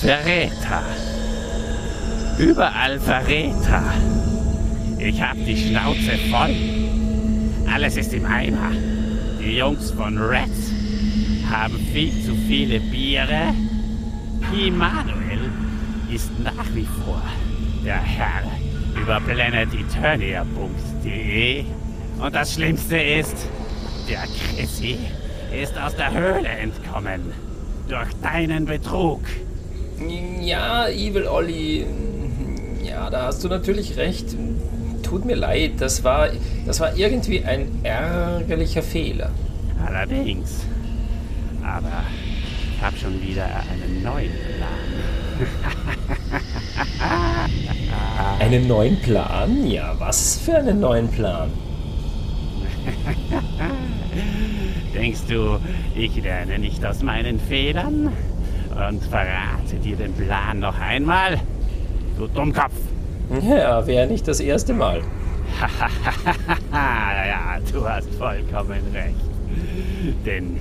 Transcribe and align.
Verräter. 0.00 0.82
Überall 2.38 2.98
Verräter. 2.98 3.84
Ich 4.98 5.20
hab 5.20 5.34
die 5.34 5.58
Schnauze 5.58 6.16
voll. 6.30 6.56
Alles 7.70 7.98
ist 7.98 8.14
im 8.14 8.24
Eimer. 8.24 8.70
Die 9.38 9.58
Jungs 9.58 9.90
von 9.90 10.16
Reds 10.16 10.72
haben 11.50 11.78
viel 11.92 12.12
zu 12.24 12.34
viele 12.48 12.80
Biere. 12.80 13.52
Immanuel 14.58 15.50
ist 16.10 16.30
nach 16.42 16.74
wie 16.74 16.88
vor 17.04 17.22
der 17.84 18.00
Herr 18.00 18.44
über 18.98 19.20
planeteternia.de. 19.20 21.64
Und 22.18 22.34
das 22.34 22.54
Schlimmste 22.54 22.96
ist, 22.96 23.36
der 24.08 24.24
Chrissy 24.56 24.96
ist 25.52 25.78
aus 25.78 25.94
der 25.94 26.10
Höhle 26.10 26.48
entkommen. 26.48 27.34
Durch 27.86 28.08
deinen 28.22 28.64
Betrug. 28.64 29.20
Ja, 30.40 30.88
Evil 30.88 31.26
Olli. 31.26 31.84
Ja, 32.82 33.10
da 33.10 33.26
hast 33.26 33.44
du 33.44 33.48
natürlich 33.48 33.96
recht. 33.96 34.34
Tut 35.02 35.24
mir 35.24 35.36
leid, 35.36 35.72
das 35.78 36.04
war, 36.04 36.28
das 36.66 36.80
war 36.80 36.96
irgendwie 36.96 37.44
ein 37.44 37.68
ärgerlicher 37.82 38.82
Fehler. 38.82 39.30
Allerdings. 39.84 40.64
Aber 41.62 42.04
ich 42.76 42.82
habe 42.82 42.96
schon 42.96 43.20
wieder 43.22 43.44
einen 43.44 44.02
neuen 44.02 44.30
Plan. 44.56 44.68
einen 48.40 48.68
neuen 48.68 49.00
Plan? 49.00 49.66
Ja, 49.66 49.94
was 49.98 50.38
für 50.38 50.56
einen 50.56 50.80
neuen 50.80 51.08
Plan? 51.08 51.50
Denkst 54.94 55.20
du, 55.28 55.58
ich 55.94 56.16
lerne 56.22 56.58
nicht 56.58 56.84
aus 56.84 57.02
meinen 57.02 57.38
Fehlern? 57.38 58.12
Und 58.88 59.02
verrate 59.04 59.76
dir 59.82 59.96
den 59.96 60.14
Plan 60.14 60.60
noch 60.60 60.78
einmal? 60.80 61.38
Du 62.16 62.26
Dummkopf! 62.26 62.72
Ja, 63.42 63.86
wäre 63.86 64.06
nicht 64.06 64.26
das 64.26 64.40
erste 64.40 64.72
Mal. 64.72 65.02
ja, 66.72 67.58
du 67.72 67.88
hast 67.88 68.12
vollkommen 68.14 68.80
recht. 68.92 69.14
Denn 70.24 70.56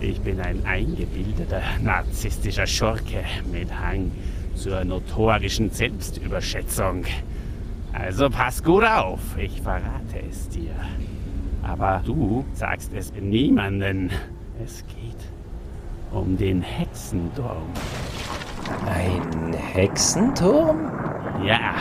ich 0.00 0.20
bin 0.20 0.40
ein 0.40 0.64
eingebildeter 0.66 1.62
narzisstischer 1.82 2.66
Schurke 2.66 3.24
mit 3.50 3.68
Hang 3.72 4.10
zur 4.54 4.84
notorischen 4.84 5.70
Selbstüberschätzung. 5.70 7.04
Also 7.92 8.28
pass 8.28 8.62
gut 8.62 8.84
auf, 8.84 9.20
ich 9.38 9.62
verrate 9.62 10.20
es 10.28 10.48
dir. 10.48 10.74
Aber 11.62 12.02
du 12.04 12.44
sagst 12.52 12.92
es 12.94 13.12
niemanden. 13.14 14.10
Es 14.62 14.84
geht 14.86 15.03
um 16.14 16.36
den 16.36 16.62
Hexenturm. 16.62 17.72
Ein 18.86 19.52
Hexenturm? 19.52 20.90
Ja, 21.44 21.74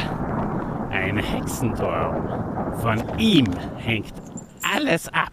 ein 0.89 1.17
Hexenturm. 1.17 2.73
Von 2.80 3.20
ihm 3.20 3.48
hängt 3.78 4.14
alles 4.64 5.08
ab. 5.09 5.31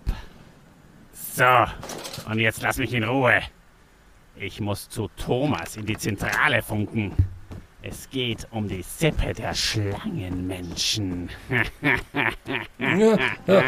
So, 1.13 1.45
und 2.31 2.39
jetzt 2.39 2.63
lass 2.63 2.79
mich 2.79 2.93
in 2.93 3.05
Ruhe. 3.05 3.41
Ich 4.37 4.61
muss 4.61 4.89
zu 4.89 5.09
Thomas 5.17 5.77
in 5.77 5.87
die 5.87 5.97
Zentrale 5.97 6.63
funken. 6.63 7.13
Es 7.83 8.11
geht 8.11 8.47
um 8.51 8.69
die 8.69 8.83
Sippe 8.83 9.33
der 9.33 9.55
Schlangenmenschen. 9.55 11.31
ja, 12.79 13.19
ja. 13.47 13.63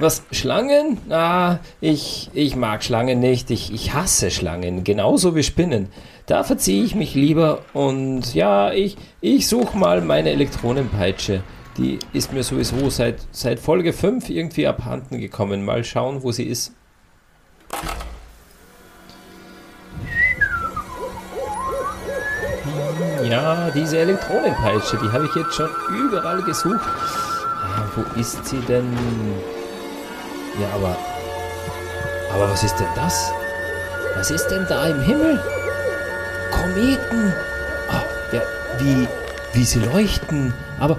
Was, 0.00 0.24
Schlangen? 0.32 0.98
Ah, 1.08 1.60
ich, 1.80 2.30
ich 2.34 2.56
mag 2.56 2.82
Schlangen 2.82 3.20
nicht. 3.20 3.52
Ich, 3.52 3.72
ich 3.72 3.94
hasse 3.94 4.32
Schlangen, 4.32 4.82
genauso 4.82 5.36
wie 5.36 5.44
Spinnen. 5.44 5.88
Da 6.26 6.42
verziehe 6.42 6.82
ich 6.82 6.96
mich 6.96 7.14
lieber 7.14 7.62
und 7.74 8.34
ja, 8.34 8.72
ich, 8.72 8.96
ich 9.20 9.46
suche 9.46 9.78
mal 9.78 10.00
meine 10.00 10.30
Elektronenpeitsche. 10.30 11.44
Die 11.76 12.00
ist 12.12 12.32
mir 12.32 12.42
sowieso 12.42 12.90
seit, 12.90 13.20
seit 13.30 13.60
Folge 13.60 13.92
5 13.92 14.30
irgendwie 14.30 14.66
abhanden 14.66 15.20
gekommen. 15.20 15.64
Mal 15.64 15.84
schauen, 15.84 16.24
wo 16.24 16.32
sie 16.32 16.44
ist. 16.44 16.72
Ja, 23.24 23.70
diese 23.70 23.98
Elektronenpeitsche, 23.98 24.98
die 25.02 25.10
habe 25.10 25.26
ich 25.26 25.34
jetzt 25.34 25.54
schon 25.54 25.70
überall 25.88 26.42
gesucht. 26.42 26.80
Ah, 27.62 27.82
wo 27.96 28.20
ist 28.20 28.44
sie 28.44 28.60
denn? 28.60 28.92
Ja, 30.60 30.68
aber. 30.74 30.96
Aber 32.34 32.50
was 32.50 32.62
ist 32.62 32.76
denn 32.76 32.88
das? 32.94 33.32
Was 34.16 34.30
ist 34.30 34.48
denn 34.48 34.66
da 34.68 34.86
im 34.86 35.00
Himmel? 35.02 35.40
Kometen! 36.50 37.32
Oh, 37.90 38.34
ja, 38.34 38.42
wie, 38.78 39.08
wie 39.54 39.64
sie 39.64 39.80
leuchten. 39.80 40.52
Aber 40.78 40.98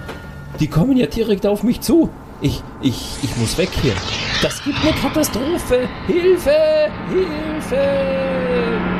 die 0.58 0.68
kommen 0.68 0.96
ja 0.96 1.06
direkt 1.06 1.46
auf 1.46 1.62
mich 1.62 1.80
zu. 1.80 2.10
Ich, 2.40 2.62
ich, 2.80 3.18
ich 3.22 3.36
muss 3.36 3.56
weg 3.56 3.70
hier. 3.80 3.94
Das 4.42 4.62
gibt 4.64 4.78
eine 4.82 4.92
Katastrophe. 4.92 5.88
Hilfe! 6.06 6.90
Hilfe! 7.08 8.95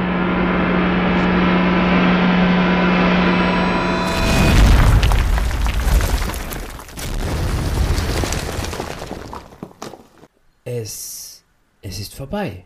Es, 10.66 11.44
es 11.80 12.00
ist 12.00 12.12
vorbei. 12.12 12.64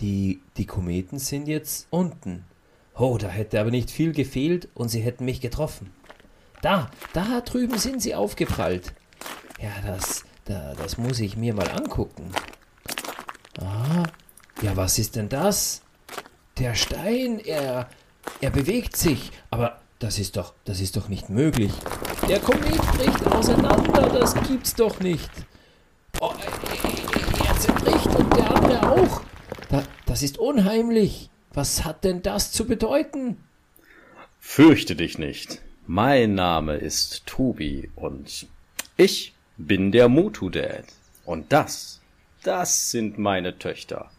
Die, 0.00 0.42
die 0.58 0.66
Kometen 0.66 1.18
sind 1.18 1.48
jetzt 1.48 1.86
unten. 1.88 2.44
Oh, 2.94 3.16
da 3.16 3.28
hätte 3.28 3.58
aber 3.58 3.70
nicht 3.70 3.90
viel 3.90 4.12
gefehlt 4.12 4.68
und 4.74 4.90
sie 4.90 5.00
hätten 5.00 5.24
mich 5.24 5.40
getroffen. 5.40 5.90
Da, 6.60 6.90
da 7.14 7.40
drüben 7.40 7.78
sind 7.78 8.02
sie 8.02 8.14
aufgeprallt. 8.14 8.92
Ja, 9.62 9.70
das, 9.86 10.24
da, 10.44 10.74
das 10.74 10.98
muss 10.98 11.20
ich 11.20 11.38
mir 11.38 11.54
mal 11.54 11.70
angucken. 11.70 12.30
Ah, 13.58 14.02
ja, 14.60 14.76
was 14.76 14.98
ist 14.98 15.16
denn 15.16 15.30
das? 15.30 15.80
Der 16.58 16.74
Stein, 16.74 17.40
er, 17.40 17.88
er 18.42 18.50
bewegt 18.50 18.94
sich, 18.94 19.32
aber 19.50 19.80
das 20.00 20.18
ist 20.18 20.36
doch, 20.36 20.52
das 20.66 20.80
ist 20.80 20.96
doch 20.96 21.08
nicht 21.08 21.30
möglich. 21.30 21.72
Der 22.28 22.40
Komet 22.40 22.82
bricht 22.92 23.26
auseinander, 23.26 24.02
das 24.10 24.34
gibt's 24.42 24.74
doch 24.74 25.00
nicht. 25.00 25.30
Oh, 26.20 26.34
zerbricht 27.88 28.16
und 28.16 28.36
der 28.36 28.50
andere 28.54 28.90
auch. 28.90 29.20
Da, 29.68 29.82
das 30.06 30.22
ist 30.22 30.38
unheimlich. 30.38 31.30
Was 31.52 31.84
hat 31.84 32.04
denn 32.04 32.22
das 32.22 32.52
zu 32.52 32.66
bedeuten? 32.66 33.38
Fürchte 34.38 34.96
dich 34.96 35.18
nicht. 35.18 35.60
Mein 35.86 36.34
Name 36.34 36.76
ist 36.76 37.26
Tobi 37.26 37.90
und 37.96 38.46
ich 38.96 39.34
bin 39.56 39.90
der 39.90 40.08
Motu 40.08 40.50
Dad. 40.50 40.84
Und 41.24 41.52
das, 41.52 42.00
das 42.42 42.90
sind 42.90 43.18
meine 43.18 43.58
Töchter. 43.58 44.10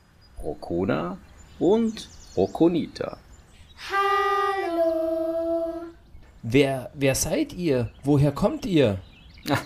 Rokona 0.43 1.17
und 1.59 2.09
Rokonita. 2.35 3.17
Hallo. 3.91 5.83
Wer, 6.41 6.91
wer 6.93 7.15
seid 7.15 7.53
ihr? 7.53 7.91
Woher 8.03 8.31
kommt 8.31 8.65
ihr? 8.65 8.99
Ach, 9.49 9.63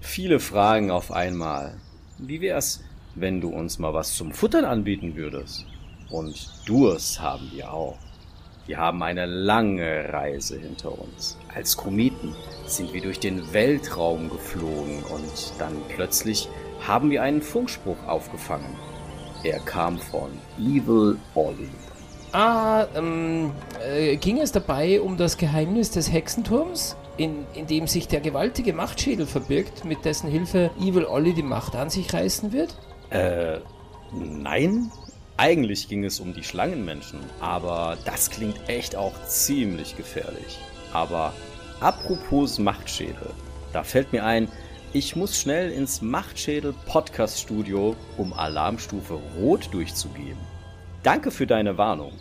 viele 0.00 0.40
Fragen 0.40 0.90
auf 0.90 1.12
einmal. 1.12 1.74
Wie 2.18 2.40
wär's, 2.40 2.82
wenn 3.14 3.40
du 3.40 3.48
uns 3.48 3.78
mal 3.78 3.94
was 3.94 4.14
zum 4.16 4.32
Futtern 4.32 4.64
anbieten 4.64 5.16
würdest. 5.16 5.66
Und 6.10 6.50
Durst 6.66 7.20
haben 7.20 7.50
wir 7.52 7.72
auch. 7.72 7.98
Wir 8.66 8.78
haben 8.78 9.02
eine 9.02 9.24
lange 9.24 10.12
Reise 10.12 10.58
hinter 10.58 10.92
uns. 10.92 11.38
Als 11.54 11.76
Kometen 11.76 12.34
sind 12.66 12.92
wir 12.92 13.00
durch 13.00 13.18
den 13.18 13.52
Weltraum 13.52 14.28
geflogen 14.28 15.02
und 15.04 15.52
dann 15.58 15.72
plötzlich 15.88 16.48
haben 16.86 17.10
wir 17.10 17.22
einen 17.22 17.40
Funkspruch 17.40 17.96
aufgefangen. 18.06 18.76
Er 19.42 19.58
kam 19.60 19.98
von 19.98 20.30
Evil 20.58 21.16
Ollie. 21.34 21.70
Ah, 22.32 22.86
ähm, 22.94 23.52
äh, 23.82 24.16
ging 24.16 24.38
es 24.38 24.52
dabei 24.52 25.00
um 25.00 25.16
das 25.16 25.38
Geheimnis 25.38 25.90
des 25.90 26.12
Hexenturms? 26.12 26.96
In, 27.16 27.46
in 27.54 27.66
dem 27.66 27.86
sich 27.86 28.06
der 28.06 28.20
gewaltige 28.20 28.72
Machtschädel 28.72 29.26
verbirgt, 29.26 29.84
mit 29.84 30.04
dessen 30.04 30.30
Hilfe 30.30 30.70
Evil 30.78 31.04
Ollie 31.04 31.34
die 31.34 31.42
Macht 31.42 31.74
an 31.74 31.90
sich 31.90 32.12
reißen 32.12 32.52
wird? 32.52 32.76
Äh, 33.10 33.58
nein. 34.12 34.90
Eigentlich 35.36 35.88
ging 35.88 36.04
es 36.04 36.18
um 36.18 36.34
die 36.34 36.42
Schlangenmenschen, 36.42 37.20
aber 37.38 37.96
das 38.04 38.28
klingt 38.28 38.68
echt 38.68 38.96
auch 38.96 39.14
ziemlich 39.28 39.96
gefährlich. 39.96 40.58
Aber 40.92 41.32
apropos 41.78 42.58
Machtschädel, 42.58 43.30
da 43.72 43.84
fällt 43.84 44.12
mir 44.12 44.24
ein, 44.24 44.48
ich 44.92 45.14
muss 45.14 45.38
schnell 45.38 45.70
ins 45.70 46.02
Machtschädel 46.02 46.74
Podcast 46.86 47.40
Studio, 47.40 47.94
um 48.16 48.32
Alarmstufe 48.32 49.20
Rot 49.38 49.68
durchzugeben. 49.72 50.38
Danke 51.04 51.30
für 51.30 51.46
deine 51.46 51.78
Warnung. 51.78 52.14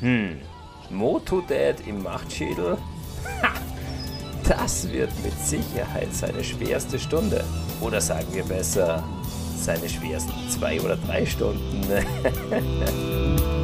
Hm, 0.00 0.38
Motodad 0.90 1.86
im 1.86 2.02
Machtschädel? 2.02 2.76
Ha! 3.42 3.52
Das 4.46 4.90
wird 4.92 5.10
mit 5.22 5.38
Sicherheit 5.38 6.12
seine 6.12 6.42
schwerste 6.42 6.98
Stunde. 6.98 7.44
Oder 7.80 8.00
sagen 8.00 8.26
wir 8.32 8.44
besser, 8.44 9.02
seine 9.64 9.88
schwersten 9.88 10.32
zwei 10.48 10.80
oder 10.80 10.96
drei 10.96 11.26
Stunden. 11.26 11.84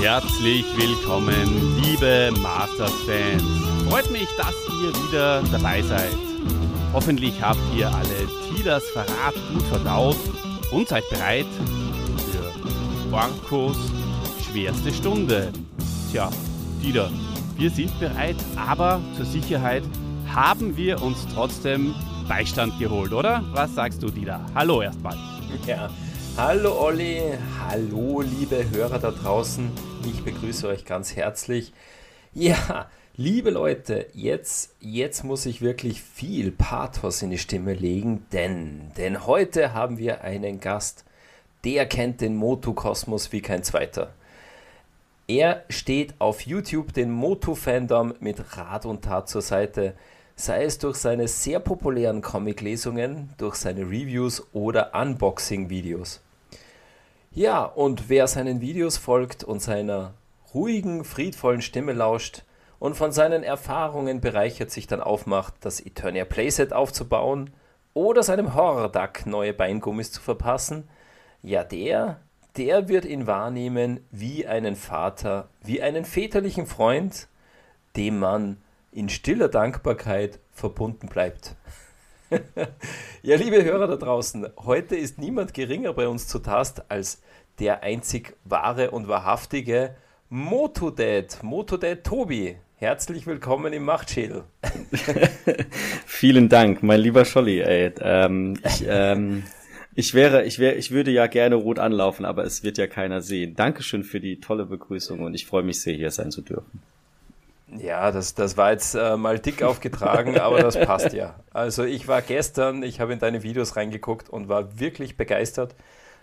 Herzlich 0.00 0.64
willkommen, 0.76 1.82
liebe 1.82 2.32
Masters-Fans. 2.40 3.42
Freut 3.88 4.10
mich, 4.10 4.28
dass 4.36 4.54
ihr 4.82 4.94
wieder 5.08 5.42
dabei 5.50 5.82
seid. 5.82 6.16
Hoffentlich 6.92 7.42
habt 7.42 7.58
ihr 7.76 7.88
alle 7.88 8.28
Tilas 8.54 8.84
Verrat 8.90 9.34
gut 9.52 9.62
verdaut 9.64 10.16
und 10.70 10.88
seid 10.88 11.08
bereit 11.10 11.46
Orkos 13.12 13.76
schwerste 14.42 14.92
Stunde. 14.92 15.52
Tja, 16.10 16.30
Dieter, 16.82 17.10
wir 17.56 17.70
sind 17.70 17.98
bereit, 18.00 18.36
aber 18.56 19.00
zur 19.16 19.24
Sicherheit 19.24 19.84
haben 20.34 20.76
wir 20.76 21.00
uns 21.02 21.26
trotzdem 21.32 21.94
Beistand 22.28 22.78
geholt, 22.78 23.12
oder? 23.12 23.44
Was 23.52 23.74
sagst 23.74 24.02
du, 24.02 24.10
Dieter? 24.10 24.44
Hallo 24.54 24.82
erstmal. 24.82 25.16
Ja, 25.66 25.88
hallo 26.36 26.78
Olli, 26.80 27.20
hallo 27.68 28.22
liebe 28.22 28.68
Hörer 28.70 28.98
da 28.98 29.12
draußen. 29.12 29.70
Ich 30.04 30.22
begrüße 30.24 30.66
euch 30.66 30.84
ganz 30.84 31.14
herzlich. 31.14 31.72
Ja, 32.34 32.90
liebe 33.16 33.50
Leute, 33.50 34.06
jetzt, 34.14 34.74
jetzt 34.80 35.24
muss 35.24 35.46
ich 35.46 35.62
wirklich 35.62 36.02
viel 36.02 36.50
Pathos 36.50 37.22
in 37.22 37.30
die 37.30 37.38
Stimme 37.38 37.74
legen, 37.74 38.26
denn, 38.32 38.92
denn 38.96 39.26
heute 39.26 39.74
haben 39.74 39.96
wir 39.96 40.22
einen 40.22 40.60
Gast, 40.60 41.04
der 41.66 41.86
kennt 41.86 42.20
den 42.20 42.36
Motu-Kosmos 42.36 43.32
wie 43.32 43.42
kein 43.42 43.64
zweiter. 43.64 44.12
Er 45.26 45.64
steht 45.68 46.14
auf 46.20 46.42
YouTube 46.42 46.92
den 46.92 47.10
Motu-Fandom 47.10 48.14
mit 48.20 48.56
Rat 48.56 48.86
und 48.86 49.02
Tat 49.02 49.28
zur 49.28 49.42
Seite, 49.42 49.94
sei 50.36 50.62
es 50.62 50.78
durch 50.78 50.96
seine 50.96 51.26
sehr 51.26 51.58
populären 51.58 52.22
Comic-Lesungen, 52.22 53.30
durch 53.36 53.56
seine 53.56 53.80
Reviews 53.80 54.46
oder 54.52 54.94
Unboxing-Videos. 54.94 56.20
Ja, 57.32 57.64
und 57.64 58.08
wer 58.08 58.28
seinen 58.28 58.60
Videos 58.60 58.96
folgt 58.96 59.42
und 59.42 59.60
seiner 59.60 60.14
ruhigen, 60.54 61.04
friedvollen 61.04 61.62
Stimme 61.62 61.94
lauscht 61.94 62.44
und 62.78 62.96
von 62.96 63.10
seinen 63.10 63.42
Erfahrungen 63.42 64.20
bereichert 64.20 64.70
sich 64.70 64.86
dann 64.86 65.00
aufmacht, 65.00 65.54
das 65.62 65.80
Eternia 65.80 66.26
Playset 66.26 66.72
aufzubauen 66.72 67.50
oder 67.92 68.22
seinem 68.22 68.54
Horror-Duck 68.54 69.26
neue 69.26 69.52
Beingummis 69.52 70.12
zu 70.12 70.20
verpassen, 70.20 70.88
ja, 71.46 71.62
der 71.62 72.20
der 72.56 72.88
wird 72.88 73.04
ihn 73.04 73.26
wahrnehmen 73.26 74.00
wie 74.10 74.46
einen 74.46 74.76
Vater, 74.76 75.48
wie 75.62 75.82
einen 75.82 76.04
väterlichen 76.04 76.66
Freund, 76.66 77.28
dem 77.96 78.18
man 78.18 78.56
in 78.92 79.08
stiller 79.08 79.48
Dankbarkeit 79.48 80.38
verbunden 80.52 81.08
bleibt. 81.08 81.54
ja, 83.22 83.36
liebe 83.36 83.62
Hörer 83.62 83.86
da 83.86 83.96
draußen, 83.96 84.48
heute 84.58 84.96
ist 84.96 85.18
niemand 85.18 85.54
geringer 85.54 85.92
bei 85.92 86.08
uns 86.08 86.26
zu 86.26 86.38
Tast 86.38 86.90
als 86.90 87.22
der 87.58 87.82
einzig 87.82 88.36
wahre 88.44 88.90
und 88.90 89.06
wahrhaftige 89.06 89.94
Motodad, 90.28 91.42
Motodad 91.42 92.02
Tobi. 92.04 92.56
Herzlich 92.78 93.26
willkommen 93.26 93.72
im 93.72 93.84
Machtschädel. 93.84 94.44
Vielen 96.06 96.48
Dank, 96.48 96.82
mein 96.82 97.00
lieber 97.00 97.24
Scholli. 97.24 97.60
Ey. 97.60 97.92
Ähm, 98.00 98.58
ich, 98.64 98.84
ähm, 98.86 99.44
ich 99.96 100.12
wäre, 100.12 100.44
ich 100.44 100.58
wäre, 100.58 100.74
ich 100.74 100.90
würde 100.90 101.10
ja 101.10 101.26
gerne 101.26 101.54
rot 101.54 101.78
anlaufen, 101.78 102.26
aber 102.26 102.44
es 102.44 102.62
wird 102.62 102.76
ja 102.76 102.86
keiner 102.86 103.22
sehen. 103.22 103.56
Dankeschön 103.56 104.04
für 104.04 104.20
die 104.20 104.40
tolle 104.40 104.66
Begrüßung 104.66 105.20
und 105.20 105.34
ich 105.34 105.46
freue 105.46 105.62
mich 105.62 105.80
sehr, 105.80 105.94
hier 105.94 106.10
sein 106.10 106.30
zu 106.30 106.42
dürfen. 106.42 106.82
Ja, 107.78 108.12
das, 108.12 108.34
das 108.34 108.58
war 108.58 108.72
jetzt 108.72 108.94
äh, 108.94 109.16
mal 109.16 109.38
dick 109.38 109.62
aufgetragen, 109.62 110.38
aber 110.38 110.60
das 110.60 110.78
passt 110.78 111.14
ja. 111.14 111.40
Also 111.50 111.84
ich 111.84 112.06
war 112.06 112.20
gestern, 112.20 112.82
ich 112.82 113.00
habe 113.00 113.14
in 113.14 113.18
deine 113.18 113.42
Videos 113.42 113.74
reingeguckt 113.76 114.28
und 114.28 114.48
war 114.48 114.78
wirklich 114.78 115.16
begeistert. 115.16 115.74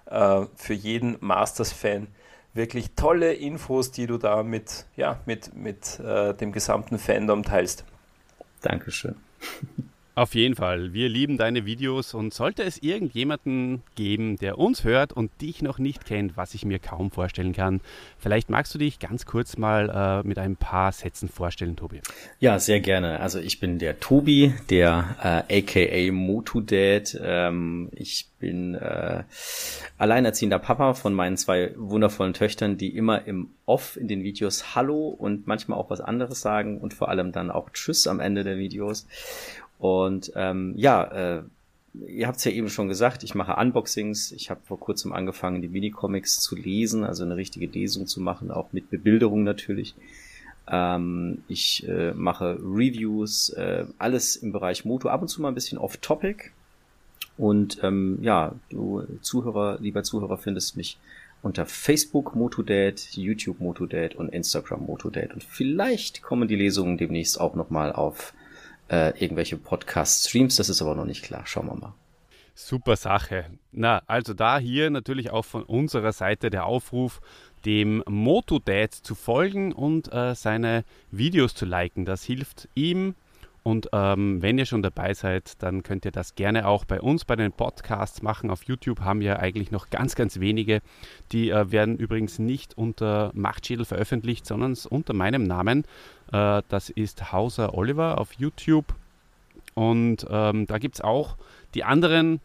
Äh, 0.05 0.45
für 0.55 0.73
jeden 0.73 1.17
Masters-Fan 1.19 2.07
wirklich 2.53 2.91
tolle 2.95 3.33
Infos, 3.33 3.91
die 3.91 4.05
du 4.05 4.19
da 4.19 4.43
mit, 4.43 4.85
ja, 4.95 5.19
mit, 5.25 5.55
mit 5.55 5.99
äh, 5.99 6.35
dem 6.35 6.51
gesamten 6.51 6.99
Fandom 6.99 7.41
teilst. 7.43 7.85
Dankeschön. 8.61 9.15
Auf 10.15 10.35
jeden 10.35 10.53
Fall. 10.55 10.93
Wir 10.93 11.09
lieben 11.09 11.37
deine 11.37 11.65
Videos 11.65 12.13
und 12.13 12.35
sollte 12.35 12.61
es 12.61 12.77
irgendjemanden 12.77 13.81
geben, 13.95 14.37
der 14.37 14.59
uns 14.59 14.83
hört 14.83 15.11
und 15.11 15.31
dich 15.41 15.63
noch 15.63 15.79
nicht 15.79 16.05
kennt, 16.05 16.37
was 16.37 16.53
ich 16.53 16.65
mir 16.65 16.77
kaum 16.77 17.09
vorstellen 17.09 17.51
kann, 17.51 17.81
vielleicht 18.19 18.47
magst 18.47 18.75
du 18.75 18.77
dich 18.77 18.99
ganz 18.99 19.25
kurz 19.25 19.57
mal 19.57 20.21
äh, 20.23 20.27
mit 20.27 20.37
ein 20.37 20.55
paar 20.55 20.91
Sätzen 20.91 21.29
vorstellen, 21.29 21.75
Tobi. 21.75 22.01
Ja, 22.39 22.59
sehr 22.59 22.79
gerne. 22.79 23.21
Also 23.21 23.39
ich 23.39 23.59
bin 23.59 23.79
der 23.79 23.99
Tobi, 23.99 24.53
der 24.69 25.43
äh, 25.49 25.61
aka 25.61 26.11
MotuDad. 26.11 27.19
Ähm, 27.19 27.89
ich 27.95 28.27
bin 28.37 28.75
äh, 28.75 29.23
alleinerziehender 29.97 30.59
Papa 30.59 30.93
von 30.93 31.15
meinen 31.15 31.37
zwei 31.37 31.73
wundervollen 31.75 32.33
Töchtern, 32.33 32.77
die 32.77 32.95
immer 32.95 33.25
im 33.25 33.49
Off 33.65 33.97
in 33.97 34.07
den 34.07 34.21
Videos 34.21 34.75
Hallo 34.75 35.07
und 35.07 35.47
manchmal 35.47 35.79
auch 35.79 35.89
was 35.89 36.01
anderes 36.01 36.41
sagen 36.41 36.79
und 36.79 36.93
vor 36.93 37.09
allem 37.09 37.31
dann 37.31 37.49
auch 37.49 37.69
Tschüss 37.71 38.05
am 38.05 38.19
Ende 38.19 38.43
der 38.43 38.57
Videos. 38.57 39.07
Und 39.83 40.31
ähm, 40.37 40.75
ja, 40.77 41.03
äh, 41.03 41.43
ihr 42.07 42.27
habt 42.27 42.37
es 42.37 42.45
ja 42.45 42.51
eben 42.51 42.69
schon 42.69 42.87
gesagt, 42.87 43.21
ich 43.25 43.35
mache 43.35 43.57
Unboxings. 43.59 44.31
Ich 44.31 44.49
habe 44.49 44.61
vor 44.63 44.79
kurzem 44.79 45.11
angefangen, 45.11 45.61
die 45.61 45.67
Minicomics 45.67 46.39
zu 46.39 46.55
lesen, 46.55 47.03
also 47.03 47.25
eine 47.25 47.35
richtige 47.35 47.65
Lesung 47.65 48.07
zu 48.07 48.21
machen, 48.21 48.49
auch 48.49 48.71
mit 48.71 48.89
Bebilderung 48.89 49.43
natürlich. 49.43 49.93
Ähm, 50.71 51.43
ich 51.49 51.85
äh, 51.85 52.13
mache 52.13 52.57
Reviews, 52.63 53.49
äh, 53.49 53.83
alles 53.97 54.37
im 54.37 54.53
Bereich 54.53 54.85
Moto, 54.85 55.09
ab 55.09 55.21
und 55.21 55.27
zu 55.27 55.41
mal 55.41 55.49
ein 55.49 55.53
bisschen 55.53 55.77
off-topic. 55.77 56.51
Und 57.37 57.83
ähm, 57.83 58.19
ja, 58.21 58.55
du 58.69 59.03
Zuhörer, 59.19 59.79
lieber 59.81 60.03
Zuhörer, 60.03 60.37
findest 60.37 60.77
mich 60.77 60.97
unter 61.41 61.65
Facebook 61.65 62.37
MotoDad, 62.37 63.01
YouTube 63.17 63.59
MotoDad 63.59 64.15
und 64.15 64.29
Instagram 64.29 64.85
MotoDad. 64.85 65.33
Und 65.33 65.43
vielleicht 65.43 66.21
kommen 66.21 66.47
die 66.47 66.55
Lesungen 66.55 66.97
demnächst 66.97 67.37
auch 67.37 67.55
nochmal 67.55 67.91
auf 67.91 68.33
äh, 68.93 69.09
irgendwelche 69.19 69.57
Podcast-Streams. 69.57 70.55
Das 70.57 70.69
ist 70.69 70.81
aber 70.81 70.93
noch 70.95 71.05
nicht 71.05 71.23
klar. 71.23 71.45
Schauen 71.45 71.67
wir 71.67 71.75
mal. 71.75 71.93
Super 72.53 72.95
Sache. 72.95 73.45
Na, 73.71 74.03
also 74.05 74.35
da 74.35 74.59
hier 74.59 74.91
natürlich 74.91 75.31
auch 75.31 75.45
von 75.45 75.63
unserer 75.63 76.13
Seite 76.13 76.51
der 76.51 76.65
Aufruf, 76.65 77.19
dem 77.65 78.03
Motodad 78.07 78.93
zu 78.93 79.15
folgen 79.15 79.73
und 79.73 80.13
äh, 80.13 80.35
seine 80.35 80.83
Videos 81.09 81.55
zu 81.55 81.65
liken. 81.65 82.05
Das 82.05 82.23
hilft 82.23 82.69
ihm. 82.75 83.15
Und 83.63 83.89
ähm, 83.93 84.41
wenn 84.41 84.57
ihr 84.57 84.65
schon 84.65 84.83
dabei 84.83 85.13
seid, 85.13 85.63
dann 85.63 85.83
könnt 85.83 86.03
ihr 86.03 86.11
das 86.11 86.35
gerne 86.35 86.67
auch 86.67 86.83
bei 86.83 86.99
uns 86.99 87.23
bei 87.23 87.37
den 87.37 87.53
Podcasts 87.53 88.21
machen. 88.21 88.49
Auf 88.49 88.63
YouTube 88.63 88.99
haben 88.99 89.21
wir 89.21 89.39
eigentlich 89.39 89.71
noch 89.71 89.89
ganz, 89.89 90.15
ganz 90.15 90.41
wenige. 90.41 90.81
Die 91.31 91.49
äh, 91.49 91.71
werden 91.71 91.97
übrigens 91.97 92.39
nicht 92.39 92.77
unter 92.77 93.31
Machtschädel 93.33 93.85
veröffentlicht, 93.85 94.45
sondern 94.45 94.77
unter 94.89 95.13
meinem 95.13 95.43
Namen. 95.43 95.85
Äh, 96.33 96.61
das 96.67 96.89
ist 96.89 97.31
Hauser 97.31 97.73
Oliver 97.73 98.19
auf 98.19 98.33
YouTube. 98.33 98.93
Und 99.75 100.27
ähm, 100.29 100.67
da 100.67 100.77
gibt 100.77 100.95
es 100.95 101.01
auch 101.01 101.37
die 101.73 101.85
anderen 101.85 102.41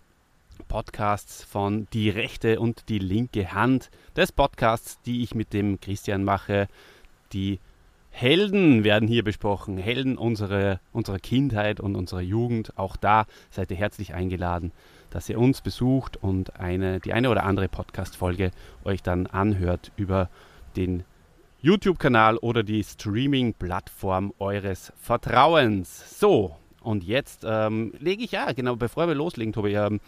Podcasts 0.69 1.43
von 1.43 1.89
Die 1.93 2.11
rechte 2.11 2.61
und 2.61 2.89
die 2.89 2.99
linke 2.99 3.53
Hand 3.53 3.91
des 4.17 4.31
Podcasts, 4.31 5.01
die 5.03 5.23
ich 5.23 5.35
mit 5.35 5.53
dem 5.53 5.81
Christian 5.81 6.23
mache. 6.23 6.69
Die 7.33 7.59
Helden 8.21 8.83
werden 8.83 9.07
hier 9.07 9.23
besprochen, 9.23 9.79
Helden 9.79 10.19
unserer, 10.19 10.81
unserer 10.91 11.21
Kindheit 11.21 11.79
und 11.79 11.95
unserer 11.95 12.21
Jugend. 12.21 12.77
Auch 12.77 12.97
da 12.97 13.27
seid 13.49 13.71
ihr 13.71 13.77
herzlich 13.77 14.13
eingeladen, 14.13 14.73
dass 15.11 15.29
ihr 15.29 15.39
uns 15.39 15.61
besucht 15.61 16.17
und 16.17 16.59
eine, 16.59 16.99
die 16.99 17.13
eine 17.13 17.31
oder 17.31 17.45
andere 17.45 17.69
Podcast-Folge 17.69 18.51
euch 18.83 19.05
dann 19.05 19.29
anhört 19.29 19.93
über 19.97 20.31
den 20.75 21.05
YouTube-Kanal 21.61 22.39
oder 22.39 22.65
die 22.65 22.83
Streaming-Plattform 22.83 24.35
eures 24.41 24.93
Vertrauens. 24.97 26.19
So, 26.19 26.57
und 26.81 27.05
jetzt 27.05 27.45
ähm, 27.47 27.93
lege 28.01 28.25
ich 28.25 28.33
ja, 28.33 28.51
genau, 28.51 28.75
bevor 28.75 29.07
wir 29.07 29.15
loslegen, 29.15 29.53
Tobi, 29.53 29.75
ähm, 29.75 30.01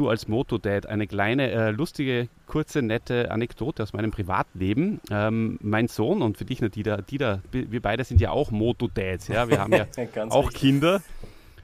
du 0.00 0.08
als 0.08 0.28
Motodad, 0.28 0.86
eine 0.86 1.06
kleine, 1.06 1.50
äh, 1.50 1.70
lustige, 1.70 2.28
kurze, 2.46 2.82
nette 2.82 3.30
Anekdote 3.30 3.82
aus 3.82 3.92
meinem 3.92 4.10
Privatleben. 4.10 5.00
Ähm, 5.10 5.58
mein 5.62 5.88
Sohn 5.88 6.22
und 6.22 6.38
für 6.38 6.44
dich, 6.44 6.58
Dieter, 6.58 7.02
Dieter, 7.02 7.42
wir 7.52 7.82
beide 7.82 8.04
sind 8.04 8.20
ja 8.20 8.30
auch 8.30 8.50
Motodads, 8.50 9.28
ja, 9.28 9.48
wir 9.48 9.60
haben 9.60 9.72
ja 9.72 9.86
auch 10.30 10.46
richtig. 10.46 10.60
Kinder. 10.60 11.02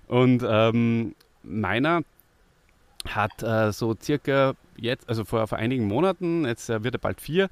Und 0.07 0.45
ähm, 0.49 1.15
meiner 1.43 2.03
hat 3.09 3.43
äh, 3.43 3.73
so 3.73 3.97
circa 4.01 4.55
jetzt, 4.77 5.09
also 5.09 5.25
vor, 5.25 5.47
vor 5.47 5.59
einigen 5.59 5.87
Monaten, 5.87 6.45
jetzt 6.45 6.69
äh, 6.69 6.85
wird 6.85 6.95
er 6.95 7.01
bald 7.01 7.21
vier, 7.21 7.49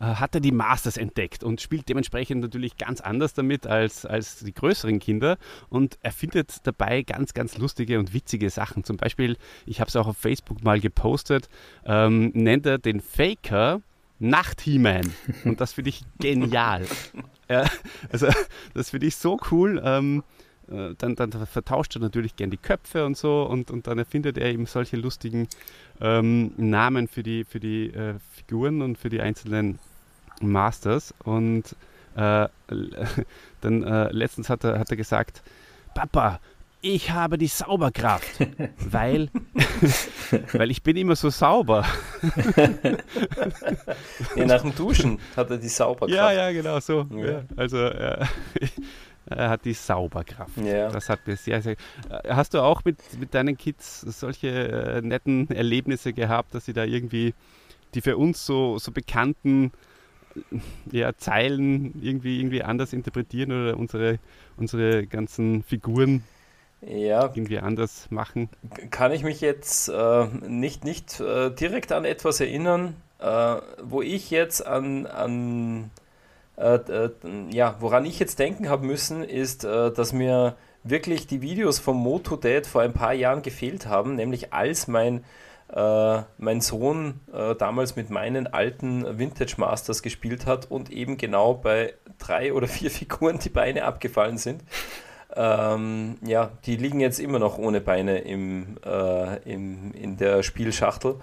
hat 0.00 0.34
er 0.34 0.40
die 0.40 0.52
Masters 0.52 0.96
entdeckt 0.96 1.42
und 1.42 1.60
spielt 1.60 1.88
dementsprechend 1.88 2.40
natürlich 2.40 2.76
ganz 2.76 3.00
anders 3.00 3.34
damit 3.34 3.66
als, 3.66 4.06
als 4.06 4.40
die 4.40 4.54
größeren 4.54 4.98
Kinder. 5.00 5.38
Und 5.68 5.98
er 6.02 6.12
findet 6.12 6.66
dabei 6.66 7.02
ganz, 7.02 7.34
ganz 7.34 7.58
lustige 7.58 7.98
und 7.98 8.14
witzige 8.14 8.50
Sachen. 8.50 8.84
Zum 8.84 8.96
Beispiel, 8.96 9.36
ich 9.66 9.80
habe 9.80 9.88
es 9.88 9.96
auch 9.96 10.06
auf 10.06 10.16
Facebook 10.16 10.62
mal 10.62 10.80
gepostet, 10.80 11.48
ähm, 11.84 12.30
nennt 12.34 12.66
er 12.66 12.78
den 12.78 13.00
Faker 13.00 13.80
Nacht-He-Man. 14.20 15.12
Und 15.44 15.60
das 15.60 15.72
finde 15.72 15.90
ich 15.90 16.02
genial. 16.18 16.84
ja, 17.48 17.66
also, 18.10 18.28
das 18.74 18.90
finde 18.90 19.06
ich 19.06 19.16
so 19.16 19.38
cool. 19.50 19.80
Ähm, 19.84 20.22
äh, 20.70 20.94
dann, 20.98 21.14
dann, 21.14 21.32
vertauscht 21.32 21.96
er 21.96 22.00
natürlich 22.00 22.36
gern 22.36 22.50
die 22.50 22.56
Köpfe 22.56 23.06
und 23.06 23.16
so 23.16 23.44
und, 23.44 23.70
und 23.70 23.86
dann 23.86 23.98
erfindet 23.98 24.38
er 24.38 24.52
eben 24.52 24.66
solche 24.66 24.96
lustigen 24.96 25.48
ähm, 26.00 26.52
Namen 26.56 27.08
für 27.08 27.22
die, 27.22 27.44
für 27.44 27.60
die 27.60 27.86
äh, 27.86 28.14
Figuren 28.32 28.82
und 28.82 28.98
für 28.98 29.08
die 29.08 29.20
einzelnen 29.20 29.78
Masters 30.42 31.14
und 31.24 31.64
äh, 32.16 32.48
dann 33.60 33.82
äh, 33.82 34.12
letztens 34.12 34.50
hat 34.50 34.64
er, 34.64 34.78
hat 34.78 34.90
er 34.90 34.96
gesagt, 34.96 35.42
Papa, 35.94 36.40
ich 36.80 37.10
habe 37.10 37.38
die 37.38 37.48
Sauberkraft, 37.48 38.38
weil, 38.78 39.30
weil 40.52 40.70
ich 40.70 40.82
bin 40.82 40.96
immer 40.96 41.16
so 41.16 41.28
sauber. 41.30 41.84
ja, 44.36 44.46
nach 44.46 44.62
dem 44.62 44.74
Duschen 44.76 45.18
hat 45.36 45.50
er 45.50 45.58
die 45.58 45.68
Sauberkraft. 45.68 46.16
Ja, 46.16 46.30
ja, 46.30 46.52
genau 46.52 46.78
so. 46.78 47.06
Ja. 47.10 47.26
Ja, 47.26 47.42
also 47.56 47.78
äh, 47.78 48.24
er 49.26 49.50
hat 49.50 49.64
die 49.64 49.74
Sauberkraft. 49.74 50.56
Ja. 50.56 50.88
Das 50.90 51.08
hat 51.08 51.26
mir 51.26 51.36
sehr, 51.36 51.60
sehr. 51.62 51.76
Äh, 52.08 52.34
hast 52.34 52.54
du 52.54 52.62
auch 52.62 52.84
mit, 52.84 52.98
mit 53.18 53.34
deinen 53.34 53.56
Kids 53.56 54.00
solche 54.00 54.48
äh, 54.48 55.02
netten 55.02 55.50
Erlebnisse 55.50 56.12
gehabt, 56.12 56.54
dass 56.54 56.64
sie 56.64 56.72
da 56.72 56.84
irgendwie 56.84 57.34
die 57.94 58.00
für 58.02 58.16
uns 58.16 58.44
so, 58.44 58.78
so 58.78 58.92
bekannten 58.92 59.72
ja, 60.90 61.16
Zeilen 61.16 61.94
irgendwie, 62.02 62.38
irgendwie 62.38 62.62
anders 62.62 62.92
interpretieren 62.92 63.52
oder 63.52 63.76
unsere, 63.76 64.18
unsere 64.56 65.06
ganzen 65.06 65.62
Figuren 65.62 66.22
ja, 66.80 67.24
irgendwie 67.24 67.58
anders 67.58 68.06
machen? 68.10 68.48
Kann 68.90 69.12
ich 69.12 69.24
mich 69.24 69.40
jetzt 69.40 69.88
äh, 69.88 70.26
nicht, 70.46 70.84
nicht 70.84 71.20
äh, 71.20 71.50
direkt 71.50 71.92
an 71.92 72.04
etwas 72.04 72.40
erinnern, 72.40 72.94
äh, 73.18 73.56
wo 73.82 74.02
ich 74.02 74.30
jetzt 74.30 74.64
an, 74.66 75.06
an 75.06 75.90
äh, 76.56 76.76
äh, 76.76 77.10
ja, 77.50 77.76
woran 77.80 78.04
ich 78.04 78.18
jetzt 78.18 78.38
denken 78.38 78.68
habe 78.68 78.86
müssen, 78.86 79.22
ist, 79.22 79.64
äh, 79.64 79.92
dass 79.92 80.12
mir 80.12 80.56
wirklich 80.90 81.26
die 81.26 81.42
Videos 81.42 81.78
vom 81.78 81.96
Moto 81.96 82.36
Dad 82.36 82.66
vor 82.66 82.82
ein 82.82 82.92
paar 82.92 83.14
Jahren 83.14 83.42
gefehlt 83.42 83.86
haben, 83.86 84.14
nämlich 84.14 84.52
als 84.52 84.88
mein 84.88 85.24
äh, 85.72 86.22
mein 86.38 86.60
Sohn 86.60 87.20
äh, 87.32 87.54
damals 87.54 87.94
mit 87.94 88.10
meinen 88.10 88.46
alten 88.46 89.18
Vintage 89.18 89.54
Masters 89.58 90.02
gespielt 90.02 90.46
hat 90.46 90.70
und 90.70 90.90
eben 90.90 91.18
genau 91.18 91.54
bei 91.54 91.94
drei 92.18 92.52
oder 92.52 92.66
vier 92.66 92.90
Figuren 92.92 93.38
die 93.38 93.50
Beine 93.50 93.84
abgefallen 93.84 94.38
sind. 94.38 94.62
Ähm, 95.36 96.16
ja, 96.24 96.50
die 96.64 96.76
liegen 96.76 97.00
jetzt 97.00 97.20
immer 97.20 97.38
noch 97.38 97.58
ohne 97.58 97.80
Beine 97.80 98.18
im, 98.20 98.78
äh, 98.84 99.36
im, 99.42 99.92
in 99.92 100.16
der 100.16 100.42
Spielschachtel. 100.42 101.16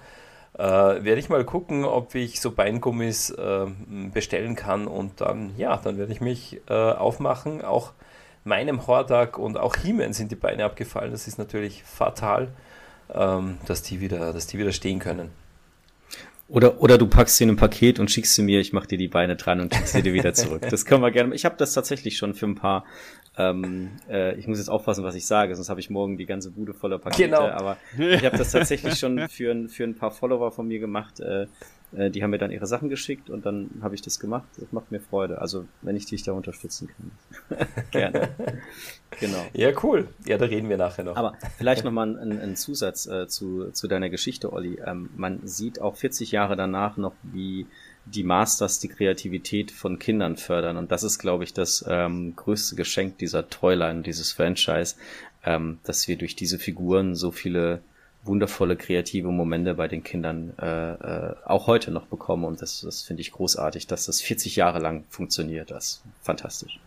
Äh, 0.54 0.62
werde 0.62 1.18
ich 1.18 1.28
mal 1.28 1.44
gucken, 1.44 1.84
ob 1.84 2.14
ich 2.14 2.40
so 2.40 2.52
Beingummis 2.52 3.30
äh, 3.30 3.66
bestellen 4.14 4.54
kann 4.54 4.86
und 4.86 5.20
dann, 5.20 5.54
ja, 5.58 5.76
dann 5.76 5.98
werde 5.98 6.12
ich 6.12 6.20
mich 6.20 6.60
äh, 6.68 6.72
aufmachen. 6.72 7.62
Auch 7.62 7.92
meinem 8.46 8.86
Hordak 8.86 9.38
und 9.38 9.58
auch 9.58 9.76
He-Man 9.76 10.12
sind 10.12 10.30
die 10.30 10.36
Beine 10.36 10.64
abgefallen. 10.64 11.10
Das 11.10 11.26
ist 11.28 11.38
natürlich 11.38 11.82
fatal 11.84 12.48
ähm, 13.14 13.58
dass, 13.66 13.82
die 13.82 14.00
wieder, 14.00 14.32
dass 14.32 14.46
die 14.46 14.58
wieder 14.58 14.72
stehen 14.72 14.98
können. 14.98 15.30
Oder, 16.48 16.80
oder 16.80 16.96
du 16.96 17.08
packst 17.08 17.38
sie 17.38 17.44
in 17.44 17.50
ein 17.50 17.56
Paket 17.56 17.98
und 17.98 18.10
schickst 18.10 18.34
sie 18.34 18.42
mir, 18.42 18.60
ich 18.60 18.72
mach 18.72 18.86
dir 18.86 18.98
die 18.98 19.08
Beine 19.08 19.34
dran 19.34 19.60
und 19.60 19.74
schickst 19.74 19.94
sie 19.94 20.02
dir 20.02 20.12
wieder 20.12 20.32
zurück. 20.34 20.64
Das 20.70 20.84
können 20.84 21.02
wir 21.02 21.10
gerne. 21.10 21.34
Ich 21.34 21.44
habe 21.44 21.56
das 21.58 21.72
tatsächlich 21.72 22.16
schon 22.16 22.34
für 22.34 22.46
ein 22.46 22.54
paar. 22.54 22.84
Ähm, 23.38 23.90
äh, 24.08 24.34
ich 24.38 24.46
muss 24.46 24.58
jetzt 24.58 24.68
aufpassen, 24.68 25.04
was 25.04 25.14
ich 25.14 25.26
sage, 25.26 25.54
sonst 25.54 25.68
habe 25.68 25.80
ich 25.80 25.90
morgen 25.90 26.16
die 26.16 26.26
ganze 26.26 26.50
Bude 26.50 26.72
voller 26.72 26.98
Pakete. 26.98 27.28
Genau. 27.28 27.48
Aber 27.48 27.76
ich 27.98 28.24
habe 28.24 28.38
das 28.38 28.52
tatsächlich 28.52 28.98
schon 28.98 29.28
für, 29.28 29.50
ein, 29.50 29.68
für 29.68 29.84
ein 29.84 29.94
paar 29.94 30.10
Follower 30.10 30.52
von 30.52 30.66
mir 30.66 30.78
gemacht. 30.78 31.20
Äh, 31.20 31.46
äh, 31.92 32.10
die 32.10 32.22
haben 32.22 32.30
mir 32.30 32.38
dann 32.38 32.50
ihre 32.50 32.66
Sachen 32.66 32.88
geschickt 32.88 33.30
und 33.30 33.46
dann 33.46 33.70
habe 33.82 33.94
ich 33.94 34.02
das 34.02 34.18
gemacht. 34.18 34.48
Das 34.58 34.72
macht 34.72 34.90
mir 34.90 35.00
Freude. 35.00 35.40
Also, 35.40 35.66
wenn 35.82 35.96
ich 35.96 36.06
dich 36.06 36.22
da 36.22 36.32
unterstützen 36.32 36.88
kann. 36.88 37.66
Gerne. 37.90 38.28
genau. 39.20 39.44
Ja, 39.52 39.70
cool. 39.82 40.08
Ja, 40.26 40.38
da 40.38 40.46
reden 40.46 40.68
wir 40.68 40.78
nachher 40.78 41.04
noch. 41.04 41.16
Aber 41.16 41.34
vielleicht 41.58 41.84
nochmal 41.84 42.18
ein, 42.18 42.40
ein 42.40 42.56
Zusatz 42.56 43.06
äh, 43.06 43.28
zu, 43.28 43.70
zu 43.72 43.86
deiner 43.86 44.10
Geschichte, 44.10 44.52
Olli. 44.52 44.78
Ähm, 44.84 45.10
man 45.16 45.46
sieht 45.46 45.80
auch 45.80 45.96
40 45.96 46.32
Jahre 46.32 46.56
danach 46.56 46.96
noch, 46.96 47.14
wie 47.22 47.66
die 48.06 48.22
Masters 48.22 48.78
die 48.78 48.88
Kreativität 48.88 49.70
von 49.70 49.98
Kindern 49.98 50.36
fördern. 50.36 50.76
Und 50.76 50.92
das 50.92 51.02
ist, 51.02 51.18
glaube 51.18 51.44
ich, 51.44 51.52
das 51.52 51.84
ähm, 51.88 52.34
größte 52.36 52.76
Geschenk 52.76 53.18
dieser 53.18 53.48
Toyline, 53.48 54.02
dieses 54.02 54.32
Franchise, 54.32 54.94
ähm, 55.44 55.78
dass 55.84 56.08
wir 56.08 56.16
durch 56.16 56.36
diese 56.36 56.58
Figuren 56.58 57.14
so 57.14 57.30
viele 57.30 57.80
wundervolle 58.26 58.76
kreative 58.76 59.30
Momente 59.30 59.74
bei 59.74 59.88
den 59.88 60.02
Kindern 60.02 60.52
äh, 60.60 60.92
äh, 60.92 61.34
auch 61.44 61.66
heute 61.66 61.90
noch 61.90 62.06
bekommen 62.06 62.44
und 62.44 62.60
das, 62.60 62.80
das 62.80 63.02
finde 63.02 63.20
ich 63.20 63.32
großartig, 63.32 63.86
dass 63.86 64.06
das 64.06 64.20
40 64.20 64.56
Jahre 64.56 64.80
lang 64.80 65.04
funktioniert. 65.10 65.70
Das 65.70 65.86
ist 65.86 66.02
fantastisch. 66.22 66.80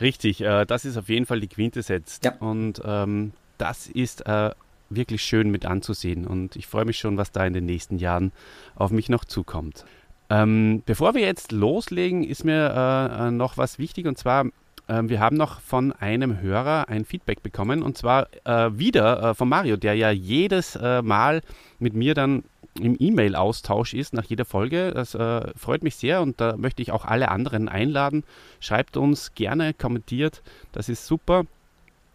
Richtig, 0.00 0.40
äh, 0.40 0.64
das 0.64 0.84
ist 0.84 0.96
auf 0.96 1.08
jeden 1.08 1.26
Fall 1.26 1.40
die 1.40 1.48
Quintessenz 1.48 2.20
ja. 2.24 2.32
und 2.38 2.80
ähm, 2.84 3.32
das 3.58 3.86
ist 3.86 4.26
äh, 4.26 4.50
wirklich 4.96 5.22
schön 5.22 5.50
mit 5.50 5.66
anzusehen 5.66 6.26
und 6.26 6.56
ich 6.56 6.66
freue 6.66 6.84
mich 6.84 6.98
schon, 6.98 7.16
was 7.16 7.32
da 7.32 7.46
in 7.46 7.52
den 7.52 7.66
nächsten 7.66 7.98
Jahren 7.98 8.32
auf 8.74 8.90
mich 8.90 9.08
noch 9.08 9.24
zukommt. 9.24 9.84
Ähm, 10.30 10.82
bevor 10.86 11.14
wir 11.14 11.22
jetzt 11.22 11.52
loslegen, 11.52 12.24
ist 12.24 12.44
mir 12.44 12.70
äh, 12.70 13.28
äh 13.28 13.30
noch 13.30 13.58
was 13.58 13.78
wichtig 13.78 14.06
und 14.06 14.18
zwar 14.18 14.46
ähm, 14.88 15.08
wir 15.08 15.20
haben 15.20 15.36
noch 15.36 15.60
von 15.60 15.92
einem 15.92 16.40
Hörer 16.40 16.88
ein 16.88 17.04
Feedback 17.04 17.42
bekommen 17.42 17.82
und 17.82 17.96
zwar 17.96 18.28
äh, 18.44 18.70
wieder 18.72 19.30
äh, 19.30 19.34
von 19.34 19.48
Mario, 19.48 19.76
der 19.76 19.94
ja 19.94 20.10
jedes 20.10 20.76
äh, 20.76 21.02
Mal 21.02 21.40
mit 21.78 21.94
mir 21.94 22.14
dann 22.14 22.44
im 22.80 22.96
E-Mail-Austausch 22.98 23.94
ist 23.94 24.12
nach 24.14 24.24
jeder 24.24 24.44
Folge. 24.44 24.92
Das 24.92 25.14
äh, 25.14 25.52
freut 25.56 25.82
mich 25.82 25.96
sehr 25.96 26.20
und 26.20 26.40
da 26.40 26.56
möchte 26.56 26.82
ich 26.82 26.90
auch 26.90 27.04
alle 27.04 27.30
anderen 27.30 27.68
einladen. 27.68 28.24
Schreibt 28.60 28.96
uns 28.96 29.34
gerne, 29.34 29.74
kommentiert, 29.74 30.42
das 30.72 30.88
ist 30.88 31.06
super. 31.06 31.44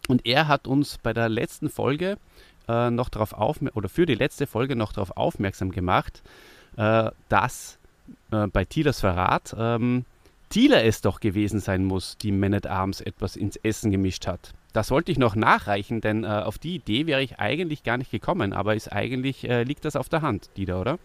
Und 0.08 0.26
er 0.26 0.48
hat 0.48 0.66
uns 0.66 0.98
bei 0.98 1.12
der 1.12 1.28
letzten 1.28 1.70
Folge 1.70 2.18
äh, 2.68 2.90
noch 2.90 3.08
darauf 3.08 3.32
aufmerksam 3.32 3.78
oder 3.78 3.88
für 3.88 4.06
die 4.06 4.14
letzte 4.14 4.46
Folge 4.46 4.76
noch 4.76 4.92
darauf 4.92 5.16
aufmerksam 5.16 5.70
gemacht, 5.70 6.22
äh, 6.76 7.10
dass 7.28 7.78
bei 8.28 8.64
Thielers 8.64 9.00
Verrat 9.00 9.54
ähm, 9.58 10.04
Thieler 10.50 10.84
es 10.84 11.00
doch 11.00 11.20
gewesen 11.20 11.60
sein 11.60 11.84
muss, 11.84 12.18
die 12.18 12.32
Man 12.32 12.54
at 12.54 12.66
Arms 12.66 13.00
etwas 13.00 13.36
ins 13.36 13.54
Essen 13.56 13.92
gemischt 13.92 14.26
hat. 14.26 14.52
Das 14.72 14.90
wollte 14.90 15.12
ich 15.12 15.18
noch 15.18 15.36
nachreichen, 15.36 16.00
denn 16.00 16.24
äh, 16.24 16.26
auf 16.26 16.58
die 16.58 16.74
Idee 16.74 17.06
wäre 17.06 17.22
ich 17.22 17.38
eigentlich 17.38 17.84
gar 17.84 17.96
nicht 17.96 18.10
gekommen, 18.10 18.52
aber 18.52 18.74
ist 18.74 18.92
eigentlich 18.92 19.48
äh, 19.48 19.62
liegt 19.62 19.84
das 19.84 19.94
auf 19.94 20.08
der 20.08 20.22
Hand, 20.22 20.50
Dieter, 20.56 20.80
oder? 20.80 20.98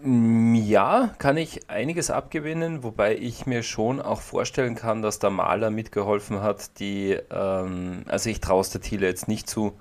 Mm, 0.00 0.54
ja, 0.54 1.14
kann 1.18 1.36
ich 1.36 1.68
einiges 1.68 2.10
abgewinnen, 2.10 2.82
wobei 2.82 3.14
ich 3.16 3.44
mir 3.44 3.62
schon 3.62 4.00
auch 4.00 4.22
vorstellen 4.22 4.74
kann, 4.74 5.02
dass 5.02 5.18
der 5.18 5.30
Maler 5.30 5.70
mitgeholfen 5.70 6.40
hat, 6.40 6.78
die, 6.80 7.18
ähm, 7.30 8.04
also 8.08 8.30
ich 8.30 8.40
traue 8.40 8.62
es 8.62 8.70
der 8.70 8.80
Thiele 8.80 9.06
jetzt 9.06 9.28
nicht 9.28 9.48
zu, 9.50 9.78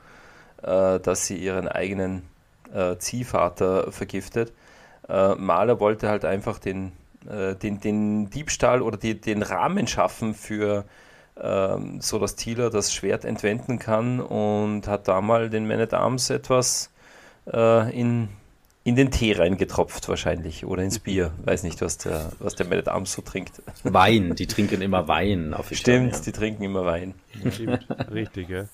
äh, 0.64 1.00
dass 1.00 1.26
sie 1.28 1.38
ihren 1.38 1.68
eigenen 1.68 2.24
äh, 2.74 2.98
Ziehvater 2.98 3.92
vergiftet. 3.92 4.54
Äh, 5.08 5.36
Maler 5.36 5.80
wollte 5.80 6.10
halt 6.10 6.26
einfach 6.26 6.60
den 6.60 6.92
äh, 7.28 7.56
den, 7.56 7.80
den 7.80 8.30
Diebstahl 8.30 8.82
oder 8.82 8.98
die, 8.98 9.20
den 9.20 9.42
Rahmen 9.42 9.88
schaffen 9.88 10.34
für 10.34 10.86
ähm, 11.42 12.00
so 12.02 12.20
dass 12.20 12.36
Thieler 12.36 12.70
das 12.70 12.94
Schwert 12.94 13.26
entwenden 13.26 13.80
kann 13.80 14.20
und 14.20 14.88
hat 14.88 15.08
da 15.08 15.22
mal 15.22 15.50
den 15.50 15.68
Man 15.68 15.80
at 15.80 15.94
Arms 15.94 16.30
etwas 16.30 16.90
äh, 17.52 17.98
in, 17.98 18.30
in 18.84 18.96
den 18.96 19.12
Tee 19.12 19.34
reingetropft 19.34 20.08
wahrscheinlich 20.10 20.66
oder 20.66 20.84
ins 20.84 21.00
Bier. 21.00 21.32
Weiß 21.44 21.64
nicht, 21.64 21.82
was 21.82 21.98
der, 21.98 22.32
was 22.40 22.56
der 22.56 22.66
Man 22.66 22.80
at 22.80 22.88
Arms 22.88 23.12
so 23.12 23.22
trinkt. 23.22 23.62
Wein, 23.84 24.36
die 24.36 24.48
trinken 24.48 24.82
immer 24.82 25.08
Wein. 25.08 25.54
Auf 25.54 25.70
Stimmt, 25.72 26.14
ja. 26.14 26.20
die 26.22 26.32
trinken 26.32 26.64
immer 26.64 26.86
Wein. 26.86 27.14
Stimmt, 27.52 27.86
richtig, 28.12 28.50
ja. 28.50 28.66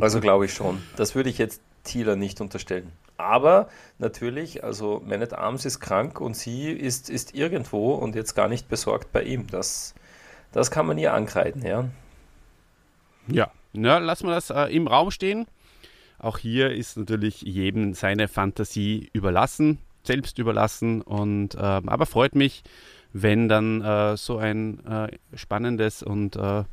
Also 0.00 0.20
glaube 0.20 0.46
ich 0.46 0.54
schon. 0.54 0.82
Das 0.96 1.14
würde 1.14 1.30
ich 1.30 1.38
jetzt 1.38 1.60
Thieler 1.84 2.16
nicht 2.16 2.40
unterstellen. 2.40 2.92
Aber 3.16 3.68
natürlich, 3.98 4.64
also 4.64 5.02
Man 5.04 5.22
at 5.22 5.34
Arms 5.34 5.64
ist 5.64 5.80
krank 5.80 6.20
und 6.20 6.36
sie 6.36 6.70
ist, 6.70 7.10
ist 7.10 7.34
irgendwo 7.34 7.92
und 7.94 8.14
jetzt 8.14 8.34
gar 8.34 8.48
nicht 8.48 8.68
besorgt 8.68 9.12
bei 9.12 9.22
ihm. 9.22 9.46
Das, 9.46 9.94
das 10.52 10.70
kann 10.70 10.86
man 10.86 10.96
ihr 10.96 11.12
ankreiden, 11.12 11.62
ja. 11.64 11.88
Ja, 13.28 13.50
na, 13.72 13.98
lassen 13.98 14.26
wir 14.26 14.34
das 14.34 14.50
äh, 14.50 14.74
im 14.74 14.86
Raum 14.86 15.10
stehen. 15.10 15.46
Auch 16.18 16.38
hier 16.38 16.70
ist 16.70 16.96
natürlich 16.96 17.42
jedem 17.42 17.94
seine 17.94 18.28
Fantasie 18.28 19.10
überlassen, 19.12 19.78
selbst 20.02 20.38
überlassen. 20.38 21.02
Und, 21.02 21.54
äh, 21.54 21.58
aber 21.58 22.06
freut 22.06 22.34
mich, 22.34 22.62
wenn 23.12 23.48
dann 23.48 23.82
äh, 23.82 24.16
so 24.16 24.38
ein 24.38 24.84
äh, 24.86 25.08
spannendes 25.34 26.02
und 26.02 26.36
äh, 26.36 26.64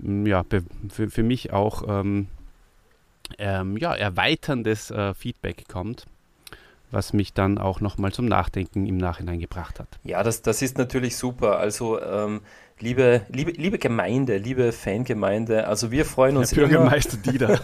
ja, 0.00 0.44
für, 0.88 1.10
für 1.10 1.22
mich 1.22 1.52
auch 1.52 1.82
ähm, 1.88 2.28
ähm, 3.38 3.76
ja, 3.76 3.94
erweiterndes 3.94 4.90
äh, 4.90 5.14
Feedback 5.14 5.68
kommt, 5.68 6.06
was 6.90 7.12
mich 7.12 7.34
dann 7.34 7.58
auch 7.58 7.80
nochmal 7.80 8.12
zum 8.12 8.26
Nachdenken 8.26 8.86
im 8.86 8.96
Nachhinein 8.96 9.40
gebracht 9.40 9.78
hat. 9.80 9.88
Ja, 10.04 10.22
das, 10.22 10.42
das 10.42 10.62
ist 10.62 10.78
natürlich 10.78 11.16
super. 11.16 11.58
Also 11.58 12.00
ähm, 12.00 12.40
liebe, 12.80 13.22
liebe, 13.28 13.50
liebe 13.52 13.78
Gemeinde, 13.78 14.38
liebe 14.38 14.72
Fangemeinde, 14.72 15.66
also 15.66 15.90
wir 15.90 16.04
freuen 16.04 16.36
uns 16.36 16.52
Herr 16.52 16.66
Bürgermeister 16.66 17.18
immer. 17.24 17.32
Dieter. 17.32 17.60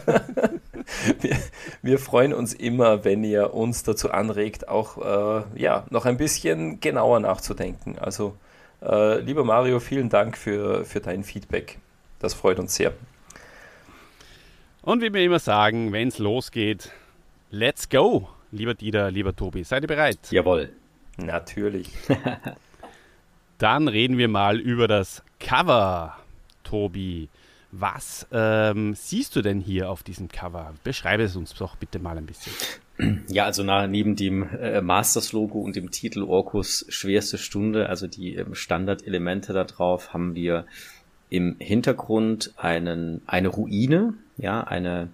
wir, 1.21 1.37
wir, 1.83 1.99
freuen 1.99 2.35
uns 2.35 2.53
immer, 2.53 3.05
wenn 3.05 3.25
ihr 3.25 3.55
uns 3.55 3.83
dazu 3.85 4.11
anregt, 4.11 4.69
auch 4.69 4.99
äh, 4.99 5.61
ja, 5.61 5.87
noch 5.91 6.05
ein 6.05 6.17
bisschen 6.17 6.81
genauer 6.81 7.21
nachzudenken. 7.21 7.99
Also 7.99 8.37
äh, 8.83 9.21
lieber 9.21 9.45
Mario, 9.45 9.81
vielen 9.81 10.11
Dank 10.11 10.37
für, 10.37 10.85
für 10.85 11.01
dein 11.01 11.25
Feedback. 11.25 11.79
Das 12.19 12.35
freut 12.35 12.59
uns 12.59 12.75
sehr. 12.75 12.93
Und 14.83 15.03
wie 15.03 15.13
wir 15.13 15.23
immer 15.23 15.39
sagen, 15.39 15.93
wenn 15.93 16.09
es 16.09 16.19
losgeht, 16.19 16.91
let's 17.51 17.89
go, 17.89 18.29
lieber 18.53 18.75
Dieter, 18.75 19.11
lieber 19.11 19.35
Tobi. 19.35 19.65
Seid 19.65 19.83
ihr 19.83 19.89
bereit? 19.89 20.19
Jawohl. 20.31 20.71
Natürlich. 21.17 21.89
Dann 23.59 23.89
reden 23.89 24.19
wir 24.19 24.29
mal 24.29 24.59
über 24.59 24.89
das 24.89 25.23
Cover, 25.41 26.17
Tobi. 26.65 27.29
Was 27.71 28.27
ähm, 28.31 28.95
siehst 28.95 29.35
du 29.35 29.43
denn 29.43 29.61
hier 29.61 29.91
auf 29.91 30.03
diesem 30.03 30.29
Cover? 30.29 30.75
Beschreibe 30.85 31.25
es 31.25 31.35
uns 31.35 31.55
doch 31.55 31.77
bitte 31.77 31.99
mal 31.99 32.19
ein 32.19 32.27
bisschen. 32.27 32.53
Ja, 33.29 33.47
also 33.47 33.65
nach, 33.65 33.89
neben 33.89 34.15
dem 34.15 34.49
äh, 34.51 34.81
Masters-Logo 34.81 35.59
und 35.59 35.75
dem 35.75 35.91
Titel 35.91 36.23
Orkus 36.23 36.87
schwerste 36.89 37.39
Stunde, 37.39 37.89
also 37.89 38.07
die 38.07 38.37
ähm, 38.37 38.55
Standardelemente 38.55 39.53
da 39.53 39.65
drauf, 39.65 40.13
haben 40.13 40.37
wir 40.37 40.67
im 41.35 41.57
Hintergrund 41.59 42.53
einen, 42.57 43.21
eine 43.27 43.49
Ruine, 43.49 44.15
ja, 44.37 44.63
eine, 44.63 45.09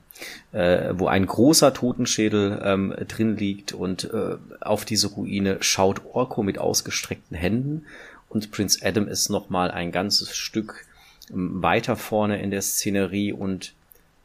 äh, 0.52 0.92
wo 0.92 1.06
ein 1.06 1.24
großer 1.24 1.72
Totenschädel 1.72 2.60
ähm, 2.62 2.94
drin 3.08 3.38
liegt 3.38 3.72
und 3.72 4.04
äh, 4.12 4.36
auf 4.60 4.84
diese 4.84 5.08
Ruine 5.08 5.58
schaut 5.60 6.02
Orko 6.12 6.42
mit 6.42 6.58
ausgestreckten 6.58 7.36
Händen 7.36 7.86
und 8.28 8.50
Prinz 8.50 8.80
Adam 8.82 9.08
ist 9.08 9.30
nochmal 9.30 9.70
ein 9.70 9.92
ganzes 9.92 10.36
Stück 10.36 10.84
ähm, 11.30 11.62
weiter 11.62 11.96
vorne 11.96 12.42
in 12.42 12.50
der 12.50 12.60
Szenerie 12.60 13.32
und 13.32 13.72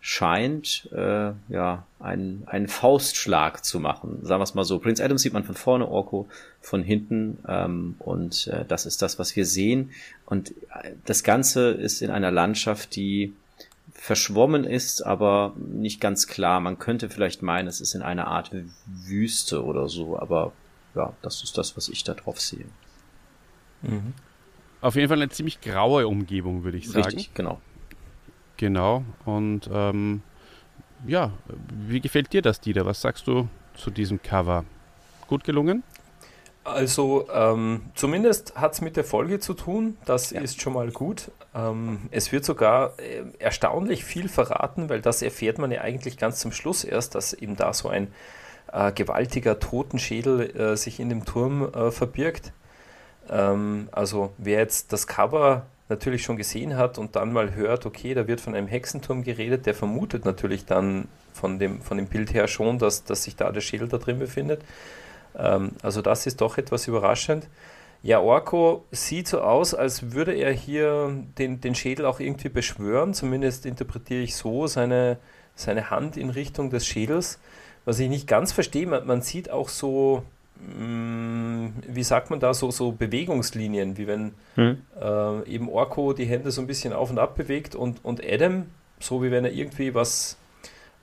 scheint 0.07 0.87
äh, 0.93 1.31
ja 1.49 1.87
einen, 1.99 2.43
einen 2.45 2.67
Faustschlag 2.67 3.65
zu 3.65 3.79
machen. 3.79 4.19
Sagen 4.21 4.39
wir 4.39 4.43
es 4.43 4.53
mal 4.53 4.63
so. 4.63 4.77
Prince 4.77 5.03
Adam 5.03 5.17
sieht 5.17 5.33
man 5.33 5.43
von 5.43 5.55
vorne, 5.55 5.87
Orko 5.87 6.27
von 6.61 6.83
hinten 6.83 7.39
ähm, 7.47 7.95
und 7.97 8.45
äh, 8.45 8.65
das 8.67 8.85
ist 8.85 9.01
das, 9.01 9.17
was 9.17 9.35
wir 9.35 9.47
sehen. 9.47 9.89
Und 10.27 10.51
äh, 10.51 10.91
das 11.05 11.23
Ganze 11.23 11.71
ist 11.71 12.03
in 12.03 12.11
einer 12.11 12.29
Landschaft, 12.29 12.95
die 12.95 13.33
verschwommen 13.93 14.63
ist, 14.63 15.01
aber 15.01 15.55
nicht 15.57 15.99
ganz 16.01 16.27
klar. 16.27 16.59
Man 16.59 16.77
könnte 16.77 17.09
vielleicht 17.09 17.41
meinen, 17.41 17.67
es 17.67 17.81
ist 17.81 17.95
in 17.95 18.03
einer 18.03 18.27
Art 18.27 18.51
Wüste 18.85 19.65
oder 19.65 19.89
so, 19.89 20.19
aber 20.19 20.53
ja, 20.93 21.13
das 21.23 21.41
ist 21.41 21.57
das, 21.57 21.75
was 21.77 21.89
ich 21.89 22.03
da 22.03 22.13
drauf 22.13 22.39
sehe. 22.39 22.65
Mhm. 23.81 24.13
Auf 24.81 24.95
jeden 24.95 25.07
Fall 25.07 25.17
eine 25.17 25.29
ziemlich 25.29 25.61
graue 25.61 26.07
Umgebung, 26.07 26.63
würde 26.63 26.77
ich 26.77 26.89
sagen. 26.89 27.05
Richtig, 27.05 27.33
genau. 27.33 27.59
Genau. 28.57 29.03
Und 29.25 29.69
ähm, 29.71 30.21
ja, 31.05 31.31
wie 31.69 31.99
gefällt 31.99 32.33
dir 32.33 32.41
das, 32.41 32.59
Dieter? 32.59 32.85
Was 32.85 33.01
sagst 33.01 33.27
du 33.27 33.47
zu 33.75 33.91
diesem 33.91 34.21
Cover? 34.21 34.65
Gut 35.27 35.43
gelungen? 35.43 35.83
Also 36.63 37.27
ähm, 37.31 37.83
zumindest 37.93 38.55
hat 38.55 38.73
es 38.73 38.81
mit 38.81 38.97
der 38.97 39.03
Folge 39.03 39.39
zu 39.39 39.53
tun, 39.53 39.97
das 40.05 40.31
ja. 40.31 40.41
ist 40.41 40.61
schon 40.61 40.73
mal 40.73 40.89
gut. 40.89 41.29
Ähm, 41.53 42.09
es 42.09 42.31
wird 42.31 42.43
sogar 42.43 42.99
äh, 42.99 43.23
erstaunlich 43.37 44.03
viel 44.03 44.27
verraten, 44.27 44.89
weil 44.89 44.99
das 44.99 45.21
erfährt 45.21 45.59
man 45.59 45.71
ja 45.71 45.81
eigentlich 45.81 46.17
ganz 46.17 46.39
zum 46.39 46.51
Schluss 46.51 46.83
erst, 46.83 47.13
dass 47.13 47.33
eben 47.33 47.55
da 47.55 47.71
so 47.71 47.89
ein 47.89 48.07
äh, 48.73 48.91
gewaltiger 48.91 49.59
Totenschädel 49.59 50.57
äh, 50.57 50.75
sich 50.75 50.99
in 50.99 51.09
dem 51.09 51.23
Turm 51.23 51.71
äh, 51.71 51.91
verbirgt. 51.91 52.51
Ähm, 53.29 53.87
also 53.91 54.33
wer 54.39 54.57
jetzt 54.57 54.91
das 54.91 55.05
Cover 55.05 55.67
natürlich 55.89 56.23
schon 56.23 56.37
gesehen 56.37 56.77
hat 56.77 56.97
und 56.97 57.15
dann 57.15 57.31
mal 57.31 57.53
hört, 57.53 57.85
okay, 57.85 58.13
da 58.13 58.27
wird 58.27 58.41
von 58.41 58.55
einem 58.55 58.67
Hexenturm 58.67 59.23
geredet, 59.23 59.65
der 59.65 59.75
vermutet 59.75 60.25
natürlich 60.25 60.65
dann 60.65 61.07
von 61.33 61.59
dem, 61.59 61.81
von 61.81 61.97
dem 61.97 62.07
Bild 62.07 62.33
her 62.33 62.47
schon, 62.47 62.79
dass, 62.79 63.03
dass 63.03 63.23
sich 63.23 63.35
da 63.35 63.51
der 63.51 63.61
Schädel 63.61 63.87
da 63.87 63.97
drin 63.97 64.19
befindet. 64.19 64.61
Ähm, 65.37 65.71
also 65.83 66.01
das 66.01 66.25
ist 66.25 66.41
doch 66.41 66.57
etwas 66.57 66.87
überraschend. 66.87 67.47
Ja, 68.01 68.19
Orko 68.19 68.85
sieht 68.91 69.27
so 69.27 69.41
aus, 69.41 69.73
als 69.73 70.11
würde 70.11 70.33
er 70.33 70.51
hier 70.51 71.11
den, 71.37 71.59
den 71.61 71.75
Schädel 71.75 72.05
auch 72.05 72.19
irgendwie 72.19 72.49
beschwören. 72.49 73.13
Zumindest 73.13 73.65
interpretiere 73.65 74.21
ich 74.21 74.35
so 74.35 74.67
seine, 74.67 75.17
seine 75.55 75.89
Hand 75.89 76.15
in 76.15 76.29
Richtung 76.29 76.69
des 76.69 76.85
Schädels. 76.85 77.39
Was 77.83 77.99
ich 77.99 78.09
nicht 78.09 78.27
ganz 78.27 78.51
verstehe, 78.51 78.87
man, 78.87 79.05
man 79.07 79.21
sieht 79.21 79.49
auch 79.49 79.69
so, 79.69 80.23
wie 80.67 82.03
sagt 82.03 82.29
man 82.29 82.39
da, 82.39 82.53
so, 82.53 82.71
so 82.71 82.91
Bewegungslinien, 82.91 83.97
wie 83.97 84.07
wenn 84.07 84.33
hm. 84.55 84.81
äh, 84.99 85.49
eben 85.49 85.69
Orko 85.69 86.13
die 86.13 86.25
Hände 86.25 86.51
so 86.51 86.61
ein 86.61 86.67
bisschen 86.67 86.93
auf 86.93 87.09
und 87.09 87.19
ab 87.19 87.35
bewegt 87.35 87.75
und, 87.75 88.03
und 88.03 88.21
Adam, 88.25 88.65
so 88.99 89.21
wie 89.21 89.31
wenn 89.31 89.45
er 89.45 89.51
irgendwie 89.51 89.93
was 89.93 90.37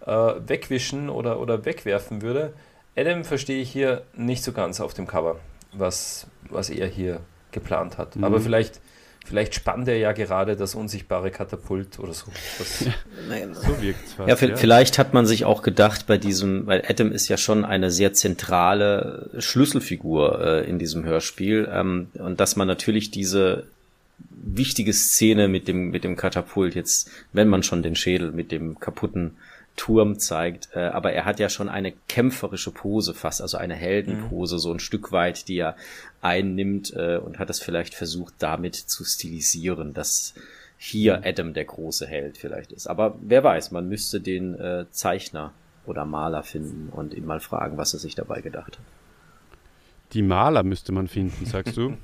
äh, 0.07 0.35
wegwischen 0.47 1.09
oder, 1.11 1.41
oder 1.41 1.65
wegwerfen 1.65 2.23
würde. 2.23 2.53
Adam 2.97 3.25
verstehe 3.25 3.63
ich 3.63 3.71
hier 3.71 4.03
nicht 4.15 4.43
so 4.43 4.53
ganz 4.53 4.81
auf 4.81 4.95
dem 4.95 5.07
Cover, 5.07 5.37
was, 5.73 6.27
was 6.51 6.69
er 6.69 6.87
hier 6.87 7.21
geplant 7.53 7.99
hat. 7.99 8.17
Mhm. 8.17 8.25
Aber 8.25 8.41
vielleicht 8.41 8.81
Vielleicht 9.25 9.55
spannt 9.55 9.87
er 9.87 9.97
ja 9.99 10.13
gerade 10.13 10.57
das 10.57 10.75
unsichtbare 10.75 11.31
Katapult 11.31 11.99
oder 12.01 12.13
so. 12.13 12.27
Das, 12.59 12.81
so 12.81 12.87
wirkt 13.81 14.05
es 14.07 14.17
ja, 14.19 14.27
ja, 14.27 14.37
vielleicht 14.37 14.99
hat 14.99 15.15
man 15.15 15.27
sich 15.27 15.45
auch 15.45 15.63
gedacht 15.63 16.07
bei 16.07 16.19
diesem, 16.19 16.67
weil 16.67 16.83
Adam 16.89 17.13
ist 17.13 17.29
ja 17.29 17.37
schon 17.37 17.65
eine 17.65 17.91
sehr 17.91 18.13
zentrale 18.13 19.31
Schlüsselfigur 19.39 20.41
äh, 20.41 20.69
in 20.69 20.79
diesem 20.79 21.05
Hörspiel 21.05 21.69
ähm, 21.73 22.09
und 22.15 22.41
dass 22.41 22.57
man 22.57 22.67
natürlich 22.67 23.11
diese 23.11 23.65
wichtige 24.31 24.93
Szene 24.93 25.49
mit 25.49 25.69
dem 25.69 25.91
mit 25.91 26.05
dem 26.05 26.17
Katapult 26.17 26.75
jetzt, 26.75 27.11
wenn 27.33 27.49
man 27.49 27.63
schon 27.63 27.83
den 27.83 27.97
Schädel 27.97 28.33
mit 28.33 28.51
dem 28.51 28.81
kaputten 28.81 29.37
Turm 29.77 30.19
zeigt. 30.19 30.69
Äh, 30.75 30.81
aber 30.81 31.13
er 31.13 31.25
hat 31.25 31.41
ja 31.41 31.49
schon 31.49 31.69
eine 31.69 31.93
kämpferische 32.09 32.71
Pose 32.71 33.15
fast, 33.15 33.41
also 33.41 33.57
eine 33.57 33.75
Heldenpose, 33.75 34.57
mhm. 34.57 34.59
so 34.59 34.73
ein 34.73 34.81
Stück 34.81 35.13
weit, 35.13 35.49
die 35.49 35.59
er 35.59 35.77
einnimmt 36.21 36.93
äh, 36.95 37.17
und 37.17 37.39
hat 37.39 37.51
es 37.51 37.61
vielleicht 37.61 37.95
versucht, 37.95 38.35
damit 38.39 38.75
zu 38.75 39.05
stilisieren, 39.05 39.95
dass 39.95 40.35
hier 40.79 41.19
mhm. 41.19 41.25
Adam 41.25 41.55
der 41.55 41.65
große 41.65 42.07
Held 42.07 42.39
vielleicht 42.39 42.73
ist. 42.73 42.87
Aber 42.87 43.17
wer 43.21 43.45
weiß, 43.45 43.71
man 43.71 43.89
müsste 43.89 44.21
den 44.21 44.55
äh, 44.59 44.87
Zeichner 44.91 45.53
oder 45.87 46.05
Maler 46.05 46.43
finden 46.43 46.89
und 46.91 47.15
ihn 47.15 47.25
mal 47.25 47.41
fragen, 47.41 47.77
was 47.77 47.93
er 47.95 48.01
sich 48.01 48.15
dabei 48.15 48.41
gedacht 48.41 48.79
hat. 48.79 48.85
Die 50.13 50.23
Maler 50.23 50.63
müsste 50.63 50.93
man 50.93 51.09
finden, 51.09 51.47
sagst 51.47 51.77
du? 51.77 51.97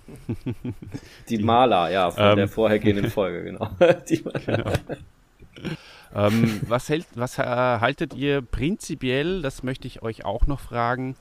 Die, 1.28 1.36
Die 1.36 1.44
Maler, 1.44 1.90
ja, 1.90 2.10
von 2.10 2.24
ähm, 2.24 2.36
der 2.36 2.48
vorhergehenden 2.48 3.10
Folge, 3.10 3.44
genau. 3.44 3.70
Genau. 4.46 4.72
Ähm, 6.14 6.60
was, 6.66 6.88
hält, 6.88 7.06
was 7.14 7.38
äh, 7.38 7.42
haltet 7.42 8.14
ihr 8.14 8.42
prinzipiell, 8.42 9.42
das 9.42 9.62
möchte 9.62 9.86
ich 9.86 10.02
euch 10.02 10.24
auch 10.24 10.46
noch 10.46 10.60
fragen, 10.60 11.16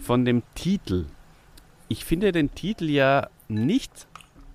von 0.00 0.24
dem 0.24 0.42
Titel? 0.54 1.06
Ich 1.88 2.04
finde 2.04 2.32
den 2.32 2.54
Titel 2.54 2.88
ja 2.88 3.28
nicht 3.48 4.06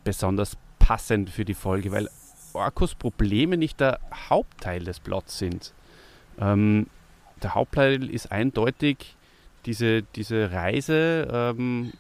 besonders 0.04 0.58
passend 0.80 1.30
für 1.30 1.46
die 1.46 1.54
Folge, 1.54 1.92
weil 1.92 2.10
Orkos 2.54 2.96
Probleme 2.96 3.58
nicht 3.58 3.80
der 3.80 4.00
Hauptteil 4.30 4.84
des 4.84 5.00
Plots 5.00 5.38
sind. 5.38 5.74
Ähm, 6.40 6.88
der 7.44 7.56
Hauptteil 7.56 8.10
ist 8.10 8.32
eindeutig 8.32 9.16
diese, 9.66 10.02
diese 10.02 10.52
Reise 10.52 11.28
ähm, 11.32 11.94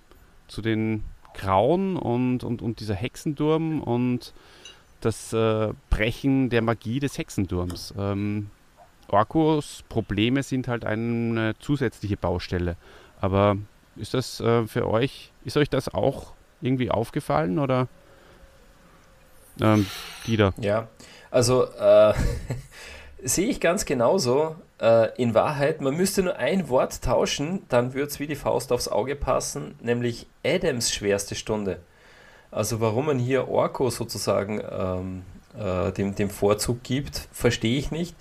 zu 0.47 0.61
den 0.61 1.03
Grauen 1.33 1.97
und, 1.97 2.43
und, 2.43 2.61
und 2.61 2.79
dieser 2.79 2.95
Hexenturm 2.95 3.81
und 3.81 4.33
das 5.01 5.33
äh, 5.33 5.73
Brechen 5.89 6.49
der 6.49 6.61
Magie 6.61 6.99
des 6.99 7.17
Hexenturms. 7.17 7.93
Ähm, 7.97 8.49
Orkos 9.09 9.83
Probleme 9.89 10.43
sind 10.43 10.67
halt 10.67 10.85
eine 10.85 11.55
zusätzliche 11.59 12.17
Baustelle. 12.17 12.75
Aber 13.21 13.57
ist 13.95 14.13
das 14.13 14.39
äh, 14.39 14.67
für 14.67 14.87
euch, 14.87 15.31
ist 15.43 15.57
euch 15.57 15.69
das 15.69 15.93
auch 15.93 16.33
irgendwie 16.61 16.91
aufgefallen 16.91 17.59
oder 17.59 17.87
ähm, 19.61 19.85
Dieter? 20.25 20.53
Ja, 20.57 20.87
also 21.31 21.65
äh, 21.65 22.13
sehe 23.23 23.47
ich 23.47 23.59
ganz 23.59 23.85
genauso. 23.85 24.55
Äh, 24.79 25.15
in 25.19 25.33
Wahrheit, 25.33 25.81
man 25.81 25.95
müsste 25.95 26.21
nur 26.21 26.35
ein 26.35 26.69
Wort 26.69 27.01
tauschen, 27.01 27.63
dann 27.69 27.93
würde 27.95 28.07
es 28.07 28.19
wie 28.19 28.27
die 28.27 28.35
Faust 28.35 28.71
aufs 28.71 28.87
Auge 28.87 29.15
passen, 29.15 29.75
nämlich 29.81 30.27
Adams 30.45 30.93
schwerste 30.93 31.33
Stunde. 31.33 31.79
Also 32.51 32.79
warum 32.79 33.07
man 33.07 33.19
hier 33.19 33.47
Orko 33.49 33.89
sozusagen 33.89 34.61
ähm, 34.71 35.23
äh, 35.57 35.91
dem, 35.91 36.15
dem 36.15 36.29
Vorzug 36.29 36.83
gibt, 36.83 37.27
verstehe 37.31 37.77
ich 37.77 37.91
nicht. 37.91 38.15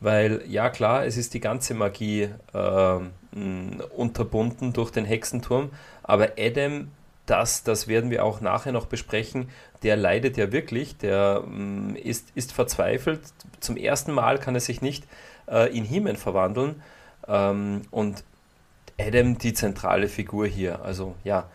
Weil 0.00 0.42
ja 0.46 0.70
klar, 0.70 1.04
es 1.06 1.16
ist 1.16 1.34
die 1.34 1.40
ganze 1.40 1.74
Magie 1.74 2.28
äh, 2.52 2.98
unterbunden 3.96 4.72
durch 4.72 4.90
den 4.90 5.04
Hexenturm, 5.04 5.70
aber 6.02 6.32
Adam, 6.38 6.90
das, 7.26 7.62
das 7.62 7.88
werden 7.88 8.10
wir 8.10 8.24
auch 8.24 8.40
nachher 8.40 8.72
noch 8.72 8.86
besprechen, 8.86 9.50
der 9.82 9.96
leidet 9.96 10.36
ja 10.36 10.50
wirklich, 10.50 10.96
der 10.96 11.44
äh, 11.46 12.00
ist, 12.00 12.28
ist 12.34 12.52
verzweifelt. 12.52 13.20
Zum 13.60 13.76
ersten 13.76 14.12
Mal 14.12 14.38
kann 14.38 14.54
er 14.54 14.60
sich 14.60 14.82
nicht 14.82 15.04
äh, 15.46 15.76
in 15.76 15.84
Himen 15.84 16.16
verwandeln. 16.16 16.82
Ähm, 17.26 17.82
und 17.90 18.24
Adam 18.98 19.38
die 19.38 19.52
zentrale 19.52 20.08
Figur 20.08 20.46
hier. 20.46 20.82
Also 20.82 21.14
ja, 21.24 21.48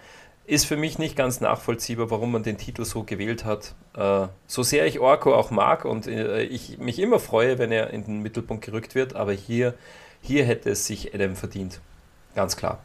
ist 0.45 0.65
für 0.65 0.75
mich 0.75 0.99
nicht 0.99 1.15
ganz 1.15 1.41
nachvollziehbar, 1.41 2.11
warum 2.11 2.31
man 2.31 2.43
den 2.43 2.57
Titel 2.57 2.83
so 2.83 3.03
gewählt 3.03 3.45
hat. 3.45 3.75
Äh, 3.95 4.27
so 4.45 4.63
sehr 4.63 4.85
ich 4.85 4.99
Orko 4.99 5.33
auch 5.33 5.51
mag 5.51 5.85
und 5.85 6.07
äh, 6.07 6.43
ich 6.43 6.77
mich 6.79 6.99
immer 6.99 7.19
freue, 7.19 7.57
wenn 7.59 7.71
er 7.71 7.91
in 7.91 8.05
den 8.05 8.21
Mittelpunkt 8.21 8.65
gerückt 8.65 8.95
wird, 8.95 9.15
aber 9.15 9.31
hier, 9.31 9.73
hier 10.21 10.45
hätte 10.45 10.69
es 10.69 10.85
sich 10.85 11.13
Adam 11.13 11.35
verdient. 11.35 11.79
Ganz 12.35 12.57
klar. 12.57 12.83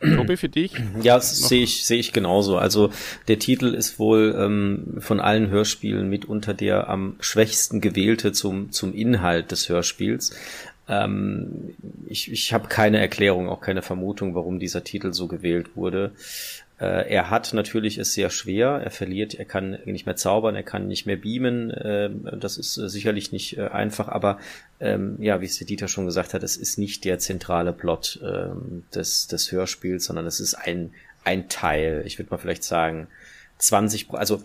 Tobi, 0.00 0.36
für 0.36 0.48
dich? 0.48 0.74
Ja, 1.00 1.20
sehe 1.20 1.62
ich, 1.62 1.86
sehe 1.86 1.98
ich 1.98 2.12
genauso. 2.12 2.58
Also 2.58 2.90
der 3.28 3.38
Titel 3.38 3.74
ist 3.74 3.98
wohl 3.98 4.34
ähm, 4.38 4.96
von 4.98 5.20
allen 5.20 5.48
Hörspielen 5.48 6.08
mitunter 6.08 6.52
der 6.52 6.88
am 6.88 7.16
schwächsten 7.20 7.80
gewählte 7.80 8.32
zum, 8.32 8.70
zum 8.70 8.92
Inhalt 8.94 9.50
des 9.50 9.68
Hörspiels. 9.68 10.36
Ähm, 10.88 11.74
ich 12.06 12.30
ich 12.30 12.52
habe 12.52 12.68
keine 12.68 12.98
Erklärung, 12.98 13.48
auch 13.48 13.60
keine 13.60 13.82
Vermutung, 13.82 14.34
warum 14.34 14.58
dieser 14.58 14.84
Titel 14.84 15.12
so 15.12 15.28
gewählt 15.28 15.76
wurde. 15.76 16.12
Äh, 16.80 17.08
er 17.08 17.30
hat 17.30 17.52
natürlich 17.52 17.98
es 17.98 18.14
sehr 18.14 18.30
schwer. 18.30 18.80
Er 18.82 18.90
verliert, 18.90 19.34
er 19.34 19.44
kann 19.44 19.78
nicht 19.84 20.06
mehr 20.06 20.16
zaubern, 20.16 20.56
er 20.56 20.62
kann 20.62 20.88
nicht 20.88 21.06
mehr 21.06 21.16
beamen. 21.16 21.70
Äh, 21.70 22.10
das 22.38 22.58
ist 22.58 22.76
äh, 22.76 22.88
sicherlich 22.88 23.32
nicht 23.32 23.56
äh, 23.56 23.68
einfach, 23.68 24.08
aber 24.08 24.38
ähm, 24.80 25.16
ja, 25.20 25.40
wie 25.40 25.46
es 25.46 25.58
der 25.58 25.66
Dieter 25.66 25.88
schon 25.88 26.06
gesagt 26.06 26.34
hat, 26.34 26.42
es 26.42 26.56
ist 26.56 26.78
nicht 26.78 27.04
der 27.04 27.18
zentrale 27.18 27.72
Plot 27.72 28.20
ähm, 28.24 28.84
des, 28.94 29.28
des 29.28 29.52
Hörspiels, 29.52 30.04
sondern 30.04 30.26
es 30.26 30.40
ist 30.40 30.54
ein, 30.54 30.92
ein 31.22 31.48
Teil. 31.48 32.02
Ich 32.06 32.18
würde 32.18 32.30
mal 32.30 32.38
vielleicht 32.38 32.64
sagen, 32.64 33.06
20, 33.58 34.10
also 34.10 34.42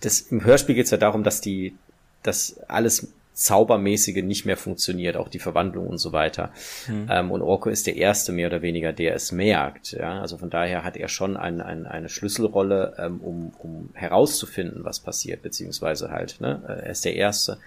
das, 0.00 0.20
im 0.20 0.44
Hörspiel 0.44 0.74
geht 0.74 0.84
es 0.84 0.90
ja 0.90 0.98
darum, 0.98 1.22
dass 1.22 1.40
die, 1.40 1.74
dass 2.22 2.58
alles 2.68 3.12
Zaubermäßige 3.34 4.22
nicht 4.22 4.46
mehr 4.46 4.56
funktioniert, 4.56 5.16
auch 5.16 5.28
die 5.28 5.40
Verwandlung 5.40 5.88
und 5.88 5.98
so 5.98 6.12
weiter. 6.12 6.52
Mhm. 6.88 7.08
Ähm, 7.10 7.30
und 7.30 7.42
Orko 7.42 7.68
ist 7.68 7.86
der 7.86 7.96
Erste 7.96 8.32
mehr 8.32 8.46
oder 8.46 8.62
weniger, 8.62 8.92
der 8.92 9.14
es 9.14 9.32
merkt. 9.32 9.92
Ja? 9.92 10.20
Also 10.20 10.38
von 10.38 10.50
daher 10.50 10.84
hat 10.84 10.96
er 10.96 11.08
schon 11.08 11.36
ein, 11.36 11.60
ein, 11.60 11.86
eine 11.86 12.08
Schlüsselrolle, 12.08 12.94
ähm, 12.98 13.20
um, 13.20 13.52
um 13.58 13.90
herauszufinden, 13.94 14.84
was 14.84 15.00
passiert, 15.00 15.42
beziehungsweise 15.42 16.10
halt, 16.10 16.40
ne? 16.40 16.62
er 16.66 16.90
ist 16.90 17.04
der 17.04 17.16
Erste. 17.16 17.58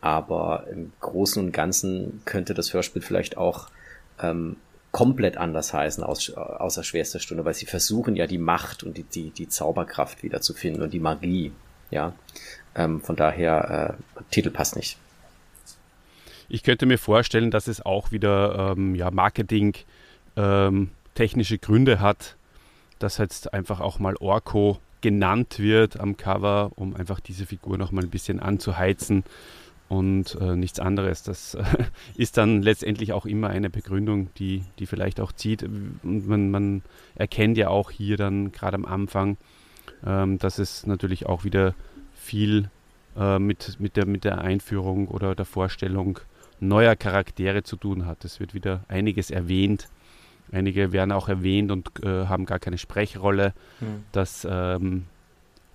Aber 0.00 0.66
im 0.70 0.92
Großen 1.00 1.44
und 1.44 1.52
Ganzen 1.52 2.22
könnte 2.24 2.54
das 2.54 2.72
Hörspiel 2.72 3.02
vielleicht 3.02 3.36
auch 3.36 3.68
ähm, 4.22 4.56
komplett 4.92 5.36
anders 5.36 5.72
heißen, 5.72 6.02
aus, 6.02 6.30
außer 6.30 6.82
schwerster 6.82 7.20
Stunde, 7.20 7.44
weil 7.44 7.54
sie 7.54 7.66
versuchen 7.66 8.16
ja 8.16 8.26
die 8.26 8.38
Macht 8.38 8.82
und 8.82 8.96
die, 8.96 9.04
die, 9.04 9.30
die 9.30 9.48
Zauberkraft 9.48 10.22
wiederzufinden 10.22 10.82
und 10.82 10.92
die 10.92 11.00
Magie. 11.00 11.52
Ja, 11.90 12.14
ähm, 12.74 13.00
von 13.00 13.16
daher, 13.16 13.98
äh, 13.98 14.22
Titel 14.30 14.50
passt 14.50 14.76
nicht. 14.76 14.98
Ich 16.48 16.62
könnte 16.62 16.86
mir 16.86 16.98
vorstellen, 16.98 17.50
dass 17.50 17.68
es 17.68 17.84
auch 17.84 18.10
wieder 18.10 18.74
ähm, 18.76 18.94
ja, 18.94 19.10
Marketing 19.10 19.74
ähm, 20.36 20.90
technische 21.14 21.58
Gründe 21.58 22.00
hat, 22.00 22.36
dass 22.98 23.18
jetzt 23.18 23.54
einfach 23.54 23.80
auch 23.80 23.98
mal 23.98 24.16
Orko 24.16 24.78
genannt 25.00 25.58
wird 25.58 25.98
am 25.98 26.16
Cover, 26.16 26.72
um 26.74 26.94
einfach 26.94 27.20
diese 27.20 27.46
Figur 27.46 27.78
noch 27.78 27.92
mal 27.92 28.04
ein 28.04 28.10
bisschen 28.10 28.40
anzuheizen 28.40 29.24
und 29.88 30.36
äh, 30.40 30.56
nichts 30.56 30.78
anderes. 30.78 31.22
Das 31.22 31.54
äh, 31.54 31.64
ist 32.16 32.36
dann 32.36 32.62
letztendlich 32.62 33.12
auch 33.12 33.26
immer 33.26 33.48
eine 33.48 33.70
Begründung, 33.70 34.28
die, 34.34 34.62
die 34.78 34.86
vielleicht 34.86 35.20
auch 35.20 35.32
zieht. 35.32 35.62
Und 35.62 36.26
man, 36.26 36.50
man 36.50 36.82
erkennt 37.14 37.58
ja 37.58 37.68
auch 37.68 37.90
hier 37.90 38.16
dann 38.16 38.52
gerade 38.52 38.76
am 38.76 38.84
Anfang, 38.84 39.36
ähm, 40.06 40.38
dass 40.38 40.58
es 40.58 40.86
natürlich 40.86 41.26
auch 41.26 41.44
wieder 41.44 41.74
viel 42.30 42.70
äh, 43.16 43.40
mit, 43.40 43.80
mit, 43.80 43.96
der, 43.96 44.06
mit 44.06 44.22
der 44.22 44.40
Einführung 44.40 45.08
oder 45.08 45.34
der 45.34 45.44
Vorstellung 45.44 46.20
neuer 46.60 46.94
Charaktere 46.94 47.64
zu 47.64 47.76
tun 47.76 48.06
hat. 48.06 48.24
Es 48.24 48.38
wird 48.38 48.54
wieder 48.54 48.84
einiges 48.86 49.30
erwähnt. 49.32 49.88
Einige 50.52 50.92
werden 50.92 51.10
auch 51.10 51.28
erwähnt 51.28 51.72
und 51.72 51.88
äh, 52.04 52.26
haben 52.26 52.46
gar 52.46 52.60
keine 52.60 52.78
Sprechrolle. 52.78 53.52
Hm. 53.80 54.04
Das 54.12 54.46
ähm, 54.48 55.06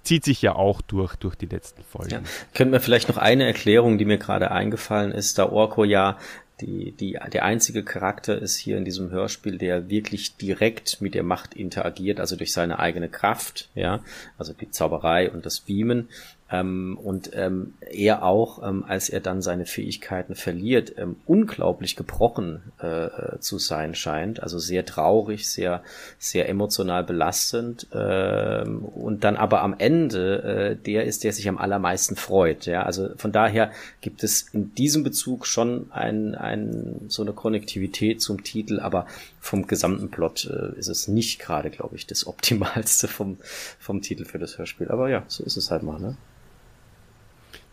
zieht 0.04 0.24
sich 0.24 0.42
ja 0.42 0.56
auch 0.56 0.82
durch, 0.82 1.16
durch 1.18 1.36
die 1.36 1.48
letzten 1.48 1.84
Folgen. 1.84 2.12
Ja. 2.12 2.22
Könnten 2.54 2.72
wir 2.72 2.80
vielleicht 2.80 3.10
noch 3.10 3.18
eine 3.18 3.46
Erklärung, 3.46 3.98
die 3.98 4.06
mir 4.06 4.18
gerade 4.18 4.52
eingefallen 4.52 5.12
ist, 5.12 5.38
da 5.38 5.50
Orko 5.50 5.84
ja 5.84 6.18
die, 6.62 6.94
die, 6.94 7.18
der 7.34 7.44
einzige 7.44 7.84
Charakter 7.84 8.42
ist 8.42 8.56
hier 8.58 8.78
in 8.78 8.86
diesem 8.86 9.12
Hörspiel, 9.12 9.58
der 9.58 9.90
wirklich 9.90 10.38
direkt 10.38 11.02
mit 11.02 11.14
der 11.14 11.24
Macht 11.24 11.54
interagiert, 11.54 12.20
also 12.20 12.38
durch 12.38 12.54
seine 12.54 12.80
eigene 12.80 13.10
Kraft, 13.10 13.70
ja, 13.76 14.02
also 14.38 14.54
die 14.54 14.70
Zauberei 14.70 15.30
und 15.30 15.46
das 15.46 15.60
Beamen. 15.60 16.08
Ähm, 16.52 17.00
und 17.02 17.32
ähm, 17.34 17.74
er 17.90 18.24
auch, 18.24 18.62
ähm, 18.62 18.86
als 18.88 19.10
er 19.10 19.20
dann 19.20 19.42
seine 19.42 19.66
Fähigkeiten 19.66 20.36
verliert, 20.36 20.94
ähm, 20.98 21.16
unglaublich 21.26 21.96
gebrochen 21.96 22.62
äh, 22.80 23.06
äh, 23.06 23.40
zu 23.40 23.58
sein 23.58 23.96
scheint. 23.96 24.44
Also 24.44 24.60
sehr 24.60 24.86
traurig, 24.86 25.50
sehr, 25.50 25.82
sehr 26.20 26.48
emotional 26.48 27.04
belastend. 27.04 27.88
Ähm, 27.94 28.86
und 28.86 29.24
dann 29.24 29.38
aber 29.38 29.62
am 29.64 29.76
Ende 29.80 30.44
äh, 30.44 30.76
der 30.76 31.06
ist, 31.06 31.24
der 31.24 31.34
sich 31.34 31.50
am 31.50 31.58
allermeisten 31.58 32.16
freut. 32.16 32.68
Ja, 32.68 32.84
also 32.84 33.10
von 33.18 33.32
daher 33.32 33.72
gibt 34.02 34.24
es 34.24 34.44
in 34.54 34.76
diesem 34.76 35.04
Bezug 35.04 35.48
schon 35.48 35.92
ein, 35.92 36.36
ein, 36.36 37.02
so 37.08 37.24
eine 37.24 37.34
Konnektivität 37.34 38.22
zum 38.22 38.44
Titel, 38.44 38.80
aber 38.80 39.08
vom 39.40 39.66
gesamten 39.66 40.12
Plot 40.12 40.46
äh, 40.46 40.78
ist 40.78 40.90
es 40.90 41.08
nicht 41.08 41.40
gerade, 41.40 41.72
glaube 41.72 41.96
ich, 41.96 42.06
das 42.06 42.28
Optimalste 42.28 43.08
vom, 43.08 43.38
vom 43.80 44.04
Titel 44.04 44.26
für 44.26 44.38
das 44.38 44.60
Hörspiel. 44.60 44.90
Aber 44.90 45.10
ja, 45.10 45.24
so 45.28 45.44
ist 45.44 45.58
es 45.58 45.72
halt 45.72 45.82
mal, 45.82 46.00
ne? 46.00 46.16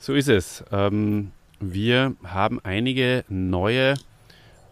So 0.02 0.14
ist 0.14 0.28
es. 0.28 0.64
Ähm, 0.72 1.30
wir 1.60 2.16
haben 2.24 2.58
einige 2.64 3.24
neue 3.28 3.94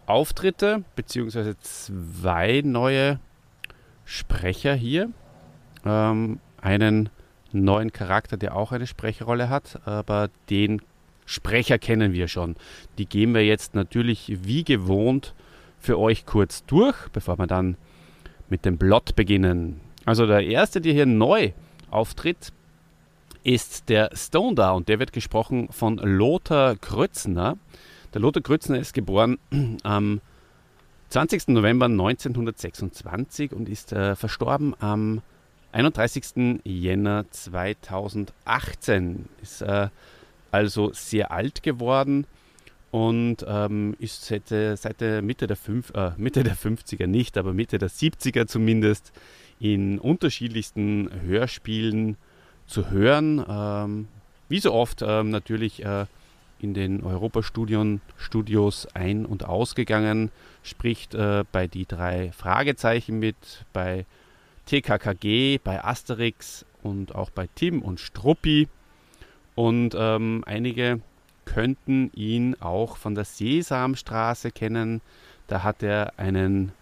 Auftritte, 0.06 0.82
beziehungsweise 0.96 1.56
zwei 1.60 2.62
neue 2.64 3.20
Sprecher 4.04 4.74
hier. 4.74 5.08
Ähm, 5.84 6.40
einen 6.60 7.10
neuen 7.52 7.92
Charakter, 7.92 8.38
der 8.38 8.56
auch 8.56 8.72
eine 8.72 8.88
Sprecherrolle 8.88 9.48
hat, 9.48 9.78
aber 9.84 10.30
den 10.50 10.82
Sprecher 11.26 11.78
kennen 11.78 12.12
wir 12.12 12.26
schon. 12.26 12.56
Die 12.98 13.06
gehen 13.06 13.32
wir 13.32 13.46
jetzt 13.46 13.76
natürlich 13.76 14.36
wie 14.42 14.64
gewohnt 14.64 15.36
für 15.78 15.96
euch 15.96 16.26
kurz 16.26 16.64
durch, 16.66 16.96
bevor 17.12 17.38
wir 17.38 17.46
dann 17.46 17.76
mit 18.48 18.64
dem 18.64 18.78
Plot 18.78 19.14
beginnen. 19.14 19.80
Also 20.04 20.26
der 20.26 20.44
erste, 20.44 20.80
der 20.80 20.92
hier 20.92 21.06
neu 21.06 21.52
auftritt, 21.88 22.52
ist 23.44 23.88
der 23.88 24.10
Stone 24.14 24.54
da 24.54 24.72
und 24.72 24.88
der 24.88 24.98
wird 24.98 25.12
gesprochen 25.12 25.68
von 25.70 25.96
Lothar 25.98 26.76
Grützner. 26.76 27.56
Der 28.12 28.20
Lothar 28.20 28.42
Grützner 28.42 28.78
ist 28.78 28.94
geboren 28.94 29.38
am 29.82 30.20
20. 31.10 31.48
November 31.48 31.86
1926 31.86 33.52
und 33.52 33.68
ist 33.68 33.92
äh, 33.92 34.14
verstorben 34.14 34.74
am 34.80 35.22
31. 35.72 36.60
Jänner 36.64 37.24
2018. 37.30 39.28
Ist 39.42 39.62
äh, 39.62 39.88
also 40.50 40.92
sehr 40.92 41.30
alt 41.30 41.62
geworden 41.62 42.26
und 42.90 43.44
ähm, 43.46 43.94
ist 44.00 44.24
seit, 44.24 44.48
seit 44.48 45.00
der 45.00 45.22
Mitte 45.22 45.46
der, 45.46 45.56
fünf, 45.56 45.92
äh, 45.94 46.10
Mitte 46.16 46.42
der 46.42 46.56
50er 46.56 47.06
nicht, 47.06 47.38
aber 47.38 47.54
Mitte 47.54 47.78
der 47.78 47.88
70er 47.88 48.46
zumindest 48.46 49.12
in 49.60 49.98
unterschiedlichsten 49.98 51.08
Hörspielen 51.22 52.16
zu 52.70 52.90
hören. 52.90 53.44
Ähm, 53.48 54.08
wie 54.48 54.60
so 54.60 54.72
oft 54.72 55.02
ähm, 55.02 55.30
natürlich 55.30 55.84
äh, 55.84 56.06
in 56.60 56.74
den 56.74 57.02
Europastudios 57.02 58.86
ein- 58.94 59.26
und 59.26 59.44
ausgegangen, 59.44 60.30
spricht 60.62 61.14
äh, 61.14 61.44
bei 61.52 61.66
die 61.66 61.86
drei 61.86 62.32
Fragezeichen 62.32 63.18
mit, 63.18 63.64
bei 63.72 64.06
TKKG, 64.66 65.58
bei 65.58 65.82
Asterix 65.82 66.64
und 66.82 67.14
auch 67.14 67.30
bei 67.30 67.48
Tim 67.54 67.82
und 67.82 68.00
Struppi. 68.00 68.68
Und 69.54 69.94
ähm, 69.96 70.44
einige 70.46 71.00
könnten 71.44 72.10
ihn 72.14 72.56
auch 72.60 72.96
von 72.96 73.14
der 73.14 73.24
Sesamstraße 73.24 74.50
kennen. 74.50 75.00
Da 75.46 75.62
hat 75.62 75.82
er 75.82 76.18
einen 76.18 76.72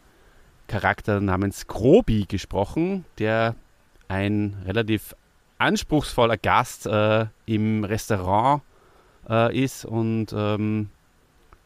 Charakter 0.66 1.20
namens 1.20 1.66
Grobi 1.66 2.26
gesprochen, 2.28 3.04
der 3.18 3.54
ein 4.08 4.56
relativ 4.66 5.14
anspruchsvoller 5.58 6.36
Gast 6.36 6.86
äh, 6.86 7.26
im 7.46 7.84
Restaurant 7.84 8.62
äh, 9.28 9.56
ist. 9.56 9.84
Und 9.84 10.32
ähm, 10.32 10.90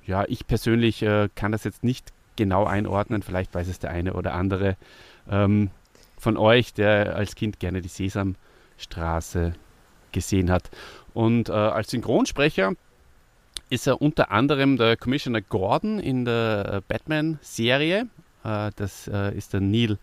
ja, 0.06 0.24
ich 0.26 0.46
persönlich 0.46 1.02
äh, 1.02 1.28
kann 1.34 1.52
das 1.52 1.64
jetzt 1.64 1.84
nicht 1.84 2.12
genau 2.36 2.64
einordnen. 2.64 3.22
Vielleicht 3.22 3.54
weiß 3.54 3.68
es 3.68 3.78
der 3.78 3.90
eine 3.90 4.14
oder 4.14 4.34
andere 4.34 4.76
ähm, 5.30 5.70
von 6.18 6.36
euch, 6.36 6.74
der 6.74 7.16
als 7.16 7.34
Kind 7.34 7.60
gerne 7.60 7.82
die 7.82 7.88
Sesamstraße 7.88 9.54
gesehen 10.12 10.50
hat. 10.50 10.70
Und 11.14 11.48
äh, 11.48 11.52
als 11.52 11.90
Synchronsprecher 11.90 12.72
ist 13.68 13.86
er 13.86 14.00
unter 14.00 14.30
anderem 14.30 14.76
der 14.76 14.96
Commissioner 14.96 15.40
Gordon 15.40 15.98
in 15.98 16.24
der 16.24 16.74
äh, 16.74 16.80
Batman-Serie. 16.86 18.08
Äh, 18.44 18.70
das 18.76 19.08
ist 19.08 19.52
der 19.52 19.60
Neil 19.60 19.98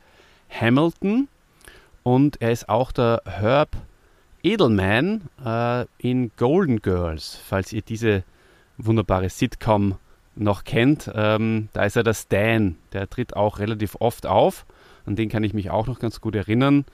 Hamilton. 0.49 1.27
Und 2.03 2.41
er 2.41 2.51
ist 2.51 2.69
auch 2.69 2.91
der 2.91 3.21
Herb 3.25 3.75
Edelman 4.43 5.29
äh, 5.43 5.85
in 5.97 6.31
Golden 6.37 6.81
Girls, 6.81 7.39
falls 7.45 7.73
ihr 7.73 7.81
diese 7.81 8.23
wunderbare 8.77 9.29
Sitcom 9.29 9.95
noch 10.35 10.63
kennt. 10.63 11.11
Ähm, 11.13 11.69
da 11.73 11.83
ist 11.83 11.97
er 11.97 12.03
der 12.03 12.13
Stan, 12.13 12.75
der 12.93 13.09
tritt 13.09 13.35
auch 13.35 13.59
relativ 13.59 13.95
oft 13.99 14.25
auf. 14.25 14.65
An 15.05 15.15
den 15.15 15.29
kann 15.29 15.43
ich 15.43 15.53
mich 15.53 15.69
auch 15.69 15.87
noch 15.87 15.99
ganz 15.99 16.21
gut 16.21 16.35
erinnern. 16.35 16.85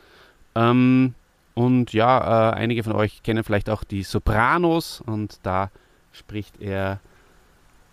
Ähm, 0.55 1.13
und 1.53 1.93
ja, 1.93 2.49
äh, 2.49 2.53
einige 2.55 2.83
von 2.83 2.93
euch 2.93 3.23
kennen 3.23 3.43
vielleicht 3.43 3.69
auch 3.69 3.83
die 3.83 4.03
Sopranos 4.03 5.01
und 5.01 5.39
da 5.43 5.69
spricht 6.11 6.61
er 6.61 6.99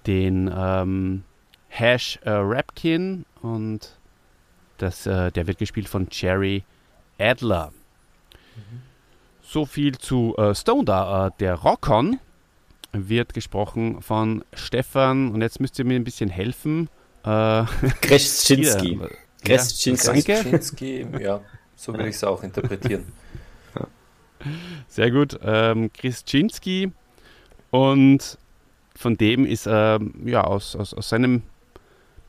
den 0.07 0.51
ähm, 0.55 1.23
Hash 1.69 2.19
äh, 2.23 2.31
Rapkin 2.31 3.25
und 3.41 3.99
das, 4.79 5.07
äh, 5.07 5.31
der 5.31 5.47
wird 5.47 5.59
gespielt 5.59 5.89
von 5.89 6.09
Jerry 6.11 6.65
Adler. 7.23 7.73
Mhm. 8.57 8.83
So 9.43 9.67
viel 9.67 9.99
zu 9.99 10.35
äh, 10.37 10.55
Stone 10.55 10.85
da, 10.85 11.29
äh, 11.29 11.31
der 11.41 11.55
Rockon. 11.55 12.19
wird 12.93 13.33
gesprochen 13.33 14.03
von 14.03 14.45
Stefan, 14.53 15.33
und 15.33 15.41
jetzt 15.41 15.61
müsst 15.61 15.79
ihr 15.79 15.85
mir 15.85 15.97
ein 15.97 16.05
bisschen 16.05 16.29
helfen. 16.29 16.89
Äh, 17.25 17.65
Kreschczynski. 18.01 19.01
Kreschczynski, 19.45 21.07
ja, 21.21 21.41
so 21.75 21.93
würde 21.93 22.09
ich 22.09 22.17
es 22.17 22.25
auch 22.25 22.43
interpretieren. 22.43 23.05
Sehr 24.89 25.11
gut. 25.11 25.39
Ähm, 25.43 25.93
Krischczynski 25.93 26.93
und 27.71 28.39
von 28.95 29.17
dem 29.17 29.47
ist 29.47 29.67
ähm, 29.71 30.15
ja, 30.25 30.45
aus, 30.45 30.77
aus, 30.77 30.95
aus 30.95 31.09
seinem 31.09 31.43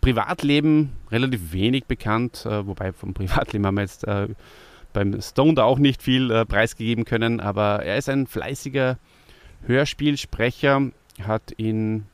Privatleben 0.01 0.91
relativ 1.11 1.53
wenig 1.53 1.85
bekannt, 1.85 2.45
äh, 2.45 2.65
wobei 2.65 2.93
vom 2.93 3.13
Privatleben 3.13 3.65
haben 3.65 3.75
wir 3.75 3.81
jetzt 3.81 4.07
äh, 4.07 4.27
beim 4.93 5.19
Stone 5.21 5.55
da 5.55 5.63
auch 5.63 5.79
nicht 5.79 6.01
viel 6.01 6.31
äh, 6.31 6.45
preisgegeben 6.45 7.05
können, 7.05 7.39
aber 7.39 7.83
er 7.83 7.97
ist 7.97 8.09
ein 8.09 8.27
fleißiger 8.27 8.97
Hörspielsprecher, 9.65 10.91
hat 11.21 11.51
in 11.51 12.05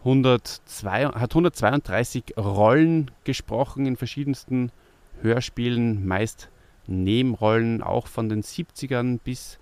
102, 0.00 1.06
hat 1.06 1.30
132 1.30 2.34
Rollen 2.36 3.10
gesprochen 3.24 3.86
in 3.86 3.96
verschiedensten 3.96 4.72
Hörspielen, 5.20 6.06
meist 6.06 6.50
Nebenrollen, 6.86 7.82
auch 7.82 8.06
von 8.06 8.28
den 8.28 8.42
70ern 8.42 9.20
bis 9.22 9.58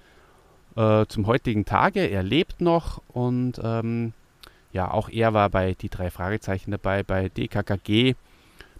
äh, 0.76 1.04
zum 1.06 1.26
heutigen 1.26 1.64
Tage. 1.64 2.00
Er 2.00 2.22
lebt 2.22 2.60
noch 2.60 3.02
und 3.08 3.60
ähm, 3.62 4.14
ja, 4.72 4.90
auch 4.90 5.08
er 5.08 5.34
war 5.34 5.50
bei 5.50 5.74
die 5.74 5.90
drei 5.90 6.10
Fragezeichen 6.10 6.70
dabei, 6.70 7.02
bei 7.02 7.28
DKKG, 7.28 8.14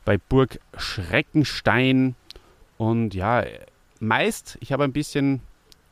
bei 0.05 0.17
Burg 0.17 0.59
Schreckenstein 0.77 2.15
und 2.81 3.13
ja, 3.13 3.45
meist, 4.01 4.57
ich 4.63 4.73
habe 4.73 4.85
ein 4.85 4.93
bisschen 4.95 5.43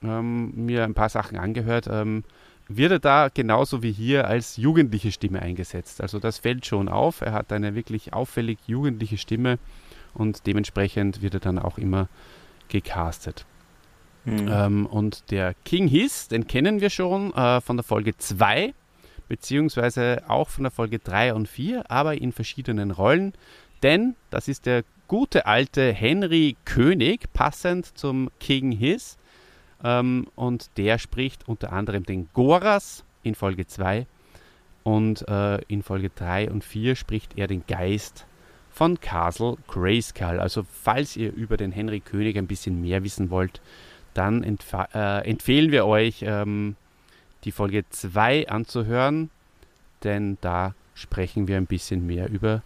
ähm, 0.02 0.54
mir 0.64 0.84
ein 0.84 0.94
paar 0.94 1.10
Sachen 1.10 1.36
angehört, 1.36 1.86
ähm, 1.86 2.24
wird 2.66 2.92
er 2.92 2.98
da 2.98 3.28
genauso 3.28 3.82
wie 3.82 3.92
hier 3.92 4.26
als 4.26 4.56
jugendliche 4.56 5.12
Stimme 5.12 5.42
eingesetzt. 5.42 6.00
Also 6.00 6.18
das 6.18 6.38
fällt 6.38 6.64
schon 6.64 6.88
auf. 6.88 7.20
Er 7.20 7.32
hat 7.34 7.52
eine 7.52 7.74
wirklich 7.74 8.14
auffällig 8.14 8.58
jugendliche 8.66 9.18
Stimme 9.18 9.58
und 10.14 10.46
dementsprechend 10.46 11.20
wird 11.20 11.34
er 11.34 11.40
dann 11.40 11.58
auch 11.58 11.76
immer 11.76 12.08
gecastet. 12.68 13.44
Mhm. 14.24 14.48
Ähm, 14.50 14.86
und 14.86 15.30
der 15.30 15.52
King 15.66 15.88
Hiss, 15.88 16.28
den 16.28 16.46
kennen 16.46 16.80
wir 16.80 16.88
schon 16.88 17.34
äh, 17.34 17.60
von 17.60 17.76
der 17.76 17.84
Folge 17.84 18.16
2, 18.16 18.72
beziehungsweise 19.28 20.22
auch 20.26 20.48
von 20.48 20.64
der 20.64 20.70
Folge 20.70 21.00
3 21.00 21.34
und 21.34 21.48
4, 21.48 21.90
aber 21.90 22.18
in 22.18 22.32
verschiedenen 22.32 22.92
Rollen. 22.92 23.34
Denn 23.82 24.16
das 24.30 24.48
ist 24.48 24.64
der 24.64 24.84
gute 25.08 25.46
alte 25.46 25.92
Henry 25.92 26.56
König, 26.64 27.32
passend 27.32 27.86
zum 27.98 28.30
King 28.38 28.70
Hiss. 28.70 29.16
Ähm, 29.82 30.28
und 30.36 30.70
der 30.76 30.98
spricht 30.98 31.48
unter 31.48 31.72
anderem 31.72 32.04
den 32.04 32.28
Goras 32.34 33.04
in 33.22 33.34
Folge 33.34 33.66
2 33.66 34.06
und 34.84 35.26
äh, 35.28 35.60
in 35.62 35.82
Folge 35.82 36.10
3 36.14 36.50
und 36.50 36.64
4 36.64 36.94
spricht 36.94 37.36
er 37.36 37.46
den 37.46 37.64
Geist 37.66 38.26
von 38.70 39.00
Castle 39.00 39.56
Grayskull. 39.66 40.38
Also 40.38 40.64
falls 40.70 41.16
ihr 41.16 41.32
über 41.32 41.56
den 41.56 41.72
Henry 41.72 42.00
König 42.00 42.36
ein 42.38 42.46
bisschen 42.46 42.80
mehr 42.80 43.02
wissen 43.02 43.30
wollt, 43.30 43.60
dann 44.14 44.42
äh, 44.42 45.28
empfehlen 45.28 45.72
wir 45.72 45.86
euch, 45.86 46.22
ähm, 46.22 46.76
die 47.44 47.52
Folge 47.52 47.84
2 47.88 48.48
anzuhören, 48.48 49.30
denn 50.04 50.38
da 50.40 50.74
sprechen 50.94 51.48
wir 51.48 51.56
ein 51.56 51.66
bisschen 51.66 52.06
mehr 52.06 52.28
über 52.28 52.62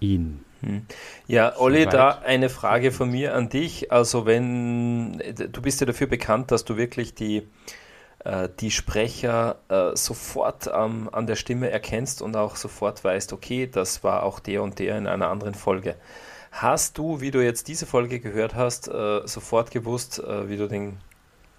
ihn. 0.00 0.45
Hm. 0.60 0.86
Ja, 1.26 1.56
Olli, 1.58 1.86
da 1.86 2.22
eine 2.24 2.48
Frage 2.48 2.92
von 2.92 3.10
mir 3.10 3.34
an 3.34 3.48
dich. 3.48 3.92
Also 3.92 4.26
wenn 4.26 5.18
du 5.18 5.62
bist 5.62 5.80
ja 5.80 5.86
dafür 5.86 6.06
bekannt, 6.06 6.50
dass 6.50 6.64
du 6.64 6.76
wirklich 6.76 7.14
die, 7.14 7.46
äh, 8.24 8.48
die 8.60 8.70
Sprecher 8.70 9.56
äh, 9.68 9.96
sofort 9.96 10.70
ähm, 10.72 11.08
an 11.12 11.26
der 11.26 11.36
Stimme 11.36 11.70
erkennst 11.70 12.22
und 12.22 12.36
auch 12.36 12.56
sofort 12.56 13.04
weißt, 13.04 13.32
okay, 13.32 13.68
das 13.70 14.02
war 14.02 14.22
auch 14.22 14.40
der 14.40 14.62
und 14.62 14.78
der 14.78 14.96
in 14.98 15.06
einer 15.06 15.28
anderen 15.28 15.54
Folge. 15.54 15.96
Hast 16.52 16.96
du, 16.96 17.20
wie 17.20 17.30
du 17.30 17.44
jetzt 17.44 17.68
diese 17.68 17.84
Folge 17.84 18.18
gehört 18.18 18.54
hast, 18.54 18.88
äh, 18.88 19.20
sofort 19.26 19.70
gewusst, 19.70 20.20
äh, 20.20 20.48
wie 20.48 20.56
du 20.56 20.68
den, 20.68 20.96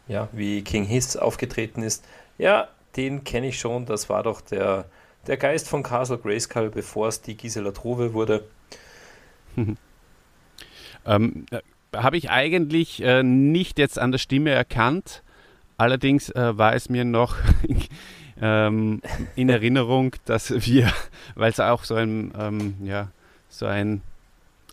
ja, 0.08 0.28
wie 0.32 0.64
King 0.64 0.86
Hiss 0.86 1.18
aufgetreten 1.18 1.84
ist? 1.84 2.04
Ja, 2.40 2.70
den 2.96 3.24
kenne 3.24 3.50
ich 3.50 3.60
schon, 3.60 3.86
das 3.86 4.10
war 4.10 4.24
doch 4.24 4.42
der, 4.42 4.86
der 5.28 5.38
Geist 5.38 5.70
von 5.70 5.84
Castle 5.84 6.18
Grayskull, 6.18 6.72
bevor 6.72 7.10
es 7.10 7.22
die 7.22 7.38
Gisela 7.38 7.72
Trove 7.72 8.14
wurde. 8.14 8.46
ähm, 11.06 11.46
äh, 11.52 11.60
Habe 11.96 12.18
ich 12.18 12.30
eigentlich 12.30 13.02
äh, 13.04 13.24
nicht 13.24 13.80
jetzt 13.80 14.00
an 14.00 14.12
der 14.12 14.20
Stimme 14.20 14.52
erkannt. 14.52 15.24
Allerdings 15.78 16.30
äh, 16.30 16.58
war 16.58 16.74
es 16.74 16.90
mir 16.90 17.06
noch 17.06 17.36
ähm, 18.42 19.02
in 19.36 19.50
Erinnerung, 19.50 20.16
dass 20.26 20.66
wir, 20.66 20.92
weil 21.36 21.52
es 21.52 21.60
auch 21.60 21.84
so 21.84 21.96
ein, 21.96 22.32
ähm, 22.38 22.76
ja, 22.84 23.10
so 23.50 23.66
ein 23.66 24.02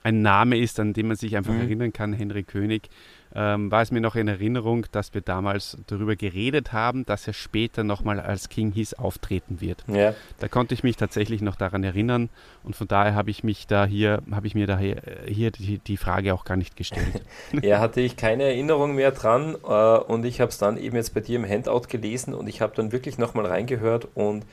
ein 0.04 0.20
Name 0.20 0.58
ist, 0.58 0.78
an 0.78 0.92
den 0.92 1.08
man 1.08 1.16
sich 1.16 1.36
einfach 1.36 1.54
mhm. 1.54 1.62
erinnern 1.62 1.92
kann, 1.92 2.12
Henry 2.12 2.44
König, 2.44 2.90
ähm, 3.34 3.70
war 3.70 3.82
es 3.82 3.90
mir 3.90 4.00
noch 4.00 4.14
in 4.14 4.28
Erinnerung, 4.28 4.86
dass 4.92 5.12
wir 5.14 5.20
damals 5.20 5.76
darüber 5.86 6.16
geredet 6.16 6.72
haben, 6.72 7.04
dass 7.04 7.26
er 7.26 7.32
später 7.32 7.82
nochmal 7.84 8.20
als 8.20 8.48
King 8.48 8.72
His 8.72 8.94
auftreten 8.94 9.60
wird. 9.60 9.84
Ja. 9.88 10.14
Da 10.38 10.48
konnte 10.48 10.74
ich 10.74 10.84
mich 10.84 10.96
tatsächlich 10.96 11.42
noch 11.42 11.56
daran 11.56 11.82
erinnern 11.82 12.28
und 12.62 12.76
von 12.76 12.86
daher 12.86 13.14
habe 13.14 13.30
ich 13.30 13.42
mich 13.42 13.66
da 13.66 13.86
hier, 13.86 14.22
habe 14.30 14.46
ich 14.46 14.54
mir 14.54 14.66
daher 14.66 15.02
hier 15.26 15.50
die, 15.50 15.78
die 15.78 15.96
Frage 15.96 16.32
auch 16.34 16.44
gar 16.44 16.56
nicht 16.56 16.76
gestellt. 16.76 17.22
ja, 17.62 17.80
hatte 17.80 18.00
ich 18.00 18.16
keine 18.16 18.44
Erinnerung 18.44 18.94
mehr 18.94 19.10
dran 19.10 19.56
äh, 19.64 19.66
und 19.66 20.24
ich 20.24 20.40
habe 20.40 20.50
es 20.50 20.58
dann 20.58 20.76
eben 20.76 20.96
jetzt 20.96 21.14
bei 21.14 21.20
dir 21.20 21.36
im 21.36 21.48
Handout 21.48 21.88
gelesen 21.88 22.34
und 22.34 22.48
ich 22.48 22.60
habe 22.60 22.74
dann 22.76 22.92
wirklich 22.92 23.18
nochmal 23.18 23.46
reingehört 23.46 24.08
und 24.14 24.44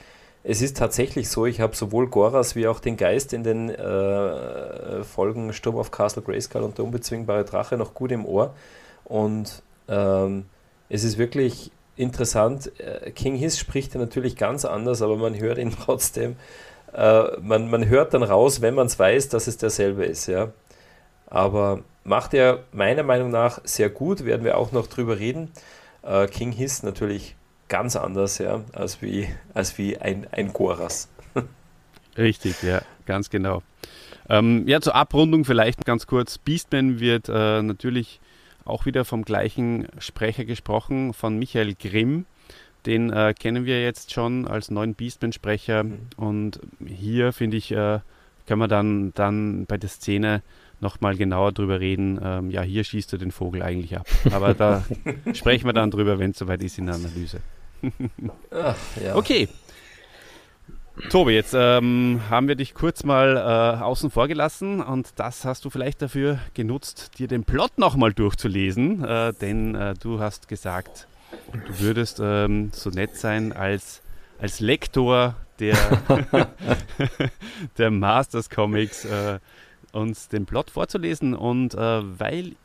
es 0.44 0.62
ist 0.62 0.78
tatsächlich 0.78 1.30
so, 1.30 1.46
ich 1.46 1.62
habe 1.62 1.76
sowohl 1.76 2.08
Goras 2.08 2.56
wie 2.56 2.68
auch 2.68 2.80
den 2.80 2.98
Geist 2.98 3.32
in 3.34 3.44
den 3.44 3.70
äh, 3.70 5.04
Folgen 5.04 5.54
Sturm 5.54 5.78
auf 5.78 5.92
Castle 5.92 6.24
Grayskull 6.24 6.64
und 6.64 6.78
der 6.78 6.86
unbezwingbare 6.86 7.46
Drache 7.46 7.78
noch 7.78 7.94
gut 7.94 8.12
im 8.12 8.26
Ohr. 8.26 8.56
Und 9.06 9.62
ähm, 9.88 10.46
es 10.90 11.04
ist 11.04 11.18
wirklich 11.20 11.72
interessant. 11.96 12.72
Äh, 12.80 13.12
King 13.12 13.36
Hiss 13.36 13.60
spricht 13.60 13.94
ja 13.94 14.00
natürlich 14.00 14.36
ganz 14.36 14.66
anders, 14.66 15.04
aber 15.04 15.16
man 15.16 15.38
hört 15.40 15.60
ihn 15.60 15.72
trotzdem. 15.86 16.38
Äh, 16.94 17.40
man, 17.42 17.70
man 17.70 17.88
hört 17.88 18.16
dann 18.16 18.24
raus, 18.24 18.62
wenn 18.62 18.74
man 18.74 18.88
es 18.88 18.98
weiß, 18.98 19.30
dass 19.30 19.46
es 19.46 19.58
derselbe 19.58 20.06
ist. 20.06 20.26
Ja? 20.26 20.52
Aber 21.28 21.82
macht 22.04 22.34
er 22.34 22.64
meiner 22.72 23.04
Meinung 23.04 23.30
nach 23.30 23.62
sehr 23.64 23.90
gut, 23.90 24.26
werden 24.26 24.44
wir 24.44 24.58
auch 24.58 24.72
noch 24.72 24.88
drüber 24.88 25.20
reden. 25.20 25.52
Äh, 26.02 26.26
King 26.28 26.52
Hiss 26.52 26.82
natürlich 26.82 27.36
ganz 27.72 27.96
anders, 27.96 28.38
ja, 28.38 28.62
als 28.74 29.02
wie, 29.02 29.30
als 29.54 29.78
wie 29.78 29.98
ein, 29.98 30.28
ein 30.32 30.52
Goras. 30.52 31.08
Richtig, 32.18 32.62
ja, 32.64 32.82
ganz 33.06 33.30
genau. 33.30 33.64
Ähm, 34.30 34.68
ja, 34.68 34.82
zur 34.82 34.94
Abrundung 34.94 35.46
vielleicht 35.46 35.86
ganz 35.86 36.06
kurz. 36.06 36.38
Beastman 36.38 37.00
wird 37.00 37.30
äh, 37.30 37.62
natürlich 37.62 38.20
auch 38.66 38.86
wieder 38.86 39.06
vom 39.06 39.24
gleichen 39.24 39.88
Sprecher 40.00 40.44
gesprochen, 40.44 41.14
von 41.14 41.40
Michael 41.40 41.76
Grimm. 41.76 42.26
Den 42.86 43.10
äh, 43.10 43.34
kennen 43.40 43.64
wir 43.64 43.82
jetzt 43.82 44.12
schon 44.12 44.48
als 44.48 44.70
neuen 44.70 44.94
Beastman-Sprecher. 44.94 45.86
Mhm. 45.86 46.00
Und 46.18 46.60
hier, 46.86 47.32
finde 47.32 47.56
ich, 47.56 47.72
äh, 47.72 48.00
können 48.48 48.60
wir 48.60 48.68
dann, 48.68 49.14
dann 49.14 49.66
bei 49.66 49.78
der 49.78 49.90
Szene 49.90 50.42
nochmal 50.82 51.16
genauer 51.16 51.54
drüber 51.54 51.80
reden. 51.80 52.20
Ähm, 52.22 52.52
ja, 52.52 52.64
hier 52.64 52.84
schießt 52.84 53.14
er 53.14 53.20
den 53.20 53.32
Vogel 53.32 53.64
eigentlich 53.64 53.96
ab. 53.96 54.08
Aber 54.30 54.54
da 54.54 54.84
sprechen 55.34 55.68
wir 55.68 55.74
dann 55.74 55.90
drüber, 55.90 56.20
wenn 56.20 56.32
es 56.32 56.38
soweit 56.38 56.62
ist 56.62 56.78
in 56.78 56.88
der 56.88 56.96
Analyse. 56.96 57.40
Ach, 58.52 58.78
ja. 59.04 59.16
Okay. 59.16 59.48
Tobi, 61.10 61.32
jetzt 61.32 61.56
ähm, 61.58 62.22
haben 62.30 62.48
wir 62.48 62.56
dich 62.56 62.74
kurz 62.74 63.04
mal 63.04 63.38
äh, 63.38 63.82
außen 63.82 64.12
vor 64.12 64.28
gelassen 64.28 64.82
und 64.82 65.14
das 65.16 65.46
hast 65.46 65.66
du 65.66 65.70
vielleicht 65.70 66.02
dafür 66.02 66.40
genutzt, 66.54 67.18
dir 67.18 67.28
den 67.28 67.44
Plot 67.44 67.78
nochmal 67.78 68.14
durchzulesen, 68.14 69.04
äh, 69.04 69.34
denn 69.34 69.74
äh, 69.74 69.94
du 69.96 70.20
hast 70.20 70.48
gesagt, 70.48 71.08
du 71.54 71.80
würdest 71.80 72.20
ähm, 72.22 72.72
so 72.74 72.90
nett 72.90 73.16
sein 73.16 73.54
als, 73.54 74.02
als 74.40 74.60
Lektor 74.60 75.36
der, 75.60 75.78
der 77.78 77.90
Masters 77.90 78.50
Comics 78.50 79.06
äh, 79.06 79.40
uns 79.94 80.28
den 80.28 80.46
Plot 80.46 80.70
vorzulesen 80.70 81.34
und 81.34 81.74
äh, 81.74 82.20
weil 82.20 82.56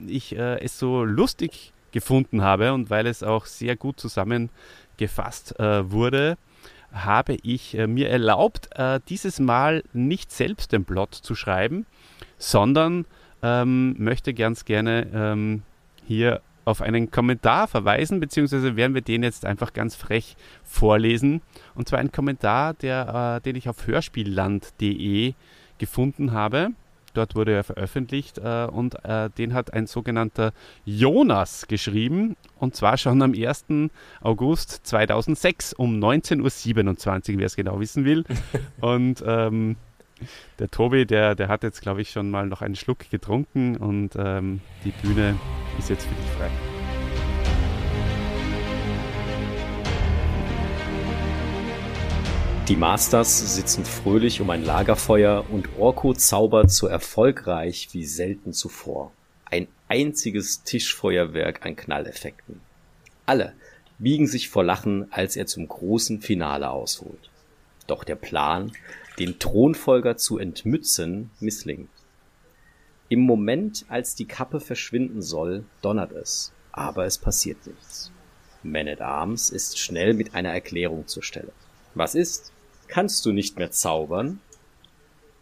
ich 0.00 0.36
äh, 0.36 0.58
es 0.60 0.78
so 0.78 1.04
lustig 1.04 1.73
gefunden 1.94 2.42
habe 2.42 2.74
und 2.74 2.90
weil 2.90 3.06
es 3.06 3.22
auch 3.22 3.46
sehr 3.46 3.76
gut 3.76 3.98
zusammengefasst 4.00 5.58
äh, 5.60 5.90
wurde, 5.90 6.36
habe 6.92 7.36
ich 7.42 7.78
äh, 7.78 7.86
mir 7.86 8.10
erlaubt, 8.10 8.68
äh, 8.74 9.00
dieses 9.08 9.38
Mal 9.38 9.84
nicht 9.92 10.32
selbst 10.32 10.72
den 10.72 10.84
Plot 10.84 11.14
zu 11.14 11.34
schreiben, 11.36 11.86
sondern 12.36 13.06
ähm, 13.42 13.94
möchte 13.98 14.34
ganz 14.34 14.64
gerne 14.64 15.06
ähm, 15.14 15.62
hier 16.04 16.42
auf 16.64 16.82
einen 16.82 17.10
Kommentar 17.10 17.68
verweisen, 17.68 18.18
beziehungsweise 18.20 18.74
werden 18.74 18.94
wir 18.94 19.02
den 19.02 19.22
jetzt 19.22 19.44
einfach 19.44 19.72
ganz 19.72 19.94
frech 19.94 20.36
vorlesen. 20.64 21.42
Und 21.74 21.88
zwar 21.88 22.00
ein 22.00 22.10
Kommentar, 22.10 22.74
der, 22.74 23.36
äh, 23.36 23.40
den 23.42 23.54
ich 23.54 23.68
auf 23.68 23.86
hörspielland.de 23.86 25.34
gefunden 25.78 26.32
habe. 26.32 26.70
Dort 27.14 27.34
wurde 27.34 27.52
er 27.52 27.64
veröffentlicht 27.64 28.38
äh, 28.38 28.66
und 28.70 29.02
äh, 29.04 29.30
den 29.30 29.54
hat 29.54 29.72
ein 29.72 29.86
sogenannter 29.86 30.52
Jonas 30.84 31.66
geschrieben 31.68 32.36
und 32.58 32.74
zwar 32.76 32.98
schon 32.98 33.22
am 33.22 33.32
1. 33.32 33.66
August 34.20 34.86
2006 34.86 35.72
um 35.72 35.98
19.27 35.98 37.32
Uhr, 37.32 37.38
wer 37.38 37.46
es 37.46 37.56
genau 37.56 37.80
wissen 37.80 38.04
will. 38.04 38.24
und 38.80 39.22
ähm, 39.26 39.76
der 40.58 40.70
Tobi, 40.70 41.06
der, 41.06 41.34
der 41.34 41.48
hat 41.48 41.62
jetzt, 41.62 41.82
glaube 41.82 42.02
ich, 42.02 42.10
schon 42.10 42.30
mal 42.30 42.46
noch 42.46 42.62
einen 42.62 42.76
Schluck 42.76 43.10
getrunken 43.10 43.76
und 43.76 44.10
ähm, 44.16 44.60
die 44.84 44.92
Bühne 45.02 45.36
ist 45.78 45.90
jetzt 45.90 46.06
für 46.06 46.14
dich 46.14 46.30
frei. 46.36 46.73
Die 52.68 52.76
Masters 52.76 53.56
sitzen 53.56 53.84
fröhlich 53.84 54.40
um 54.40 54.48
ein 54.48 54.64
Lagerfeuer 54.64 55.44
und 55.50 55.68
Orko 55.78 56.14
zaubert 56.14 56.70
so 56.70 56.86
erfolgreich 56.86 57.90
wie 57.92 58.06
selten 58.06 58.54
zuvor. 58.54 59.12
Ein 59.44 59.68
einziges 59.88 60.62
Tischfeuerwerk 60.62 61.66
an 61.66 61.76
Knalleffekten. 61.76 62.62
Alle 63.26 63.52
biegen 63.98 64.26
sich 64.26 64.48
vor 64.48 64.64
Lachen, 64.64 65.12
als 65.12 65.36
er 65.36 65.44
zum 65.44 65.68
großen 65.68 66.22
Finale 66.22 66.70
ausholt. 66.70 67.28
Doch 67.86 68.02
der 68.02 68.16
Plan, 68.16 68.72
den 69.18 69.38
Thronfolger 69.38 70.16
zu 70.16 70.38
entmützen, 70.38 71.32
misslingt. 71.40 71.90
Im 73.10 73.20
Moment, 73.20 73.84
als 73.90 74.14
die 74.14 74.24
Kappe 74.24 74.58
verschwinden 74.58 75.20
soll, 75.20 75.66
donnert 75.82 76.12
es, 76.12 76.50
aber 76.72 77.04
es 77.04 77.18
passiert 77.18 77.66
nichts. 77.66 78.10
Man 78.62 78.88
at 78.88 79.02
Arms 79.02 79.50
ist 79.50 79.78
schnell 79.78 80.14
mit 80.14 80.34
einer 80.34 80.54
Erklärung 80.54 81.06
zur 81.06 81.22
Stelle. 81.22 81.52
Was 81.94 82.14
ist? 82.14 82.53
Kannst 82.88 83.24
du 83.26 83.32
nicht 83.32 83.58
mehr 83.58 83.70
zaubern? 83.70 84.40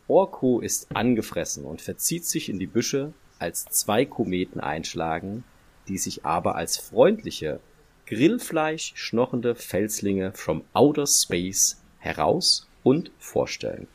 Orko 0.09 0.61
ist 0.61 0.95
angefressen 0.95 1.65
und 1.65 1.81
verzieht 1.81 2.25
sich 2.25 2.49
in 2.49 2.59
die 2.59 2.67
Büsche, 2.67 3.13
als 3.39 3.65
zwei 3.65 4.05
Kometen 4.05 4.61
einschlagen, 4.61 5.45
die 5.89 5.99
sich 5.99 6.25
aber 6.25 6.55
als 6.55 6.77
freundliche, 6.77 7.61
Grillfleisch 8.07 8.93
schnochende 8.95 9.55
Felslinge 9.55 10.33
from 10.33 10.65
outer 10.73 11.07
space 11.07 11.81
heraus 11.99 12.69
und 12.83 13.11
vorstellen. 13.19 13.87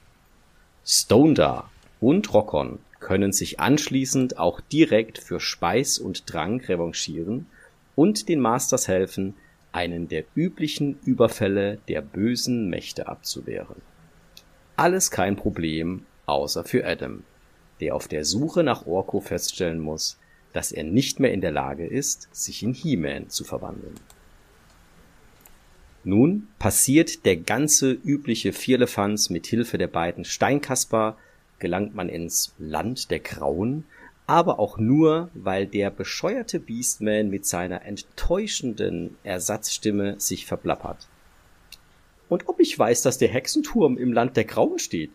Stonedar 0.85 1.69
und 1.99 2.33
Rockon 2.33 2.79
können 2.99 3.31
sich 3.31 3.59
anschließend 3.59 4.37
auch 4.37 4.59
direkt 4.61 5.17
für 5.17 5.39
Speis 5.39 5.99
und 5.99 6.25
Trank 6.25 6.67
revanchieren 6.69 7.47
und 7.95 8.29
den 8.29 8.39
Masters 8.39 8.87
helfen, 8.87 9.35
einen 9.71 10.07
der 10.07 10.23
üblichen 10.35 10.99
Überfälle 11.05 11.79
der 11.87 12.01
bösen 12.01 12.69
Mächte 12.69 13.07
abzuwehren. 13.07 13.81
Alles 14.75 15.11
kein 15.11 15.35
Problem, 15.35 16.05
außer 16.25 16.63
für 16.63 16.85
Adam, 16.85 17.23
der 17.79 17.95
auf 17.95 18.07
der 18.07 18.25
Suche 18.25 18.63
nach 18.63 18.85
Orko 18.85 19.19
feststellen 19.19 19.79
muss, 19.79 20.19
dass 20.53 20.71
er 20.71 20.83
nicht 20.83 21.19
mehr 21.19 21.31
in 21.33 21.41
der 21.41 21.51
Lage 21.51 21.85
ist, 21.85 22.29
sich 22.31 22.63
in 22.63 22.73
He-Man 22.73 23.29
zu 23.29 23.43
verwandeln. 23.43 23.95
Nun 26.03 26.47
passiert 26.57 27.25
der 27.25 27.37
ganze 27.37 27.91
übliche 27.91 28.53
Vierlefanz 28.53 29.29
mit 29.29 29.45
Hilfe 29.45 29.77
der 29.77 29.87
beiden 29.87 30.25
Steinkasper, 30.25 31.17
gelangt 31.59 31.95
man 31.95 32.07
ins 32.07 32.53
Land 32.57 33.11
der 33.11 33.19
Grauen 33.19 33.83
aber 34.27 34.59
auch 34.59 34.77
nur, 34.77 35.29
weil 35.33 35.65
der 35.65 35.89
bescheuerte 35.89 36.59
Beastman 36.59 37.29
mit 37.29 37.45
seiner 37.45 37.83
enttäuschenden 37.83 39.15
Ersatzstimme 39.23 40.19
sich 40.19 40.45
verplappert. 40.45 41.07
Und 42.27 42.49
ob 42.49 42.59
ich 42.59 42.77
weiß, 42.77 43.03
dass 43.03 43.17
der 43.17 43.29
Hexenturm 43.29 43.97
im 43.97 44.11
Land 44.11 44.35
der 44.35 44.43
Grauen 44.43 44.79
steht? 44.79 45.11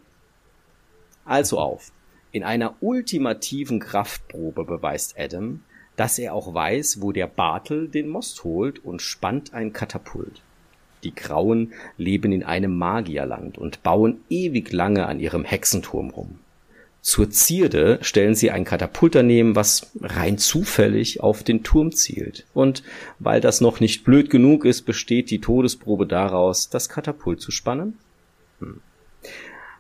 Also 1.27 1.59
auf. 1.59 1.93
In 2.33 2.43
einer 2.43 2.75
ultimativen 2.81 3.81
Kraftprobe 3.81 4.65
beweist 4.65 5.19
Adam, 5.19 5.63
dass 5.97 6.19
er 6.19 6.33
auch 6.33 6.55
weiß, 6.55 7.03
wo 7.03 7.13
der 7.13 7.27
Bartel 7.27 7.89
den 7.89 8.09
Most 8.09 8.45
holt 8.45 8.83
und 8.83 9.03
spannt 9.03 9.53
ein 9.53 9.75
Katapult. 9.75 10.41
Die 11.05 11.15
Grauen 11.15 11.75
leben 11.99 12.33
in 12.33 12.45
einem 12.45 12.79
Magierland 12.79 13.59
und 13.59 13.83
bauen 13.83 14.21
ewig 14.31 14.73
lange 14.73 15.07
an 15.07 15.21
ihrem 15.21 15.45
Hexenturm 15.45 16.09
rum. 16.09 16.39
Zur 17.03 17.31
Zierde 17.31 17.99
stellen 18.03 18.37
sie 18.37 18.53
ein 18.53 18.65
Katapult 18.65 19.17
daneben, 19.17 19.57
was 19.57 19.91
rein 20.01 20.39
zufällig 20.39 21.21
auf 21.21 21.43
den 21.43 21.65
Turm 21.65 21.91
zielt. 21.91 22.47
Und 22.55 22.85
weil 23.19 23.41
das 23.41 23.61
noch 23.61 23.81
nicht 23.81 24.05
blöd 24.05 24.31
genug 24.31 24.65
ist, 24.65 24.83
besteht 24.83 25.29
die 25.31 25.41
Todesprobe 25.41 26.07
daraus, 26.07 26.71
das 26.71 26.89
Katapult 26.89 27.41
zu 27.41 27.51
spannen? 27.51 27.99
Hm. 28.61 28.81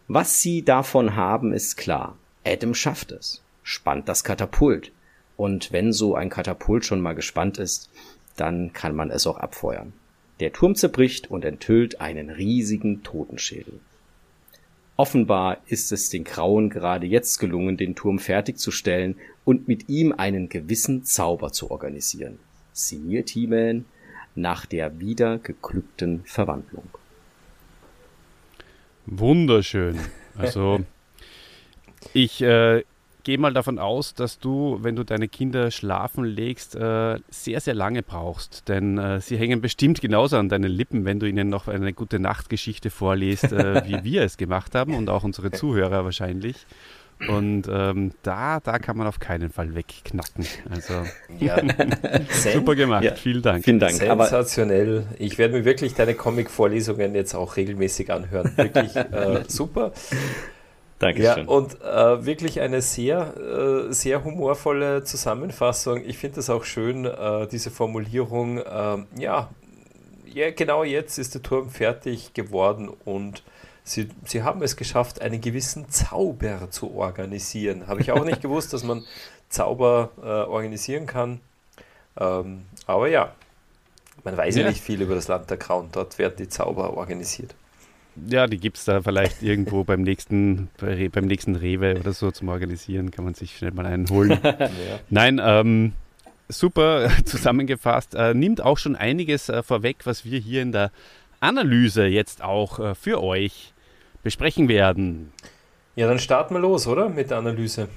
Was 0.08 0.42
sie 0.42 0.64
davon 0.64 1.14
haben, 1.14 1.52
ist 1.52 1.76
klar. 1.76 2.18
Adam 2.44 2.74
schafft 2.74 3.12
es, 3.12 3.40
spannt 3.62 4.08
das 4.08 4.24
Katapult. 4.24 4.90
Und 5.36 5.70
wenn 5.70 5.92
so 5.92 6.16
ein 6.16 6.28
Katapult 6.28 6.84
schon 6.84 7.00
mal 7.00 7.14
gespannt 7.14 7.56
ist, 7.56 7.88
dann 8.36 8.72
kann 8.72 8.96
man 8.96 9.10
es 9.10 9.28
auch 9.28 9.36
abfeuern. 9.36 9.92
Der 10.40 10.52
Turm 10.52 10.74
zerbricht 10.74 11.30
und 11.30 11.44
enthüllt 11.44 12.00
einen 12.00 12.30
riesigen 12.30 13.04
Totenschädel. 13.04 13.78
Offenbar 14.96 15.58
ist 15.66 15.90
es 15.90 16.10
den 16.10 16.24
Grauen 16.24 16.68
gerade 16.68 17.06
jetzt 17.06 17.38
gelungen, 17.38 17.76
den 17.76 17.94
Turm 17.94 18.18
fertigzustellen 18.18 19.16
und 19.44 19.66
mit 19.66 19.88
ihm 19.88 20.12
einen 20.12 20.48
gewissen 20.48 21.04
Zauber 21.04 21.52
zu 21.52 21.70
organisieren. 21.70 22.38
Signiert 22.72 23.30
He-Man 23.30 23.86
nach 24.34 24.66
der 24.66 25.00
wieder 25.00 25.38
geglückten 25.38 26.22
Verwandlung. 26.24 26.84
Wunderschön. 29.06 29.98
Also 30.36 30.80
ich 32.12 32.42
äh, 32.42 32.84
gehe 33.24 33.38
mal 33.38 33.52
davon 33.52 33.78
aus, 33.78 34.14
dass 34.14 34.38
du, 34.38 34.78
wenn 34.82 34.96
du 34.96 35.04
deine 35.04 35.28
Kinder 35.28 35.70
schlafen 35.70 36.24
legst, 36.24 36.74
äh, 36.74 37.18
sehr, 37.30 37.60
sehr 37.60 37.74
lange 37.74 38.02
brauchst. 38.02 38.68
Denn 38.68 38.98
äh, 38.98 39.20
sie 39.20 39.36
hängen 39.36 39.60
bestimmt 39.60 40.00
genauso 40.00 40.36
an 40.36 40.48
deinen 40.48 40.70
Lippen, 40.70 41.04
wenn 41.04 41.20
du 41.20 41.26
ihnen 41.26 41.48
noch 41.48 41.68
eine 41.68 41.92
gute 41.92 42.18
Nachtgeschichte 42.18 42.90
vorliest, 42.90 43.52
äh, 43.52 43.82
wie 43.86 44.04
wir 44.04 44.22
es 44.22 44.36
gemacht 44.36 44.74
haben 44.74 44.94
und 44.94 45.08
auch 45.08 45.24
unsere 45.24 45.50
Zuhörer 45.50 46.04
wahrscheinlich. 46.04 46.66
Und 47.28 47.68
ähm, 47.70 48.12
da, 48.22 48.58
da 48.60 48.78
kann 48.78 48.96
man 48.96 49.06
auf 49.06 49.20
keinen 49.20 49.50
Fall 49.50 49.74
wegknacken. 49.74 50.44
Also 50.68 50.94
ja. 51.38 51.56
super 52.30 52.74
gemacht, 52.74 53.04
ja. 53.04 53.14
vielen 53.14 53.42
Dank. 53.42 53.64
Vielen 53.64 53.78
Dank. 53.78 53.92
Sensationell. 53.92 55.06
Ich 55.18 55.38
werde 55.38 55.54
mir 55.54 55.64
wirklich 55.64 55.94
deine 55.94 56.14
Comic-Vorlesungen 56.14 57.14
jetzt 57.14 57.34
auch 57.34 57.56
regelmäßig 57.56 58.12
anhören. 58.12 58.52
Wirklich 58.56 58.96
äh, 58.96 59.44
super. 59.48 59.92
Dankeschön. 61.02 61.46
Ja, 61.46 61.50
und 61.50 61.80
äh, 61.82 62.24
wirklich 62.24 62.60
eine 62.60 62.80
sehr, 62.80 63.36
äh, 63.36 63.92
sehr 63.92 64.22
humorvolle 64.22 65.02
Zusammenfassung. 65.02 66.04
Ich 66.04 66.16
finde 66.16 66.38
es 66.38 66.48
auch 66.48 66.62
schön, 66.62 67.06
äh, 67.06 67.48
diese 67.48 67.72
Formulierung. 67.72 68.62
Ähm, 68.64 69.06
ja, 69.16 69.50
ja, 70.32 70.52
genau 70.52 70.84
jetzt 70.84 71.18
ist 71.18 71.34
der 71.34 71.42
Turm 71.42 71.70
fertig 71.70 72.34
geworden 72.34 72.88
und 73.04 73.42
sie, 73.82 74.10
sie 74.24 74.44
haben 74.44 74.62
es 74.62 74.76
geschafft, 74.76 75.20
einen 75.20 75.40
gewissen 75.40 75.88
Zauber 75.90 76.70
zu 76.70 76.94
organisieren. 76.94 77.88
Habe 77.88 78.00
ich 78.00 78.12
auch 78.12 78.24
nicht 78.24 78.40
gewusst, 78.40 78.72
dass 78.72 78.84
man 78.84 79.02
Zauber 79.48 80.10
äh, 80.22 80.26
organisieren 80.26 81.06
kann. 81.06 81.40
Ähm, 82.16 82.62
aber 82.86 83.08
ja, 83.08 83.32
man 84.22 84.36
weiß 84.36 84.54
ja. 84.54 84.62
ja 84.62 84.68
nicht 84.68 84.80
viel 84.80 85.02
über 85.02 85.16
das 85.16 85.26
Land 85.26 85.50
der 85.50 85.56
Grauen. 85.56 85.88
Dort 85.90 86.18
werden 86.18 86.36
die 86.38 86.48
Zauber 86.48 86.96
organisiert. 86.96 87.56
Ja, 88.28 88.46
die 88.46 88.58
gibt 88.58 88.76
es 88.76 88.84
da 88.84 89.00
vielleicht 89.00 89.42
irgendwo 89.42 89.84
beim 89.84 90.02
nächsten, 90.02 90.68
beim 90.78 91.24
nächsten 91.24 91.56
Rewe 91.56 91.98
oder 91.98 92.12
so 92.12 92.30
zum 92.30 92.48
Organisieren, 92.48 93.10
kann 93.10 93.24
man 93.24 93.34
sich 93.34 93.56
schnell 93.56 93.72
mal 93.72 93.86
einen 93.86 94.08
holen. 94.10 94.38
ja. 94.44 94.68
Nein, 95.08 95.40
ähm, 95.42 95.92
super 96.48 97.10
zusammengefasst. 97.24 98.14
Äh, 98.14 98.34
nimmt 98.34 98.60
auch 98.60 98.78
schon 98.78 98.96
einiges 98.96 99.48
äh, 99.48 99.62
vorweg, 99.62 100.04
was 100.04 100.24
wir 100.24 100.38
hier 100.38 100.62
in 100.62 100.72
der 100.72 100.90
Analyse 101.40 102.04
jetzt 102.04 102.42
auch 102.42 102.78
äh, 102.78 102.94
für 102.94 103.22
euch 103.22 103.72
besprechen 104.22 104.68
werden. 104.68 105.32
Ja, 105.96 106.06
dann 106.06 106.18
starten 106.18 106.54
wir 106.54 106.60
los, 106.60 106.86
oder? 106.86 107.08
Mit 107.08 107.30
der 107.30 107.38
Analyse. 107.38 107.88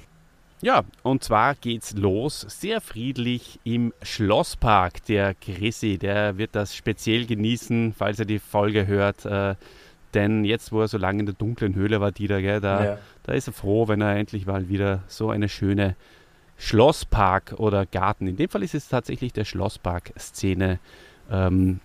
Ja, 0.62 0.84
und 1.02 1.22
zwar 1.22 1.54
geht's 1.54 1.94
los 1.94 2.46
sehr 2.48 2.80
friedlich 2.80 3.60
im 3.64 3.92
Schlosspark. 4.02 5.04
Der 5.04 5.34
Chrissy, 5.34 5.98
der 5.98 6.38
wird 6.38 6.54
das 6.54 6.74
speziell 6.74 7.26
genießen, 7.26 7.94
falls 7.96 8.18
er 8.18 8.24
die 8.24 8.38
Folge 8.38 8.86
hört. 8.86 9.26
Denn 10.14 10.44
jetzt, 10.44 10.72
wo 10.72 10.80
er 10.80 10.88
so 10.88 10.98
lange 10.98 11.20
in 11.20 11.26
der 11.26 11.34
dunklen 11.34 11.74
Höhle 11.74 12.00
war, 12.00 12.12
Dieter, 12.12 12.40
gell, 12.40 12.60
da, 12.60 12.84
ja. 12.84 12.98
da 13.24 13.32
ist 13.32 13.48
er 13.48 13.52
froh, 13.52 13.88
wenn 13.88 14.00
er 14.00 14.16
endlich 14.16 14.46
mal 14.46 14.68
wieder 14.68 15.02
so 15.08 15.30
eine 15.30 15.48
schöne 15.48 15.96
Schlosspark 16.58 17.54
oder 17.58 17.84
Garten, 17.84 18.26
in 18.26 18.36
dem 18.36 18.48
Fall 18.48 18.62
ist 18.62 18.74
es 18.74 18.88
tatsächlich 18.88 19.32
der 19.32 19.44
Schlosspark-Szene, 19.44 20.78
ähm, 21.30 21.80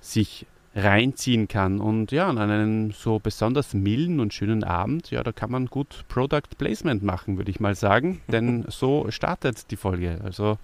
sich 0.00 0.46
reinziehen 0.74 1.48
kann. 1.48 1.80
Und 1.80 2.12
ja, 2.12 2.28
an 2.28 2.38
einem 2.38 2.92
so 2.92 3.18
besonders 3.18 3.74
milden 3.74 4.20
und 4.20 4.32
schönen 4.32 4.64
Abend, 4.64 5.10
ja, 5.10 5.22
da 5.22 5.32
kann 5.32 5.50
man 5.50 5.66
gut 5.66 6.04
Product 6.08 6.56
Placement 6.56 7.02
machen, 7.02 7.36
würde 7.36 7.50
ich 7.50 7.60
mal 7.60 7.74
sagen. 7.74 8.20
Denn 8.28 8.64
so 8.68 9.10
startet 9.10 9.70
die 9.70 9.76
Folge. 9.76 10.20
Also 10.22 10.58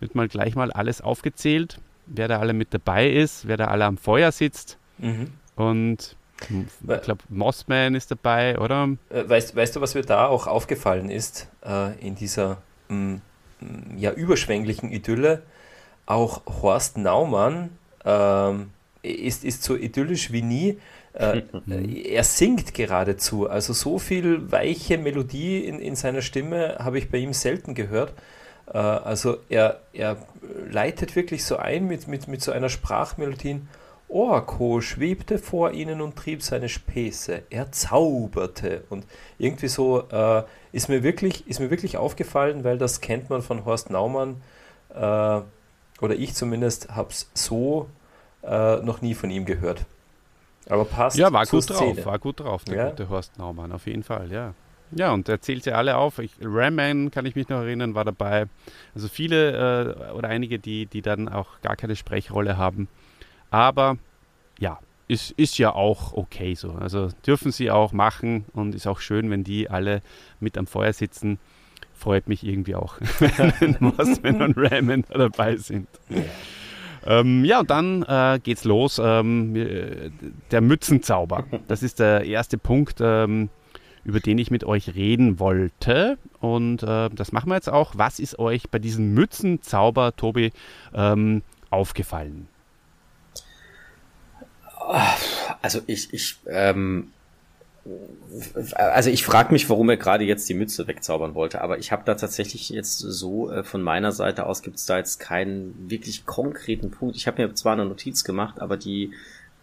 wird 0.00 0.14
mal 0.14 0.28
gleich 0.28 0.54
mal 0.54 0.72
alles 0.72 1.00
aufgezählt, 1.00 1.78
wer 2.06 2.28
da 2.28 2.38
alle 2.38 2.52
mit 2.52 2.74
dabei 2.74 3.08
ist, 3.08 3.46
wer 3.46 3.56
da 3.56 3.66
alle 3.66 3.84
am 3.84 3.96
Feuer 3.96 4.32
sitzt. 4.32 4.78
Mhm. 4.98 5.28
Und 5.56 6.16
Ich 6.48 7.02
glaube, 7.02 7.22
Mossman 7.28 7.94
ist 7.94 8.10
dabei, 8.10 8.58
oder? 8.58 8.88
Äh, 9.10 9.28
weißt, 9.28 9.54
weißt 9.54 9.76
du, 9.76 9.80
was 9.80 9.94
mir 9.94 10.02
da 10.02 10.26
auch 10.26 10.46
aufgefallen 10.46 11.10
ist 11.10 11.48
äh, 11.64 11.98
in 11.98 12.14
dieser 12.14 12.58
mh, 12.88 13.20
ja, 13.96 14.12
überschwänglichen 14.12 14.90
Idylle? 14.90 15.42
Auch 16.06 16.42
Horst 16.62 16.98
Naumann 16.98 17.70
ähm, 18.04 18.70
ist, 19.02 19.44
ist 19.44 19.62
so 19.62 19.76
idyllisch 19.76 20.32
wie 20.32 20.42
nie. 20.42 20.78
Äh, 21.12 21.42
er 22.04 22.22
singt 22.22 22.72
geradezu. 22.72 23.50
Also 23.50 23.72
so 23.72 23.98
viel 23.98 24.52
weiche 24.52 24.96
Melodie 24.96 25.58
in, 25.58 25.80
in 25.80 25.96
seiner 25.96 26.22
Stimme 26.22 26.76
habe 26.78 26.98
ich 26.98 27.10
bei 27.10 27.18
ihm 27.18 27.32
selten 27.32 27.74
gehört. 27.74 28.14
Äh, 28.72 28.78
also 28.78 29.38
er, 29.48 29.80
er 29.92 30.18
leitet 30.70 31.16
wirklich 31.16 31.44
so 31.44 31.56
ein 31.56 31.88
mit, 31.88 32.06
mit, 32.06 32.28
mit 32.28 32.42
so 32.42 32.52
einer 32.52 32.68
Sprachmelodie. 32.68 33.60
Orko 34.10 34.80
schwebte 34.80 35.38
vor 35.38 35.72
ihnen 35.72 36.00
und 36.00 36.16
trieb 36.16 36.42
seine 36.42 36.68
Späße. 36.68 37.42
Er 37.50 37.72
zauberte. 37.72 38.84
Und 38.90 39.06
irgendwie 39.38 39.68
so 39.68 40.08
äh, 40.10 40.42
ist, 40.72 40.88
mir 40.88 41.02
wirklich, 41.02 41.46
ist 41.46 41.60
mir 41.60 41.70
wirklich 41.70 41.96
aufgefallen, 41.96 42.64
weil 42.64 42.78
das 42.78 43.00
kennt 43.00 43.30
man 43.30 43.42
von 43.42 43.64
Horst 43.64 43.90
Naumann, 43.90 44.42
äh, 44.94 45.40
oder 46.00 46.14
ich 46.16 46.34
zumindest 46.34 46.90
habe 46.90 47.10
es 47.10 47.30
so 47.34 47.88
äh, 48.42 48.76
noch 48.76 49.02
nie 49.02 49.14
von 49.14 49.30
ihm 49.30 49.44
gehört. 49.44 49.84
Aber 50.68 50.84
passt. 50.84 51.16
Ja, 51.16 51.32
war 51.32 51.46
gut 51.46 51.64
Szene. 51.64 51.94
drauf, 51.94 52.06
war 52.06 52.18
gut 52.18 52.40
drauf, 52.40 52.64
der 52.64 52.76
ja? 52.76 52.90
gute 52.90 53.08
Horst 53.08 53.38
Naumann, 53.38 53.72
auf 53.72 53.86
jeden 53.86 54.02
Fall, 54.02 54.30
ja. 54.30 54.54
Ja, 54.92 55.12
und 55.12 55.28
er 55.28 55.40
zählt 55.40 55.62
sie 55.62 55.72
alle 55.72 55.96
auf. 55.96 56.18
Ich, 56.18 56.32
Ramman, 56.42 57.12
kann 57.12 57.24
ich 57.24 57.36
mich 57.36 57.48
noch 57.48 57.60
erinnern, 57.60 57.94
war 57.94 58.04
dabei. 58.04 58.46
Also 58.94 59.06
viele 59.06 60.08
äh, 60.10 60.12
oder 60.12 60.28
einige, 60.28 60.58
die, 60.58 60.86
die 60.86 61.00
dann 61.00 61.28
auch 61.28 61.60
gar 61.62 61.76
keine 61.76 61.94
Sprechrolle 61.94 62.56
haben. 62.56 62.88
Aber 63.50 63.98
ja, 64.58 64.78
ist, 65.08 65.32
ist 65.32 65.58
ja 65.58 65.74
auch 65.74 66.12
okay 66.12 66.54
so. 66.54 66.72
Also 66.72 67.08
dürfen 67.26 67.50
sie 67.50 67.70
auch 67.70 67.92
machen 67.92 68.44
und 68.52 68.74
ist 68.74 68.86
auch 68.86 69.00
schön, 69.00 69.30
wenn 69.30 69.42
die 69.42 69.68
alle 69.68 70.02
mit 70.38 70.56
am 70.56 70.66
Feuer 70.66 70.92
sitzen. 70.92 71.38
Freut 71.92 72.28
mich 72.28 72.46
irgendwie 72.46 72.76
auch, 72.76 72.98
wenn 73.18 73.76
Mossman 73.80 74.40
und 74.40 74.56
Ramen 74.56 75.04
dabei 75.10 75.56
sind. 75.56 75.88
Ähm, 77.04 77.44
ja, 77.44 77.60
und 77.60 77.70
dann 77.70 78.02
äh, 78.04 78.38
geht's 78.42 78.64
los. 78.64 79.00
Ähm, 79.02 80.12
der 80.50 80.60
Mützenzauber. 80.60 81.44
Das 81.66 81.82
ist 81.82 81.98
der 81.98 82.24
erste 82.24 82.56
Punkt, 82.56 83.00
ähm, 83.00 83.48
über 84.04 84.20
den 84.20 84.38
ich 84.38 84.50
mit 84.50 84.64
euch 84.64 84.94
reden 84.94 85.40
wollte. 85.40 86.18
Und 86.38 86.82
äh, 86.82 87.10
das 87.10 87.32
machen 87.32 87.48
wir 87.48 87.56
jetzt 87.56 87.70
auch. 87.70 87.94
Was 87.96 88.18
ist 88.18 88.38
euch 88.38 88.70
bei 88.70 88.78
diesem 88.78 89.12
Mützenzauber, 89.14 90.14
Tobi, 90.14 90.52
ähm, 90.94 91.42
aufgefallen? 91.70 92.48
Also 95.62 95.80
ich, 95.86 96.12
ich, 96.12 96.36
ähm, 96.46 97.12
also 98.74 99.10
ich 99.10 99.24
frage 99.24 99.52
mich, 99.52 99.68
warum 99.68 99.88
er 99.88 99.96
gerade 99.96 100.24
jetzt 100.24 100.48
die 100.48 100.54
Mütze 100.54 100.86
wegzaubern 100.86 101.34
wollte, 101.34 101.60
aber 101.60 101.78
ich 101.78 101.92
habe 101.92 102.02
da 102.04 102.14
tatsächlich 102.14 102.68
jetzt 102.70 102.98
so 102.98 103.50
äh, 103.50 103.62
von 103.62 103.82
meiner 103.82 104.12
Seite 104.12 104.46
aus 104.46 104.62
gibt 104.62 104.76
es 104.76 104.86
da 104.86 104.98
jetzt 104.98 105.18
keinen 105.18 105.90
wirklich 105.90 106.26
konkreten 106.26 106.90
Punkt. 106.90 107.16
Ich 107.16 107.26
habe 107.26 107.42
mir 107.42 107.54
zwar 107.54 107.74
eine 107.74 107.86
Notiz 107.86 108.24
gemacht, 108.24 108.60
aber 108.60 108.76
die 108.76 109.12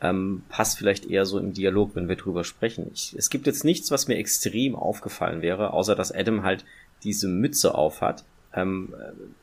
ähm, 0.01 0.43
passt 0.49 0.78
vielleicht 0.78 1.05
eher 1.05 1.25
so 1.25 1.39
im 1.39 1.53
Dialog, 1.53 1.95
wenn 1.95 2.09
wir 2.09 2.15
drüber 2.15 2.43
sprechen. 2.43 2.89
Ich, 2.93 3.15
es 3.17 3.30
gibt 3.30 3.47
jetzt 3.47 3.63
nichts, 3.63 3.91
was 3.91 4.07
mir 4.07 4.17
extrem 4.17 4.75
aufgefallen 4.75 5.41
wäre, 5.41 5.73
außer 5.73 5.95
dass 5.95 6.11
Adam 6.11 6.43
halt 6.43 6.65
diese 7.03 7.28
Mütze 7.28 7.75
aufhat 7.75 8.23
ähm, 8.58 8.93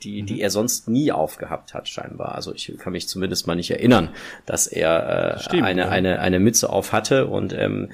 die, 0.03 0.23
die 0.23 0.35
mhm. 0.35 0.41
er 0.41 0.51
sonst 0.51 0.89
nie 0.89 1.13
aufgehabt 1.13 1.75
hat, 1.75 1.89
scheinbar. 1.89 2.35
Also 2.35 2.55
ich 2.55 2.73
kann 2.79 2.93
mich 2.93 3.09
zumindest 3.09 3.47
mal 3.47 3.55
nicht 3.55 3.71
erinnern, 3.71 4.11
dass 4.47 4.67
er 4.67 5.37
äh, 5.37 5.39
Stimmt, 5.39 5.65
eine, 5.65 5.83
ja. 5.83 5.89
eine, 5.89 6.21
eine 6.21 6.41
Mütze 6.41 6.71
auf 6.71 6.93
hatte 6.93 7.27
und 7.27 7.53
ähm, 7.53 7.91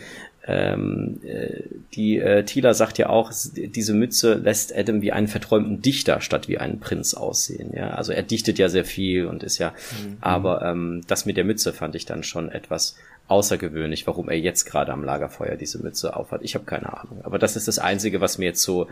ähm, 0.46 1.20
äh, 1.22 1.62
die 1.94 2.18
äh, 2.18 2.44
Tila 2.44 2.72
sagt 2.74 2.98
ja 2.98 3.08
auch, 3.08 3.30
diese 3.54 3.92
Mütze 3.94 4.34
lässt 4.34 4.74
Adam 4.76 5.02
wie 5.02 5.12
einen 5.12 5.28
verträumten 5.28 5.82
Dichter 5.82 6.20
statt 6.20 6.48
wie 6.48 6.58
einen 6.58 6.80
Prinz 6.80 7.14
aussehen. 7.14 7.72
Ja, 7.74 7.90
also 7.90 8.12
er 8.12 8.22
dichtet 8.22 8.58
ja 8.58 8.68
sehr 8.68 8.84
viel 8.84 9.26
und 9.26 9.42
ist 9.42 9.58
ja, 9.58 9.70
mhm. 9.70 10.16
aber 10.20 10.62
ähm, 10.62 11.02
das 11.06 11.26
mit 11.26 11.36
der 11.36 11.44
Mütze 11.44 11.72
fand 11.72 11.94
ich 11.94 12.06
dann 12.06 12.22
schon 12.22 12.50
etwas 12.50 12.96
außergewöhnlich, 13.28 14.06
warum 14.06 14.28
er 14.28 14.38
jetzt 14.38 14.64
gerade 14.64 14.92
am 14.92 15.04
Lagerfeuer 15.04 15.54
diese 15.56 15.78
Mütze 15.78 16.16
aufhat. 16.16 16.42
Ich 16.42 16.54
habe 16.54 16.64
keine 16.64 16.98
Ahnung. 16.98 17.20
Aber 17.22 17.38
das 17.38 17.54
ist 17.54 17.68
das 17.68 17.78
Einzige, 17.78 18.20
was 18.20 18.38
mir 18.38 18.46
jetzt 18.46 18.62
so 18.62 18.88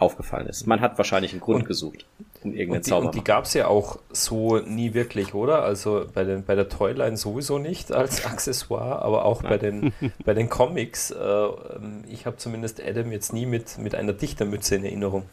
aufgefallen 0.00 0.46
ist. 0.46 0.66
Man 0.66 0.80
hat 0.80 0.96
wahrscheinlich 0.98 1.32
einen 1.32 1.40
Grund 1.40 1.60
und, 1.60 1.68
gesucht, 1.68 2.06
um 2.42 2.52
irgendeinen 2.54 2.82
Zauber 2.82 3.06
Und 3.06 3.14
die 3.14 3.22
gab 3.22 3.44
es 3.44 3.54
ja 3.54 3.66
auch 3.66 3.98
so 4.10 4.58
nie 4.58 4.94
wirklich, 4.94 5.34
oder? 5.34 5.62
Also 5.62 6.06
bei, 6.12 6.24
den, 6.24 6.44
bei 6.44 6.54
der 6.54 6.68
Toyline 6.68 7.16
sowieso 7.16 7.58
nicht 7.58 7.92
als 7.92 8.24
Accessoire, 8.30 9.02
aber 9.02 9.24
auch 9.24 9.42
bei 9.42 9.58
den, 9.58 9.92
bei 10.24 10.34
den 10.34 10.48
Comics. 10.48 11.10
Äh, 11.10 11.16
ähm, 11.16 12.04
ich 12.08 12.26
habe 12.26 12.38
zumindest 12.38 12.82
Adam 12.82 13.12
jetzt 13.12 13.32
nie 13.32 13.46
mit, 13.46 13.78
mit 13.78 13.94
einer 13.94 14.12
Dichtermütze 14.12 14.76
in 14.76 14.84
Erinnerung. 14.84 15.24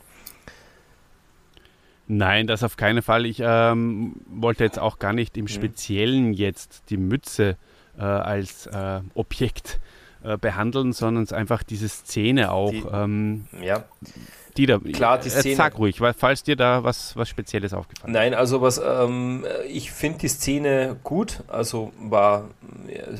Nein, 2.07 2.47
das 2.47 2.63
auf 2.63 2.77
keinen 2.77 3.01
Fall. 3.01 3.25
Ich 3.25 3.41
ähm, 3.43 4.15
wollte 4.27 4.63
jetzt 4.63 4.79
auch 4.79 4.99
gar 4.99 5.13
nicht 5.13 5.37
im 5.37 5.43
mhm. 5.43 5.49
Speziellen 5.49 6.33
jetzt 6.33 6.89
die 6.89 6.97
Mütze 6.97 7.57
äh, 7.97 8.03
als 8.03 8.65
äh, 8.67 9.01
Objekt 9.13 9.79
äh, 10.23 10.37
behandeln, 10.37 10.93
sondern 10.93 11.23
es 11.23 11.33
einfach 11.33 11.63
diese 11.63 11.89
Szene 11.89 12.51
auch. 12.51 12.71
Die, 12.71 12.83
ähm, 12.91 13.45
ja 13.61 13.85
die 14.57 14.65
da. 14.65 14.79
Klar, 14.79 15.19
die 15.19 15.29
Szene. 15.29 15.55
Sag 15.55 15.77
ruhig, 15.77 16.01
weil, 16.01 16.13
falls 16.13 16.43
dir 16.43 16.55
da 16.55 16.83
was, 16.83 17.15
was 17.15 17.29
Spezielles 17.29 17.73
aufgefallen 17.73 18.13
ist. 18.13 18.19
Nein, 18.19 18.33
also 18.33 18.61
was, 18.61 18.81
ähm, 18.83 19.45
ich 19.67 19.91
finde 19.91 20.19
die 20.19 20.27
Szene 20.27 20.97
gut, 21.03 21.43
also 21.47 21.91
war, 21.99 22.49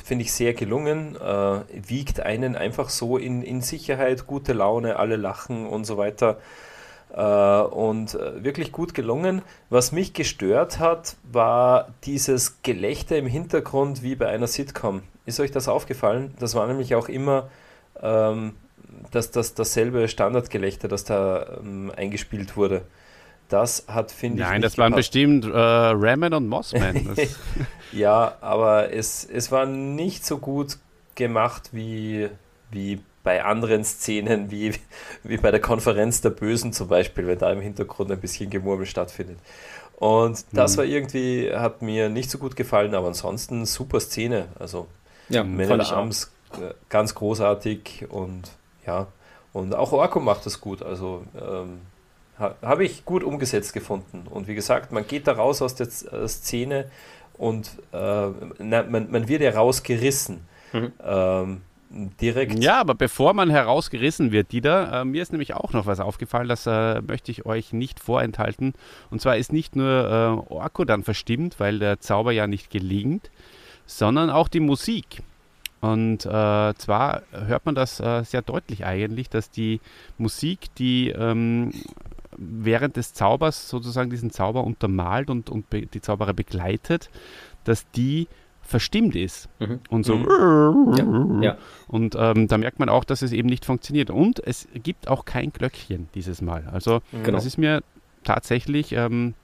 finde 0.03 0.23
ich 0.23 0.33
sehr 0.33 0.53
gelungen, 0.53 1.15
äh, 1.15 1.59
wiegt 1.87 2.19
einen 2.19 2.55
einfach 2.55 2.89
so 2.89 3.17
in, 3.17 3.41
in 3.41 3.61
Sicherheit, 3.61 4.27
gute 4.27 4.53
Laune, 4.53 4.97
alle 4.97 5.15
lachen 5.15 5.67
und 5.67 5.85
so 5.85 5.97
weiter. 5.97 6.37
Äh, 7.13 7.21
und 7.21 8.15
äh, 8.15 8.43
wirklich 8.43 8.71
gut 8.71 8.93
gelungen. 8.93 9.41
Was 9.69 9.91
mich 9.91 10.13
gestört 10.13 10.79
hat, 10.79 11.15
war 11.23 11.89
dieses 12.03 12.61
Gelächter 12.63 13.17
im 13.17 13.27
Hintergrund 13.27 14.03
wie 14.03 14.15
bei 14.15 14.27
einer 14.27 14.47
Sitcom. 14.47 15.03
Ist 15.25 15.39
euch 15.39 15.51
das 15.51 15.67
aufgefallen? 15.67 16.33
Das 16.39 16.55
war 16.55 16.67
nämlich 16.67 16.95
auch 16.95 17.09
immer 17.09 17.49
ähm, 18.01 18.53
das, 19.11 19.31
das, 19.31 19.53
dasselbe 19.53 20.07
Standardgelächter, 20.07 20.87
das 20.87 21.03
da 21.03 21.59
ähm, 21.59 21.91
eingespielt 21.95 22.57
wurde. 22.57 22.83
Das 23.49 23.85
hat, 23.87 24.11
finde 24.11 24.41
ich. 24.41 24.47
Nein, 24.47 24.61
das 24.61 24.77
waren 24.77 24.93
bestimmt 24.93 25.45
äh, 25.45 25.49
Ramen 25.51 26.33
und 26.33 26.47
Mossman. 26.47 27.15
ja, 27.93 28.37
aber 28.41 28.91
es, 28.93 29.23
es 29.23 29.51
war 29.51 29.65
nicht 29.65 30.25
so 30.25 30.37
gut 30.37 30.77
gemacht 31.15 31.69
wie, 31.71 32.29
wie 32.71 32.99
bei 33.23 33.43
anderen 33.43 33.83
Szenen, 33.83 34.51
wie, 34.51 34.73
wie 35.23 35.37
bei 35.37 35.51
der 35.51 35.61
Konferenz 35.61 36.21
der 36.21 36.29
Bösen 36.29 36.73
zum 36.73 36.89
Beispiel, 36.89 37.27
wenn 37.27 37.39
da 37.39 37.51
im 37.51 37.61
Hintergrund 37.61 38.11
ein 38.11 38.19
bisschen 38.19 38.49
Gemurmel 38.49 38.85
stattfindet. 38.85 39.37
Und 39.97 40.45
das 40.51 40.73
mhm. 40.73 40.77
war 40.77 40.85
irgendwie, 40.85 41.51
hat 41.53 41.81
mir 41.81 42.09
nicht 42.09 42.29
so 42.29 42.37
gut 42.37 42.55
gefallen, 42.55 42.93
aber 42.93 43.07
ansonsten 43.07 43.65
super 43.65 43.99
Szene. 43.99 44.45
Also 44.59 44.87
ja, 45.29 45.43
Man 45.43 45.81
Arms 45.81 46.31
äh, 46.53 46.73
ganz 46.89 47.15
großartig 47.15 48.05
und 48.09 48.43
ja, 48.87 49.07
und 49.53 49.75
auch 49.75 49.91
Orko 49.91 50.19
macht 50.19 50.45
das 50.45 50.61
gut. 50.61 50.81
Also 50.81 51.23
ähm, 51.39 51.81
ha, 52.39 52.55
habe 52.61 52.85
ich 52.85 53.05
gut 53.05 53.23
umgesetzt 53.23 53.73
gefunden. 53.73 54.25
Und 54.29 54.47
wie 54.47 54.55
gesagt, 54.55 54.91
man 54.91 55.05
geht 55.05 55.27
da 55.27 55.33
raus 55.33 55.61
aus 55.61 55.75
der 55.75 55.87
äh, 55.87 56.27
Szene 56.27 56.89
und 57.37 57.71
äh, 57.91 58.27
na, 58.59 58.83
man, 58.83 59.11
man 59.11 59.27
wird 59.27 59.41
ja 59.41 59.51
rausgerissen. 59.51 60.39
Mhm. 60.73 60.91
Ähm, 61.03 61.61
direkt. 61.89 62.61
Ja, 62.61 62.81
aber 62.81 62.95
bevor 62.95 63.33
man 63.33 63.49
herausgerissen 63.49 64.31
wird, 64.31 64.51
Dieter, 64.51 65.01
äh, 65.01 65.05
mir 65.05 65.21
ist 65.21 65.31
nämlich 65.31 65.53
auch 65.53 65.73
noch 65.73 65.85
was 65.85 65.99
aufgefallen, 65.99 66.49
das 66.49 66.65
äh, 66.67 67.01
möchte 67.01 67.31
ich 67.31 67.45
euch 67.45 67.73
nicht 67.73 67.99
vorenthalten. 67.99 68.73
Und 69.09 69.21
zwar 69.21 69.37
ist 69.37 69.53
nicht 69.53 69.75
nur 69.75 70.43
äh, 70.49 70.53
Orko 70.53 70.85
dann 70.85 71.03
verstimmt, 71.03 71.59
weil 71.59 71.79
der 71.79 71.99
Zauber 71.99 72.31
ja 72.31 72.47
nicht 72.47 72.69
gelingt, 72.69 73.31
sondern 73.85 74.29
auch 74.29 74.47
die 74.47 74.59
Musik. 74.59 75.23
Und 75.79 76.25
äh, 76.25 76.73
zwar 76.75 77.21
hört 77.31 77.65
man 77.65 77.75
das 77.75 77.99
äh, 77.99 78.23
sehr 78.23 78.41
deutlich 78.41 78.85
eigentlich, 78.85 79.29
dass 79.29 79.51
die 79.51 79.79
Musik, 80.17 80.73
die 80.75 81.09
ähm, 81.09 81.71
während 82.37 82.97
des 82.97 83.13
Zaubers 83.13 83.69
sozusagen 83.69 84.09
diesen 84.09 84.31
Zauber 84.31 84.63
untermalt 84.63 85.29
und, 85.29 85.49
und 85.49 85.65
die 85.71 86.01
Zauberer 86.01 86.33
begleitet, 86.33 87.09
dass 87.63 87.89
die 87.91 88.27
verstimmt 88.61 89.15
ist 89.15 89.47
mhm. 89.59 89.79
und 89.89 90.05
so 90.05 90.17
mhm. 90.17 91.41
ja, 91.41 91.57
und 91.87 92.15
ähm, 92.19 92.49
da 92.49 92.57
merkt 92.57 92.79
man 92.79 92.89
auch, 92.89 93.05
dass 93.05 93.21
es 93.21 93.31
eben 93.31 93.47
nicht 93.47 93.63
funktioniert 93.63 94.09
und 94.09 94.45
es 94.45 94.67
gibt 94.83 95.07
auch 95.07 95.23
kein 95.23 95.53
Glöckchen 95.53 96.09
dieses 96.13 96.41
Mal. 96.41 96.67
Also 96.71 96.99
genau. 97.11 97.31
das 97.31 97.45
ist 97.45 97.57
mir 97.57 97.81
tatsächlich 98.25 98.91
ähm, 98.91 99.35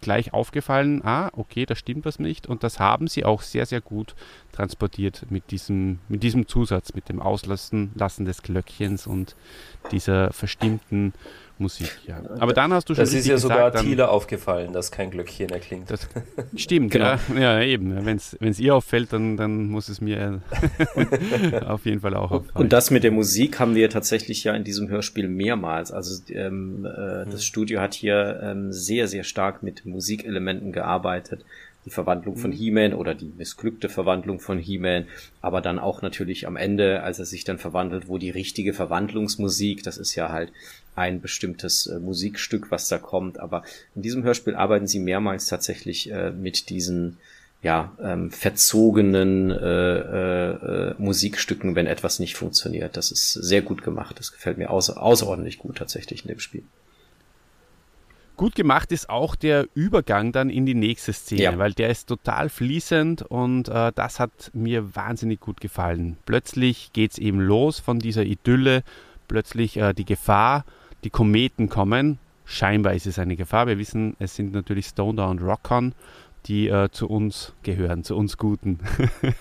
gleich 0.00 0.32
aufgefallen, 0.32 1.04
ah, 1.04 1.30
okay, 1.32 1.66
da 1.66 1.74
stimmt 1.74 2.04
was 2.04 2.18
nicht. 2.18 2.46
Und 2.46 2.62
das 2.62 2.78
haben 2.78 3.08
sie 3.08 3.24
auch 3.24 3.42
sehr, 3.42 3.66
sehr 3.66 3.80
gut 3.80 4.14
transportiert 4.52 5.26
mit 5.30 5.50
diesem, 5.50 5.98
mit 6.08 6.22
diesem 6.22 6.46
Zusatz, 6.48 6.94
mit 6.94 7.08
dem 7.08 7.20
Auslassen 7.20 7.90
Lassen 7.94 8.24
des 8.24 8.42
Glöckchens 8.42 9.06
und 9.06 9.34
dieser 9.90 10.32
verstimmten 10.32 11.12
Musik, 11.60 11.90
ja. 12.06 12.22
Aber 12.38 12.52
dann 12.52 12.72
hast 12.72 12.88
du 12.88 12.94
schon 12.94 13.04
Das 13.04 13.12
ist 13.12 13.26
ja 13.26 13.38
sogar 13.38 13.72
Thieler 13.72 14.10
aufgefallen, 14.10 14.72
dass 14.72 14.90
kein 14.90 15.10
Glöckchen 15.10 15.50
erklingt. 15.50 15.90
Das 15.90 16.08
stimmt, 16.56 16.92
genau. 16.92 17.16
ja, 17.34 17.38
ja, 17.38 17.62
eben. 17.62 18.04
Wenn 18.04 18.16
es 18.16 18.60
ihr 18.60 18.74
auffällt, 18.74 19.12
dann, 19.12 19.36
dann 19.36 19.68
muss 19.68 19.88
es 19.88 20.00
mir 20.00 20.40
auf 21.66 21.84
jeden 21.84 22.00
Fall 22.00 22.14
auch 22.14 22.30
auffallen. 22.30 22.64
Und 22.64 22.72
das 22.72 22.90
mit 22.90 23.04
der 23.04 23.10
Musik 23.10 23.58
haben 23.58 23.74
wir 23.74 23.90
tatsächlich 23.90 24.44
ja 24.44 24.54
in 24.54 24.64
diesem 24.64 24.88
Hörspiel 24.88 25.28
mehrmals. 25.28 25.92
Also 25.92 26.22
ähm, 26.32 26.84
äh, 26.84 27.24
das 27.24 27.34
mhm. 27.34 27.38
Studio 27.40 27.80
hat 27.80 27.94
hier 27.94 28.40
ähm, 28.42 28.72
sehr, 28.72 29.08
sehr 29.08 29.24
stark 29.24 29.62
mit 29.62 29.84
Musikelementen 29.84 30.72
gearbeitet 30.72 31.44
die 31.88 31.94
Verwandlung 31.94 32.36
von 32.36 32.50
mhm. 32.50 32.54
He-Man 32.54 32.94
oder 32.94 33.14
die 33.14 33.32
missglückte 33.36 33.88
Verwandlung 33.88 34.40
von 34.40 34.58
He-Man, 34.58 35.06
aber 35.40 35.60
dann 35.60 35.78
auch 35.78 36.02
natürlich 36.02 36.46
am 36.46 36.56
Ende, 36.56 37.02
als 37.02 37.18
er 37.18 37.24
sich 37.24 37.44
dann 37.44 37.58
verwandelt, 37.58 38.08
wo 38.08 38.18
die 38.18 38.30
richtige 38.30 38.74
Verwandlungsmusik, 38.74 39.82
das 39.82 39.96
ist 39.96 40.14
ja 40.14 40.30
halt 40.30 40.52
ein 40.94 41.20
bestimmtes 41.20 41.86
äh, 41.86 41.98
Musikstück, 41.98 42.70
was 42.70 42.88
da 42.88 42.98
kommt, 42.98 43.40
aber 43.40 43.62
in 43.94 44.02
diesem 44.02 44.22
Hörspiel 44.22 44.54
arbeiten 44.54 44.86
sie 44.86 44.98
mehrmals 44.98 45.46
tatsächlich 45.46 46.10
äh, 46.10 46.30
mit 46.30 46.68
diesen 46.68 47.16
ja, 47.62 47.92
ähm, 48.00 48.30
verzogenen 48.30 49.50
äh, 49.50 49.56
äh, 49.56 50.90
äh, 50.90 50.94
Musikstücken, 50.98 51.74
wenn 51.74 51.86
etwas 51.86 52.20
nicht 52.20 52.36
funktioniert. 52.36 52.96
Das 52.96 53.10
ist 53.10 53.32
sehr 53.32 53.62
gut 53.62 53.82
gemacht. 53.82 54.16
Das 54.18 54.30
gefällt 54.30 54.58
mir 54.58 54.70
außer, 54.70 55.02
außerordentlich 55.02 55.58
gut 55.58 55.78
tatsächlich 55.78 56.22
in 56.22 56.28
dem 56.28 56.38
Spiel. 56.38 56.62
Gut 58.38 58.54
gemacht 58.54 58.92
ist 58.92 59.10
auch 59.10 59.34
der 59.34 59.66
Übergang 59.74 60.30
dann 60.30 60.48
in 60.48 60.64
die 60.64 60.76
nächste 60.76 61.12
Szene, 61.12 61.42
ja. 61.42 61.58
weil 61.58 61.72
der 61.72 61.90
ist 61.90 62.06
total 62.06 62.48
fließend 62.48 63.22
und 63.22 63.66
äh, 63.68 63.90
das 63.92 64.20
hat 64.20 64.52
mir 64.54 64.94
wahnsinnig 64.94 65.40
gut 65.40 65.60
gefallen. 65.60 66.16
Plötzlich 66.24 66.92
geht 66.92 67.10
es 67.10 67.18
eben 67.18 67.40
los 67.40 67.80
von 67.80 67.98
dieser 67.98 68.22
Idylle, 68.22 68.84
plötzlich 69.26 69.76
äh, 69.76 69.92
die 69.92 70.04
Gefahr, 70.04 70.64
die 71.02 71.10
Kometen 71.10 71.68
kommen. 71.68 72.20
Scheinbar 72.44 72.94
ist 72.94 73.08
es 73.08 73.18
eine 73.18 73.34
Gefahr. 73.34 73.66
Wir 73.66 73.76
wissen, 73.76 74.14
es 74.20 74.36
sind 74.36 74.52
natürlich 74.52 74.86
Stoner 74.86 75.28
und 75.28 75.42
Rockon 75.42 75.92
die 76.46 76.68
äh, 76.68 76.88
zu 76.90 77.08
uns 77.08 77.52
gehören, 77.62 78.04
zu 78.04 78.16
uns 78.16 78.36
Guten. 78.36 78.78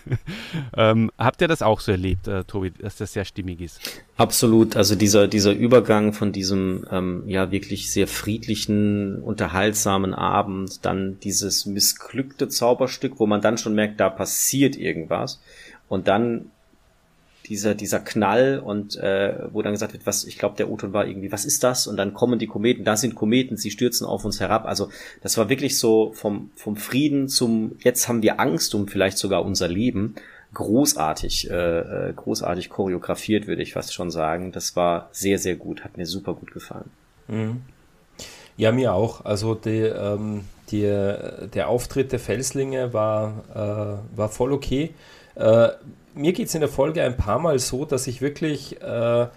ähm, 0.78 1.12
habt 1.18 1.42
ihr 1.42 1.48
das 1.48 1.62
auch 1.62 1.80
so 1.80 1.92
erlebt, 1.92 2.28
äh, 2.28 2.44
Tobi, 2.44 2.72
dass 2.72 2.98
das 2.98 3.14
sehr 3.14 3.26
stimmig 3.26 3.62
ist? 3.62 4.04
Absolut. 4.18 4.76
Also 4.76 4.96
dieser, 4.96 5.28
dieser 5.28 5.54
Übergang 5.54 6.14
von 6.14 6.32
diesem 6.32 6.86
ähm, 6.92 7.24
ja 7.28 7.52
wirklich 7.52 7.92
sehr 7.92 8.08
friedlichen, 8.08 9.22
unterhaltsamen 9.22 10.14
Abend, 10.14 10.86
dann 10.86 11.20
dieses 11.22 11.66
missglückte 11.66 12.50
Zauberstück, 12.50 13.20
wo 13.20 13.28
man 13.28 13.42
dann 13.42 13.58
schon 13.58 13.76
merkt, 13.76 14.00
da 14.00 14.10
passiert 14.10 14.76
irgendwas. 14.76 15.42
Und 15.88 16.08
dann 16.08 16.52
dieser, 17.48 17.76
dieser 17.76 18.00
Knall 18.00 18.60
und 18.60 18.98
äh, 18.98 19.36
wo 19.52 19.62
dann 19.62 19.74
gesagt 19.74 19.94
wird, 19.94 20.06
was, 20.06 20.26
ich 20.26 20.38
glaube, 20.38 20.56
der 20.58 20.70
O-Ton 20.70 20.94
war 20.94 21.08
irgendwie, 21.08 21.32
was 21.32 21.46
ist 21.46 21.64
das? 21.64 21.88
Und 21.88 21.98
dann 21.98 22.14
kommen 22.14 22.40
die 22.40 22.48
Kometen, 22.48 22.84
da 22.84 22.98
sind 22.98 23.16
Kometen, 23.16 23.58
sie 23.58 23.72
stürzen 23.72 24.06
auf 24.06 24.26
uns 24.26 24.40
herab. 24.40 24.66
Also 24.66 24.90
das 25.22 25.38
war 25.38 25.50
wirklich 25.50 25.80
so 25.80 26.12
vom, 26.14 26.52
vom 26.56 26.76
Frieden 26.76 27.30
zum, 27.30 27.78
jetzt 27.80 28.08
haben 28.08 28.22
wir 28.22 28.40
Angst 28.40 28.76
um 28.76 28.88
vielleicht 28.88 29.18
sogar 29.18 29.46
unser 29.46 29.68
Leben. 29.68 30.16
Großartig, 30.54 31.50
äh, 31.50 32.10
äh, 32.10 32.14
großartig 32.14 32.70
choreografiert, 32.70 33.48
würde 33.48 33.62
ich 33.62 33.74
fast 33.74 33.94
schon 33.94 34.12
sagen. 34.12 34.52
Das 34.52 34.76
war 34.76 35.10
sehr, 35.12 35.40
sehr 35.40 35.56
gut, 35.56 35.84
hat 35.84 35.98
mir 35.98 36.06
super 36.06 36.34
gut 36.34 36.52
gefallen. 36.52 36.90
Mhm. 37.28 37.62
Ja, 38.58 38.72
mir 38.72 38.94
auch. 38.94 39.24
Also 39.24 39.54
die, 39.56 39.82
ähm, 39.82 40.46
die, 40.72 40.82
der 40.82 41.70
Auftritt 41.70 42.12
der 42.12 42.20
Felslinge 42.20 42.92
war, 42.92 44.02
äh, 44.14 44.18
war 44.18 44.30
voll 44.30 44.52
okay. 44.52 44.94
Äh, 45.36 45.70
mir 46.18 46.34
geht 46.34 46.48
es 46.48 46.56
in 46.56 46.62
der 46.62 46.70
Folge 46.70 47.04
ein 47.04 47.18
paar 47.18 47.40
Mal 47.40 47.60
so, 47.60 47.86
dass 47.86 48.08
ich 48.08 48.22
wirklich 48.22 48.82
äh, 48.82 49.28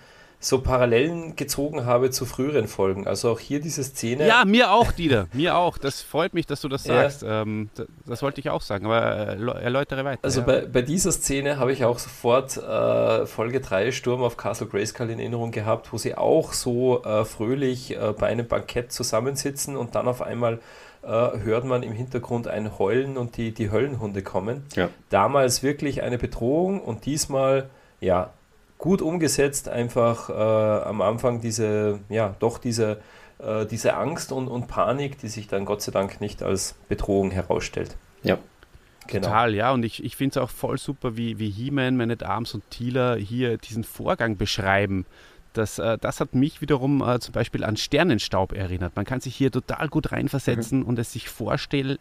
so 0.42 0.62
Parallelen 0.62 1.36
gezogen 1.36 1.84
habe 1.84 2.10
zu 2.10 2.24
früheren 2.24 2.66
Folgen. 2.66 3.06
Also 3.06 3.30
auch 3.30 3.38
hier 3.38 3.60
diese 3.60 3.84
Szene. 3.84 4.26
Ja, 4.26 4.46
mir 4.46 4.72
auch, 4.72 4.90
Dieter. 4.90 5.28
mir 5.34 5.54
auch. 5.54 5.76
Das 5.76 6.00
freut 6.00 6.32
mich, 6.32 6.46
dass 6.46 6.62
du 6.62 6.68
das 6.68 6.84
sagst. 6.84 7.22
Ja. 7.22 7.42
Ähm, 7.42 7.68
das, 7.74 7.86
das, 8.06 8.22
wollte 8.22 8.40
ich 8.40 8.48
auch 8.48 8.62
sagen, 8.62 8.86
aber 8.86 9.00
erläutere 9.00 10.02
weiter. 10.04 10.20
Also 10.22 10.40
ja. 10.40 10.46
bei, 10.46 10.66
bei, 10.66 10.82
dieser 10.82 11.12
Szene 11.12 11.58
habe 11.58 11.74
ich 11.74 11.84
auch 11.84 11.98
sofort 11.98 12.56
äh, 12.56 13.26
Folge 13.26 13.60
3 13.60 13.92
Sturm 13.92 14.22
auf 14.22 14.38
Castle 14.38 14.66
Grayskull 14.66 15.10
in 15.10 15.18
Erinnerung 15.18 15.50
gehabt, 15.50 15.92
wo 15.92 15.98
sie 15.98 16.14
auch 16.14 16.54
so 16.54 17.04
äh, 17.04 17.26
fröhlich 17.26 17.94
äh, 17.94 18.14
bei 18.18 18.28
einem 18.28 18.48
Bankett 18.48 18.92
zusammensitzen 18.92 19.76
und 19.76 19.94
dann 19.94 20.08
auf 20.08 20.22
einmal 20.22 20.54
äh, 20.54 20.58
hört 21.02 21.64
man 21.64 21.82
im 21.82 21.92
Hintergrund 21.92 22.46
ein 22.46 22.78
Heulen 22.78 23.16
und 23.16 23.36
die, 23.36 23.52
die 23.52 23.70
Höllenhunde 23.70 24.22
kommen. 24.22 24.64
Ja. 24.74 24.90
Damals 25.08 25.62
wirklich 25.62 26.02
eine 26.02 26.18
Bedrohung 26.18 26.80
und 26.80 27.06
diesmal, 27.06 27.70
ja, 28.00 28.32
gut 28.78 29.02
umgesetzt, 29.02 29.68
einfach 29.68 30.30
äh, 30.30 30.32
am 30.32 31.02
Anfang 31.02 31.40
diese, 31.40 32.00
ja, 32.08 32.34
doch 32.38 32.58
diese, 32.58 33.00
äh, 33.38 33.66
diese 33.66 33.94
Angst 33.94 34.32
und, 34.32 34.48
und 34.48 34.68
Panik, 34.68 35.18
die 35.18 35.28
sich 35.28 35.48
dann 35.48 35.64
Gott 35.64 35.82
sei 35.82 35.92
Dank 35.92 36.20
nicht 36.20 36.42
als 36.42 36.74
Bedrohung 36.88 37.30
herausstellt. 37.30 37.96
Ja. 38.22 38.38
Genau. 39.06 39.26
Total, 39.26 39.54
ja. 39.54 39.72
Und 39.72 39.84
ich, 39.84 40.04
ich 40.04 40.16
finde 40.16 40.32
es 40.32 40.36
auch 40.38 40.50
voll 40.50 40.78
super, 40.78 41.16
wie, 41.16 41.38
wie 41.38 41.50
He-Man, 41.50 41.96
Man 41.96 42.10
at 42.10 42.22
Arms 42.22 42.54
und 42.54 42.68
Thieler 42.70 43.16
hier 43.16 43.58
diesen 43.58 43.84
Vorgang 43.84 44.36
beschreiben. 44.36 45.04
Das, 45.52 45.78
äh, 45.78 45.98
das 45.98 46.20
hat 46.20 46.34
mich 46.34 46.60
wiederum 46.60 47.02
äh, 47.02 47.18
zum 47.18 47.32
Beispiel 47.32 47.64
an 47.64 47.76
Sternenstaub 47.76 48.52
erinnert. 48.52 48.94
Man 48.96 49.04
kann 49.04 49.20
sich 49.20 49.34
hier 49.34 49.50
total 49.50 49.88
gut 49.88 50.12
reinversetzen 50.12 50.80
mhm. 50.80 50.86
und 50.86 50.98
es 50.98 51.12
sich 51.12 51.28
vorstellen, 51.28 51.98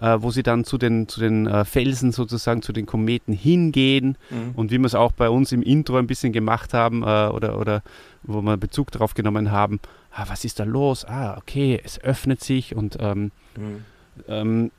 äh, 0.00 0.16
wo 0.18 0.30
sie 0.30 0.42
dann 0.42 0.64
zu 0.64 0.78
den, 0.78 1.08
zu 1.08 1.20
den 1.20 1.46
äh, 1.46 1.64
Felsen 1.64 2.12
sozusagen, 2.12 2.62
zu 2.62 2.72
den 2.72 2.86
Kometen 2.86 3.32
hingehen 3.32 4.18
mhm. 4.30 4.52
und 4.54 4.70
wie 4.70 4.78
wir 4.78 4.86
es 4.86 4.94
auch 4.94 5.12
bei 5.12 5.30
uns 5.30 5.52
im 5.52 5.62
Intro 5.62 5.96
ein 5.96 6.06
bisschen 6.06 6.32
gemacht 6.32 6.74
haben 6.74 7.02
äh, 7.02 7.06
oder, 7.06 7.58
oder 7.58 7.82
wo 8.22 8.42
wir 8.42 8.56
Bezug 8.56 8.90
darauf 8.90 9.14
genommen 9.14 9.50
haben. 9.50 9.80
Ah, 10.10 10.26
was 10.28 10.44
ist 10.44 10.60
da 10.60 10.64
los? 10.64 11.04
Ah, 11.06 11.38
okay, 11.38 11.80
es 11.82 11.98
öffnet 12.02 12.44
sich 12.44 12.76
und 12.76 12.98
ähm, 13.00 13.32
mhm. 13.56 13.84
Ähm, 14.28 14.70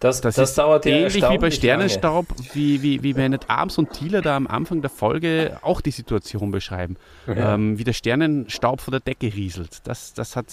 das, 0.00 0.20
das, 0.20 0.34
das 0.34 0.54
dauert 0.54 0.84
ja 0.84 0.96
ähnlich 0.96 1.22
wie 1.22 1.38
bei 1.38 1.50
Sternenstaub, 1.50 2.26
wie, 2.52 2.82
wie, 2.82 3.02
wie 3.02 3.12
Bennett 3.14 3.48
Arms 3.48 3.78
und 3.78 3.92
Thieler 3.92 4.20
da 4.20 4.36
am 4.36 4.46
Anfang 4.46 4.82
der 4.82 4.90
Folge 4.90 5.58
auch 5.62 5.80
die 5.80 5.90
Situation 5.90 6.50
beschreiben. 6.50 6.96
Ja. 7.26 7.54
Ähm, 7.54 7.78
wie 7.78 7.84
der 7.84 7.92
Sternenstaub 7.92 8.80
von 8.80 8.92
der 8.92 9.00
Decke 9.00 9.26
rieselt. 9.34 9.80
Das, 9.84 10.12
das 10.12 10.36
hat 10.36 10.46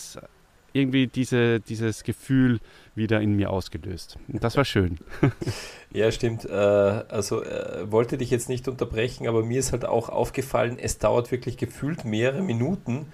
irgendwie 0.73 1.07
diese, 1.07 1.59
dieses 1.59 2.03
Gefühl 2.03 2.59
wieder 2.95 3.21
in 3.21 3.35
mir 3.35 3.49
ausgelöst. 3.49 4.17
Und 4.27 4.43
das 4.43 4.57
war 4.57 4.65
schön. 4.65 4.99
ja, 5.91 6.11
stimmt. 6.11 6.45
Äh, 6.45 6.53
also 6.53 7.43
äh, 7.43 7.91
wollte 7.91 8.17
dich 8.17 8.29
jetzt 8.29 8.49
nicht 8.49 8.67
unterbrechen, 8.67 9.27
aber 9.27 9.43
mir 9.43 9.59
ist 9.59 9.71
halt 9.71 9.85
auch 9.85 10.09
aufgefallen, 10.09 10.77
es 10.79 10.97
dauert 10.97 11.31
wirklich 11.31 11.57
gefühlt 11.57 12.05
mehrere 12.05 12.41
Minuten, 12.41 13.07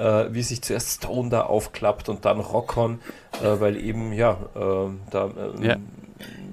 äh, 0.00 0.32
wie 0.32 0.42
sich 0.42 0.62
zuerst 0.62 1.02
Stone 1.02 1.28
da 1.28 1.42
aufklappt 1.42 2.08
und 2.08 2.24
dann 2.24 2.40
Rockon, 2.40 3.00
äh, 3.42 3.60
weil 3.60 3.76
eben, 3.76 4.12
ja, 4.12 4.38
äh, 4.54 4.88
da 5.10 5.24
ähm, 5.26 5.62
ja. 5.62 5.76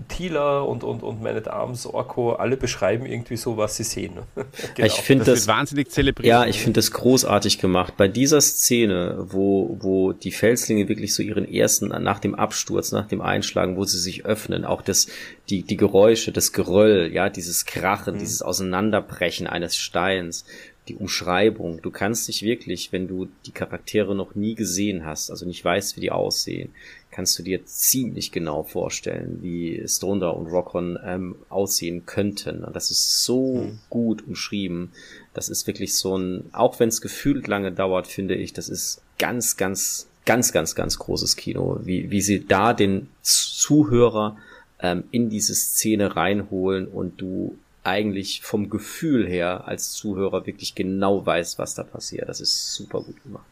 Thieler 0.07 0.67
und, 0.67 0.85
und, 0.85 1.03
und 1.03 1.21
Man 1.21 1.35
at 1.35 1.49
Arms, 1.49 1.85
Orko, 1.85 2.33
alle 2.33 2.55
beschreiben 2.55 3.05
irgendwie 3.05 3.35
so, 3.35 3.57
was 3.57 3.75
sie 3.75 3.83
sehen. 3.83 4.13
genau. 4.75 4.87
Ich 4.87 4.93
finde 4.93 5.25
das, 5.25 5.39
das 5.39 5.47
wahnsinnig 5.47 5.91
zelebriert. 5.91 6.27
Ja, 6.27 6.45
ich 6.45 6.59
finde 6.59 6.77
das 6.77 6.91
großartig 6.91 7.59
gemacht. 7.59 7.95
Bei 7.97 8.07
dieser 8.07 8.39
Szene, 8.39 9.25
wo, 9.29 9.77
wo 9.81 10.13
die 10.13 10.31
Felslinge 10.31 10.87
wirklich 10.87 11.13
so 11.13 11.21
ihren 11.23 11.45
ersten, 11.45 11.87
nach 11.87 12.19
dem 12.19 12.35
Absturz, 12.35 12.93
nach 12.93 13.07
dem 13.07 13.21
Einschlagen, 13.21 13.75
wo 13.75 13.83
sie 13.83 13.99
sich 13.99 14.25
öffnen, 14.25 14.63
auch 14.63 14.81
das, 14.81 15.07
die, 15.49 15.63
die 15.63 15.77
Geräusche, 15.77 16.31
das 16.31 16.53
Geröll, 16.53 17.11
ja, 17.13 17.29
dieses 17.29 17.65
Krachen, 17.65 18.15
mhm. 18.15 18.19
dieses 18.19 18.41
Auseinanderbrechen 18.41 19.45
eines 19.47 19.75
Steins, 19.75 20.45
die 20.89 20.95
Umschreibung. 20.95 21.81
Du 21.81 21.91
kannst 21.91 22.27
dich 22.27 22.41
wirklich, 22.41 22.91
wenn 22.91 23.07
du 23.07 23.27
die 23.45 23.51
Charaktere 23.51 24.15
noch 24.15 24.35
nie 24.35 24.55
gesehen 24.55 25.05
hast, 25.05 25.29
also 25.29 25.45
nicht 25.45 25.63
weißt, 25.63 25.95
wie 25.95 26.01
die 26.01 26.11
aussehen, 26.11 26.69
kannst 27.11 27.37
du 27.39 27.43
dir 27.43 27.65
ziemlich 27.65 28.31
genau 28.31 28.63
vorstellen, 28.63 29.39
wie 29.41 29.83
Stoner 29.87 30.35
und 30.37 30.47
Rockon 30.47 30.99
ähm, 31.03 31.35
aussehen 31.49 32.05
könnten. 32.05 32.63
Und 32.63 32.75
das 32.75 32.91
ist 32.91 33.23
so 33.23 33.55
mhm. 33.55 33.79
gut 33.89 34.27
umschrieben. 34.27 34.91
Das 35.33 35.49
ist 35.49 35.65
wirklich 35.67 35.95
so 35.95 36.17
ein, 36.17 36.49
auch 36.51 36.79
wenn 36.79 36.89
es 36.89 37.01
gefühlt 37.01 37.47
lange 37.47 37.71
dauert, 37.71 38.07
finde 38.07 38.35
ich, 38.35 38.53
das 38.53 38.69
ist 38.69 39.01
ganz, 39.17 39.57
ganz, 39.57 40.07
ganz, 40.25 40.51
ganz, 40.51 40.75
ganz 40.75 40.99
großes 40.99 41.35
Kino, 41.35 41.79
wie, 41.83 42.11
wie 42.11 42.21
sie 42.21 42.45
da 42.45 42.73
den 42.73 43.07
Zuhörer 43.21 44.37
ähm, 44.79 45.05
in 45.11 45.29
diese 45.29 45.55
Szene 45.55 46.15
reinholen 46.15 46.87
und 46.87 47.19
du 47.19 47.57
eigentlich 47.87 48.41
vom 48.41 48.69
Gefühl 48.69 49.27
her 49.27 49.67
als 49.67 49.91
Zuhörer 49.93 50.45
wirklich 50.45 50.75
genau 50.75 51.25
weiß, 51.25 51.57
was 51.57 51.73
da 51.73 51.83
passiert. 51.83 52.27
Das 52.27 52.41
ist 52.41 52.73
super 52.73 53.01
gut 53.01 53.21
gemacht. 53.23 53.45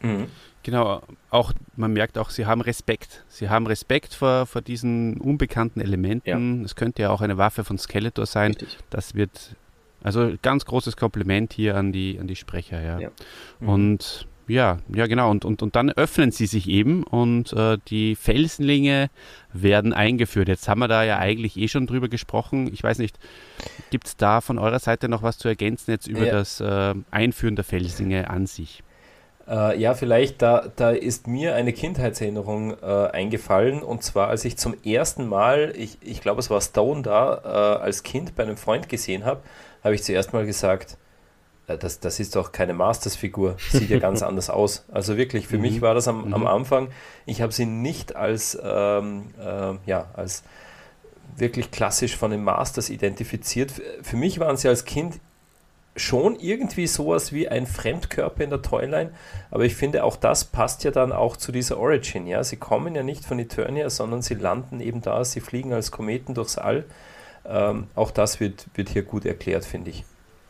Mhm. 0.00 0.26
Genau, 0.62 1.02
auch 1.30 1.52
man 1.76 1.92
merkt 1.92 2.18
auch, 2.18 2.30
sie 2.30 2.46
haben 2.46 2.60
Respekt. 2.60 3.24
Sie 3.28 3.48
haben 3.48 3.68
Respekt 3.68 4.14
vor, 4.14 4.46
vor 4.46 4.62
diesen 4.62 5.18
unbekannten 5.18 5.80
Elementen. 5.80 6.64
Es 6.64 6.74
könnte 6.74 7.02
ja 7.02 7.10
auch 7.10 7.20
eine 7.20 7.38
Waffe 7.38 7.62
von 7.62 7.78
Skeletor 7.78 8.26
sein. 8.26 8.52
Richtig. 8.52 8.78
Das 8.90 9.14
wird 9.14 9.54
also 10.02 10.34
ganz 10.42 10.64
großes 10.64 10.96
Kompliment 10.96 11.52
hier 11.52 11.76
an 11.76 11.92
die 11.92 12.18
an 12.18 12.26
die 12.26 12.36
Sprecher, 12.36 12.80
ja. 12.80 12.98
ja. 12.98 13.10
Mhm. 13.60 13.68
Und 13.68 14.26
ja, 14.48 14.78
ja 14.94 15.06
genau. 15.06 15.30
Und, 15.30 15.44
und, 15.44 15.62
und 15.62 15.76
dann 15.76 15.90
öffnen 15.90 16.30
sie 16.30 16.46
sich 16.46 16.68
eben 16.68 17.02
und 17.02 17.52
äh, 17.52 17.78
die 17.88 18.14
Felsenlinge 18.14 19.10
werden 19.52 19.92
eingeführt. 19.92 20.48
Jetzt 20.48 20.68
haben 20.68 20.80
wir 20.80 20.88
da 20.88 21.02
ja 21.02 21.18
eigentlich 21.18 21.56
eh 21.56 21.68
schon 21.68 21.86
drüber 21.86 22.08
gesprochen. 22.08 22.70
Ich 22.72 22.82
weiß 22.82 22.98
nicht, 22.98 23.18
gibt 23.90 24.06
es 24.06 24.16
da 24.16 24.40
von 24.40 24.58
eurer 24.58 24.78
Seite 24.78 25.08
noch 25.08 25.22
was 25.22 25.38
zu 25.38 25.48
ergänzen 25.48 25.90
jetzt 25.90 26.06
über 26.06 26.26
ja. 26.26 26.32
das 26.32 26.60
äh, 26.60 26.94
Einführen 27.10 27.56
der 27.56 27.64
Felsenlinge 27.64 28.30
an 28.30 28.46
sich? 28.46 28.82
Äh, 29.48 29.78
ja, 29.78 29.94
vielleicht, 29.94 30.42
da, 30.42 30.70
da 30.74 30.90
ist 30.90 31.28
mir 31.28 31.54
eine 31.54 31.72
Kindheitserinnerung 31.72 32.76
äh, 32.82 33.08
eingefallen 33.12 33.82
und 33.82 34.02
zwar, 34.02 34.28
als 34.28 34.44
ich 34.44 34.56
zum 34.56 34.74
ersten 34.84 35.28
Mal, 35.28 35.72
ich, 35.76 35.98
ich 36.00 36.20
glaube, 36.20 36.40
es 36.40 36.50
war 36.50 36.60
Stone 36.60 37.02
da, 37.02 37.42
äh, 37.44 37.82
als 37.82 38.02
Kind 38.02 38.34
bei 38.34 38.42
einem 38.42 38.56
Freund 38.56 38.88
gesehen 38.88 39.24
habe, 39.24 39.42
habe 39.84 39.94
ich 39.94 40.02
zuerst 40.02 40.32
mal 40.32 40.44
gesagt, 40.44 40.98
das, 41.66 42.00
das 42.00 42.20
ist 42.20 42.36
doch 42.36 42.52
keine 42.52 42.74
Masters-Figur, 42.74 43.56
sieht 43.58 43.90
ja 43.90 43.98
ganz 43.98 44.22
anders 44.22 44.50
aus. 44.50 44.84
Also 44.90 45.16
wirklich, 45.16 45.48
für 45.48 45.56
mhm. 45.56 45.62
mich 45.62 45.80
war 45.80 45.94
das 45.94 46.06
am, 46.06 46.32
am 46.32 46.42
mhm. 46.42 46.46
Anfang, 46.46 46.88
ich 47.26 47.42
habe 47.42 47.52
sie 47.52 47.66
nicht 47.66 48.14
als, 48.14 48.56
ähm, 48.62 49.30
äh, 49.40 49.74
ja, 49.86 50.06
als 50.14 50.44
wirklich 51.36 51.70
klassisch 51.70 52.16
von 52.16 52.30
den 52.30 52.44
Masters 52.44 52.88
identifiziert. 52.88 53.72
Für 54.02 54.16
mich 54.16 54.38
waren 54.38 54.56
sie 54.56 54.68
als 54.68 54.84
Kind 54.84 55.20
schon 55.96 56.38
irgendwie 56.38 56.86
sowas 56.86 57.32
wie 57.32 57.48
ein 57.48 57.66
Fremdkörper 57.66 58.44
in 58.44 58.50
der 58.50 58.62
Toyline, 58.62 59.10
aber 59.50 59.64
ich 59.64 59.74
finde 59.74 60.04
auch 60.04 60.16
das 60.16 60.44
passt 60.44 60.84
ja 60.84 60.90
dann 60.90 61.10
auch 61.10 61.36
zu 61.36 61.52
dieser 61.52 61.78
Origin, 61.78 62.26
ja. 62.26 62.44
Sie 62.44 62.56
kommen 62.56 62.94
ja 62.94 63.02
nicht 63.02 63.24
von 63.24 63.38
Eternia, 63.38 63.88
sondern 63.88 64.22
sie 64.22 64.34
landen 64.34 64.80
eben 64.80 65.00
da, 65.00 65.24
sie 65.24 65.40
fliegen 65.40 65.72
als 65.72 65.90
Kometen 65.90 66.34
durchs 66.34 66.58
All. 66.58 66.84
Ähm, 67.46 67.86
auch 67.94 68.10
das 68.10 68.40
wird, 68.40 68.66
wird 68.74 68.90
hier 68.90 69.02
gut 69.02 69.24
erklärt, 69.24 69.64
finde 69.64 69.90
ich. 69.90 70.04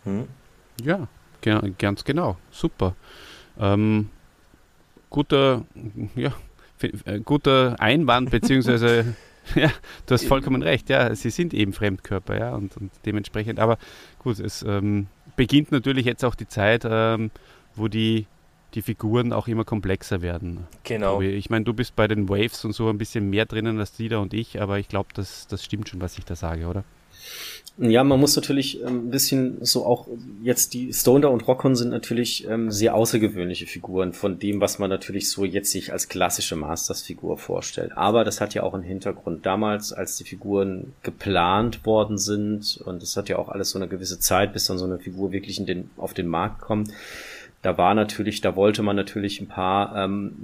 Hm? 0.05 0.27
Ja, 0.83 1.09
ganz 1.79 2.05
genau. 2.05 2.37
Super. 2.51 2.95
Ähm, 3.59 4.11
guter, 5.11 5.65
ja, 6.15 6.33
äh, 6.83 7.21
guter 7.21 7.77
Einwand, 7.81 8.31
beziehungsweise 8.31 9.17
ja, 9.55 9.71
du 10.07 10.15
hast 10.15 10.27
vollkommen 10.27 10.63
recht, 10.63 10.89
ja, 10.89 11.15
sie 11.15 11.31
sind 11.31 11.55
eben 11.55 11.73
Fremdkörper, 11.73 12.39
ja, 12.39 12.55
und, 12.55 12.77
und 12.77 12.91
dementsprechend, 13.05 13.61
aber 13.61 13.79
gut, 14.19 14.41
es 14.41 14.63
ähm, 14.63 15.07
beginnt 15.37 15.73
natürlich 15.73 16.05
jetzt 16.05 16.25
auch 16.25 16.35
die 16.35 16.49
Zeit, 16.49 16.87
ähm, 16.89 17.31
wo 17.75 17.89
die, 17.89 18.27
die 18.75 18.83
Figuren 18.83 19.33
auch 19.33 19.49
immer 19.49 19.65
komplexer 19.65 20.23
werden. 20.23 20.67
Genau. 20.85 21.21
Ich 21.21 21.51
meine, 21.51 21.65
du 21.65 21.73
bist 21.73 21.95
bei 21.95 22.09
den 22.09 22.29
Waves 22.29 22.65
und 22.65 22.73
so 22.73 22.89
ein 22.89 22.99
bisschen 22.99 23.31
mehr 23.31 23.47
drinnen 23.47 23.79
als 23.79 23.93
Dieter 23.93 24.21
und 24.21 24.35
ich, 24.35 24.61
aber 24.61 24.79
ich 24.79 24.89
glaube, 24.89 25.11
das, 25.15 25.47
das 25.47 25.65
stimmt 25.65 25.89
schon, 25.89 26.01
was 26.01 26.19
ich 26.19 26.25
da 26.25 26.35
sage, 26.35 26.67
oder? 26.67 26.85
Ja, 27.79 28.05
man 28.05 28.19
muss 28.19 28.35
natürlich 28.37 28.81
ähm, 28.81 29.09
ein 29.09 29.11
bisschen 29.11 29.59
so 29.63 29.85
auch 29.85 30.09
jetzt 30.43 30.73
die 30.73 30.95
Stoner 30.95 31.31
und 31.31 31.47
Rockon 31.47 31.77
sind 31.77 31.91
natürlich 31.91 32.49
ähm, 32.49 32.71
sehr 32.71 32.95
außergewöhnliche 32.95 33.67
Figuren 33.67 34.15
von 34.15 34.39
dem, 34.39 34.63
was 34.63 34.79
man 34.79 34.89
natürlich 34.89 35.31
so 35.31 35.45
jetzt 35.45 35.73
sich 35.73 35.93
als 35.93 36.09
klassische 36.09 36.57
Masters-Figur 36.57 37.37
vorstellt. 37.37 37.93
Aber 37.95 38.25
das 38.25 38.41
hat 38.41 38.55
ja 38.55 38.63
auch 38.63 38.73
einen 38.73 38.83
Hintergrund. 38.83 39.45
Damals, 39.45 39.93
als 39.93 40.17
die 40.17 40.25
Figuren 40.25 40.95
geplant 41.03 41.85
worden 41.85 42.17
sind 42.17 42.81
und 42.83 43.03
es 43.03 43.15
hat 43.15 43.29
ja 43.29 43.37
auch 43.37 43.51
alles 43.51 43.71
so 43.71 43.79
eine 43.79 43.89
gewisse 43.89 44.21
Zeit, 44.21 44.55
bis 44.55 44.65
dann 44.65 44.79
so 44.79 44.87
eine 44.87 44.99
Figur 44.99 45.31
wirklich 45.33 45.59
in 45.59 45.67
den, 45.67 45.91
auf 45.99 46.15
den 46.15 46.29
Markt 46.29 46.63
kommt, 46.63 46.91
da 47.67 47.77
war 47.77 47.95
natürlich, 47.95 48.41
da 48.41 48.55
wollte 48.55 48.85
man 48.85 48.95
natürlich 48.95 49.41
ein 49.41 49.49
paar 49.49 49.97
ähm, 49.97 50.37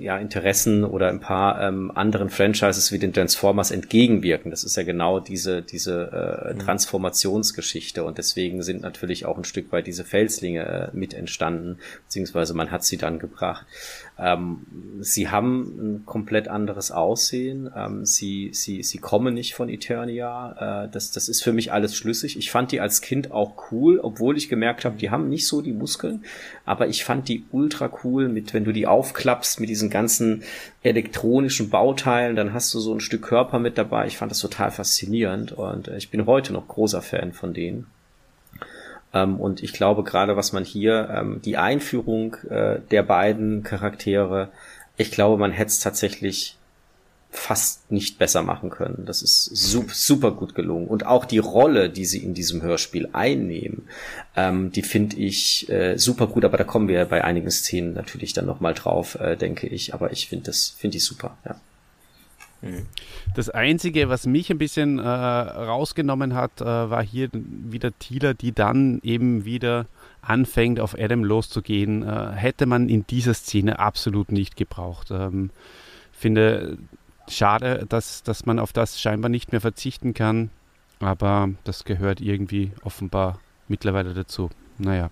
ja, 0.00 0.18
Interessen 0.18 0.84
oder 0.84 1.08
ein 1.08 1.20
paar 1.20 1.62
ähm, 1.62 1.90
anderen 1.94 2.28
Franchises 2.28 2.92
wie 2.92 2.98
den 2.98 3.14
Transformers 3.14 3.70
entgegenwirken. 3.70 4.50
Das 4.50 4.62
ist 4.62 4.76
ja 4.76 4.82
genau 4.82 5.20
diese, 5.20 5.62
diese 5.62 6.50
äh, 6.50 6.52
mhm. 6.52 6.58
Transformationsgeschichte 6.58 8.04
und 8.04 8.18
deswegen 8.18 8.62
sind 8.62 8.82
natürlich 8.82 9.24
auch 9.24 9.38
ein 9.38 9.44
Stück 9.44 9.72
weit 9.72 9.86
diese 9.86 10.04
Felslinge 10.04 10.90
äh, 10.92 10.96
mit 10.96 11.14
entstanden, 11.14 11.78
beziehungsweise 12.04 12.52
man 12.52 12.70
hat 12.70 12.84
sie 12.84 12.98
dann 12.98 13.18
gebracht. 13.18 13.64
Ähm, 14.20 14.66
sie 15.00 15.30
haben 15.30 15.62
ein 15.62 16.06
komplett 16.06 16.48
anderes 16.48 16.90
Aussehen. 16.90 17.70
Ähm, 17.74 18.04
sie, 18.04 18.50
sie, 18.52 18.82
sie 18.82 18.98
kommen 18.98 19.32
nicht 19.32 19.54
von 19.54 19.70
Eternia. 19.70 20.84
Äh, 20.84 20.88
das, 20.90 21.10
das 21.10 21.28
ist 21.28 21.42
für 21.42 21.54
mich 21.54 21.72
alles 21.72 21.96
schlüssig. 21.96 22.36
Ich 22.36 22.50
fand 22.50 22.70
die 22.70 22.80
als 22.80 23.00
Kind 23.00 23.32
auch 23.32 23.72
cool, 23.72 23.98
obwohl 24.02 24.36
ich 24.36 24.50
gemerkt 24.50 24.84
habe, 24.84 24.98
die 24.98 25.10
haben 25.10 25.30
nicht 25.30 25.46
so 25.46 25.62
die 25.62 25.72
Muskeln, 25.72 26.24
aber 26.66 26.88
ich 26.88 27.02
fand 27.02 27.28
die 27.28 27.44
ultra 27.50 27.90
cool 28.04 28.28
mit, 28.28 28.52
wenn 28.52 28.64
du 28.64 28.72
die 28.72 28.86
aufklappst 28.86 29.58
mit 29.58 29.70
diesen 29.70 29.88
ganzen 29.88 30.42
elektronischen 30.82 31.70
Bauteilen, 31.70 32.36
dann 32.36 32.52
hast 32.52 32.74
du 32.74 32.80
so 32.80 32.94
ein 32.94 33.00
Stück 33.00 33.22
Körper 33.22 33.58
mit 33.58 33.78
dabei. 33.78 34.06
Ich 34.06 34.18
fand 34.18 34.30
das 34.30 34.40
total 34.40 34.70
faszinierend 34.70 35.52
und 35.52 35.88
äh, 35.88 35.96
ich 35.96 36.10
bin 36.10 36.26
heute 36.26 36.52
noch 36.52 36.68
großer 36.68 37.00
Fan 37.00 37.32
von 37.32 37.54
denen. 37.54 37.86
Ähm, 39.12 39.40
und 39.40 39.62
ich 39.62 39.72
glaube 39.72 40.04
gerade, 40.04 40.36
was 40.36 40.52
man 40.52 40.64
hier, 40.64 41.08
ähm, 41.10 41.40
die 41.44 41.56
Einführung 41.56 42.36
äh, 42.48 42.80
der 42.90 43.02
beiden 43.02 43.62
Charaktere, 43.62 44.48
ich 44.96 45.10
glaube, 45.10 45.38
man 45.38 45.52
hätte 45.52 45.70
es 45.70 45.80
tatsächlich 45.80 46.56
fast 47.32 47.92
nicht 47.92 48.18
besser 48.18 48.42
machen 48.42 48.70
können. 48.70 49.04
Das 49.06 49.22
ist 49.22 49.44
super, 49.44 49.94
super 49.94 50.30
gut 50.32 50.54
gelungen. 50.54 50.88
Und 50.88 51.06
auch 51.06 51.24
die 51.24 51.38
Rolle, 51.38 51.88
die 51.88 52.04
sie 52.04 52.22
in 52.22 52.34
diesem 52.34 52.60
Hörspiel 52.60 53.08
einnehmen, 53.12 53.88
ähm, 54.36 54.72
die 54.72 54.82
finde 54.82 55.16
ich 55.16 55.68
äh, 55.68 55.96
super 55.96 56.26
gut. 56.26 56.44
Aber 56.44 56.56
da 56.56 56.64
kommen 56.64 56.88
wir 56.88 57.04
bei 57.04 57.22
einigen 57.22 57.50
Szenen 57.50 57.94
natürlich 57.94 58.32
dann 58.32 58.46
nochmal 58.46 58.74
drauf, 58.74 59.14
äh, 59.14 59.36
denke 59.36 59.68
ich. 59.68 59.94
Aber 59.94 60.10
ich 60.12 60.28
finde 60.28 60.46
das, 60.46 60.74
finde 60.76 60.96
ich 60.96 61.04
super, 61.04 61.36
ja. 61.44 61.54
Das 63.34 63.48
Einzige, 63.48 64.08
was 64.08 64.26
mich 64.26 64.50
ein 64.50 64.58
bisschen 64.58 64.98
äh, 64.98 65.02
rausgenommen 65.02 66.34
hat, 66.34 66.60
äh, 66.60 66.64
war 66.64 67.02
hier 67.02 67.30
wieder 67.32 67.98
Tila, 67.98 68.34
die 68.34 68.52
dann 68.52 69.00
eben 69.02 69.44
wieder 69.44 69.86
anfängt, 70.20 70.80
auf 70.80 70.94
Adam 70.98 71.24
loszugehen. 71.24 72.02
Äh, 72.02 72.32
hätte 72.34 72.66
man 72.66 72.88
in 72.88 73.06
dieser 73.06 73.34
Szene 73.34 73.78
absolut 73.78 74.30
nicht 74.30 74.56
gebraucht. 74.56 75.10
Ähm, 75.10 75.50
finde 76.12 76.78
schade, 77.28 77.86
dass, 77.88 78.22
dass 78.22 78.44
man 78.44 78.58
auf 78.58 78.72
das 78.72 79.00
scheinbar 79.00 79.30
nicht 79.30 79.52
mehr 79.52 79.60
verzichten 79.60 80.12
kann, 80.12 80.50
aber 80.98 81.50
das 81.64 81.84
gehört 81.84 82.20
irgendwie 82.20 82.72
offenbar 82.82 83.38
mittlerweile 83.68 84.12
dazu. 84.12 84.50
Naja. 84.78 85.10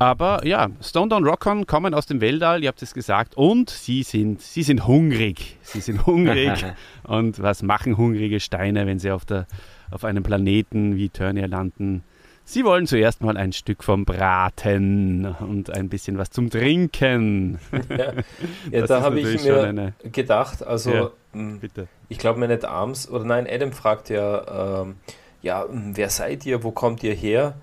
Aber 0.00 0.46
ja, 0.46 0.70
Stone 0.80 1.10
Down 1.10 1.26
Rockon 1.26 1.66
kommen 1.66 1.92
aus 1.92 2.06
dem 2.06 2.22
Weltall, 2.22 2.62
ihr 2.62 2.68
habt 2.68 2.80
es 2.80 2.94
gesagt, 2.94 3.36
und 3.36 3.68
sie 3.68 4.02
sind, 4.02 4.40
sie 4.40 4.62
sind 4.62 4.86
hungrig. 4.86 5.58
Sie 5.60 5.82
sind 5.82 6.06
hungrig. 6.06 6.64
und 7.04 7.42
was 7.42 7.62
machen 7.62 7.98
hungrige 7.98 8.40
Steine, 8.40 8.86
wenn 8.86 8.98
sie 8.98 9.10
auf, 9.10 9.26
der, 9.26 9.46
auf 9.90 10.06
einem 10.06 10.22
Planeten 10.22 10.96
wie 10.96 11.10
Turnier 11.10 11.48
landen? 11.48 12.02
Sie 12.46 12.64
wollen 12.64 12.86
zuerst 12.86 13.20
mal 13.20 13.36
ein 13.36 13.52
Stück 13.52 13.84
vom 13.84 14.06
Braten 14.06 15.36
und 15.38 15.68
ein 15.68 15.90
bisschen 15.90 16.16
was 16.16 16.30
zum 16.30 16.48
Trinken. 16.48 17.58
Ja, 17.90 18.12
ja 18.70 18.86
da 18.86 19.02
habe 19.02 19.20
ich 19.20 19.44
mir 19.44 19.64
eine... 19.64 19.92
gedacht, 20.10 20.66
also 20.66 20.90
ja, 20.90 21.10
hm, 21.34 21.60
ich 22.08 22.16
glaube, 22.16 22.40
meine 22.40 22.66
Arms, 22.66 23.06
oder 23.06 23.24
nein, 23.24 23.46
Adam 23.46 23.72
fragt 23.72 24.08
ja, 24.08 24.80
ähm, 24.80 24.96
ja, 25.42 25.62
hm, 25.68 25.94
wer 25.94 26.08
seid 26.08 26.46
ihr, 26.46 26.64
wo 26.64 26.70
kommt 26.70 27.02
ihr 27.02 27.14
her? 27.14 27.54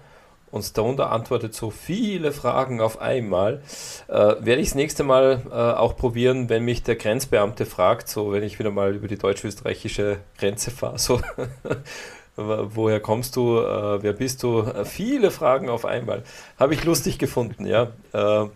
Und 0.50 0.64
Stone 0.64 1.06
antwortet 1.06 1.54
so 1.54 1.70
viele 1.70 2.32
Fragen 2.32 2.80
auf 2.80 3.02
einmal. 3.02 3.62
Äh, 4.08 4.14
werde 4.40 4.62
ich 4.62 4.70
das 4.70 4.76
nächste 4.76 5.04
Mal 5.04 5.42
äh, 5.50 5.54
auch 5.54 5.98
probieren, 5.98 6.50
wenn 6.50 6.64
mich 6.64 6.84
der 6.84 6.96
Grenzbeamte 6.96 7.66
fragt, 7.66 8.08
so 8.08 8.32
wenn 8.32 8.44
ich 8.44 8.58
wieder 8.58 8.72
mal 8.72 8.96
über 8.96 9.08
die 9.08 9.18
deutsch-österreichische 9.18 10.18
Grenze 10.38 10.72
fahre, 10.72 11.00
so 11.00 11.20
woher 12.38 13.00
kommst 13.00 13.36
du, 13.36 13.60
äh, 13.60 14.02
wer 14.02 14.14
bist 14.14 14.44
du? 14.44 14.62
Äh, 14.62 14.86
viele 14.86 15.32
Fragen 15.32 15.70
auf 15.70 15.86
einmal. 15.86 16.24
Habe 16.58 16.76
ich 16.76 16.84
lustig 16.84 17.20
gefunden, 17.20 17.66
ja. 17.66 17.92
Äh, 18.14 18.48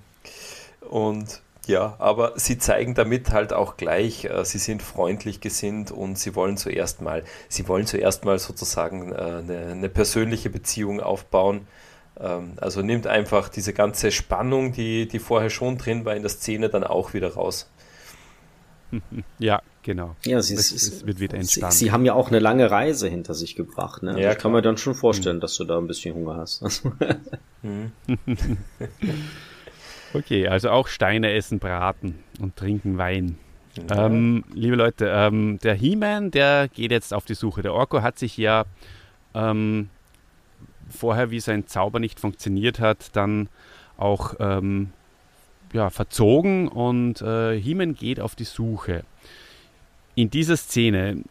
und 0.89 1.41
ja, 1.67 1.95
aber 1.99 2.33
sie 2.37 2.57
zeigen 2.57 2.95
damit 2.95 3.31
halt 3.31 3.53
auch 3.53 3.77
gleich, 3.77 4.25
äh, 4.25 4.43
sie 4.45 4.57
sind 4.57 4.81
freundlich 4.81 5.41
gesinnt 5.41 5.91
und 5.91 6.17
sie 6.17 6.35
wollen 6.35 6.57
zuerst 6.57 7.01
mal, 7.01 7.23
sie 7.49 7.67
wollen 7.67 7.85
zuerst 7.85 8.25
mal 8.25 8.39
sozusagen 8.39 9.13
eine, 9.13 9.67
eine 9.71 9.89
persönliche 9.89 10.49
Beziehung 10.49 10.99
aufbauen 10.99 11.67
ähm, 12.19 12.53
also 12.57 12.81
nimmt 12.81 13.07
einfach 13.07 13.49
diese 13.49 13.73
ganze 13.73 14.11
Spannung, 14.11 14.73
die, 14.73 15.07
die 15.07 15.19
vorher 15.19 15.49
schon 15.49 15.77
drin 15.77 16.05
war 16.05 16.15
in 16.15 16.21
der 16.21 16.29
Szene, 16.29 16.69
dann 16.69 16.83
auch 16.83 17.13
wieder 17.13 17.33
raus. 17.33 17.69
Ja, 19.39 19.61
genau. 19.83 20.17
Ja, 20.25 20.41
sie, 20.41 20.53
es, 20.53 20.69
es 20.73 21.05
wird 21.05 21.21
wieder 21.21 21.37
entspannt. 21.37 21.71
Sie, 21.71 21.85
sie, 21.85 21.91
haben 21.93 22.03
ja 22.03 22.13
auch 22.13 22.27
eine 22.27 22.39
lange 22.39 22.69
Reise 22.69 23.07
hinter 23.07 23.33
sich 23.33 23.55
gebracht. 23.55 24.03
Ne? 24.03 24.21
Ja, 24.21 24.33
ich 24.33 24.37
kann 24.37 24.51
mir 24.51 24.61
dann 24.61 24.75
schon 24.75 24.95
vorstellen, 24.95 25.37
mhm. 25.37 25.41
dass 25.41 25.55
du 25.55 25.63
da 25.63 25.77
ein 25.77 25.87
bisschen 25.87 26.13
Hunger 26.13 26.35
hast. 26.35 26.83
Mhm. 27.61 27.93
okay, 30.13 30.47
also 30.47 30.69
auch 30.69 30.87
Steine 30.87 31.31
essen, 31.31 31.59
braten 31.59 32.19
und 32.39 32.55
trinken 32.55 32.97
Wein. 32.97 33.37
Ja. 33.89 34.07
Ähm, 34.07 34.43
liebe 34.53 34.75
Leute, 34.75 35.11
ähm, 35.13 35.59
der 35.63 35.75
He-Man, 35.75 36.31
der 36.31 36.67
geht 36.67 36.91
jetzt 36.91 37.13
auf 37.13 37.25
die 37.25 37.35
Suche. 37.35 37.61
Der 37.61 37.73
Orko 37.73 38.01
hat 38.01 38.19
sich 38.19 38.35
ja 38.37 38.65
ähm, 39.33 39.89
vorher, 40.89 41.31
wie 41.31 41.39
sein 41.39 41.67
Zauber 41.67 41.99
nicht 41.99 42.19
funktioniert 42.19 42.79
hat, 42.79 43.15
dann 43.15 43.47
auch 43.97 44.35
ähm, 44.39 44.91
ja, 45.73 45.89
verzogen 45.89 46.67
und 46.67 47.21
äh, 47.21 47.59
Himen 47.59 47.95
geht 47.95 48.19
auf 48.19 48.35
die 48.35 48.43
Suche. 48.43 49.03
In 50.15 50.29
dieser 50.29 50.57
Szene, 50.57 51.23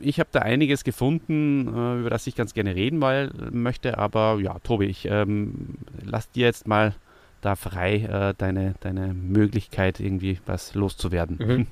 ich 0.00 0.18
habe 0.18 0.30
da 0.32 0.40
einiges 0.40 0.84
gefunden, 0.84 1.68
äh, 1.68 2.00
über 2.00 2.10
das 2.10 2.26
ich 2.26 2.34
ganz 2.34 2.54
gerne 2.54 2.74
reden 2.74 3.00
weil, 3.00 3.30
möchte, 3.50 3.98
aber 3.98 4.38
ja, 4.40 4.58
Tobi, 4.60 4.86
ich 4.86 5.06
ähm, 5.10 5.76
lass 6.02 6.30
dir 6.30 6.46
jetzt 6.46 6.66
mal 6.66 6.94
da 7.44 7.56
frei 7.56 7.96
äh, 7.96 8.34
deine, 8.36 8.74
deine 8.80 9.12
Möglichkeit, 9.12 10.00
irgendwie 10.00 10.38
was 10.46 10.74
loszuwerden. 10.74 11.66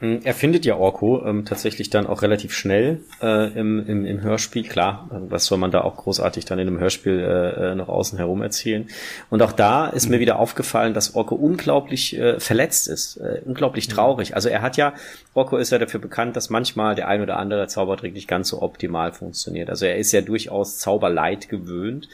Mhm. 0.00 0.20
Er 0.24 0.34
findet 0.34 0.64
ja 0.64 0.76
Orko 0.76 1.24
ähm, 1.26 1.44
tatsächlich 1.44 1.90
dann 1.90 2.06
auch 2.06 2.22
relativ 2.22 2.52
schnell 2.52 3.00
äh, 3.20 3.52
im, 3.58 3.86
im, 3.86 4.04
im 4.06 4.22
Hörspiel. 4.22 4.62
Klar, 4.62 5.08
was 5.10 5.46
soll 5.46 5.58
man 5.58 5.70
da 5.70 5.82
auch 5.82 5.96
großartig 5.96 6.44
dann 6.44 6.58
in 6.58 6.68
einem 6.68 6.78
Hörspiel 6.78 7.18
äh, 7.18 7.72
äh 7.72 7.74
noch 7.74 7.88
außen 7.88 8.16
herum 8.18 8.42
erzählen. 8.42 8.88
Und 9.30 9.42
auch 9.42 9.52
da 9.52 9.88
ist 9.88 10.06
mhm. 10.06 10.12
mir 10.12 10.20
wieder 10.20 10.38
aufgefallen, 10.38 10.94
dass 10.94 11.14
Orko 11.14 11.34
unglaublich 11.34 12.16
äh, 12.18 12.40
verletzt 12.40 12.88
ist, 12.88 13.16
äh, 13.18 13.42
unglaublich 13.44 13.88
mhm. 13.88 13.92
traurig. 13.92 14.34
Also 14.34 14.48
er 14.48 14.62
hat 14.62 14.76
ja, 14.76 14.94
Orko 15.34 15.56
ist 15.56 15.70
ja 15.70 15.78
dafür 15.78 16.00
bekannt, 16.00 16.36
dass 16.36 16.50
manchmal 16.50 16.94
der 16.94 17.08
ein 17.08 17.20
oder 17.20 17.38
andere 17.38 17.66
Zaubertrick 17.66 18.14
nicht 18.14 18.28
ganz 18.28 18.48
so 18.48 18.62
optimal 18.62 19.12
funktioniert. 19.12 19.68
Also 19.68 19.86
er 19.86 19.96
ist 19.96 20.12
ja 20.12 20.20
durchaus 20.20 20.78
Zauberleid 20.78 21.48
gewöhnt. 21.48 22.08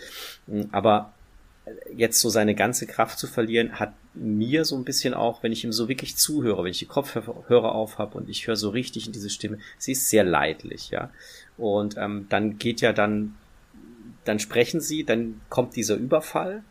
Aber 0.73 1.14
jetzt 1.95 2.21
so 2.21 2.29
seine 2.29 2.55
ganze 2.55 2.87
Kraft 2.87 3.19
zu 3.19 3.27
verlieren, 3.27 3.79
hat 3.79 3.95
mir 4.13 4.65
so 4.65 4.77
ein 4.77 4.85
bisschen 4.85 5.15
auch, 5.15 5.43
wenn 5.43 5.53
ich 5.53 5.65
ihm 5.65 5.73
so 5.73 5.89
wirklich 5.89 6.17
zuhöre, 6.17 6.63
wenn 6.63 6.71
ich 6.71 6.79
die 6.79 6.87
Kopfhörer 6.87 7.75
auf 7.75 7.99
habe 7.99 8.19
und 8.19 8.29
ich 8.29 8.47
höre 8.47 8.57
so 8.57 8.71
richtig 8.71 9.07
in 9.07 9.13
diese 9.13 9.31
Stimme, 9.31 9.59
sie 9.79 9.93
ist 9.93 10.11
sehr 10.11 10.25
leidlich, 10.25 10.91
ja. 10.91 11.11
Und 11.57 11.97
ähm, 11.97 12.27
dann 12.29 12.59
geht 12.59 12.81
ja 12.81 12.93
dann, 12.93 13.35
dann 14.25 14.39
sprechen 14.39 14.81
sie, 14.81 15.05
dann 15.05 15.41
kommt 15.49 15.77
dieser 15.77 15.97
Überfall. 15.97 16.63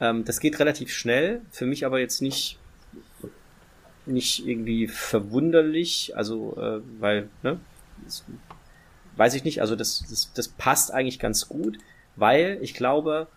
Ähm, 0.00 0.24
das 0.24 0.40
geht 0.40 0.58
relativ 0.58 0.92
schnell, 0.92 1.42
für 1.50 1.66
mich 1.66 1.86
aber 1.86 2.00
jetzt 2.00 2.20
nicht 2.20 2.58
nicht 4.06 4.46
irgendwie 4.46 4.86
verwunderlich, 4.86 6.16
also 6.16 6.56
äh, 6.56 6.80
weil, 7.00 7.28
ne, 7.42 7.58
das, 8.04 8.24
weiß 9.16 9.34
ich 9.34 9.44
nicht, 9.44 9.60
also 9.60 9.74
das, 9.76 10.04
das, 10.08 10.32
das 10.32 10.48
passt 10.48 10.92
eigentlich 10.92 11.18
ganz 11.18 11.48
gut, 11.48 11.78
weil 12.14 12.58
ich 12.60 12.74
glaube, 12.74 13.28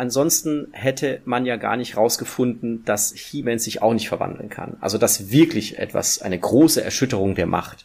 ansonsten 0.00 0.68
hätte 0.72 1.20
man 1.26 1.44
ja 1.44 1.56
gar 1.56 1.76
nicht 1.76 1.96
rausgefunden, 1.96 2.84
dass 2.84 3.12
He-Man 3.12 3.58
sich 3.58 3.82
auch 3.82 3.92
nicht 3.92 4.08
verwandeln 4.08 4.48
kann. 4.48 4.76
Also 4.80 4.96
dass 4.96 5.30
wirklich 5.30 5.78
etwas, 5.78 6.22
eine 6.22 6.38
große 6.38 6.82
Erschütterung 6.82 7.34
der 7.34 7.46
Macht 7.46 7.84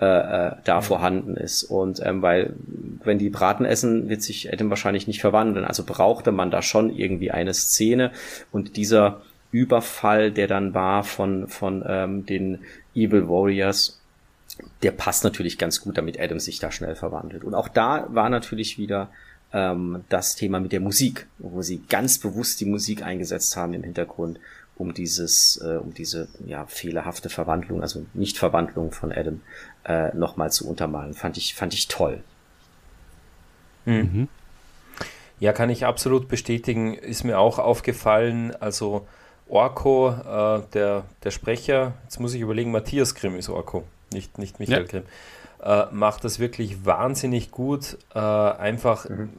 äh, 0.00 0.06
äh, 0.06 0.52
da 0.64 0.80
mhm. 0.80 0.82
vorhanden 0.82 1.36
ist. 1.36 1.64
Und 1.64 2.00
ähm, 2.04 2.22
weil, 2.22 2.54
wenn 3.04 3.18
die 3.18 3.28
Braten 3.28 3.66
essen, 3.66 4.08
wird 4.08 4.22
sich 4.22 4.50
Adam 4.50 4.70
wahrscheinlich 4.70 5.06
nicht 5.06 5.20
verwandeln. 5.20 5.66
Also 5.66 5.84
brauchte 5.84 6.32
man 6.32 6.50
da 6.50 6.62
schon 6.62 6.90
irgendwie 6.90 7.30
eine 7.30 7.52
Szene. 7.52 8.12
Und 8.50 8.76
dieser 8.78 9.20
Überfall, 9.50 10.32
der 10.32 10.48
dann 10.48 10.72
war 10.72 11.04
von, 11.04 11.46
von 11.48 11.84
ähm, 11.86 12.24
den 12.24 12.60
Evil 12.94 13.28
Warriors, 13.28 14.00
der 14.82 14.92
passt 14.92 15.24
natürlich 15.24 15.58
ganz 15.58 15.80
gut, 15.82 15.98
damit 15.98 16.18
Adam 16.18 16.38
sich 16.38 16.58
da 16.58 16.72
schnell 16.72 16.94
verwandelt. 16.94 17.44
Und 17.44 17.54
auch 17.54 17.68
da 17.68 18.06
war 18.08 18.30
natürlich 18.30 18.78
wieder 18.78 19.10
ähm, 19.52 20.04
das 20.08 20.34
Thema 20.34 20.60
mit 20.60 20.72
der 20.72 20.80
Musik, 20.80 21.26
wo 21.38 21.62
sie 21.62 21.82
ganz 21.88 22.18
bewusst 22.18 22.60
die 22.60 22.64
Musik 22.64 23.02
eingesetzt 23.02 23.56
haben 23.56 23.74
im 23.74 23.82
Hintergrund, 23.82 24.40
um 24.76 24.94
dieses, 24.94 25.60
äh, 25.62 25.76
um 25.76 25.92
diese 25.94 26.28
ja, 26.44 26.66
fehlerhafte 26.66 27.28
Verwandlung, 27.28 27.82
also 27.82 28.06
Nicht-Verwandlung 28.14 28.92
von 28.92 29.12
Adam 29.12 29.40
äh, 29.84 30.14
nochmal 30.16 30.50
zu 30.50 30.68
untermalen. 30.68 31.14
Fand 31.14 31.36
ich, 31.36 31.54
fand 31.54 31.74
ich 31.74 31.88
toll. 31.88 32.22
Mhm. 33.84 33.94
mhm. 33.94 34.28
Ja, 35.40 35.52
kann 35.52 35.70
ich 35.70 35.84
absolut 35.84 36.28
bestätigen. 36.28 36.94
Ist 36.94 37.24
mir 37.24 37.40
auch 37.40 37.58
aufgefallen. 37.58 38.54
Also 38.60 39.08
Orko, 39.48 40.10
äh, 40.10 40.62
der, 40.72 41.04
der 41.24 41.30
Sprecher, 41.32 41.94
jetzt 42.04 42.20
muss 42.20 42.32
ich 42.32 42.40
überlegen, 42.40 42.70
Matthias 42.70 43.16
Grimm 43.16 43.34
ist 43.34 43.48
Orko, 43.48 43.82
nicht, 44.12 44.38
nicht 44.38 44.60
Michael 44.60 44.82
ja. 44.82 44.86
Grimm 44.86 45.02
äh, 45.62 45.86
macht 45.92 46.24
das 46.24 46.38
wirklich 46.38 46.84
wahnsinnig 46.84 47.50
gut. 47.50 47.96
Äh, 48.14 48.18
einfach 48.18 49.08
mhm. 49.08 49.30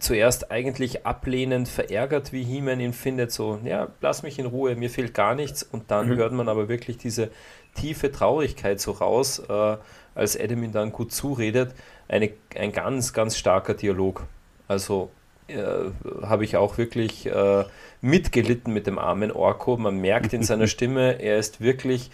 zuerst 0.00 0.50
eigentlich 0.50 1.06
ablehnend 1.06 1.68
verärgert, 1.68 2.32
wie 2.32 2.42
He-Man 2.42 2.80
ihn 2.80 2.92
findet, 2.92 3.30
so, 3.32 3.60
ja, 3.64 3.88
lass 4.00 4.22
mich 4.22 4.38
in 4.38 4.46
Ruhe, 4.46 4.74
mir 4.74 4.90
fehlt 4.90 5.14
gar 5.14 5.34
nichts. 5.34 5.62
Und 5.62 5.90
dann 5.90 6.08
mhm. 6.08 6.16
hört 6.16 6.32
man 6.32 6.48
aber 6.48 6.68
wirklich 6.68 6.98
diese 6.98 7.30
tiefe 7.74 8.10
Traurigkeit 8.10 8.80
so 8.80 8.92
raus, 8.92 9.40
äh, 9.48 9.76
als 10.14 10.38
Adam 10.38 10.64
ihn 10.64 10.72
dann 10.72 10.92
gut 10.92 11.12
zuredet. 11.12 11.72
Eine, 12.08 12.30
ein 12.56 12.72
ganz, 12.72 13.12
ganz 13.12 13.36
starker 13.36 13.74
Dialog. 13.74 14.24
Also 14.66 15.10
äh, 15.46 15.90
habe 16.22 16.44
ich 16.44 16.56
auch 16.56 16.78
wirklich 16.78 17.26
äh, 17.26 17.64
mitgelitten 18.00 18.74
mit 18.74 18.88
dem 18.88 18.98
armen 18.98 19.30
Orko. 19.30 19.76
Man 19.76 19.98
merkt 19.98 20.32
in 20.32 20.42
seiner 20.42 20.66
Stimme, 20.68 21.20
er 21.20 21.38
ist 21.38 21.60
wirklich 21.60 22.10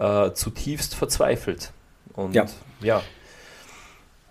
äh, 0.00 0.32
zutiefst 0.32 0.96
verzweifelt. 0.96 1.72
Und 2.18 2.34
ja. 2.34 2.46
ja. 2.80 3.00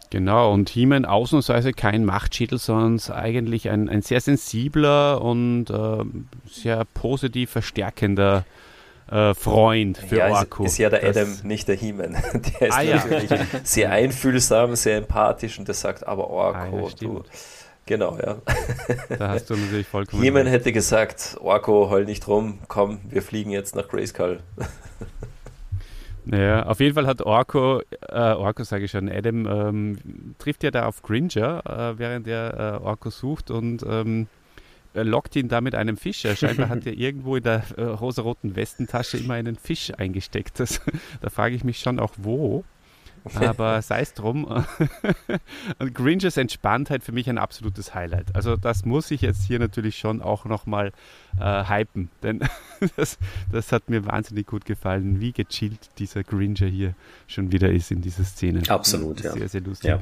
Genau, 0.10 0.54
und 0.54 0.70
He-Man 0.70 1.06
ausnahmsweise 1.06 1.72
kein 1.72 2.04
Machtschädel, 2.04 2.58
sondern 2.58 3.00
eigentlich 3.16 3.70
ein, 3.70 3.90
ein 3.90 4.02
sehr 4.02 4.20
sensibler 4.22 5.22
und 5.22 5.70
äh, 5.70 6.04
sehr 6.50 6.86
positiv 6.94 7.50
verstärkender 7.50 8.46
äh, 9.10 9.34
Freund 9.34 9.98
für 9.98 10.18
ja, 10.18 10.30
Orko. 10.30 10.66
Ist, 10.66 10.74
ist 10.74 10.78
ja 10.80 10.90
der 10.90 11.00
das 11.00 11.18
Adam, 11.18 11.48
nicht 11.48 11.68
der 11.68 11.76
He-Man. 11.76 12.14
Der 12.60 12.68
ist 12.68 12.74
ah, 12.74 12.84
natürlich 12.84 13.30
ja. 13.30 13.38
sehr 13.64 13.92
einfühlsam, 13.92 14.76
sehr 14.76 14.98
empathisch 14.98 15.58
und 15.60 15.68
der 15.68 15.76
sagt, 15.76 16.06
aber 16.06 16.30
Orko, 16.30 16.88
ah, 16.88 16.92
du. 17.00 17.24
Genau, 17.86 18.18
ja. 18.18 18.38
Da 19.18 19.30
hast 19.30 19.50
du 19.50 19.56
natürlich 19.56 19.88
vollkommen. 19.88 20.22
He-Man 20.22 20.46
hätte 20.46 20.74
gesagt, 20.74 21.38
Orko, 21.40 21.90
heul 21.90 22.04
nicht 22.04 22.28
rum, 22.28 22.60
komm, 22.68 23.00
wir 23.10 23.22
fliegen 23.22 23.52
jetzt 23.52 23.76
nach 23.76 23.88
Grayskull. 23.88 24.42
Ja, 26.32 26.66
auf 26.66 26.80
jeden 26.80 26.96
Fall 26.96 27.08
hat 27.08 27.22
Orko, 27.22 27.82
äh, 28.10 28.16
Orko 28.16 28.64
sage 28.64 28.86
ich 28.86 28.92
schon, 28.92 29.10
Adam 29.10 29.46
ähm, 29.46 29.98
trifft 30.40 30.64
ja 30.64 30.72
da 30.72 30.86
auf 30.86 31.02
Gringer, 31.02 31.64
äh, 31.66 32.00
während 32.00 32.28
er 32.28 32.80
äh, 32.82 32.84
Orko 32.84 33.10
sucht 33.10 33.50
und 33.50 33.84
ähm, 33.88 34.28
lockt 34.94 35.36
ihn 35.36 35.48
da 35.48 35.62
mit 35.62 35.76
einem 35.76 35.98
Fisch. 35.98 36.26
Scheinbar 36.36 36.70
hat 36.70 36.86
er 36.86 36.94
irgendwo 36.98 37.36
in 37.36 37.44
der 37.44 37.64
äh, 37.78 37.84
rosaroten 37.84 38.56
Westentasche 38.56 39.18
immer 39.18 39.36
einen 39.36 39.56
Fisch 39.56 39.92
eingesteckt. 39.98 40.60
Das, 40.60 40.82
da 41.22 41.30
frage 41.30 41.56
ich 41.56 41.64
mich 41.64 41.80
schon 41.80 42.00
auch, 42.00 42.14
wo. 42.18 42.64
Aber 43.36 43.82
sei 43.82 44.02
es 44.02 44.14
drum. 44.14 44.46
Und 45.80 45.96
Gringers 45.96 46.38
Entspanntheit 46.38 47.04
für 47.04 47.12
mich 47.12 47.30
ein 47.30 47.38
absolutes 47.38 47.94
Highlight. 47.94 48.36
Also 48.36 48.56
das 48.56 48.86
muss 48.86 49.12
ich 49.12 49.22
jetzt 49.22 49.44
hier 49.44 49.60
natürlich 49.60 49.98
schon 49.98 50.22
auch 50.22 50.46
nochmal 50.46 50.92
äh, 51.40 51.64
hypen, 51.66 52.10
denn 52.24 52.42
das, 52.96 53.18
das 53.52 53.72
hat 53.72 53.90
mir 53.90 54.06
wahnsinnig 54.06 54.48
gut 54.48 54.66
gefallen, 54.66 55.20
wie 55.20 55.32
gechillt 55.32 55.90
dieser 56.00 56.24
Gringer 56.24 56.68
hier 56.68 56.94
schon 57.28 57.52
wieder 57.52 57.72
ist 57.72 57.92
in 57.92 58.02
dieser 58.02 58.24
Szene. 58.24 58.64
Absolut, 58.68 59.22
ja. 59.22 59.34
Sehr, 59.34 59.50
sehr 59.50 59.62
lustig. 59.62 59.90
Ja. 59.90 60.02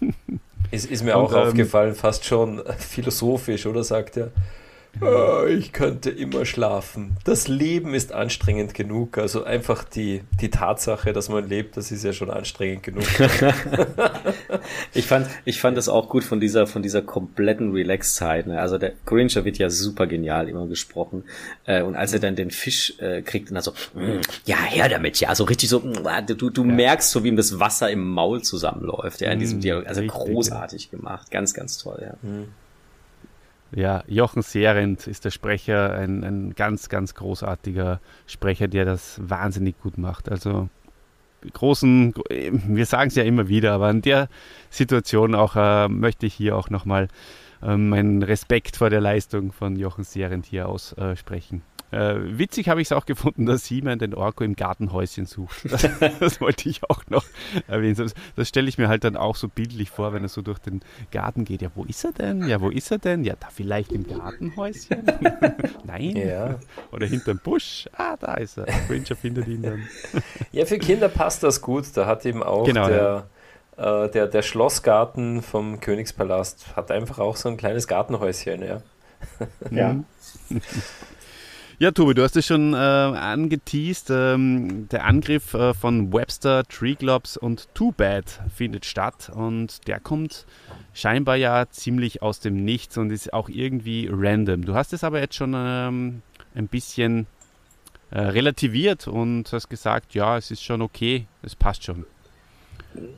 ist, 0.70 0.90
ist 0.90 1.02
mir 1.02 1.16
Und, 1.16 1.24
auch 1.24 1.32
ähm, 1.32 1.48
aufgefallen, 1.48 1.94
fast 1.94 2.24
schon 2.24 2.62
philosophisch, 2.78 3.66
oder 3.66 3.84
sagt 3.84 4.16
er? 4.16 4.32
Oh, 5.00 5.44
ich 5.46 5.72
könnte 5.72 6.10
immer 6.10 6.44
schlafen. 6.44 7.16
Das 7.24 7.46
Leben 7.46 7.94
ist 7.94 8.12
anstrengend 8.12 8.74
genug. 8.74 9.18
Also 9.18 9.44
einfach 9.44 9.84
die, 9.84 10.22
die 10.40 10.50
Tatsache, 10.50 11.12
dass 11.12 11.28
man 11.28 11.48
lebt, 11.48 11.76
das 11.76 11.92
ist 11.92 12.04
ja 12.04 12.12
schon 12.12 12.30
anstrengend 12.30 12.82
genug. 12.82 13.04
ich 14.94 15.06
fand, 15.06 15.28
ich 15.44 15.60
fand 15.60 15.76
das 15.76 15.88
auch 15.88 16.08
gut 16.08 16.24
von 16.24 16.40
dieser, 16.40 16.66
von 16.66 16.82
dieser 16.82 17.02
kompletten 17.02 17.72
Relax-Zeit. 17.72 18.48
Ne? 18.48 18.60
Also 18.60 18.78
der 18.78 18.92
Grincher 19.06 19.44
wird 19.44 19.58
ja 19.58 19.70
super 19.70 20.06
genial 20.06 20.48
immer 20.48 20.66
gesprochen. 20.66 21.24
Äh, 21.64 21.82
und 21.82 21.94
als 21.94 22.12
er 22.12 22.18
dann 22.18 22.34
den 22.34 22.50
Fisch 22.50 22.98
äh, 22.98 23.22
kriegt 23.22 23.50
und 23.50 23.54
dann 23.54 23.62
so, 23.62 23.72
mm, 23.94 24.20
ja, 24.46 24.56
her 24.64 24.88
damit, 24.88 25.20
ja, 25.20 25.34
so 25.34 25.44
richtig 25.44 25.68
so, 25.68 25.80
mm, 25.80 26.26
du, 26.26 26.50
du 26.50 26.64
ja. 26.64 26.72
merkst 26.72 27.10
so, 27.10 27.22
wie 27.22 27.28
ihm 27.28 27.36
das 27.36 27.60
Wasser 27.60 27.90
im 27.90 28.08
Maul 28.08 28.42
zusammenläuft, 28.42 29.20
ja, 29.20 29.30
in 29.30 29.38
diesem 29.38 29.58
mm, 29.58 29.62
Dialog. 29.62 29.86
Also 29.86 30.02
großartig 30.02 30.90
gemacht. 30.90 31.30
Ganz, 31.30 31.54
ganz 31.54 31.78
toll, 31.78 32.00
ja. 32.02 32.14
Mhm. 32.22 32.48
Ja, 33.70 34.02
Jochen 34.06 34.42
Serent 34.42 35.06
ist 35.06 35.24
der 35.24 35.30
Sprecher, 35.30 35.92
ein, 35.92 36.24
ein 36.24 36.54
ganz, 36.54 36.88
ganz 36.88 37.14
großartiger 37.14 38.00
Sprecher, 38.26 38.66
der 38.66 38.84
das 38.84 39.20
wahnsinnig 39.22 39.78
gut 39.80 39.98
macht. 39.98 40.30
Also 40.30 40.68
großen, 41.52 42.14
wir 42.28 42.86
sagen 42.86 43.08
es 43.08 43.14
ja 43.14 43.24
immer 43.24 43.48
wieder, 43.48 43.72
aber 43.72 43.90
in 43.90 44.02
der 44.02 44.28
Situation 44.70 45.34
auch 45.34 45.54
äh, 45.56 45.88
möchte 45.88 46.26
ich 46.26 46.34
hier 46.34 46.56
auch 46.56 46.70
nochmal 46.70 47.08
äh, 47.62 47.76
meinen 47.76 48.22
Respekt 48.22 48.76
vor 48.76 48.90
der 48.90 49.00
Leistung 49.00 49.52
von 49.52 49.76
Jochen 49.76 50.04
Serent 50.04 50.46
hier 50.46 50.68
aussprechen. 50.68 51.58
Äh, 51.58 51.77
witzig 51.90 52.68
habe 52.68 52.82
ich 52.82 52.88
es 52.88 52.92
auch 52.92 53.06
gefunden, 53.06 53.46
dass 53.46 53.66
Simon 53.66 53.98
den 53.98 54.14
Orko 54.14 54.44
im 54.44 54.56
Gartenhäuschen 54.56 55.26
sucht. 55.26 55.70
Das, 55.70 55.88
das 56.20 56.40
wollte 56.40 56.68
ich 56.68 56.88
auch 56.88 57.02
noch 57.08 57.24
erwähnen. 57.66 57.96
Das, 57.96 58.14
das 58.36 58.48
stelle 58.48 58.68
ich 58.68 58.78
mir 58.78 58.88
halt 58.88 59.04
dann 59.04 59.16
auch 59.16 59.36
so 59.36 59.48
bildlich 59.48 59.90
vor, 59.90 60.12
wenn 60.12 60.22
er 60.22 60.28
so 60.28 60.42
durch 60.42 60.58
den 60.58 60.82
Garten 61.10 61.44
geht. 61.44 61.62
Ja, 61.62 61.70
wo 61.74 61.84
ist 61.84 62.04
er 62.04 62.12
denn? 62.12 62.46
Ja, 62.46 62.60
wo 62.60 62.70
ist 62.70 62.90
er 62.90 62.98
denn? 62.98 63.24
Ja, 63.24 63.34
da 63.38 63.48
vielleicht 63.50 63.92
im 63.92 64.06
Gartenhäuschen? 64.06 65.02
Nein. 65.84 66.16
Ja. 66.16 66.58
Oder 66.92 67.06
hinterm 67.06 67.40
Busch? 67.42 67.88
Ah, 67.94 68.16
da 68.18 68.34
ist 68.34 68.58
er. 68.58 68.66
Ranger 68.88 69.16
findet 69.16 69.48
ihn 69.48 69.62
dann. 69.62 69.88
ja, 70.52 70.66
für 70.66 70.78
Kinder 70.78 71.08
passt 71.08 71.42
das 71.42 71.62
gut. 71.62 71.84
Da 71.94 72.06
hat 72.06 72.26
eben 72.26 72.42
auch 72.42 72.64
genau, 72.64 72.88
der, 72.88 73.26
ja. 73.76 74.04
äh, 74.04 74.10
der, 74.10 74.26
der 74.26 74.42
Schlossgarten 74.42 75.42
vom 75.42 75.80
Königspalast 75.80 76.76
hat 76.76 76.90
einfach 76.90 77.18
auch 77.18 77.36
so 77.36 77.48
ein 77.48 77.56
kleines 77.56 77.88
Gartenhäuschen, 77.88 78.62
ja. 78.62 78.82
Ja. 79.70 79.96
Ja, 81.80 81.92
Tobi, 81.92 82.12
du 82.14 82.24
hast 82.24 82.34
es 82.34 82.44
schon 82.44 82.74
äh, 82.74 82.76
angeteased. 82.76 84.10
Ähm, 84.10 84.88
der 84.88 85.04
Angriff 85.04 85.54
äh, 85.54 85.74
von 85.74 86.12
Webster, 86.12 86.64
Treeglops 86.64 87.36
und 87.36 87.72
Too 87.72 87.92
Bad 87.92 88.40
findet 88.52 88.84
statt 88.84 89.30
und 89.32 89.86
der 89.86 90.00
kommt 90.00 90.44
scheinbar 90.92 91.36
ja 91.36 91.70
ziemlich 91.70 92.20
aus 92.20 92.40
dem 92.40 92.64
Nichts 92.64 92.98
und 92.98 93.12
ist 93.12 93.32
auch 93.32 93.48
irgendwie 93.48 94.08
random. 94.10 94.64
Du 94.64 94.74
hast 94.74 94.92
es 94.92 95.04
aber 95.04 95.20
jetzt 95.20 95.36
schon 95.36 95.54
ähm, 95.56 96.22
ein 96.56 96.66
bisschen 96.66 97.28
äh, 98.10 98.22
relativiert 98.22 99.06
und 99.06 99.52
hast 99.52 99.68
gesagt, 99.68 100.14
ja, 100.14 100.36
es 100.36 100.50
ist 100.50 100.64
schon 100.64 100.82
okay, 100.82 101.28
es 101.42 101.54
passt 101.54 101.84
schon. 101.84 102.04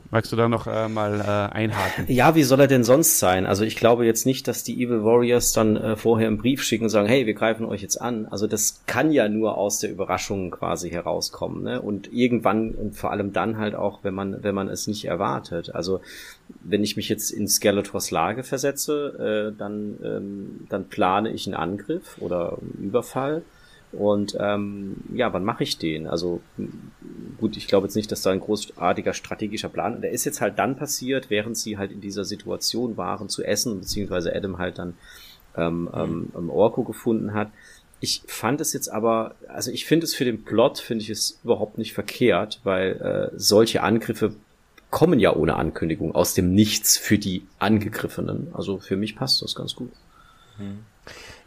Magst 0.09 0.31
du 0.31 0.35
da 0.35 0.47
noch 0.47 0.67
äh, 0.67 0.87
mal 0.87 1.19
äh, 1.19 1.55
einhaken? 1.55 2.05
Ja, 2.07 2.35
wie 2.35 2.43
soll 2.43 2.59
er 2.59 2.67
denn 2.67 2.83
sonst 2.83 3.19
sein? 3.19 3.45
Also 3.45 3.63
ich 3.63 3.75
glaube 3.75 4.05
jetzt 4.05 4.25
nicht, 4.25 4.47
dass 4.47 4.63
die 4.63 4.81
Evil 4.81 5.03
Warriors 5.03 5.53
dann 5.53 5.77
äh, 5.77 5.95
vorher 5.95 6.27
einen 6.27 6.37
Brief 6.37 6.63
schicken 6.63 6.85
und 6.85 6.89
sagen, 6.89 7.07
hey, 7.07 7.25
wir 7.25 7.33
greifen 7.33 7.65
euch 7.65 7.81
jetzt 7.81 8.01
an. 8.01 8.25
Also 8.27 8.47
das 8.47 8.81
kann 8.87 9.11
ja 9.11 9.29
nur 9.29 9.57
aus 9.57 9.79
der 9.79 9.91
Überraschung 9.91 10.51
quasi 10.51 10.89
herauskommen. 10.89 11.63
Ne? 11.63 11.81
Und 11.81 12.11
irgendwann 12.11 12.71
und 12.71 12.95
vor 12.95 13.11
allem 13.11 13.33
dann 13.33 13.57
halt 13.57 13.75
auch, 13.75 14.03
wenn 14.03 14.13
man, 14.13 14.43
wenn 14.43 14.55
man 14.55 14.69
es 14.69 14.87
nicht 14.87 15.05
erwartet. 15.05 15.73
Also 15.73 16.01
wenn 16.63 16.83
ich 16.83 16.97
mich 16.97 17.09
jetzt 17.09 17.31
in 17.31 17.47
Skeletors 17.47 18.11
Lage 18.11 18.43
versetze, 18.43 19.51
äh, 19.53 19.57
dann, 19.57 19.97
ähm, 20.03 20.67
dann 20.69 20.89
plane 20.89 21.31
ich 21.31 21.47
einen 21.47 21.55
Angriff 21.55 22.17
oder 22.19 22.57
einen 22.59 22.83
Überfall 22.83 23.43
und 23.91 24.37
ähm, 24.39 24.97
ja, 25.13 25.33
wann 25.33 25.43
mache 25.43 25.63
ich 25.63 25.77
den? 25.77 26.07
Also 26.07 26.41
gut, 27.37 27.57
ich 27.57 27.67
glaube 27.67 27.87
jetzt 27.87 27.95
nicht, 27.95 28.11
dass 28.11 28.21
da 28.21 28.31
ein 28.31 28.39
großartiger 28.39 29.13
strategischer 29.13 29.69
Plan. 29.69 30.01
Der 30.01 30.11
ist 30.11 30.25
jetzt 30.25 30.39
halt 30.39 30.57
dann 30.59 30.77
passiert, 30.77 31.29
während 31.29 31.57
sie 31.57 31.77
halt 31.77 31.91
in 31.91 32.01
dieser 32.01 32.23
Situation 32.23 32.95
waren 32.95 33.27
zu 33.27 33.43
essen, 33.43 33.79
beziehungsweise 33.79 34.33
Adam 34.33 34.57
halt 34.57 34.77
dann 34.77 34.93
ähm, 35.57 35.89
ähm, 35.93 36.31
ähm, 36.37 36.49
Orko 36.49 36.83
gefunden 36.83 37.33
hat. 37.33 37.51
Ich 37.99 38.23
fand 38.27 38.61
es 38.61 38.73
jetzt 38.73 38.87
aber, 38.87 39.35
also 39.47 39.71
ich 39.71 39.85
finde 39.85 40.05
es 40.05 40.15
für 40.15 40.25
den 40.25 40.43
Plot, 40.43 40.79
finde 40.79 41.03
ich 41.03 41.09
es 41.09 41.39
überhaupt 41.43 41.77
nicht 41.77 41.93
verkehrt, 41.93 42.61
weil 42.63 43.31
äh, 43.33 43.37
solche 43.37 43.83
Angriffe 43.83 44.33
kommen 44.89 45.19
ja 45.19 45.35
ohne 45.35 45.55
Ankündigung 45.55 46.15
aus 46.15 46.33
dem 46.33 46.53
Nichts 46.53 46.97
für 46.97 47.17
die 47.17 47.45
Angegriffenen. 47.59 48.47
Also 48.53 48.79
für 48.79 48.97
mich 48.97 49.15
passt 49.15 49.41
das 49.41 49.55
ganz 49.55 49.75
gut. 49.75 49.91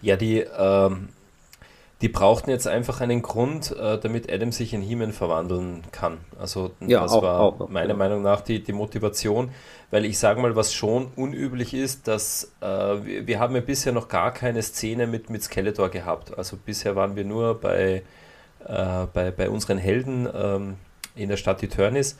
Ja, 0.00 0.16
die 0.16 0.44
ähm, 0.58 1.08
die 2.04 2.10
brauchten 2.10 2.50
jetzt 2.50 2.68
einfach 2.68 3.00
einen 3.00 3.22
Grund, 3.22 3.74
äh, 3.74 3.98
damit 3.98 4.30
Adam 4.30 4.52
sich 4.52 4.74
in 4.74 4.82
He-Man 4.82 5.14
verwandeln 5.14 5.80
kann. 5.90 6.18
Also 6.38 6.72
ja, 6.80 7.00
das 7.00 7.12
auch, 7.12 7.22
war 7.22 7.40
auch, 7.40 7.68
meiner 7.70 7.92
ja. 7.92 7.96
Meinung 7.96 8.20
nach 8.20 8.42
die, 8.42 8.62
die 8.62 8.74
Motivation, 8.74 9.48
weil 9.90 10.04
ich 10.04 10.18
sage 10.18 10.38
mal, 10.42 10.54
was 10.54 10.74
schon 10.74 11.06
unüblich 11.16 11.72
ist, 11.72 12.06
dass 12.06 12.52
äh, 12.60 12.66
wir, 12.66 13.26
wir, 13.26 13.40
haben 13.40 13.54
ja 13.54 13.62
bisher 13.62 13.94
noch 13.94 14.08
gar 14.08 14.34
keine 14.34 14.60
Szene 14.60 15.06
mit, 15.06 15.30
mit 15.30 15.44
Skeletor 15.44 15.88
gehabt. 15.88 16.36
Also 16.36 16.58
bisher 16.62 16.94
waren 16.94 17.16
wir 17.16 17.24
nur 17.24 17.58
bei, 17.58 18.02
äh, 18.66 19.06
bei, 19.14 19.30
bei 19.30 19.48
unseren 19.48 19.78
Helden 19.78 20.28
ähm, 20.30 20.74
in 21.16 21.30
der 21.30 21.38
Stadt 21.38 21.62
Eternis 21.62 22.18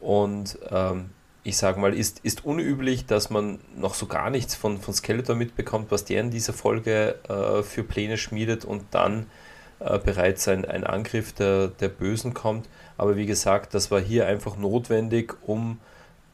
und 0.00 0.58
ähm, 0.70 1.10
ich 1.46 1.56
sage 1.58 1.78
mal, 1.78 1.94
ist, 1.94 2.18
ist 2.24 2.44
unüblich, 2.44 3.06
dass 3.06 3.30
man 3.30 3.60
noch 3.76 3.94
so 3.94 4.06
gar 4.06 4.30
nichts 4.30 4.56
von, 4.56 4.80
von 4.80 4.92
Skeletor 4.92 5.36
mitbekommt, 5.36 5.92
was 5.92 6.04
der 6.04 6.20
in 6.20 6.30
dieser 6.30 6.52
Folge 6.52 7.20
äh, 7.28 7.62
für 7.62 7.84
Pläne 7.84 8.18
schmiedet 8.18 8.64
und 8.64 8.82
dann 8.90 9.26
äh, 9.78 9.96
bereits 10.00 10.48
ein, 10.48 10.64
ein 10.64 10.82
Angriff 10.82 11.32
der, 11.32 11.68
der 11.68 11.88
Bösen 11.88 12.34
kommt. 12.34 12.68
Aber 12.98 13.14
wie 13.14 13.26
gesagt, 13.26 13.74
das 13.74 13.92
war 13.92 14.00
hier 14.00 14.26
einfach 14.26 14.56
notwendig, 14.56 15.34
um 15.46 15.78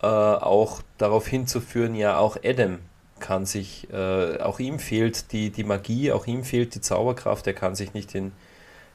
äh, 0.00 0.06
auch 0.06 0.80
darauf 0.96 1.26
hinzuführen, 1.26 1.94
ja, 1.94 2.16
auch 2.16 2.38
Adam 2.42 2.78
kann 3.20 3.44
sich, 3.44 3.92
äh, 3.92 4.38
auch 4.38 4.60
ihm 4.60 4.78
fehlt 4.78 5.30
die, 5.32 5.50
die 5.50 5.64
Magie, 5.64 6.10
auch 6.10 6.26
ihm 6.26 6.42
fehlt 6.42 6.74
die 6.74 6.80
Zauberkraft, 6.80 7.46
er 7.46 7.52
kann 7.52 7.74
sich 7.74 7.92
nicht 7.92 8.14
in, 8.14 8.32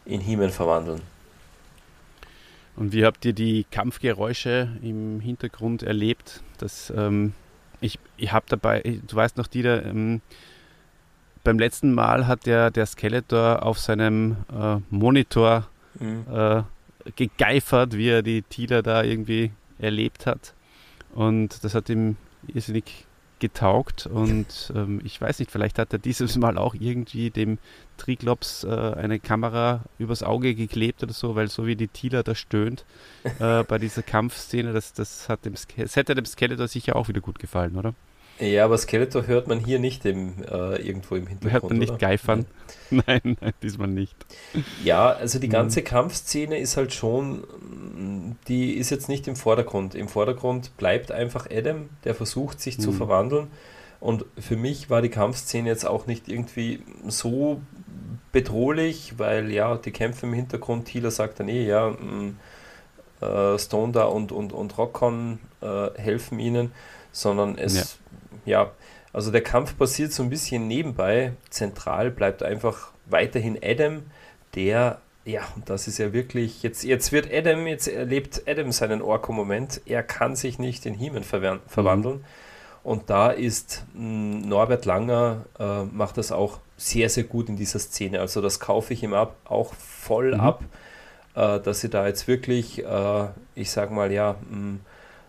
in 0.04 0.20
He-Man 0.20 0.50
verwandeln. 0.50 1.04
Und 2.78 2.94
wie 2.94 3.04
habt 3.04 3.26
ihr 3.26 3.34
die 3.34 3.66
Kampfgeräusche 3.72 4.70
im 4.84 5.20
Hintergrund 5.20 5.82
erlebt? 5.84 6.44
Das, 6.60 6.94
ähm, 6.96 7.34
ich 7.82 8.00
ich 8.18 8.32
habe 8.32 8.46
dabei, 8.48 8.82
du 9.06 9.16
weißt 9.16 9.36
noch, 9.38 9.48
Dieter, 9.48 9.84
ähm, 9.84 10.22
beim 11.44 11.58
letzten 11.58 11.94
Mal 11.94 12.28
hat 12.28 12.46
der, 12.46 12.70
der 12.70 12.86
Skeletor 12.86 13.64
auf 13.64 13.80
seinem 13.80 14.38
äh, 14.54 14.78
Monitor 14.92 15.68
mhm. 16.00 16.26
äh, 16.32 16.62
gegeifert, 17.16 17.98
wie 17.98 18.10
er 18.10 18.22
die 18.22 18.44
Tila 18.44 18.84
da 18.84 19.02
irgendwie 19.02 19.52
erlebt 19.80 20.28
hat. 20.28 20.54
Und 21.16 21.64
das 21.64 21.74
hat 21.74 21.90
ihm 21.90 22.16
irrsinnig 22.48 23.07
getaugt 23.40 24.08
und 24.08 24.72
ähm, 24.76 25.02
ich 25.04 25.20
weiß 25.20 25.40
nicht, 25.40 25.52
vielleicht 25.52 25.80
hat 25.80 25.94
er 25.94 26.00
dieses 26.00 26.38
Mal 26.38 26.58
auch 26.58 26.74
irgendwie 26.74 27.30
dem 27.30 27.60
Triglops 27.98 28.64
äh, 28.64 28.70
eine 28.70 29.20
Kamera 29.20 29.84
übers 30.00 30.24
Auge 30.24 30.56
geklebt 30.56 31.04
oder 31.04 31.14
so, 31.14 31.36
weil 31.36 31.48
so 31.48 31.66
wie 31.66 31.76
die 31.76 31.88
Tila 31.88 32.24
da 32.24 32.36
stöhnt 32.36 32.86
äh, 33.40 33.64
bei 33.64 33.78
dieser 33.78 34.04
Kampfszene, 34.04 34.74
das, 34.74 34.94
das, 34.94 35.30
hat 35.30 35.46
dem, 35.46 35.54
das 35.78 35.96
hätte 35.96 36.16
dem 36.16 36.26
Skeletor 36.26 36.68
sicher 36.68 36.96
auch 36.96 37.08
wieder 37.08 37.22
gut 37.22 37.40
gefallen, 37.40 37.76
oder? 37.76 37.94
Ja, 38.40 38.66
aber 38.66 38.78
Skeletor 38.78 39.26
hört 39.26 39.48
man 39.48 39.60
hier 39.60 39.80
nicht 39.80 40.06
im, 40.06 40.44
äh, 40.44 40.76
irgendwo 40.82 41.16
im 41.16 41.28
Hintergrund. 41.28 41.54
Hört 41.54 41.70
man 41.70 41.80
nicht 41.80 41.92
oder? 41.92 41.98
geifern? 41.98 42.46
Nein. 42.90 43.38
nein, 43.42 43.54
diesmal 43.62 43.90
nicht. 43.90 44.16
Ja, 44.84 45.10
also 45.10 45.40
die 45.40 45.50
ganze 45.50 45.82
mhm. 45.82 45.86
Kampfszene 45.86 46.58
ist 46.58 46.78
halt 46.78 46.94
schon, 46.94 47.44
die 48.48 48.74
ist 48.74 48.92
jetzt 48.92 49.10
nicht 49.10 49.28
im 49.28 49.36
Vordergrund. 49.36 49.94
Im 49.94 50.08
Vordergrund 50.08 50.78
bleibt 50.78 51.12
einfach 51.12 51.48
Adam, 51.52 51.90
der 52.06 52.16
versucht 52.16 52.62
sich 52.62 52.78
mhm. 52.78 52.84
zu 52.84 52.92
verwandeln. 52.94 53.48
Und 54.00 54.26
für 54.40 54.56
mich 54.56 54.90
war 54.90 55.02
die 55.02 55.10
Kampfszene 55.10 55.68
jetzt 55.68 55.86
auch 55.86 56.08
nicht 56.08 56.30
irgendwie 56.30 56.82
so 57.08 57.62
bedrohlich, 58.32 59.16
weil 59.18 59.52
ja, 59.52 59.76
die 59.76 59.92
Kämpfe 59.92 60.28
im 60.28 60.34
Hintergrund, 60.34 60.88
Healer 60.94 61.12
sagt 61.12 61.40
dann 61.40 61.50
eh, 61.50 61.66
ja, 61.66 61.90
mh, 61.90 61.98
mm, 62.00 62.38
äh, 63.22 63.60
Stone 63.60 63.92
da 63.92 64.04
und, 64.06 64.32
und, 64.32 64.54
und 64.54 64.78
Rockon 64.78 65.40
äh, 65.62 65.90
helfen 66.00 66.40
ihnen, 66.40 66.72
sondern 67.12 67.58
es 67.58 67.76
ja 67.76 67.84
ja, 68.48 68.72
also 69.14 69.32
der 69.32 69.42
Kampf 69.42 69.78
passiert 69.78 70.12
so 70.12 70.24
ein 70.24 70.30
bisschen 70.30 70.68
nebenbei. 70.68 71.34
Zentral 71.50 72.12
bleibt 72.12 72.44
einfach 72.44 72.92
weiterhin 73.06 73.60
Adam, 73.64 74.04
der, 74.56 75.00
ja, 75.26 75.42
und 75.56 75.70
das 75.70 75.88
ist 75.88 75.98
ja 75.98 76.14
wirklich, 76.14 76.64
jetzt, 76.64 76.84
jetzt 76.84 77.12
wird 77.12 77.32
Adam, 77.32 77.68
jetzt 77.68 77.88
erlebt 77.88 78.44
Adam 78.48 78.72
seinen 78.72 79.02
Orko-Moment. 79.02 79.82
Er 79.86 80.04
kann 80.04 80.36
sich 80.36 80.60
nicht 80.60 80.86
in 80.86 80.94
He-Man 80.94 81.24
verwandeln. 81.24 82.18
Mhm. 82.18 82.26
Und 82.84 83.10
da 83.10 83.32
ist 83.32 83.86
mh, 83.94 84.00
hm, 84.00 84.42
Norbert 84.48 84.86
Langer, 84.86 85.46
äh, 85.60 85.84
macht 85.84 86.18
das 86.18 86.32
auch 86.32 86.60
sehr, 86.78 87.10
sehr 87.10 87.26
gut 87.26 87.50
in 87.50 87.58
dieser 87.58 87.80
Szene. 87.80 88.22
Also 88.22 88.40
das 88.40 88.60
kaufe 88.60 88.94
ich 88.94 89.04
ihm 89.04 89.14
ab, 89.14 89.36
auch 89.44 89.74
voll 89.74 90.36
mhm. 90.36 90.40
ab, 90.40 90.64
äh, 91.36 91.60
dass 91.60 91.82
sie 91.82 91.90
da 91.90 92.08
jetzt 92.08 92.28
wirklich, 92.28 92.86
äh, 92.86 93.28
ich 93.56 93.72
sag 93.72 93.92
mal, 93.92 94.12
ja, 94.12 94.36
mh, 94.50 94.56
hm, 94.56 94.80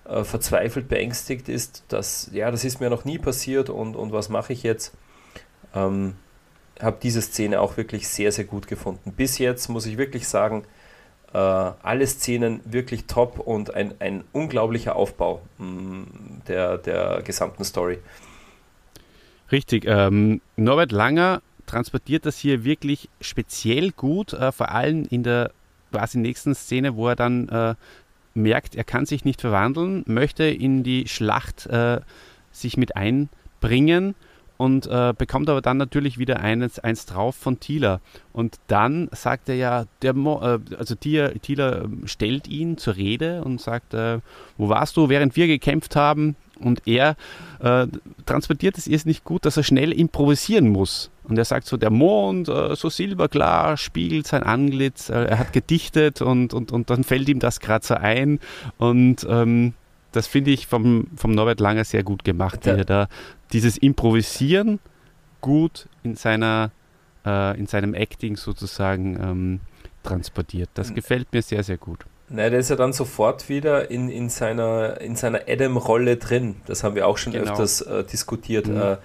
äh, 0.08 0.24
verzweifelt 0.24 0.88
beängstigt 0.88 1.48
ist, 1.48 1.84
dass, 1.88 2.30
ja, 2.32 2.50
das 2.50 2.64
ist 2.64 2.80
mir 2.80 2.90
noch 2.90 3.04
nie 3.04 3.18
passiert 3.18 3.70
und, 3.70 3.94
und 3.94 4.12
was 4.12 4.28
mache 4.28 4.52
ich 4.52 4.62
jetzt? 4.62 4.94
Ähm, 5.74 6.14
habe 6.80 6.98
diese 7.02 7.20
Szene 7.20 7.60
auch 7.60 7.76
wirklich 7.76 8.08
sehr, 8.08 8.32
sehr 8.32 8.44
gut 8.44 8.68
gefunden. 8.68 9.12
Bis 9.12 9.38
jetzt 9.38 9.68
muss 9.68 9.86
ich 9.86 9.98
wirklich 9.98 10.28
sagen, 10.28 10.64
äh, 11.32 11.38
alle 11.38 12.06
Szenen 12.06 12.60
wirklich 12.64 13.04
top 13.04 13.38
und 13.38 13.74
ein, 13.74 13.94
ein 13.98 14.24
unglaublicher 14.32 14.96
Aufbau 14.96 15.42
mh, 15.58 15.66
mm, 15.66 16.06
der, 16.48 16.78
der 16.78 17.22
gesamten 17.22 17.64
Story. 17.64 17.98
Richtig. 19.52 19.84
Ähm, 19.86 20.40
Norbert 20.56 20.92
Langer 20.92 21.42
transportiert 21.66 22.26
das 22.26 22.38
hier 22.38 22.64
wirklich 22.64 23.08
speziell 23.20 23.90
gut, 23.90 24.32
äh, 24.32 24.52
vor 24.52 24.70
allem 24.70 25.06
in 25.10 25.22
der 25.22 25.50
quasi 25.90 26.18
nächsten 26.18 26.54
Szene, 26.54 26.96
wo 26.96 27.08
er 27.08 27.16
dann 27.16 27.48
äh, 27.48 27.74
merkt, 28.38 28.74
er 28.74 28.84
kann 28.84 29.06
sich 29.06 29.24
nicht 29.24 29.40
verwandeln, 29.40 30.04
möchte 30.06 30.44
in 30.44 30.82
die 30.82 31.08
Schlacht 31.08 31.66
äh, 31.66 32.00
sich 32.50 32.76
mit 32.76 32.96
einbringen 32.96 34.14
und 34.58 34.86
äh, 34.88 35.14
bekommt 35.16 35.48
aber 35.48 35.62
dann 35.62 35.76
natürlich 35.76 36.18
wieder 36.18 36.40
eins, 36.40 36.78
eins 36.80 37.06
drauf 37.06 37.36
von 37.36 37.60
Thieler. 37.60 38.00
Und 38.32 38.56
dann 38.66 39.08
sagt 39.12 39.48
er 39.48 39.54
ja, 39.54 39.84
der 40.02 40.14
Mo, 40.14 40.40
äh, 40.42 40.58
also 40.76 40.94
Thieler 40.96 41.84
ähm, 41.84 42.02
stellt 42.06 42.48
ihn 42.48 42.76
zur 42.76 42.96
Rede 42.96 43.44
und 43.44 43.60
sagt, 43.60 43.94
äh, 43.94 44.18
wo 44.56 44.68
warst 44.68 44.96
du, 44.96 45.08
während 45.08 45.36
wir 45.36 45.46
gekämpft 45.46 45.94
haben? 45.94 46.34
Und 46.60 46.86
er 46.86 47.16
äh, 47.60 47.86
transportiert 48.26 48.78
es 48.78 48.86
ist 48.86 49.06
nicht 49.06 49.24
gut, 49.24 49.44
dass 49.44 49.56
er 49.56 49.62
schnell 49.62 49.92
improvisieren 49.92 50.68
muss. 50.68 51.10
Und 51.24 51.38
er 51.38 51.44
sagt 51.44 51.66
so, 51.66 51.76
der 51.76 51.90
Mond, 51.90 52.48
äh, 52.48 52.74
so 52.74 52.88
silberklar, 52.88 53.76
spiegelt 53.76 54.26
sein 54.26 54.42
Antlitz, 54.42 55.08
äh, 55.08 55.24
er 55.24 55.38
hat 55.38 55.52
gedichtet 55.52 56.22
und, 56.22 56.54
und, 56.54 56.72
und 56.72 56.90
dann 56.90 57.04
fällt 57.04 57.28
ihm 57.28 57.38
das 57.38 57.60
gerade 57.60 57.86
so 57.86 57.94
ein. 57.94 58.40
Und 58.78 59.26
ähm, 59.28 59.74
das 60.12 60.26
finde 60.26 60.50
ich 60.50 60.66
vom, 60.66 61.06
vom 61.16 61.32
Norbert 61.32 61.60
Langer 61.60 61.84
sehr 61.84 62.02
gut 62.02 62.24
gemacht, 62.24 62.64
wie 62.64 62.70
er 62.70 62.84
da 62.84 63.08
dieses 63.52 63.76
Improvisieren 63.76 64.80
gut 65.40 65.88
in 66.02 66.16
seiner 66.16 66.72
äh, 67.24 67.58
in 67.58 67.66
seinem 67.66 67.94
Acting 67.94 68.36
sozusagen 68.36 69.18
ähm, 69.20 69.60
transportiert. 70.02 70.70
Das 70.74 70.88
hm. 70.88 70.94
gefällt 70.96 71.32
mir 71.32 71.42
sehr, 71.42 71.62
sehr 71.62 71.76
gut. 71.76 72.04
Nein, 72.30 72.50
der 72.50 72.60
ist 72.60 72.68
ja 72.68 72.76
dann 72.76 72.92
sofort 72.92 73.48
wieder 73.48 73.90
in, 73.90 74.10
in 74.10 74.28
seiner, 74.28 75.00
in 75.00 75.16
seiner 75.16 75.42
Adam-Rolle 75.48 76.16
drin. 76.18 76.56
Das 76.66 76.84
haben 76.84 76.94
wir 76.94 77.06
auch 77.06 77.16
schon 77.16 77.32
genau. 77.32 77.52
öfters 77.52 77.80
äh, 77.80 78.04
diskutiert. 78.04 78.66
Mhm. 78.66 78.80
Äh, 78.80 78.96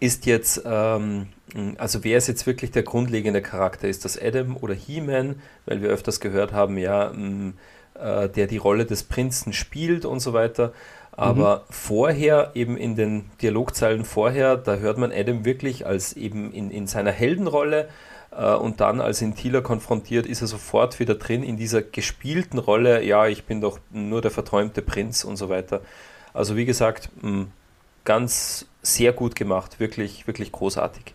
ist 0.00 0.26
jetzt, 0.26 0.62
ähm, 0.64 1.28
also 1.78 2.04
wer 2.04 2.18
ist 2.18 2.26
jetzt 2.26 2.46
wirklich 2.46 2.70
der 2.70 2.82
grundlegende 2.82 3.42
Charakter? 3.42 3.88
Ist 3.88 4.04
das 4.04 4.20
Adam 4.20 4.56
oder 4.56 4.74
He-Man? 4.74 5.36
Weil 5.66 5.82
wir 5.82 5.90
öfters 5.90 6.20
gehört 6.20 6.52
haben, 6.52 6.78
ja, 6.78 7.12
mh, 7.14 7.52
äh, 7.98 8.28
der 8.28 8.46
die 8.46 8.56
Rolle 8.56 8.86
des 8.86 9.02
Prinzen 9.02 9.52
spielt 9.52 10.04
und 10.04 10.20
so 10.20 10.32
weiter. 10.32 10.72
Aber 11.12 11.56
mhm. 11.56 11.72
vorher, 11.72 12.52
eben 12.54 12.76
in 12.76 12.96
den 12.96 13.30
Dialogzeilen 13.42 14.04
vorher, 14.04 14.56
da 14.56 14.76
hört 14.76 14.98
man 14.98 15.12
Adam 15.12 15.44
wirklich 15.44 15.86
als 15.86 16.14
eben 16.14 16.52
in, 16.52 16.70
in 16.70 16.86
seiner 16.86 17.12
Heldenrolle 17.12 17.88
und 18.36 18.80
dann, 18.80 19.00
als 19.00 19.22
ihn 19.22 19.34
Thieler 19.34 19.60
konfrontiert, 19.60 20.26
ist 20.26 20.40
er 20.40 20.46
sofort 20.46 21.00
wieder 21.00 21.16
drin 21.16 21.42
in 21.42 21.56
dieser 21.56 21.82
gespielten 21.82 22.58
Rolle, 22.58 23.02
ja, 23.04 23.26
ich 23.26 23.44
bin 23.44 23.60
doch 23.60 23.80
nur 23.90 24.22
der 24.22 24.30
verträumte 24.30 24.82
Prinz 24.82 25.24
und 25.24 25.36
so 25.36 25.48
weiter. 25.48 25.80
Also 26.32 26.56
wie 26.56 26.64
gesagt, 26.64 27.10
mh, 27.22 27.46
ganz 28.04 28.66
sehr 28.82 29.12
gut 29.12 29.34
gemacht, 29.34 29.80
wirklich, 29.80 30.26
wirklich 30.26 30.52
großartig. 30.52 31.14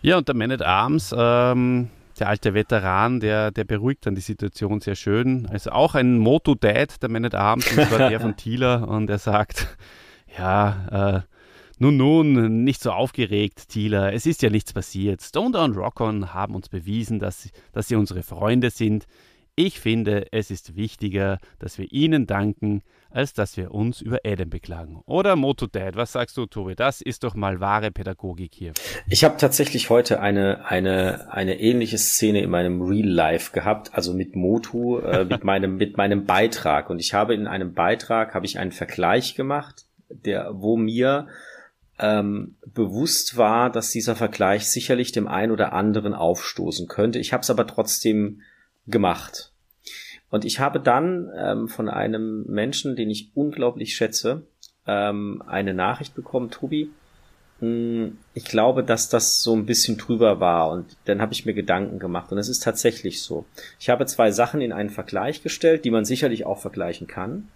Ja, 0.00 0.16
und 0.16 0.28
der 0.28 0.34
Man 0.34 0.50
at 0.50 0.62
Arms, 0.62 1.14
ähm, 1.16 1.90
der 2.18 2.28
alte 2.28 2.54
Veteran, 2.54 3.20
der, 3.20 3.50
der 3.50 3.64
beruhigt 3.64 4.06
dann 4.06 4.14
die 4.14 4.20
Situation 4.20 4.80
sehr 4.80 4.94
schön. 4.94 5.48
Also 5.50 5.70
auch 5.70 5.94
ein 5.94 6.18
Moto-Dad, 6.18 7.02
der 7.02 7.10
Man 7.10 7.24
at 7.24 7.34
Arms, 7.34 7.70
und 7.70 7.86
zwar 7.86 8.08
der 8.08 8.20
von 8.20 8.36
Thieler, 8.36 8.88
und 8.88 9.10
er 9.10 9.18
sagt, 9.18 9.76
ja, 10.38 11.16
äh, 11.16 11.20
nun, 11.78 11.96
nun, 11.96 12.64
nicht 12.64 12.82
so 12.82 12.90
aufgeregt, 12.90 13.68
Thieler. 13.68 14.12
Es 14.12 14.26
ist 14.26 14.42
ja 14.42 14.50
nichts 14.50 14.72
passiert. 14.72 15.22
Stoner 15.22 15.62
und 15.62 15.76
Rockon 15.76 16.34
haben 16.34 16.54
uns 16.54 16.68
bewiesen, 16.68 17.18
dass, 17.20 17.48
dass 17.72 17.88
sie 17.88 17.94
unsere 17.94 18.22
Freunde 18.22 18.70
sind. 18.70 19.06
Ich 19.54 19.80
finde, 19.80 20.26
es 20.30 20.52
ist 20.52 20.76
wichtiger, 20.76 21.38
dass 21.58 21.78
wir 21.78 21.90
ihnen 21.90 22.26
danken, 22.26 22.82
als 23.10 23.32
dass 23.32 23.56
wir 23.56 23.72
uns 23.72 24.00
über 24.00 24.18
Adam 24.24 24.50
beklagen. 24.50 25.02
Oder 25.04 25.34
Motodad, 25.34 25.96
was 25.96 26.12
sagst 26.12 26.36
du, 26.36 26.46
Tobi? 26.46 26.76
Das 26.76 27.00
ist 27.00 27.24
doch 27.24 27.34
mal 27.34 27.58
wahre 27.58 27.90
Pädagogik 27.90 28.54
hier. 28.54 28.72
Ich 29.08 29.24
habe 29.24 29.36
tatsächlich 29.36 29.90
heute 29.90 30.20
eine, 30.20 30.66
eine, 30.66 31.32
eine 31.32 31.58
ähnliche 31.60 31.98
Szene 31.98 32.40
in 32.40 32.50
meinem 32.50 32.82
Real 32.82 33.08
Life 33.08 33.52
gehabt, 33.52 33.94
also 33.94 34.14
mit 34.14 34.36
Motu, 34.36 34.98
äh, 34.98 35.24
mit 35.28 35.42
meinem, 35.42 35.76
mit 35.76 35.96
meinem 35.96 36.24
Beitrag. 36.24 36.88
Und 36.88 37.00
ich 37.00 37.14
habe 37.14 37.34
in 37.34 37.48
einem 37.48 37.74
Beitrag, 37.74 38.34
habe 38.34 38.46
ich 38.46 38.60
einen 38.60 38.72
Vergleich 38.72 39.34
gemacht, 39.34 39.86
der, 40.08 40.50
wo 40.54 40.76
mir 40.76 41.26
ähm, 41.98 42.56
bewusst 42.66 43.36
war, 43.36 43.70
dass 43.70 43.90
dieser 43.90 44.14
Vergleich 44.14 44.68
sicherlich 44.68 45.12
dem 45.12 45.26
einen 45.26 45.52
oder 45.52 45.72
anderen 45.72 46.14
aufstoßen 46.14 46.86
könnte. 46.86 47.18
Ich 47.18 47.32
habe 47.32 47.42
es 47.42 47.50
aber 47.50 47.66
trotzdem 47.66 48.42
gemacht. 48.86 49.52
Und 50.30 50.44
ich 50.44 50.60
habe 50.60 50.78
dann 50.80 51.30
ähm, 51.36 51.68
von 51.68 51.88
einem 51.88 52.44
Menschen, 52.46 52.96
den 52.96 53.10
ich 53.10 53.30
unglaublich 53.34 53.96
schätze, 53.96 54.42
ähm, 54.86 55.42
eine 55.46 55.74
Nachricht 55.74 56.14
bekommen, 56.14 56.50
Tobi. 56.50 56.90
Mh, 57.60 57.68
hm, 57.68 58.18
ich 58.34 58.44
glaube, 58.44 58.84
dass 58.84 59.08
das 59.08 59.42
so 59.42 59.56
ein 59.56 59.66
bisschen 59.66 59.96
drüber 59.96 60.38
war 60.38 60.70
und 60.70 60.96
dann 61.06 61.20
habe 61.20 61.32
ich 61.32 61.44
mir 61.44 61.54
Gedanken 61.54 61.98
gemacht 61.98 62.30
und 62.30 62.38
es 62.38 62.48
ist 62.48 62.62
tatsächlich 62.62 63.22
so. 63.22 63.46
Ich 63.80 63.88
habe 63.88 64.06
zwei 64.06 64.30
Sachen 64.30 64.60
in 64.60 64.72
einen 64.72 64.90
Vergleich 64.90 65.42
gestellt, 65.42 65.84
die 65.84 65.90
man 65.90 66.04
sicherlich 66.04 66.46
auch 66.46 66.60
vergleichen 66.60 67.08
kann 67.08 67.48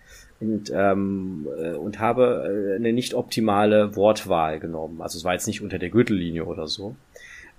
und, 0.42 0.72
ähm, 0.74 1.46
äh, 1.56 1.72
und 1.72 2.00
habe 2.00 2.72
äh, 2.72 2.76
eine 2.76 2.92
nicht 2.92 3.14
optimale 3.14 3.94
Wortwahl 3.96 4.58
genommen. 4.58 5.00
Also 5.00 5.18
es 5.18 5.24
war 5.24 5.32
jetzt 5.32 5.46
nicht 5.46 5.62
unter 5.62 5.78
der 5.78 5.90
Gürtellinie 5.90 6.44
oder 6.44 6.66
so. 6.66 6.96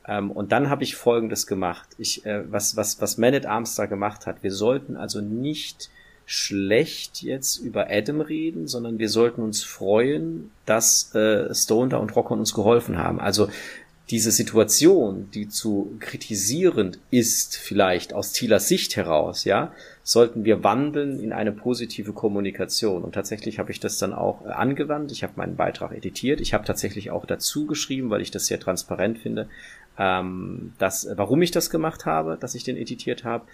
Ähm, 0.07 0.31
und 0.31 0.51
dann 0.51 0.69
habe 0.69 0.84
ich 0.84 0.95
Folgendes 0.95 1.47
gemacht. 1.47 1.88
Ich, 1.97 2.25
äh, 2.25 2.43
was, 2.51 2.75
was, 2.75 2.99
was 3.01 3.17
Man 3.17 3.34
at 3.34 3.45
Arms 3.45 3.75
da 3.75 3.86
gemacht 3.86 4.25
hat. 4.25 4.43
Wir 4.43 4.51
sollten 4.51 4.97
also 4.97 5.21
nicht 5.21 5.89
schlecht 6.25 7.21
jetzt 7.21 7.57
über 7.57 7.88
Adam 7.89 8.21
reden, 8.21 8.67
sondern 8.67 8.97
wir 8.99 9.09
sollten 9.09 9.41
uns 9.41 9.63
freuen, 9.63 10.51
dass 10.65 11.13
äh, 11.15 11.53
Stoner 11.53 11.99
und 11.99 12.15
Rockon 12.15 12.39
uns 12.39 12.53
geholfen 12.53 12.97
haben. 12.97 13.19
Also 13.19 13.49
diese 14.09 14.31
Situation, 14.31 15.29
die 15.34 15.49
zu 15.49 15.95
kritisierend 15.99 16.99
ist, 17.11 17.57
vielleicht 17.57 18.13
aus 18.13 18.31
Thielers 18.34 18.67
Sicht 18.67 18.95
heraus, 18.95 19.43
ja, 19.45 19.73
sollten 20.03 20.43
wir 20.43 20.63
wandeln 20.63 21.19
in 21.19 21.31
eine 21.31 21.53
positive 21.53 22.11
Kommunikation. 22.11 23.03
Und 23.03 23.13
tatsächlich 23.13 23.57
habe 23.57 23.71
ich 23.71 23.79
das 23.79 23.97
dann 23.97 24.13
auch 24.13 24.45
äh, 24.45 24.49
angewandt. 24.49 25.11
Ich 25.13 25.23
habe 25.23 25.33
meinen 25.37 25.55
Beitrag 25.55 25.93
editiert. 25.93 26.41
Ich 26.41 26.53
habe 26.53 26.65
tatsächlich 26.65 27.09
auch 27.09 27.25
dazu 27.25 27.65
geschrieben, 27.65 28.09
weil 28.09 28.21
ich 28.21 28.29
das 28.29 28.47
sehr 28.47 28.59
transparent 28.59 29.17
finde, 29.17 29.47
ähm, 29.97 30.73
das, 30.77 31.07
warum 31.15 31.41
ich 31.41 31.51
das 31.51 31.69
gemacht 31.69 32.05
habe, 32.05 32.37
dass 32.37 32.53
ich 32.53 32.65
den 32.65 32.75
editiert 32.75 33.23
habe. 33.23 33.45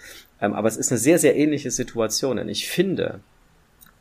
Ähm, 0.41 0.53
aber 0.53 0.67
es 0.67 0.77
ist 0.77 0.91
eine 0.91 0.99
sehr, 0.99 1.19
sehr 1.19 1.35
ähnliche 1.35 1.69
Situation. 1.69 2.37
Denn 2.37 2.49
ich 2.49 2.67
finde, 2.67 3.19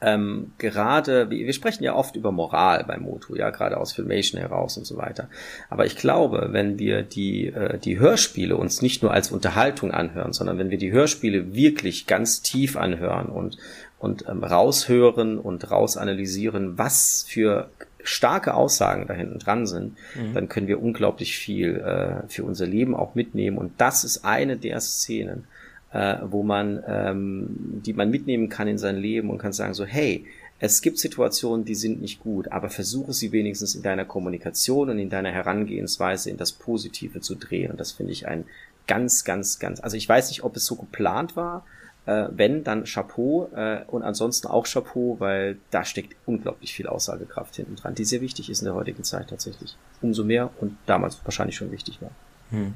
ähm, 0.00 0.52
gerade, 0.58 1.28
wir 1.30 1.52
sprechen 1.52 1.82
ja 1.82 1.94
oft 1.94 2.14
über 2.14 2.30
Moral 2.30 2.84
bei 2.86 2.98
Motu, 2.98 3.34
ja, 3.34 3.50
gerade 3.50 3.78
aus 3.78 3.92
Filmation 3.92 4.40
heraus 4.40 4.76
und 4.76 4.86
so 4.86 4.96
weiter. 4.96 5.28
Aber 5.70 5.86
ich 5.86 5.96
glaube, 5.96 6.48
wenn 6.52 6.78
wir 6.78 7.02
die, 7.02 7.46
äh, 7.46 7.78
die 7.78 7.98
Hörspiele 7.98 8.56
uns 8.56 8.80
nicht 8.80 9.02
nur 9.02 9.12
als 9.12 9.32
Unterhaltung 9.32 9.90
anhören, 9.90 10.32
sondern 10.32 10.58
wenn 10.58 10.70
wir 10.70 10.78
die 10.78 10.92
Hörspiele 10.92 11.52
wirklich 11.52 12.06
ganz 12.06 12.42
tief 12.42 12.76
anhören 12.76 13.26
und, 13.26 13.58
und 13.98 14.24
ähm, 14.28 14.44
raushören 14.44 15.36
und 15.36 15.68
rausanalysieren, 15.68 16.78
was 16.78 17.24
für 17.28 17.68
starke 18.04 18.54
Aussagen 18.54 19.06
da 19.08 19.14
hinten 19.14 19.40
dran 19.40 19.66
sind, 19.66 19.96
mhm. 20.14 20.32
dann 20.32 20.48
können 20.48 20.68
wir 20.68 20.80
unglaublich 20.80 21.36
viel 21.36 21.76
äh, 21.76 22.28
für 22.28 22.44
unser 22.44 22.66
Leben 22.66 22.94
auch 22.94 23.16
mitnehmen. 23.16 23.58
Und 23.58 23.72
das 23.78 24.04
ist 24.04 24.24
eine 24.24 24.56
der 24.56 24.80
Szenen, 24.80 25.48
äh, 25.92 26.16
wo 26.22 26.42
man, 26.42 26.82
ähm, 26.86 27.80
die 27.84 27.92
man 27.92 28.10
mitnehmen 28.10 28.48
kann 28.48 28.68
in 28.68 28.78
sein 28.78 28.96
Leben 28.96 29.30
und 29.30 29.38
kann 29.38 29.52
sagen 29.52 29.74
so, 29.74 29.84
hey, 29.84 30.26
es 30.60 30.82
gibt 30.82 30.98
Situationen, 30.98 31.64
die 31.64 31.76
sind 31.76 32.00
nicht 32.00 32.20
gut, 32.20 32.50
aber 32.50 32.68
versuche 32.68 33.12
sie 33.12 33.30
wenigstens 33.32 33.74
in 33.74 33.82
deiner 33.82 34.04
Kommunikation 34.04 34.90
und 34.90 34.98
in 34.98 35.08
deiner 35.08 35.30
Herangehensweise 35.30 36.30
in 36.30 36.36
das 36.36 36.52
Positive 36.52 37.20
zu 37.20 37.36
drehen. 37.36 37.70
Und 37.70 37.78
das 37.78 37.92
finde 37.92 38.12
ich 38.12 38.26
ein 38.26 38.44
ganz, 38.86 39.24
ganz, 39.24 39.58
ganz, 39.58 39.80
also 39.80 39.96
ich 39.96 40.08
weiß 40.08 40.30
nicht, 40.30 40.42
ob 40.42 40.56
es 40.56 40.66
so 40.66 40.74
geplant 40.74 41.36
war, 41.36 41.64
äh, 42.06 42.28
wenn, 42.32 42.64
dann 42.64 42.84
Chapeau 42.84 43.50
äh, 43.54 43.84
und 43.86 44.02
ansonsten 44.02 44.48
auch 44.48 44.66
Chapeau, 44.66 45.16
weil 45.20 45.58
da 45.70 45.84
steckt 45.84 46.16
unglaublich 46.26 46.72
viel 46.72 46.88
Aussagekraft 46.88 47.54
hinten 47.54 47.76
dran, 47.76 47.94
die 47.94 48.04
sehr 48.04 48.20
wichtig 48.20 48.50
ist 48.50 48.60
in 48.60 48.64
der 48.64 48.74
heutigen 48.74 49.04
Zeit 49.04 49.28
tatsächlich. 49.28 49.76
Umso 50.00 50.24
mehr 50.24 50.50
und 50.60 50.76
damals 50.86 51.20
wahrscheinlich 51.24 51.56
schon 51.56 51.70
wichtig 51.70 52.02
war. 52.02 52.10
Hm. 52.50 52.74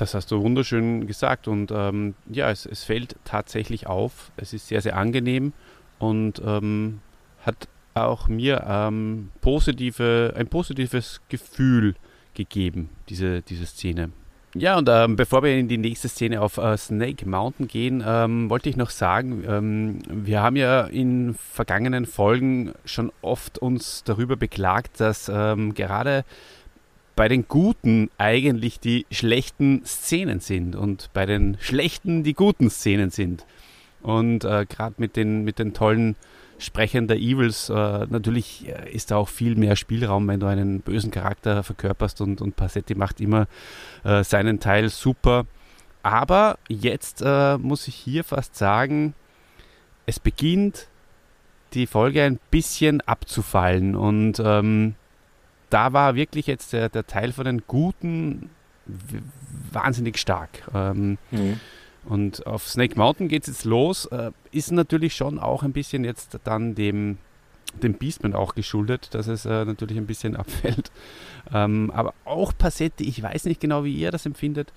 Das 0.00 0.14
hast 0.14 0.30
du 0.30 0.42
wunderschön 0.42 1.06
gesagt 1.06 1.46
und 1.46 1.70
ähm, 1.70 2.14
ja, 2.30 2.50
es, 2.50 2.64
es 2.64 2.84
fällt 2.84 3.16
tatsächlich 3.24 3.86
auf. 3.86 4.32
Es 4.38 4.54
ist 4.54 4.68
sehr, 4.68 4.80
sehr 4.80 4.96
angenehm 4.96 5.52
und 5.98 6.40
ähm, 6.42 7.00
hat 7.44 7.68
auch 7.92 8.26
mir 8.26 8.64
ähm, 8.66 9.28
positive, 9.42 10.32
ein 10.38 10.46
positives 10.46 11.20
Gefühl 11.28 11.96
gegeben, 12.32 12.88
diese, 13.10 13.42
diese 13.42 13.66
Szene. 13.66 14.08
Ja, 14.54 14.78
und 14.78 14.88
ähm, 14.90 15.16
bevor 15.16 15.42
wir 15.42 15.54
in 15.58 15.68
die 15.68 15.76
nächste 15.76 16.08
Szene 16.08 16.40
auf 16.40 16.56
äh, 16.56 16.78
Snake 16.78 17.28
Mountain 17.28 17.68
gehen, 17.68 18.02
ähm, 18.04 18.48
wollte 18.48 18.70
ich 18.70 18.78
noch 18.78 18.90
sagen, 18.90 19.44
ähm, 19.46 19.98
wir 20.08 20.40
haben 20.40 20.56
ja 20.56 20.84
in 20.84 21.34
vergangenen 21.34 22.06
Folgen 22.06 22.72
schon 22.86 23.12
oft 23.20 23.58
uns 23.58 24.02
darüber 24.02 24.36
beklagt, 24.36 24.98
dass 24.98 25.30
ähm, 25.32 25.74
gerade 25.74 26.24
bei 27.20 27.28
den 27.28 27.46
Guten 27.48 28.08
eigentlich 28.16 28.80
die 28.80 29.04
schlechten 29.10 29.84
Szenen 29.84 30.40
sind 30.40 30.74
und 30.74 31.10
bei 31.12 31.26
den 31.26 31.58
Schlechten 31.60 32.22
die 32.22 32.32
guten 32.32 32.70
Szenen 32.70 33.10
sind. 33.10 33.44
Und 34.00 34.46
äh, 34.46 34.64
gerade 34.64 34.94
mit 34.96 35.16
den, 35.16 35.44
mit 35.44 35.58
den 35.58 35.74
tollen 35.74 36.16
Sprechern 36.56 37.08
der 37.08 37.18
Evils, 37.18 37.68
äh, 37.68 38.06
natürlich 38.08 38.66
äh, 38.68 38.90
ist 38.90 39.10
da 39.10 39.16
auch 39.16 39.28
viel 39.28 39.54
mehr 39.54 39.76
Spielraum, 39.76 40.26
wenn 40.28 40.40
du 40.40 40.46
einen 40.46 40.80
bösen 40.80 41.10
Charakter 41.10 41.62
verkörperst 41.62 42.22
und, 42.22 42.40
und 42.40 42.56
Passetti 42.56 42.94
macht 42.94 43.20
immer 43.20 43.48
äh, 44.02 44.24
seinen 44.24 44.58
Teil 44.58 44.88
super. 44.88 45.44
Aber 46.02 46.58
jetzt 46.70 47.20
äh, 47.22 47.58
muss 47.58 47.86
ich 47.86 47.96
hier 47.96 48.24
fast 48.24 48.56
sagen, 48.56 49.12
es 50.06 50.18
beginnt 50.20 50.88
die 51.74 51.86
Folge 51.86 52.22
ein 52.22 52.40
bisschen 52.50 53.02
abzufallen 53.02 53.94
und 53.94 54.40
ähm, 54.42 54.94
da 55.70 55.92
war 55.92 56.14
wirklich 56.14 56.46
jetzt 56.46 56.72
der, 56.72 56.88
der 56.88 57.06
Teil 57.06 57.32
von 57.32 57.44
den 57.44 57.62
Guten 57.66 58.50
wahnsinnig 59.72 60.18
stark. 60.18 60.68
Ähm, 60.74 61.18
mhm. 61.30 61.60
Und 62.04 62.46
auf 62.46 62.66
Snake 62.68 62.96
Mountain 62.96 63.28
geht 63.28 63.42
es 63.42 63.48
jetzt 63.48 63.64
los. 63.64 64.06
Äh, 64.06 64.32
ist 64.52 64.72
natürlich 64.72 65.14
schon 65.14 65.38
auch 65.38 65.62
ein 65.62 65.72
bisschen 65.72 66.04
jetzt 66.04 66.38
dann 66.44 66.74
dem, 66.74 67.18
dem 67.82 67.94
Beastman 67.94 68.34
auch 68.34 68.54
geschuldet, 68.54 69.08
dass 69.12 69.26
es 69.26 69.44
äh, 69.44 69.64
natürlich 69.64 69.96
ein 69.96 70.06
bisschen 70.06 70.36
abfällt. 70.36 70.90
Ähm, 71.52 71.90
aber 71.94 72.14
auch 72.24 72.52
Passetti, 72.56 73.04
ich 73.08 73.22
weiß 73.22 73.44
nicht 73.44 73.60
genau, 73.60 73.84
wie 73.84 73.94
ihr 73.94 74.10
das 74.10 74.26
empfindet, 74.26 74.72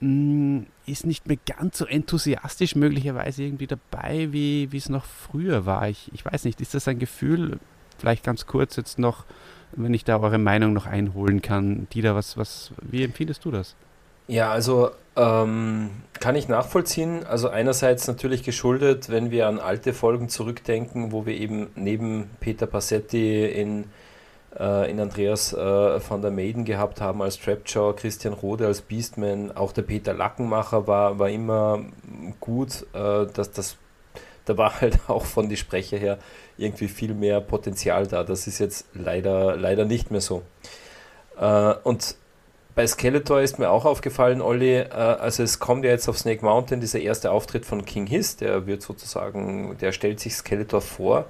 mh, 0.00 0.08
mm, 0.08 0.66
ist 0.86 1.06
nicht 1.06 1.26
mehr 1.26 1.38
ganz 1.46 1.78
so 1.78 1.86
enthusiastisch 1.86 2.74
möglicherweise 2.74 3.42
irgendwie 3.42 3.66
dabei, 3.66 4.32
wie 4.32 4.68
es 4.72 4.88
noch 4.88 5.04
früher 5.04 5.66
war. 5.66 5.88
Ich, 5.88 6.10
ich 6.12 6.24
weiß 6.24 6.44
nicht, 6.44 6.60
ist 6.60 6.74
das 6.74 6.88
ein 6.88 6.98
Gefühl, 6.98 7.58
vielleicht 7.98 8.24
ganz 8.24 8.46
kurz 8.46 8.76
jetzt 8.76 8.98
noch, 8.98 9.24
wenn 9.72 9.94
ich 9.94 10.04
da 10.04 10.20
eure 10.20 10.38
Meinung 10.38 10.72
noch 10.72 10.86
einholen 10.86 11.42
kann. 11.42 11.86
Dieter, 11.92 12.14
was, 12.14 12.36
was, 12.36 12.72
wie 12.82 13.04
empfindest 13.04 13.44
du 13.44 13.50
das? 13.50 13.74
Ja, 14.26 14.50
also 14.50 14.90
ähm, 15.16 15.90
kann 16.20 16.36
ich 16.36 16.48
nachvollziehen. 16.48 17.24
Also 17.26 17.48
einerseits 17.48 18.06
natürlich 18.06 18.42
geschuldet, 18.42 19.10
wenn 19.10 19.30
wir 19.30 19.48
an 19.48 19.58
alte 19.58 19.92
Folgen 19.92 20.28
zurückdenken, 20.28 21.12
wo 21.12 21.26
wir 21.26 21.34
eben 21.34 21.68
neben 21.74 22.30
Peter 22.40 22.66
Passetti 22.66 23.44
in 23.46 23.86
äh, 24.58 24.90
in 24.90 25.00
Andreas 25.00 25.52
äh, 25.52 25.56
van 25.56 26.22
der 26.22 26.30
Maiden 26.30 26.64
gehabt 26.64 27.00
haben 27.00 27.22
als 27.22 27.38
Trapjaw, 27.38 27.94
Christian 27.94 28.34
Rode 28.34 28.66
als 28.66 28.80
Beastman, 28.80 29.52
auch 29.52 29.72
der 29.72 29.82
Peter 29.82 30.12
Lackenmacher 30.12 30.86
war, 30.86 31.18
war 31.18 31.28
immer 31.30 31.84
gut. 32.40 32.86
Äh, 32.92 33.26
dass 33.26 33.52
das, 33.52 33.76
da 34.50 34.56
war 34.56 34.80
halt 34.80 34.98
auch 35.08 35.24
von 35.24 35.48
die 35.48 35.56
Sprecher 35.56 35.96
her 35.96 36.18
irgendwie 36.58 36.88
viel 36.88 37.14
mehr 37.14 37.40
Potenzial 37.40 38.06
da. 38.06 38.24
Das 38.24 38.46
ist 38.46 38.58
jetzt 38.58 38.86
leider, 38.94 39.56
leider 39.56 39.84
nicht 39.84 40.10
mehr 40.10 40.20
so. 40.20 40.42
Äh, 41.38 41.74
und 41.84 42.16
bei 42.74 42.86
Skeletor 42.86 43.40
ist 43.40 43.58
mir 43.58 43.70
auch 43.70 43.84
aufgefallen, 43.84 44.40
Olli, 44.40 44.76
äh, 44.76 44.90
also 44.90 45.42
es 45.42 45.58
kommt 45.58 45.84
ja 45.84 45.90
jetzt 45.90 46.08
auf 46.08 46.18
Snake 46.18 46.44
Mountain 46.44 46.80
dieser 46.80 47.00
erste 47.00 47.30
Auftritt 47.30 47.64
von 47.64 47.84
King 47.84 48.06
Hiss, 48.06 48.36
der 48.36 48.66
wird 48.66 48.82
sozusagen, 48.82 49.76
der 49.78 49.92
stellt 49.92 50.20
sich 50.20 50.34
Skeletor 50.34 50.80
vor. 50.80 51.26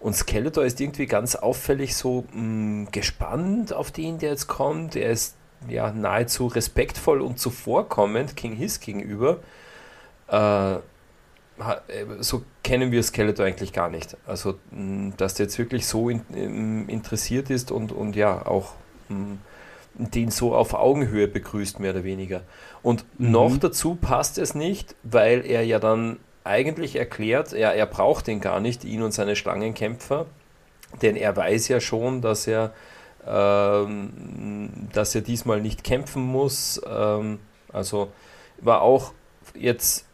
Und 0.00 0.14
Skeletor 0.14 0.64
ist 0.64 0.80
irgendwie 0.80 1.06
ganz 1.06 1.36
auffällig 1.36 1.96
so 1.96 2.24
mh, 2.32 2.40
mm, 2.40 2.88
gespannt 2.92 3.72
auf 3.72 3.90
den, 3.90 4.18
der 4.18 4.30
jetzt 4.30 4.46
kommt. 4.46 4.96
Er 4.96 5.10
ist 5.10 5.36
ja 5.68 5.90
nahezu 5.90 6.46
respektvoll 6.46 7.20
und 7.20 7.38
zuvorkommend 7.38 8.36
King 8.36 8.54
Hiss 8.54 8.80
gegenüber. 8.80 9.40
Äh, 10.28 10.76
so 12.20 12.42
kennen 12.62 12.92
wir 12.92 13.02
Skeletor 13.02 13.46
eigentlich 13.46 13.72
gar 13.72 13.88
nicht. 13.88 14.16
Also, 14.26 14.58
dass 15.16 15.34
der 15.34 15.46
jetzt 15.46 15.58
wirklich 15.58 15.86
so 15.86 16.10
in, 16.10 16.88
interessiert 16.88 17.50
ist 17.50 17.70
und, 17.70 17.92
und 17.92 18.16
ja 18.16 18.46
auch 18.46 18.74
den 19.98 20.30
so 20.30 20.54
auf 20.54 20.74
Augenhöhe 20.74 21.28
begrüßt, 21.28 21.80
mehr 21.80 21.92
oder 21.92 22.04
weniger. 22.04 22.42
Und 22.82 23.04
mhm. 23.18 23.30
noch 23.30 23.56
dazu 23.56 23.94
passt 23.94 24.38
es 24.38 24.54
nicht, 24.54 24.94
weil 25.02 25.44
er 25.46 25.64
ja 25.64 25.78
dann 25.78 26.18
eigentlich 26.44 26.96
erklärt, 26.96 27.52
ja, 27.52 27.72
er 27.72 27.86
braucht 27.86 28.26
den 28.26 28.40
gar 28.40 28.60
nicht, 28.60 28.84
ihn 28.84 29.02
und 29.02 29.12
seine 29.12 29.34
Schlangenkämpfer, 29.34 30.26
denn 31.02 31.16
er 31.16 31.36
weiß 31.36 31.68
ja 31.68 31.80
schon, 31.80 32.20
dass 32.20 32.46
er, 32.46 32.72
ähm, 33.26 34.88
dass 34.92 35.14
er 35.14 35.22
diesmal 35.22 35.60
nicht 35.60 35.82
kämpfen 35.82 36.22
muss. 36.22 36.80
Ähm, 36.88 37.40
also 37.72 38.12
war 38.60 38.82
auch 38.82 39.12
jetzt 39.54 40.06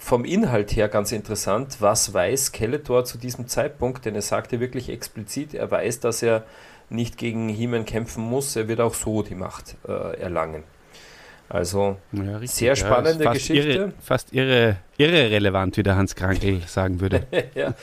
vom 0.00 0.24
Inhalt 0.24 0.74
her 0.74 0.88
ganz 0.88 1.12
interessant, 1.12 1.76
was 1.80 2.12
weiß 2.12 2.46
Skeletor 2.46 3.04
zu 3.04 3.18
diesem 3.18 3.46
Zeitpunkt, 3.46 4.06
denn 4.06 4.14
er 4.14 4.22
sagte 4.22 4.58
wirklich 4.58 4.88
explizit, 4.88 5.54
er 5.54 5.70
weiß, 5.70 6.00
dass 6.00 6.22
er 6.22 6.44
nicht 6.88 7.18
gegen 7.18 7.48
He-Man 7.48 7.84
kämpfen 7.84 8.24
muss, 8.24 8.56
er 8.56 8.66
wird 8.66 8.80
auch 8.80 8.94
so 8.94 9.22
die 9.22 9.34
Macht 9.34 9.76
äh, 9.86 10.18
erlangen. 10.18 10.64
Also 11.48 11.96
ja, 12.12 12.40
sehr 12.46 12.76
spannende 12.76 13.24
ja, 13.24 13.32
Geschichte. 13.32 13.68
Irre, 13.68 13.92
fast 14.00 14.32
irre, 14.32 14.76
irrelevant, 14.96 15.76
wie 15.76 15.82
der 15.82 15.96
Hans 15.96 16.14
Krankel 16.14 16.62
sagen 16.66 17.00
würde. 17.00 17.26
ja, 17.54 17.74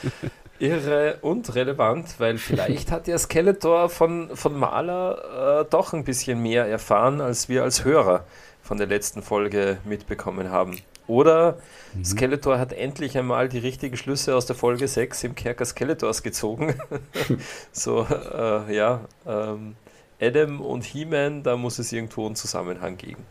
irre 0.57 1.17
und 1.21 1.53
relevant, 1.53 2.15
weil 2.17 2.37
vielleicht 2.37 2.91
hat 2.91 3.07
der 3.07 3.19
Skeletor 3.19 3.89
von, 3.89 4.29
von 4.35 4.57
Maler 4.57 5.61
äh, 5.61 5.65
doch 5.69 5.93
ein 5.93 6.03
bisschen 6.03 6.41
mehr 6.41 6.65
erfahren, 6.65 7.21
als 7.21 7.49
wir 7.49 7.63
als 7.63 7.83
Hörer 7.83 8.25
von 8.61 8.77
der 8.77 8.87
letzten 8.87 9.21
Folge 9.21 9.77
mitbekommen 9.85 10.49
haben. 10.49 10.77
Oder 11.07 11.57
mhm. 11.93 12.03
Skeletor 12.03 12.59
hat 12.59 12.73
endlich 12.73 13.17
einmal 13.17 13.49
die 13.49 13.59
richtigen 13.59 13.97
Schlüsse 13.97 14.35
aus 14.35 14.45
der 14.45 14.55
Folge 14.55 14.87
6 14.87 15.23
im 15.23 15.35
Kerker 15.35 15.65
Skeletors 15.65 16.23
gezogen. 16.23 16.75
so, 17.71 18.05
äh, 18.05 18.75
ja, 18.75 19.01
ähm, 19.25 19.75
Adam 20.19 20.61
und 20.61 20.83
He-Man, 20.83 21.43
da 21.43 21.55
muss 21.55 21.79
es 21.79 21.91
irgendwo 21.91 22.25
einen 22.25 22.35
Zusammenhang 22.35 22.97
geben. 22.97 23.23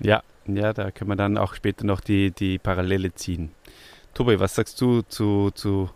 Ja, 0.00 0.22
ja, 0.46 0.72
da 0.72 0.90
können 0.90 1.10
wir 1.10 1.16
dann 1.16 1.38
auch 1.38 1.54
später 1.54 1.84
noch 1.86 2.00
die, 2.00 2.32
die 2.32 2.58
Parallele 2.58 3.14
ziehen. 3.14 3.52
Tobi, 4.14 4.38
was 4.40 4.54
sagst 4.54 4.80
du 4.80 5.02
zu, 5.02 5.50
zu 5.54 5.88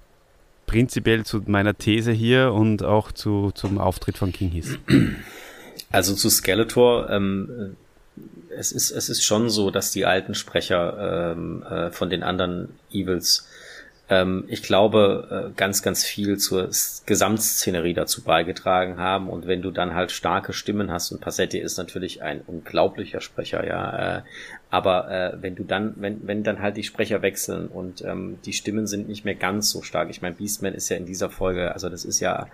prinzipiell 0.66 1.24
zu 1.24 1.42
meiner 1.47 1.76
These 1.76 2.12
hier 2.12 2.53
und 2.53 2.82
auch 2.82 3.12
zu, 3.12 3.51
zum 3.55 3.78
Auftritt 3.78 4.16
von 4.16 4.32
King 4.32 4.51
Hiss? 4.51 4.78
Also 5.90 6.14
zu 6.14 6.30
Skeletor, 6.30 7.11
ähm, 7.11 7.76
es 8.56 8.72
ist, 8.72 8.90
es 8.90 9.08
ist 9.08 9.24
schon 9.24 9.50
so, 9.50 9.70
dass 9.70 9.90
die 9.90 10.06
alten 10.06 10.34
Sprecher 10.34 11.32
ähm, 11.32 11.62
äh, 11.62 11.90
von 11.90 12.10
den 12.10 12.22
anderen 12.22 12.70
Evils, 12.90 13.48
ähm, 14.08 14.44
ich 14.48 14.62
glaube, 14.62 15.50
äh, 15.50 15.56
ganz, 15.56 15.82
ganz 15.82 16.04
viel 16.04 16.38
zur 16.38 16.70
Gesamtszenerie 17.06 17.94
dazu 17.94 18.22
beigetragen 18.22 18.98
haben. 18.98 19.28
Und 19.28 19.46
wenn 19.46 19.62
du 19.62 19.70
dann 19.70 19.94
halt 19.94 20.12
starke 20.12 20.52
Stimmen 20.52 20.90
hast, 20.90 21.12
und 21.12 21.20
Passetti 21.20 21.58
ist 21.58 21.76
natürlich 21.76 22.22
ein 22.22 22.40
unglaublicher 22.46 23.20
Sprecher, 23.20 23.66
ja, 23.66 24.18
äh, 24.18 24.22
aber 24.70 25.10
äh, 25.10 25.42
wenn 25.42 25.54
du 25.54 25.64
dann, 25.64 25.94
wenn, 25.96 26.26
wenn 26.26 26.42
dann 26.42 26.60
halt 26.60 26.76
die 26.76 26.84
Sprecher 26.84 27.22
wechseln 27.22 27.68
und 27.68 28.02
ähm, 28.02 28.38
die 28.44 28.52
Stimmen 28.52 28.86
sind 28.86 29.08
nicht 29.08 29.24
mehr 29.24 29.34
ganz 29.34 29.70
so 29.70 29.82
stark. 29.82 30.08
Ich 30.10 30.22
meine, 30.22 30.36
Beastman 30.36 30.74
ist 30.74 30.88
ja 30.88 30.96
in 30.96 31.06
dieser 31.06 31.30
Folge, 31.30 31.72
also 31.72 31.88
das 31.88 32.04
ist 32.04 32.20
ja, 32.20 32.48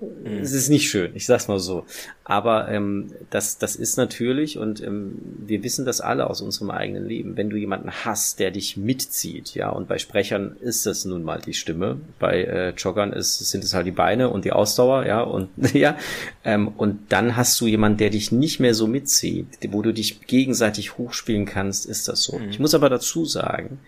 ah, 0.00 0.28
es 0.40 0.52
ist 0.52 0.68
nicht 0.68 0.88
schön, 0.88 1.12
ich 1.14 1.26
sag's 1.26 1.48
mal 1.48 1.58
so. 1.58 1.84
Aber 2.24 2.68
ähm, 2.68 3.12
das, 3.30 3.58
das 3.58 3.76
ist 3.76 3.96
natürlich, 3.96 4.58
und 4.58 4.82
ähm, 4.82 5.18
wir 5.38 5.62
wissen 5.62 5.84
das 5.84 6.00
alle 6.00 6.28
aus 6.28 6.40
unserem 6.40 6.70
eigenen 6.70 7.06
Leben, 7.06 7.36
wenn 7.36 7.50
du 7.50 7.56
jemanden 7.56 7.90
hast, 7.90 8.40
der 8.40 8.50
dich 8.50 8.76
mitzieht, 8.76 9.54
ja, 9.54 9.70
und 9.70 9.88
bei 9.88 9.98
Sprechern 9.98 10.56
ist 10.60 10.86
das 10.86 11.04
nun 11.04 11.22
mal 11.22 11.40
die 11.40 11.54
Stimme, 11.54 12.00
bei 12.18 12.44
äh, 12.44 12.70
Joggern 12.70 13.12
ist, 13.12 13.38
sind 13.38 13.64
es 13.64 13.74
halt 13.74 13.86
die 13.86 13.92
Beine 13.92 14.30
und 14.30 14.44
die 14.44 14.52
Ausdauer, 14.52 15.06
ja, 15.06 15.20
und 15.20 15.50
ja, 15.74 15.96
ähm, 16.44 16.68
und 16.68 17.12
dann 17.12 17.36
hast 17.36 17.60
du 17.60 17.66
jemanden, 17.66 17.98
der 17.98 18.10
dich 18.10 18.32
nicht 18.32 18.60
mehr 18.60 18.74
so 18.74 18.86
mitzieht, 18.86 19.46
wo 19.70 19.82
du 19.82 19.92
dich 19.92 20.26
gegenseitig 20.26 20.98
hochspielen 20.98 21.46
kannst, 21.46 21.86
ist 21.86 22.08
das 22.08 22.22
so. 22.22 22.38
Mhm. 22.38 22.50
Ich 22.50 22.58
muss 22.58 22.74
aber 22.74 22.88
dazu 22.88 23.24
sagen, 23.24 23.78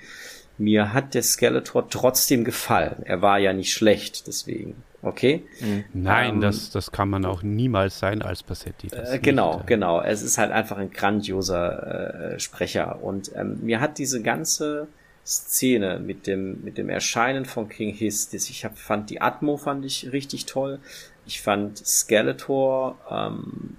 mir 0.58 0.92
hat 0.92 1.14
der 1.14 1.22
Skeletor 1.22 1.88
trotzdem 1.88 2.44
gefallen. 2.44 3.02
Er 3.04 3.22
war 3.22 3.38
ja 3.38 3.52
nicht 3.52 3.72
schlecht, 3.72 4.26
deswegen. 4.26 4.76
Okay? 5.04 5.44
Nein, 5.92 6.34
ähm, 6.34 6.40
das, 6.40 6.70
das 6.70 6.92
kann 6.92 7.10
man 7.10 7.24
auch 7.24 7.42
niemals 7.42 7.98
sein 7.98 8.22
als 8.22 8.42
Passetti. 8.42 8.88
Äh, 8.88 9.18
genau, 9.18 9.54
nicht, 9.54 9.64
äh, 9.64 9.66
genau. 9.66 10.00
Es 10.00 10.22
ist 10.22 10.38
halt 10.38 10.50
einfach 10.50 10.78
ein 10.78 10.90
grandioser 10.90 12.34
äh, 12.34 12.40
Sprecher. 12.40 13.02
Und 13.02 13.30
ähm, 13.36 13.58
mir 13.62 13.80
hat 13.80 13.98
diese 13.98 14.22
ganze 14.22 14.88
Szene 15.26 16.00
mit 16.00 16.26
dem, 16.26 16.62
mit 16.62 16.78
dem 16.78 16.88
Erscheinen 16.88 17.44
von 17.44 17.68
King 17.68 17.94
Hiss, 17.94 18.28
das, 18.30 18.50
ich 18.50 18.64
hab, 18.64 18.76
fand 18.78 19.10
die 19.10 19.20
Atmo 19.20 19.56
fand 19.56 19.84
ich 19.84 20.12
richtig 20.12 20.46
toll. 20.46 20.80
Ich 21.26 21.40
fand 21.40 21.78
Skeletor, 21.78 22.98
ähm, 23.10 23.76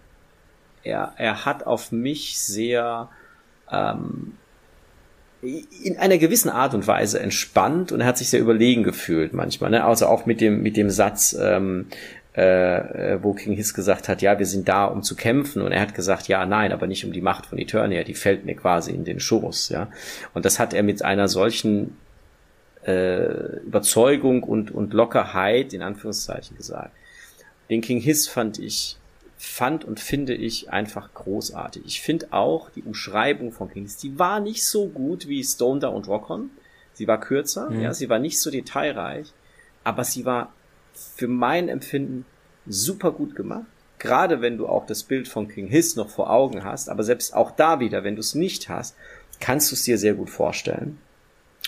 er, 0.83 1.13
er 1.17 1.45
hat 1.45 1.65
auf 1.65 1.91
mich 1.91 2.39
sehr 2.39 3.09
ähm, 3.71 4.37
in 5.83 5.97
einer 5.97 6.17
gewissen 6.17 6.49
Art 6.49 6.73
und 6.73 6.87
Weise 6.87 7.19
entspannt 7.19 7.91
und 7.91 8.01
er 8.01 8.07
hat 8.07 8.17
sich 8.17 8.29
sehr 8.29 8.39
überlegen 8.39 8.83
gefühlt 8.83 9.33
manchmal. 9.33 9.69
Ne? 9.69 9.83
Also 9.83 10.07
auch 10.07 10.25
mit 10.25 10.41
dem, 10.41 10.61
mit 10.61 10.77
dem 10.77 10.89
Satz, 10.89 11.35
ähm, 11.39 11.87
äh, 12.33 13.17
wo 13.21 13.33
King 13.33 13.53
Hiss 13.53 13.73
gesagt 13.73 14.09
hat, 14.09 14.21
ja, 14.21 14.37
wir 14.37 14.45
sind 14.45 14.67
da, 14.67 14.85
um 14.85 15.03
zu 15.03 15.15
kämpfen. 15.15 15.61
Und 15.61 15.71
er 15.71 15.81
hat 15.81 15.95
gesagt, 15.95 16.27
ja, 16.27 16.45
nein, 16.45 16.71
aber 16.71 16.85
nicht 16.87 17.05
um 17.05 17.13
die 17.13 17.21
Macht 17.21 17.45
von 17.45 17.57
Eternia, 17.57 18.03
die 18.03 18.13
fällt 18.13 18.45
mir 18.45 18.55
quasi 18.55 18.91
in 18.91 19.05
den 19.05 19.19
Schoß. 19.19 19.69
Ja? 19.69 19.89
Und 20.33 20.45
das 20.45 20.59
hat 20.59 20.73
er 20.73 20.83
mit 20.83 21.03
einer 21.03 21.27
solchen 21.27 21.95
äh, 22.85 23.59
Überzeugung 23.65 24.43
und, 24.43 24.71
und 24.71 24.93
Lockerheit, 24.93 25.73
in 25.73 25.81
Anführungszeichen, 25.81 26.57
gesagt. 26.57 26.91
Den 27.69 27.81
King 27.81 27.99
Hiss 27.99 28.27
fand 28.27 28.59
ich 28.59 28.97
fand 29.45 29.85
und 29.85 29.99
finde 29.99 30.33
ich 30.33 30.71
einfach 30.71 31.13
großartig. 31.13 31.83
Ich 31.85 32.01
finde 32.01 32.27
auch 32.31 32.69
die 32.69 32.83
Umschreibung 32.83 33.51
von 33.51 33.69
Kings, 33.69 33.97
die 33.97 34.17
war 34.17 34.39
nicht 34.39 34.65
so 34.65 34.87
gut 34.87 35.27
wie 35.27 35.43
Stoner 35.43 35.93
und 35.93 36.07
Rockon. 36.07 36.49
Sie 36.93 37.07
war 37.07 37.19
kürzer, 37.19 37.69
mhm. 37.69 37.81
ja, 37.81 37.93
sie 37.93 38.09
war 38.09 38.19
nicht 38.19 38.39
so 38.39 38.49
detailreich, 38.49 39.33
aber 39.83 40.03
sie 40.03 40.25
war 40.25 40.51
für 40.93 41.27
mein 41.27 41.69
Empfinden 41.69 42.25
super 42.65 43.11
gut 43.11 43.35
gemacht. 43.35 43.65
Gerade 43.99 44.41
wenn 44.41 44.57
du 44.57 44.67
auch 44.67 44.85
das 44.85 45.03
Bild 45.03 45.27
von 45.27 45.47
King 45.47 45.67
Hiss 45.67 45.95
noch 45.95 46.09
vor 46.09 46.29
Augen 46.29 46.63
hast, 46.63 46.89
aber 46.89 47.03
selbst 47.03 47.33
auch 47.33 47.51
da 47.51 47.79
wieder, 47.79 48.03
wenn 48.03 48.15
du 48.15 48.21
es 48.21 48.35
nicht 48.35 48.69
hast, 48.69 48.95
kannst 49.39 49.71
du 49.71 49.75
es 49.75 49.83
dir 49.83 49.97
sehr 49.97 50.13
gut 50.13 50.29
vorstellen. 50.29 50.97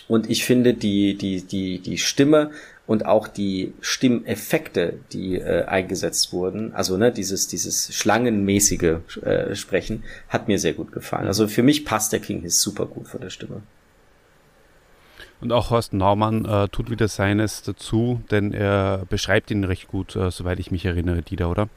Und 0.08 0.30
ich 0.30 0.46
finde 0.46 0.74
die, 0.74 1.16
die, 1.16 1.42
die, 1.42 1.80
die 1.80 1.98
Stimme 1.98 2.52
und 2.88 3.06
auch 3.06 3.28
die 3.28 3.74
Stimmeffekte, 3.82 4.94
die 5.12 5.36
äh, 5.36 5.66
eingesetzt 5.66 6.32
wurden, 6.32 6.74
also 6.74 6.98
ne, 6.98 7.12
dieses, 7.12 7.48
dieses 7.48 7.94
schlangenmäßige 7.94 8.96
äh, 9.22 9.56
Sprechen, 9.56 10.04
hat 10.30 10.48
mir 10.48 10.58
sehr 10.58 10.74
gut 10.74 10.94
gefallen. 10.94 11.28
Also 11.28 11.48
für 11.48 11.64
mich 11.64 11.86
passt 11.86 12.14
der 12.14 12.22
King 12.22 12.42
Hiss 12.42 12.62
super 12.62 12.86
gut 12.86 13.08
von 13.08 13.22
der 13.22 13.30
Stimme. 13.30 13.62
Und 15.40 15.52
auch 15.52 15.70
Horst 15.70 15.94
Naumann 15.94 16.46
äh, 16.46 16.68
tut 16.70 16.90
wieder 16.90 17.08
seines 17.10 17.62
dazu, 17.62 18.22
denn 18.32 18.54
er 18.54 19.04
beschreibt 19.10 19.52
ihn 19.52 19.66
recht 19.66 19.90
gut, 19.90 20.16
äh, 20.16 20.32
soweit 20.32 20.60
ich 20.60 20.72
mich 20.72 20.86
erinnere, 20.86 21.22
Dieter, 21.22 21.52
oder? 21.52 21.70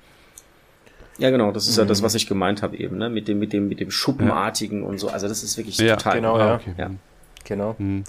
Ja, 1.18 1.28
genau, 1.28 1.52
das 1.52 1.68
ist 1.68 1.76
mhm. 1.76 1.82
ja 1.82 1.88
das, 1.88 2.02
was 2.02 2.14
ich 2.14 2.26
gemeint 2.26 2.62
habe 2.62 2.76
eben, 2.78 2.96
ne? 2.96 3.10
Mit 3.10 3.28
dem, 3.28 3.38
mit 3.38 3.52
dem, 3.52 3.68
mit 3.68 3.80
dem 3.80 3.90
Schuppenartigen 3.90 4.82
ja. 4.82 4.88
und 4.88 4.98
so. 4.98 5.08
Also 5.08 5.28
das 5.28 5.42
ist 5.42 5.58
wirklich 5.58 5.76
ja, 5.76 5.96
total. 5.96 6.16
Genau, 6.16 6.38
ja. 6.38 6.54
Okay. 6.54 6.74
ja. 6.78 6.90
Genau. 7.44 7.74
Mhm. 7.78 8.04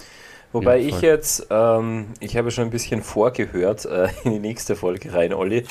Wobei 0.52 0.78
ja, 0.78 0.88
ich 0.88 1.00
jetzt, 1.00 1.46
ähm, 1.50 2.08
ich 2.20 2.36
habe 2.36 2.50
schon 2.50 2.64
ein 2.64 2.70
bisschen 2.70 3.02
vorgehört 3.02 3.84
äh, 3.84 4.08
in 4.24 4.32
die 4.32 4.38
nächste 4.38 4.76
Folge 4.76 5.12
rein, 5.12 5.32
Olli. 5.32 5.64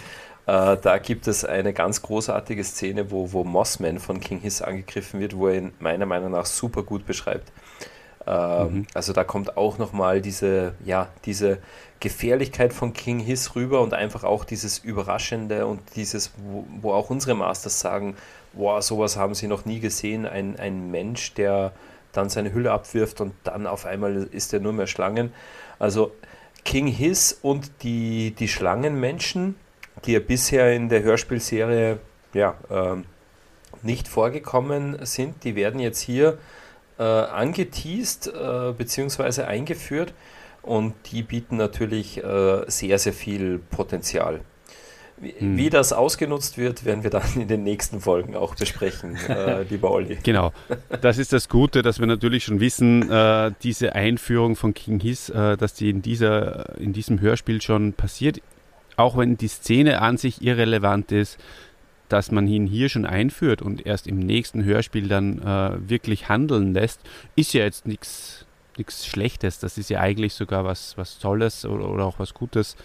Äh, 0.48 0.78
da 0.78 0.98
gibt 0.98 1.28
es 1.28 1.46
eine 1.46 1.72
ganz 1.72 2.02
großartige 2.02 2.64
Szene, 2.64 3.12
wo, 3.12 3.32
wo 3.32 3.44
Mossman 3.44 4.00
von 4.00 4.20
King 4.20 4.40
Hiss 4.40 4.62
angegriffen 4.62 5.20
wird, 5.20 5.38
wo 5.38 5.48
er 5.48 5.56
ihn 5.56 5.74
meiner 5.80 6.06
Meinung 6.06 6.32
nach 6.32 6.46
super 6.46 6.84
gut 6.84 7.06
beschreibt. 7.06 7.52
Ähm, 8.26 8.74
mhm. 8.74 8.88
Also 8.94 9.14
da 9.14 9.24
kommt 9.24 9.58
auch 9.58 9.78
nochmal 9.78 10.22
diese, 10.22 10.74
ja, 10.84 11.10
diese 11.26 11.60
Gefährlichkeit 12.00 12.74
von 12.74 12.94
King 12.94 13.20
Hiss 13.20 13.56
rüber 13.56 13.82
und 13.82 13.94
einfach 13.94 14.24
auch 14.24 14.44
dieses 14.44 14.80
Überraschende 14.80 15.68
und 15.68 15.82
dieses, 15.96 16.32
wo, 16.38 16.66
wo 16.82 16.94
auch 16.94 17.10
unsere 17.10 17.36
Masters 17.36 17.80
sagen, 17.80 18.16
wow, 18.54 18.82
sowas 18.82 19.18
haben 19.18 19.34
sie 19.36 19.48
noch 19.48 19.66
nie 19.66 19.80
gesehen. 19.80 20.26
Ein, 20.26 20.60
ein 20.60 20.92
Mensch, 20.92 21.34
der 21.36 21.72
dann 22.14 22.30
seine 22.30 22.54
Hülle 22.54 22.72
abwirft 22.72 23.22
und 23.22 23.34
dann 23.44 23.68
auf 23.68 23.86
einmal 23.86 24.28
ist 24.32 24.54
er 24.54 24.60
nur 24.60 24.74
mehr 24.74 24.88
Schlangen. 24.88 25.34
Also 25.80 26.12
King 26.64 26.88
Hiss 26.88 27.38
und 27.42 27.72
die, 27.84 28.32
die 28.32 28.48
Schlangenmenschen, 28.48 29.56
die 30.06 30.14
ja 30.14 30.20
bisher 30.20 30.74
in 30.74 30.90
der 30.90 31.04
Hörspielserie 31.04 32.00
ja, 32.34 32.56
ähm, 32.70 33.06
nicht 33.82 34.08
vorgekommen 34.08 35.06
sind, 35.06 35.44
die 35.44 35.56
werden 35.56 35.80
jetzt 35.80 36.02
hier 36.02 36.38
äh, 37.00 37.04
angeteased 37.04 38.28
äh, 38.28 38.74
bzw. 38.74 39.44
eingeführt 39.44 40.14
und 40.62 40.94
die 41.12 41.24
bieten 41.24 41.58
natürlich 41.58 42.24
äh, 42.24 42.64
sehr, 42.68 43.00
sehr 43.00 43.14
viel 43.14 43.58
Potenzial. 43.58 44.42
Wie, 45.22 45.34
hm. 45.38 45.56
wie, 45.56 45.70
das 45.70 45.94
ausgenutzt 45.94 46.58
wird, 46.58 46.84
werden 46.84 47.04
wir 47.04 47.12
dann 47.12 47.24
in 47.36 47.48
den 47.48 47.64
nächsten 47.64 48.02
Folgen 48.02 48.36
auch 48.36 48.56
besprechen, 48.56 49.16
äh, 49.30 49.64
lieber 49.64 49.92
Olli. 49.92 50.18
Genau, 50.24 50.52
das 51.02 51.20
ist 51.20 51.32
das 51.32 51.48
Gute, 51.48 51.84
dass 51.84 52.00
wir 52.00 52.08
natürlich 52.08 52.44
schon 52.44 52.60
wissen, 52.60 53.10
äh, 53.10 53.52
diese 53.62 53.94
Einführung 53.94 54.56
von 54.56 54.74
King 54.74 55.00
Hiss, 55.00 55.30
äh, 55.30 55.58
dass 55.58 55.76
die 55.76 55.92
in, 55.92 56.02
dieser, 56.02 56.78
in 56.80 56.92
diesem 56.92 57.22
Hörspiel 57.22 57.62
schon 57.62 57.94
passiert, 57.94 58.42
auch 58.98 59.16
wenn 59.16 59.38
die 59.38 59.48
Szene 59.48 60.02
an 60.02 60.18
sich 60.18 60.42
irrelevant 60.42 61.12
ist, 61.12 61.38
dass 62.10 62.32
man 62.32 62.48
ihn 62.48 62.66
hier 62.66 62.90
schon 62.90 63.06
einführt 63.06 63.62
und 63.62 63.86
erst 63.86 64.08
im 64.08 64.20
nächsten 64.20 64.64
Hörspiel 64.64 65.08
dann 65.08 65.40
äh, 65.40 65.90
wirklich 65.90 66.30
handeln 66.30 66.74
lässt, 66.74 67.00
ist 67.36 67.54
ja 67.54 67.64
jetzt 67.64 67.86
nichts 67.86 68.46
nichts 68.78 69.06
Schlechtes. 69.06 69.60
Das 69.60 69.78
ist 69.78 69.90
ja 69.90 70.00
eigentlich 70.00 70.34
sogar 70.34 70.66
was, 70.66 70.98
was 70.98 71.20
Tolles 71.20 71.66
oder, 71.66 71.90
oder 71.90 72.06
auch 72.06 72.20
was 72.20 72.34
Gutes. 72.34 72.76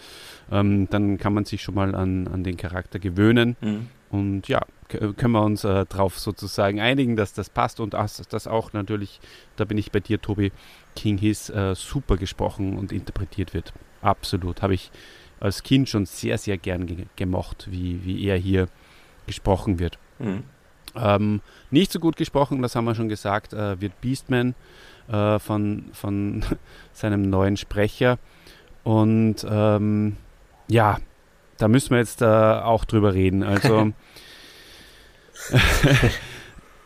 Ähm, 0.51 0.89
dann 0.91 1.19
kann 1.19 1.35
man 1.35 1.45
sich 1.45 1.63
schon 1.63 1.75
mal 1.75 1.95
an, 1.95 2.29
an 2.29 2.45
den 2.45 2.57
Charakter 2.57 2.99
gewöhnen. 2.99 3.57
Mhm. 3.61 3.89
Und 4.11 4.49
ja, 4.49 4.61
können 4.89 5.33
wir 5.33 5.43
uns 5.43 5.65
äh, 5.65 5.85
darauf 5.89 6.19
sozusagen 6.19 6.81
einigen, 6.81 7.17
dass 7.17 7.33
das 7.33 7.51
passt 7.51 7.81
und 7.81 7.95
dass 7.95 8.23
das 8.29 8.47
auch 8.47 8.73
natürlich, 8.73 9.21
da 9.57 9.65
bin 9.65 9.79
ich 9.79 9.91
bei 9.91 10.01
dir, 10.01 10.21
Tobi, 10.21 10.53
King 10.95 11.19
His 11.19 11.51
äh, 11.51 11.75
super 11.75 12.17
gesprochen 12.17 12.79
und 12.79 12.93
interpretiert 12.93 13.53
wird. 13.53 13.73
Absolut. 14.03 14.63
Habe 14.63 14.75
ich 14.75 14.91
als 15.41 15.63
Kind 15.63 15.89
schon 15.89 16.07
sehr, 16.07 16.39
sehr 16.39 16.57
gern 16.57 16.87
ge 16.87 17.07
gemocht, 17.17 17.69
wie, 17.71 18.05
wie 18.05 18.25
er 18.27 18.37
hier 18.37 18.69
gesprochen 19.27 19.79
wird. 19.79 19.99
Mhm. 20.19 20.45
Ähm, 20.95 21.41
nicht 21.71 21.93
so 21.93 22.01
gut 22.01 22.17
gesprochen, 22.17 22.63
das 22.63 22.75
haben 22.75 22.87
wir 22.87 22.95
schon 22.95 23.09
gesagt, 23.09 23.53
äh, 23.53 23.81
wird 23.81 24.01
Beastman 24.01 24.55
äh, 25.09 25.39
von, 25.39 25.87
von 25.93 26.45
seinem 26.93 27.29
neuen 27.29 27.57
Sprecher. 27.57 28.19
Und 28.83 29.45
ähm, 29.49 30.17
ja, 30.69 30.99
da 31.59 31.69
müssen 31.69 31.91
wir 31.91 31.99
jetzt 31.99 32.23
äh, 32.23 32.27
auch 32.27 32.85
drüber 32.85 33.15
reden. 33.15 33.43
Also 33.43 33.93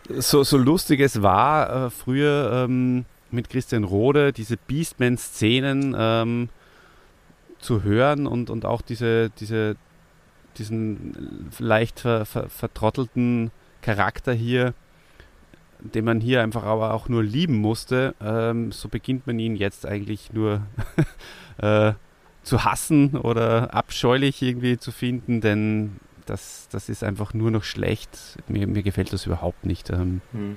so, 0.19 0.43
so 0.43 0.57
lustig 0.57 1.01
es 1.01 1.23
war 1.23 1.87
äh, 1.87 1.91
früher 1.91 2.65
ähm, 2.65 3.05
mit 3.31 3.49
Christian 3.49 3.85
Rode, 3.85 4.33
diese 4.33 4.57
Beastman-Szenen 4.57 5.95
ähm, 5.97 6.49
zu 7.59 7.83
hören 7.83 8.27
und, 8.27 8.51
und 8.51 8.65
auch 8.65 8.83
diese, 8.83 9.31
diese, 9.31 9.77
diesen 10.57 11.51
leicht 11.59 12.01
ver, 12.01 12.27
ver, 12.27 12.49
vertrottelten 12.49 13.51
Charakter 13.83 14.33
hier 14.33 14.75
den 15.83 16.05
man 16.05 16.21
hier 16.21 16.43
einfach 16.43 16.65
aber 16.65 16.95
auch 16.95 17.09
nur 17.09 17.23
lieben 17.23 17.57
musste, 17.57 18.15
ähm, 18.21 18.73
so 18.73 18.89
beginnt 18.89 19.27
man 19.27 19.39
ihn 19.39 19.57
jetzt 19.57 19.87
eigentlich 19.87 20.33
nur 20.33 20.63
äh, 21.59 21.93
zu 22.51 22.65
hassen 22.65 23.17
oder 23.17 23.73
abscheulich 23.75 24.43
irgendwie 24.43 24.77
zu 24.77 24.91
finden, 24.91 25.41
denn 25.41 26.01
das, 26.27 26.67
das 26.73 26.89
ist 26.89 27.05
einfach 27.05 27.33
nur 27.33 27.53
noch 27.53 27.63
schlecht. 27.63 28.11
Mir, 28.49 28.67
mir 28.67 28.83
gefällt 28.83 29.13
das 29.13 29.25
überhaupt 29.25 29.65
nicht. 29.65 29.89
Ähm, 29.91 30.21
hm. 30.33 30.57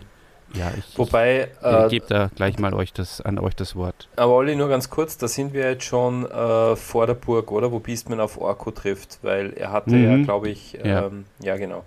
Ja, 0.55 0.71
ich, 0.75 0.97
Wobei, 0.97 1.49
ich, 1.61 1.67
äh, 1.67 1.87
gebe 1.89 2.07
da 2.07 2.31
gleich 2.35 2.57
mal 2.57 2.73
euch 2.73 2.93
das, 2.93 3.21
an 3.21 3.37
euch 3.37 3.55
das 3.55 3.75
Wort. 3.75 4.09
Aber 4.15 4.33
Olli, 4.33 4.55
nur 4.55 4.69
ganz 4.69 4.89
kurz, 4.89 5.19
da 5.19 5.27
sind 5.27 5.53
wir 5.53 5.69
jetzt 5.69 5.83
schon 5.83 6.25
äh, 6.25 6.75
vor 6.75 7.05
der 7.05 7.13
Burg, 7.13 7.51
oder? 7.51 7.71
Wo 7.71 7.77
Beastman 7.77 8.19
auf 8.19 8.41
Orko 8.41 8.71
trifft, 8.71 9.19
weil 9.21 9.53
er 9.53 9.71
hatte 9.71 9.91
mhm. 9.91 10.03
ja, 10.03 10.25
glaube 10.25 10.49
ich, 10.49 10.79
ähm, 10.83 11.25
ja. 11.41 11.53
ja. 11.53 11.57
genau. 11.57 11.83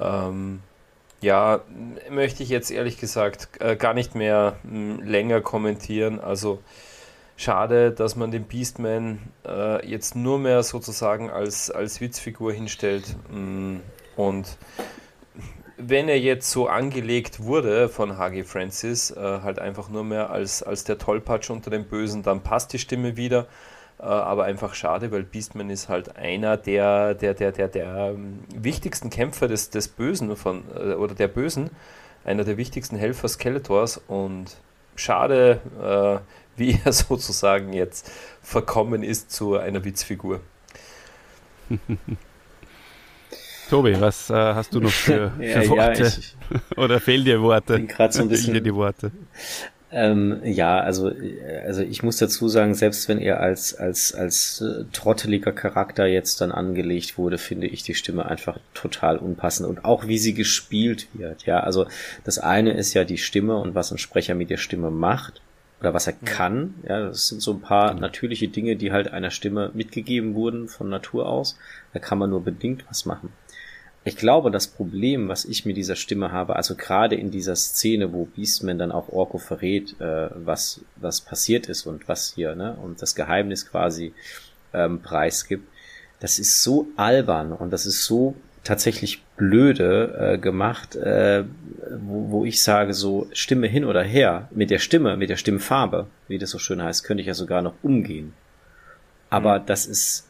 Ähm, 0.00 0.58
ja, 1.20 1.60
möchte 2.10 2.42
ich 2.42 2.48
jetzt 2.48 2.72
ehrlich 2.72 2.98
gesagt 2.98 3.60
äh, 3.60 3.76
gar 3.76 3.94
nicht 3.94 4.16
mehr 4.16 4.56
mh, 4.64 5.04
länger 5.04 5.40
kommentieren. 5.40 6.18
Also 6.18 6.58
schade, 7.36 7.90
dass 7.92 8.16
man 8.16 8.30
den 8.30 8.44
Beastman 8.44 9.18
äh, 9.46 9.86
jetzt 9.86 10.16
nur 10.16 10.38
mehr 10.38 10.62
sozusagen 10.62 11.30
als, 11.30 11.70
als 11.70 12.00
Witzfigur 12.00 12.52
hinstellt. 12.52 13.16
Mh, 13.30 13.80
und 14.16 14.56
wenn 15.76 16.08
er 16.08 16.18
jetzt 16.18 16.50
so 16.50 16.68
angelegt 16.68 17.42
wurde 17.42 17.88
von 17.88 18.16
H.G. 18.16 18.44
Francis, 18.44 19.10
äh, 19.10 19.20
halt 19.20 19.58
einfach 19.58 19.88
nur 19.88 20.04
mehr 20.04 20.30
als, 20.30 20.62
als 20.62 20.84
der 20.84 20.98
Tollpatsch 20.98 21.50
unter 21.50 21.70
den 21.70 21.84
Bösen, 21.84 22.22
dann 22.22 22.42
passt 22.42 22.72
die 22.72 22.78
Stimme 22.78 23.16
wieder. 23.16 23.46
Äh, 23.98 24.04
aber 24.04 24.44
einfach 24.44 24.74
schade, 24.74 25.10
weil 25.12 25.22
Beastman 25.22 25.70
ist 25.70 25.88
halt 25.88 26.16
einer 26.16 26.56
der, 26.56 27.14
der, 27.14 27.34
der, 27.34 27.52
der, 27.52 27.68
der 27.68 28.12
ähm, 28.14 28.40
wichtigsten 28.54 29.10
Kämpfer 29.10 29.48
des, 29.48 29.70
des 29.70 29.88
Bösen 29.88 30.36
von, 30.36 30.64
äh, 30.76 30.94
oder 30.94 31.14
der 31.14 31.28
Bösen, 31.28 31.70
einer 32.24 32.44
der 32.44 32.56
wichtigsten 32.56 32.96
Helfer 32.96 33.28
Skeletors 33.28 34.00
und 34.08 34.56
schade, 34.96 35.60
äh, 35.82 36.18
wie 36.56 36.78
er 36.84 36.92
sozusagen 36.94 37.72
jetzt 37.72 38.10
verkommen 38.42 39.02
ist 39.02 39.30
zu 39.32 39.56
einer 39.56 39.84
Witzfigur. 39.84 40.40
Tobi, 43.70 43.98
was 43.98 44.28
äh, 44.30 44.34
hast 44.34 44.74
du 44.74 44.80
noch 44.80 44.90
für, 44.90 45.30
für 45.36 45.44
ja, 45.44 45.68
Worte? 45.68 46.02
Ja, 46.02 46.08
ich, 46.08 46.36
Oder 46.76 47.00
fehlen 47.00 47.24
dir 47.24 47.40
Worte? 47.40 47.74
Bin 47.74 47.88
gerade 47.88 48.12
so 48.12 48.22
ein 48.22 48.28
bisschen. 48.28 48.62
die 48.62 48.74
Worte. 48.74 49.10
Ähm, 49.90 50.40
ja, 50.42 50.80
also, 50.80 51.12
also 51.64 51.82
ich 51.82 52.02
muss 52.02 52.16
dazu 52.16 52.48
sagen, 52.48 52.74
selbst 52.74 53.08
wenn 53.08 53.18
er 53.18 53.38
als, 53.40 53.74
als, 53.74 54.12
als 54.12 54.60
äh, 54.60 54.84
trotteliger 54.92 55.52
Charakter 55.52 56.04
jetzt 56.06 56.40
dann 56.40 56.50
angelegt 56.50 57.16
wurde, 57.16 57.38
finde 57.38 57.68
ich 57.68 57.84
die 57.84 57.94
Stimme 57.94 58.26
einfach 58.26 58.58
total 58.74 59.18
unpassend 59.18 59.68
und 59.68 59.84
auch 59.84 60.08
wie 60.08 60.18
sie 60.18 60.34
gespielt 60.34 61.06
wird. 61.12 61.46
Ja, 61.46 61.60
also 61.60 61.86
das 62.24 62.40
eine 62.40 62.72
ist 62.72 62.92
ja 62.92 63.04
die 63.04 63.18
Stimme 63.18 63.56
und 63.56 63.76
was 63.76 63.92
ein 63.92 63.98
Sprecher 63.98 64.34
mit 64.34 64.50
der 64.50 64.56
Stimme 64.56 64.90
macht 64.90 65.40
oder 65.84 65.92
was 65.92 66.06
er 66.06 66.14
kann. 66.14 66.74
Ja, 66.88 67.08
das 67.08 67.28
sind 67.28 67.42
so 67.42 67.52
ein 67.52 67.60
paar 67.60 67.90
genau. 67.90 68.00
natürliche 68.00 68.48
Dinge, 68.48 68.76
die 68.76 68.90
halt 68.90 69.12
einer 69.12 69.30
Stimme 69.30 69.70
mitgegeben 69.74 70.34
wurden 70.34 70.68
von 70.68 70.88
Natur 70.88 71.28
aus. 71.28 71.58
Da 71.92 71.98
kann 71.98 72.18
man 72.18 72.30
nur 72.30 72.42
bedingt 72.42 72.86
was 72.88 73.04
machen. 73.04 73.32
Ich 74.06 74.16
glaube, 74.16 74.50
das 74.50 74.66
Problem, 74.66 75.28
was 75.28 75.44
ich 75.44 75.66
mit 75.66 75.76
dieser 75.76 75.96
Stimme 75.96 76.32
habe, 76.32 76.56
also 76.56 76.74
gerade 76.74 77.16
in 77.16 77.30
dieser 77.30 77.56
Szene, 77.56 78.12
wo 78.12 78.24
Beastman 78.24 78.78
dann 78.78 78.92
auch 78.92 79.10
Orko 79.10 79.38
verrät, 79.38 79.98
äh, 80.00 80.28
was, 80.34 80.80
was 80.96 81.20
passiert 81.20 81.66
ist 81.66 81.86
und 81.86 82.08
was 82.08 82.32
hier, 82.34 82.54
ne, 82.54 82.76
und 82.82 83.00
das 83.00 83.14
Geheimnis 83.14 83.70
quasi 83.70 84.12
ähm, 84.72 85.00
preisgibt, 85.00 85.66
das 86.20 86.38
ist 86.38 86.62
so 86.62 86.86
albern 86.96 87.52
und 87.52 87.70
das 87.70 87.86
ist 87.86 88.04
so 88.04 88.34
tatsächlich 88.64 89.22
blöde 89.36 90.32
äh, 90.34 90.38
gemacht, 90.38 90.96
äh, 90.96 91.44
wo, 91.98 92.30
wo 92.30 92.44
ich 92.44 92.62
sage, 92.62 92.94
so 92.94 93.28
Stimme 93.32 93.66
hin 93.66 93.84
oder 93.84 94.02
her, 94.02 94.48
mit 94.50 94.70
der 94.70 94.78
Stimme, 94.78 95.16
mit 95.16 95.30
der 95.30 95.36
Stimmfarbe, 95.36 96.06
wie 96.28 96.38
das 96.38 96.50
so 96.50 96.58
schön 96.58 96.82
heißt, 96.82 97.04
könnte 97.04 97.20
ich 97.20 97.26
ja 97.26 97.34
sogar 97.34 97.62
noch 97.62 97.74
umgehen. 97.82 98.32
Aber 99.30 99.60
mhm. 99.60 99.66
das 99.66 99.86
ist 99.86 100.28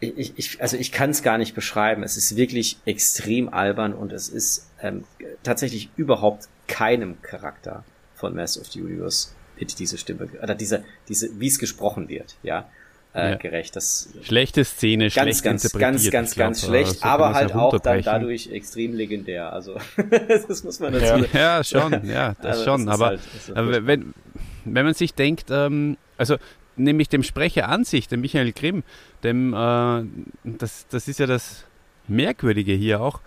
ich, 0.00 0.36
ich, 0.36 0.60
also 0.60 0.76
ich 0.76 0.90
kann 0.90 1.10
es 1.10 1.22
gar 1.22 1.38
nicht 1.38 1.54
beschreiben. 1.54 2.02
Es 2.02 2.16
ist 2.16 2.34
wirklich 2.34 2.78
extrem 2.84 3.48
albern 3.48 3.94
und 3.94 4.12
es 4.12 4.28
ist 4.28 4.68
ähm, 4.80 5.04
tatsächlich 5.44 5.90
überhaupt 5.96 6.48
keinem 6.66 7.22
Charakter 7.22 7.84
von 8.14 8.34
Mass 8.34 8.60
of 8.60 8.66
the 8.66 8.82
Universe 8.82 9.28
wird 9.56 9.78
diese 9.78 9.98
Stimme 9.98 10.28
oder 10.42 10.54
diese, 10.54 10.84
diese, 11.08 11.38
wie 11.38 11.46
es 11.46 11.58
gesprochen 11.58 12.08
wird, 12.08 12.36
ja, 12.42 12.68
äh, 13.14 13.30
ja. 13.30 13.36
gerecht. 13.36 13.76
Das 13.76 14.08
schlechte 14.22 14.64
Szene, 14.64 15.04
ganz, 15.04 15.14
schlecht 15.14 15.42
ganz, 15.44 15.62
ganz, 15.72 16.10
ganz, 16.10 16.34
glaub, 16.34 16.46
ganz 16.46 16.64
schlecht, 16.64 17.00
so 17.00 17.04
aber 17.04 17.34
halt 17.34 17.54
auch 17.54 17.78
dann 17.78 18.02
dadurch 18.02 18.50
extrem 18.50 18.94
legendär. 18.94 19.52
Also 19.52 19.78
das 20.48 20.64
muss 20.64 20.80
man 20.80 20.92
dazu. 20.92 21.26
Ja, 21.32 21.58
ja 21.58 21.64
schon, 21.64 22.06
ja, 22.06 22.34
das 22.42 22.58
also, 22.58 22.64
schon. 22.64 22.86
Das 22.86 22.94
aber, 22.94 23.06
halt, 23.06 23.20
aber 23.54 23.86
wenn 23.86 24.14
wenn 24.64 24.84
man 24.84 24.94
sich 24.94 25.14
denkt, 25.14 25.50
ähm, 25.50 25.96
also 26.16 26.36
nämlich 26.76 27.08
dem 27.08 27.22
Sprecher 27.22 27.68
an 27.68 27.84
sich, 27.84 28.08
dem 28.08 28.20
Michael 28.20 28.52
Grimm, 28.52 28.82
dem, 29.22 29.52
äh, 29.54 30.04
das, 30.44 30.86
das 30.88 31.08
ist 31.08 31.18
ja 31.18 31.26
das 31.26 31.64
Merkwürdige 32.08 32.72
hier 32.72 33.00
auch, 33.00 33.20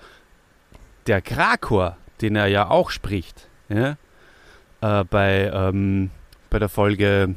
der 1.07 1.21
Krakor, 1.21 1.97
den 2.21 2.35
er 2.35 2.47
ja 2.47 2.69
auch 2.69 2.89
spricht, 2.89 3.47
ja, 3.69 3.97
äh, 4.81 5.03
bei, 5.03 5.51
ähm, 5.53 6.09
bei 6.49 6.59
der 6.59 6.69
Folge 6.69 7.35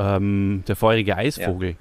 ähm, 0.00 0.64
Der 0.68 0.76
feurige 0.76 1.16
Eisvogel. 1.16 1.70
Ja. 1.70 1.76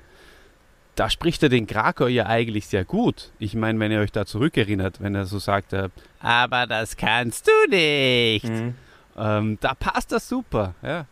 Da 0.96 1.10
spricht 1.10 1.41
er 1.44 1.50
den 1.50 1.66
Krakor 1.66 2.10
ja 2.10 2.26
eigentlich 2.26 2.68
sehr 2.68 2.84
gut. 2.84 3.32
Ich 3.40 3.56
meine, 3.56 3.80
wenn 3.80 3.91
ihr 3.91 4.00
euch 4.02 4.12
da 4.12 4.26
zurückerinnert, 4.26 5.00
wenn 5.02 5.16
er 5.16 5.26
so 5.26 5.40
sagt, 5.40 5.72
äh, 5.72 5.88
aber 6.20 6.68
das 6.68 6.98
kannst 6.98 7.48
du 7.48 7.70
nicht. 7.74 8.44
Mhm. 8.50 8.76
Ähm, 9.18 9.58
da 9.62 9.74
passt 9.76 10.12
das 10.12 10.28
super, 10.28 10.76
ja. 10.82 11.06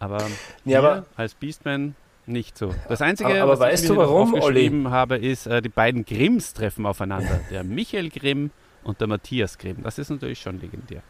Aber, 0.00 0.24
Ja, 0.64 0.78
aber- 0.80 1.06
als 1.16 1.34
Beastman 1.34 1.94
nicht 2.26 2.58
so. 2.58 2.74
Das 2.88 3.00
Einzige, 3.00 3.30
Aber- 3.30 3.42
aber 3.42 3.52
was 3.52 3.60
weißt 3.60 3.84
ich 3.84 3.90
mir 3.90 3.96
warum, 3.96 4.34
aufgeschrieben 4.34 4.90
habe, 4.90 5.16
ist, 5.16 5.46
äh, 5.46 5.62
die 5.62 5.68
beiden 5.68 6.04
Grimms 6.04 6.52
treffen 6.52 6.84
aufeinander. 6.86 7.40
Der 7.50 7.62
Michael 7.64 8.10
Grimm 8.10 8.50
und 8.82 9.00
der 9.00 9.06
Matthias 9.08 9.56
Grimm. 9.58 9.78
Das 9.82 9.98
ist 9.98 10.10
natürlich 10.10 10.40
schon 10.40 10.60
legendär. 10.60 11.02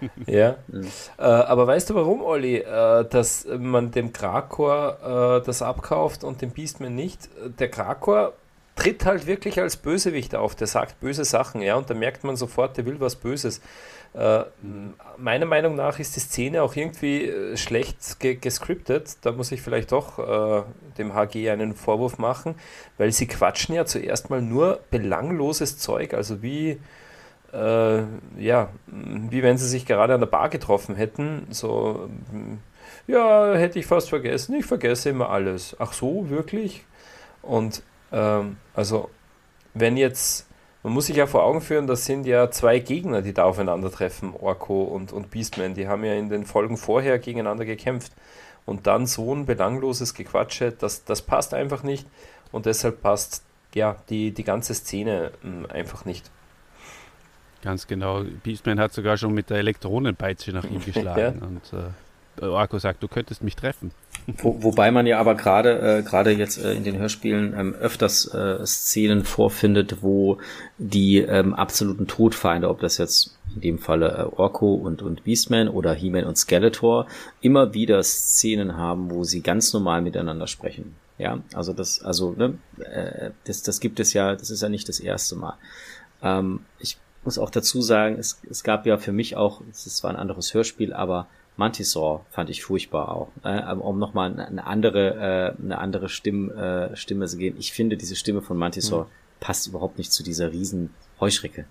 Ja. 0.26 0.56
Mhm. 0.68 0.86
Äh, 1.18 1.22
aber 1.22 1.66
weißt 1.66 1.90
du 1.90 1.94
warum, 1.94 2.22
Olli, 2.22 2.56
äh, 2.58 3.04
dass 3.08 3.46
man 3.58 3.90
dem 3.90 4.12
Krakor 4.12 5.40
äh, 5.40 5.44
das 5.44 5.62
abkauft 5.62 6.24
und 6.24 6.42
dem 6.42 6.50
Beastman 6.50 6.94
nicht? 6.94 7.28
Der 7.58 7.68
Krakor 7.68 8.34
tritt 8.76 9.06
halt 9.06 9.26
wirklich 9.26 9.60
als 9.60 9.76
Bösewicht 9.76 10.34
auf. 10.34 10.54
Der 10.54 10.66
sagt 10.66 11.00
böse 11.00 11.24
Sachen, 11.24 11.62
ja, 11.62 11.76
und 11.76 11.90
da 11.90 11.94
merkt 11.94 12.24
man 12.24 12.36
sofort, 12.36 12.76
der 12.76 12.86
will 12.86 13.00
was 13.00 13.16
Böses. 13.16 13.60
Äh, 14.14 14.44
meiner 15.18 15.46
Meinung 15.46 15.74
nach 15.74 15.98
ist 15.98 16.16
die 16.16 16.20
Szene 16.20 16.62
auch 16.62 16.74
irgendwie 16.76 17.24
äh, 17.24 17.56
schlecht 17.56 18.20
ge 18.20 18.36
gescriptet. 18.36 19.18
Da 19.22 19.32
muss 19.32 19.52
ich 19.52 19.60
vielleicht 19.60 19.92
doch 19.92 20.18
äh, 20.18 20.62
dem 20.98 21.14
HG 21.14 21.50
einen 21.50 21.74
Vorwurf 21.74 22.18
machen, 22.18 22.54
weil 22.98 23.12
sie 23.12 23.26
quatschen 23.26 23.74
ja 23.74 23.84
zuerst 23.84 24.30
mal 24.30 24.40
nur 24.40 24.80
belangloses 24.90 25.78
Zeug, 25.78 26.14
also 26.14 26.42
wie 26.42 26.78
äh, 27.52 28.02
ja, 28.38 28.68
wie 28.86 29.42
wenn 29.42 29.58
sie 29.58 29.68
sich 29.68 29.86
gerade 29.86 30.14
an 30.14 30.20
der 30.20 30.26
Bar 30.26 30.48
getroffen 30.48 30.94
hätten. 30.94 31.46
So, 31.50 32.08
mm, 32.32 32.58
ja, 33.06 33.54
hätte 33.54 33.78
ich 33.78 33.86
fast 33.86 34.08
vergessen. 34.08 34.54
Ich 34.54 34.66
vergesse 34.66 35.10
immer 35.10 35.30
alles. 35.30 35.76
Ach 35.78 35.92
so, 35.92 36.28
wirklich? 36.28 36.84
Und 37.42 37.82
ähm, 38.12 38.56
also, 38.74 39.10
wenn 39.74 39.96
jetzt, 39.96 40.48
man 40.82 40.92
muss 40.92 41.06
sich 41.06 41.16
ja 41.16 41.26
vor 41.26 41.44
Augen 41.44 41.60
führen, 41.60 41.86
das 41.86 42.04
sind 42.04 42.26
ja 42.26 42.50
zwei 42.50 42.78
Gegner, 42.78 43.22
die 43.22 43.34
da 43.34 43.44
aufeinandertreffen, 43.44 44.34
Orko 44.34 44.82
und, 44.84 45.12
und 45.12 45.30
Beastman. 45.30 45.74
Die 45.74 45.88
haben 45.88 46.04
ja 46.04 46.14
in 46.14 46.28
den 46.28 46.44
Folgen 46.46 46.76
vorher 46.76 47.18
gegeneinander 47.18 47.64
gekämpft. 47.64 48.12
Und 48.64 48.88
dann 48.88 49.06
so 49.06 49.32
ein 49.32 49.46
belangloses 49.46 50.14
Gequatsche, 50.14 50.72
das, 50.72 51.04
das 51.04 51.22
passt 51.22 51.54
einfach 51.54 51.84
nicht. 51.84 52.06
Und 52.50 52.66
deshalb 52.66 53.00
passt 53.00 53.44
ja 53.74 53.96
die, 54.08 54.32
die 54.32 54.44
ganze 54.44 54.74
Szene 54.74 55.30
mh, 55.42 55.68
einfach 55.68 56.04
nicht. 56.04 56.30
Ganz 57.66 57.88
genau. 57.88 58.22
Beastman 58.44 58.78
hat 58.78 58.92
sogar 58.92 59.16
schon 59.16 59.34
mit 59.34 59.50
der 59.50 59.56
Elektronenpeitsche 59.56 60.52
nach 60.52 60.62
ihm 60.62 60.80
geschlagen. 60.84 61.42
Und 61.42 61.72
äh, 62.40 62.46
Orko 62.46 62.78
sagt, 62.78 63.02
du 63.02 63.08
könntest 63.08 63.42
mich 63.42 63.56
treffen. 63.56 63.90
Wo, 64.38 64.62
wobei 64.62 64.92
man 64.92 65.04
ja 65.04 65.18
aber 65.18 65.34
gerade 65.34 65.98
äh, 65.98 66.02
gerade 66.02 66.30
jetzt 66.30 66.58
äh, 66.62 66.74
in 66.74 66.84
den 66.84 66.96
Hörspielen 66.96 67.58
ähm, 67.58 67.74
öfters 67.74 68.32
äh, 68.32 68.64
Szenen 68.64 69.24
vorfindet, 69.24 70.00
wo 70.00 70.38
die 70.78 71.18
ähm, 71.18 71.54
absoluten 71.54 72.06
Todfeinde, 72.06 72.68
ob 72.68 72.78
das 72.78 72.98
jetzt 72.98 73.36
in 73.56 73.62
dem 73.62 73.78
Falle 73.80 74.10
äh, 74.16 74.36
Orko 74.36 74.74
und, 74.74 75.02
und 75.02 75.24
Beastman 75.24 75.68
oder 75.68 75.92
He-Man 75.92 76.22
und 76.24 76.38
Skeletor, 76.38 77.08
immer 77.40 77.74
wieder 77.74 78.00
Szenen 78.04 78.76
haben, 78.76 79.10
wo 79.10 79.24
sie 79.24 79.40
ganz 79.40 79.72
normal 79.72 80.02
miteinander 80.02 80.46
sprechen. 80.46 80.94
Ja, 81.18 81.40
also 81.52 81.72
das, 81.72 82.00
also, 82.00 82.32
ne, 82.38 82.58
äh, 82.78 83.30
das, 83.42 83.64
das 83.64 83.80
gibt 83.80 83.98
es 83.98 84.12
ja, 84.12 84.36
das 84.36 84.50
ist 84.50 84.62
ja 84.62 84.68
nicht 84.68 84.88
das 84.88 85.00
erste 85.00 85.34
Mal. 85.34 85.54
Ähm, 86.22 86.60
ich 86.78 86.98
muss 87.26 87.38
auch 87.38 87.50
dazu 87.50 87.82
sagen, 87.82 88.16
es, 88.18 88.40
es 88.48 88.62
gab 88.62 88.86
ja 88.86 88.96
für 88.96 89.12
mich 89.12 89.36
auch, 89.36 89.60
es 89.70 89.86
ist 89.86 89.98
zwar 89.98 90.10
ein 90.10 90.16
anderes 90.16 90.54
Hörspiel, 90.54 90.92
aber 90.92 91.26
Mantisaur 91.56 92.24
fand 92.30 92.50
ich 92.50 92.62
furchtbar 92.62 93.08
auch. 93.14 93.28
Äh, 93.42 93.72
um 93.74 93.98
nochmal 93.98 94.38
eine, 94.38 94.66
andere, 94.66 95.54
äh, 95.58 95.62
eine 95.62 95.78
andere 95.78 96.08
Stimm, 96.08 96.50
äh, 96.50 96.94
Stimme 96.96 97.26
zu 97.26 97.36
geben. 97.36 97.56
Ich 97.58 97.72
finde, 97.72 97.96
diese 97.96 98.16
Stimme 98.16 98.42
von 98.42 98.56
Mantisaur 98.56 99.04
Mhm. 99.04 99.10
passt 99.40 99.66
überhaupt 99.66 99.98
nicht 99.98 100.12
zu 100.12 100.22
dieser 100.22 100.52
riesen 100.52 100.90
Heuschrecke. 101.20 101.64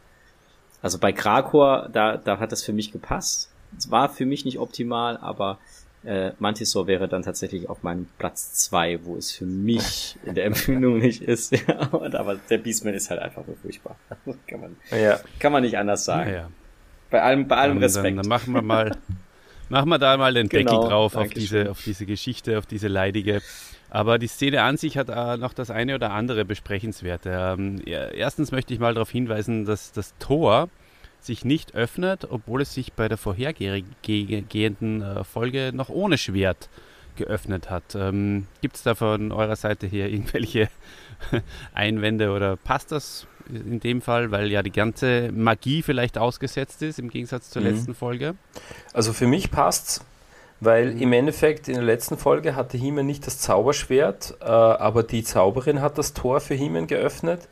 Also 0.81 0.97
bei 0.97 1.11
Krakor, 1.11 1.89
da, 1.91 2.17
da 2.17 2.39
hat 2.39 2.51
das 2.51 2.63
für 2.63 2.73
mich 2.73 2.91
gepasst. 2.91 3.49
Es 3.77 3.89
war 3.91 4.09
für 4.09 4.25
mich 4.25 4.45
nicht 4.45 4.59
optimal, 4.59 5.17
aber 5.17 5.57
äh, 6.05 6.31
Mantisaur 6.39 6.87
wäre 6.87 7.07
dann 7.07 7.23
tatsächlich 7.23 7.69
auf 7.69 7.83
meinem 7.83 8.07
Platz 8.17 8.53
zwei, 8.53 8.99
wo 9.03 9.15
es 9.17 9.31
für 9.31 9.45
mich 9.45 10.17
in 10.25 10.35
der 10.35 10.45
Empfindung 10.45 10.99
nicht 10.99 11.21
ist. 11.21 11.51
Ja, 11.67 11.87
und, 11.91 12.15
aber 12.15 12.35
der 12.49 12.57
Beastman 12.57 12.93
ist 12.93 13.09
halt 13.09 13.21
einfach 13.21 13.45
nur 13.45 13.57
furchtbar. 13.57 13.95
kann, 14.47 14.61
man, 14.61 14.75
Ja, 14.91 15.19
kann 15.39 15.51
man 15.51 15.63
nicht 15.63 15.77
anders 15.77 16.05
sagen. 16.05 16.31
Naja. 16.31 16.49
Bei 17.09 17.21
allem, 17.21 17.47
bei 17.47 17.55
allem 17.57 17.75
Dann, 17.75 17.83
Respekt. 17.83 18.05
dann, 18.05 18.15
dann 18.17 18.27
machen 18.27 18.53
wir 18.53 18.61
mal, 18.61 18.97
machen 19.69 19.89
wir 19.89 19.99
da 19.99 20.17
mal 20.17 20.33
den 20.33 20.49
Genau, 20.49 20.71
Deckel 20.71 20.89
drauf 20.89 21.15
auf 21.15 21.29
diese, 21.29 21.71
auf 21.71 21.81
diese 21.83 22.05
Geschichte, 22.05 22.57
auf 22.57 22.65
diese 22.65 22.87
leidige. 22.87 23.41
Aber 23.89 24.17
die 24.19 24.27
Szene 24.27 24.61
an 24.63 24.77
sich 24.77 24.97
hat 24.97 25.09
äh, 25.09 25.37
noch 25.37 25.53
das 25.53 25.69
eine 25.69 25.95
oder 25.95 26.11
andere 26.11 26.43
besprechenswerte. 26.43 27.29
Ähm, 27.57 27.81
ja, 27.85 28.07
erstens 28.07 28.51
möchte 28.51 28.73
ich 28.73 28.79
mal 28.79 28.93
darauf 28.93 29.09
hinweisen, 29.09 29.65
dass 29.65 29.91
das 29.91 30.13
Tor 30.19 30.69
sich 31.25 31.45
nicht 31.45 31.75
öffnet, 31.75 32.27
obwohl 32.29 32.61
es 32.61 32.73
sich 32.73 32.93
bei 32.93 33.07
der 33.07 33.17
vorhergehenden 33.17 35.01
äh, 35.01 35.23
Folge 35.23 35.71
noch 35.73 35.89
ohne 35.89 36.17
Schwert 36.17 36.69
geöffnet 37.15 37.69
hat. 37.69 37.95
Ähm, 37.95 38.47
Gibt 38.61 38.75
es 38.75 38.83
da 38.83 38.93
von 38.95 39.31
eurer 39.31 39.55
Seite 39.55 39.87
her 39.87 40.09
irgendwelche 40.09 40.69
Einwände 41.73 42.31
oder 42.31 42.57
passt 42.57 42.91
das 42.91 43.25
in 43.49 43.79
dem 43.79 44.01
Fall, 44.01 44.31
weil 44.31 44.51
ja 44.51 44.63
die 44.63 44.71
ganze 44.71 45.31
Magie 45.31 45.81
vielleicht 45.81 46.17
ausgesetzt 46.17 46.81
ist 46.81 46.99
im 46.99 47.09
Gegensatz 47.09 47.51
zur 47.51 47.61
Mhm. 47.61 47.67
letzten 47.69 47.95
Folge? 47.95 48.35
Also 48.93 49.13
für 49.13 49.27
mich 49.27 49.51
passt's, 49.51 50.03
weil 50.59 50.93
Mhm. 50.95 51.01
im 51.01 51.13
Endeffekt 51.13 51.67
in 51.67 51.75
der 51.75 51.83
letzten 51.83 52.17
Folge 52.17 52.55
hatte 52.55 52.77
He-Man 52.77 53.05
nicht 53.05 53.25
das 53.27 53.39
Zauberschwert, 53.39 54.35
äh, 54.41 54.45
aber 54.45 55.03
die 55.03 55.23
Zauberin 55.23 55.79
hat 55.81 55.97
das 55.97 56.13
Tor 56.13 56.41
für 56.41 56.55
He-Man 56.55 56.87
geöffnet 56.87 57.47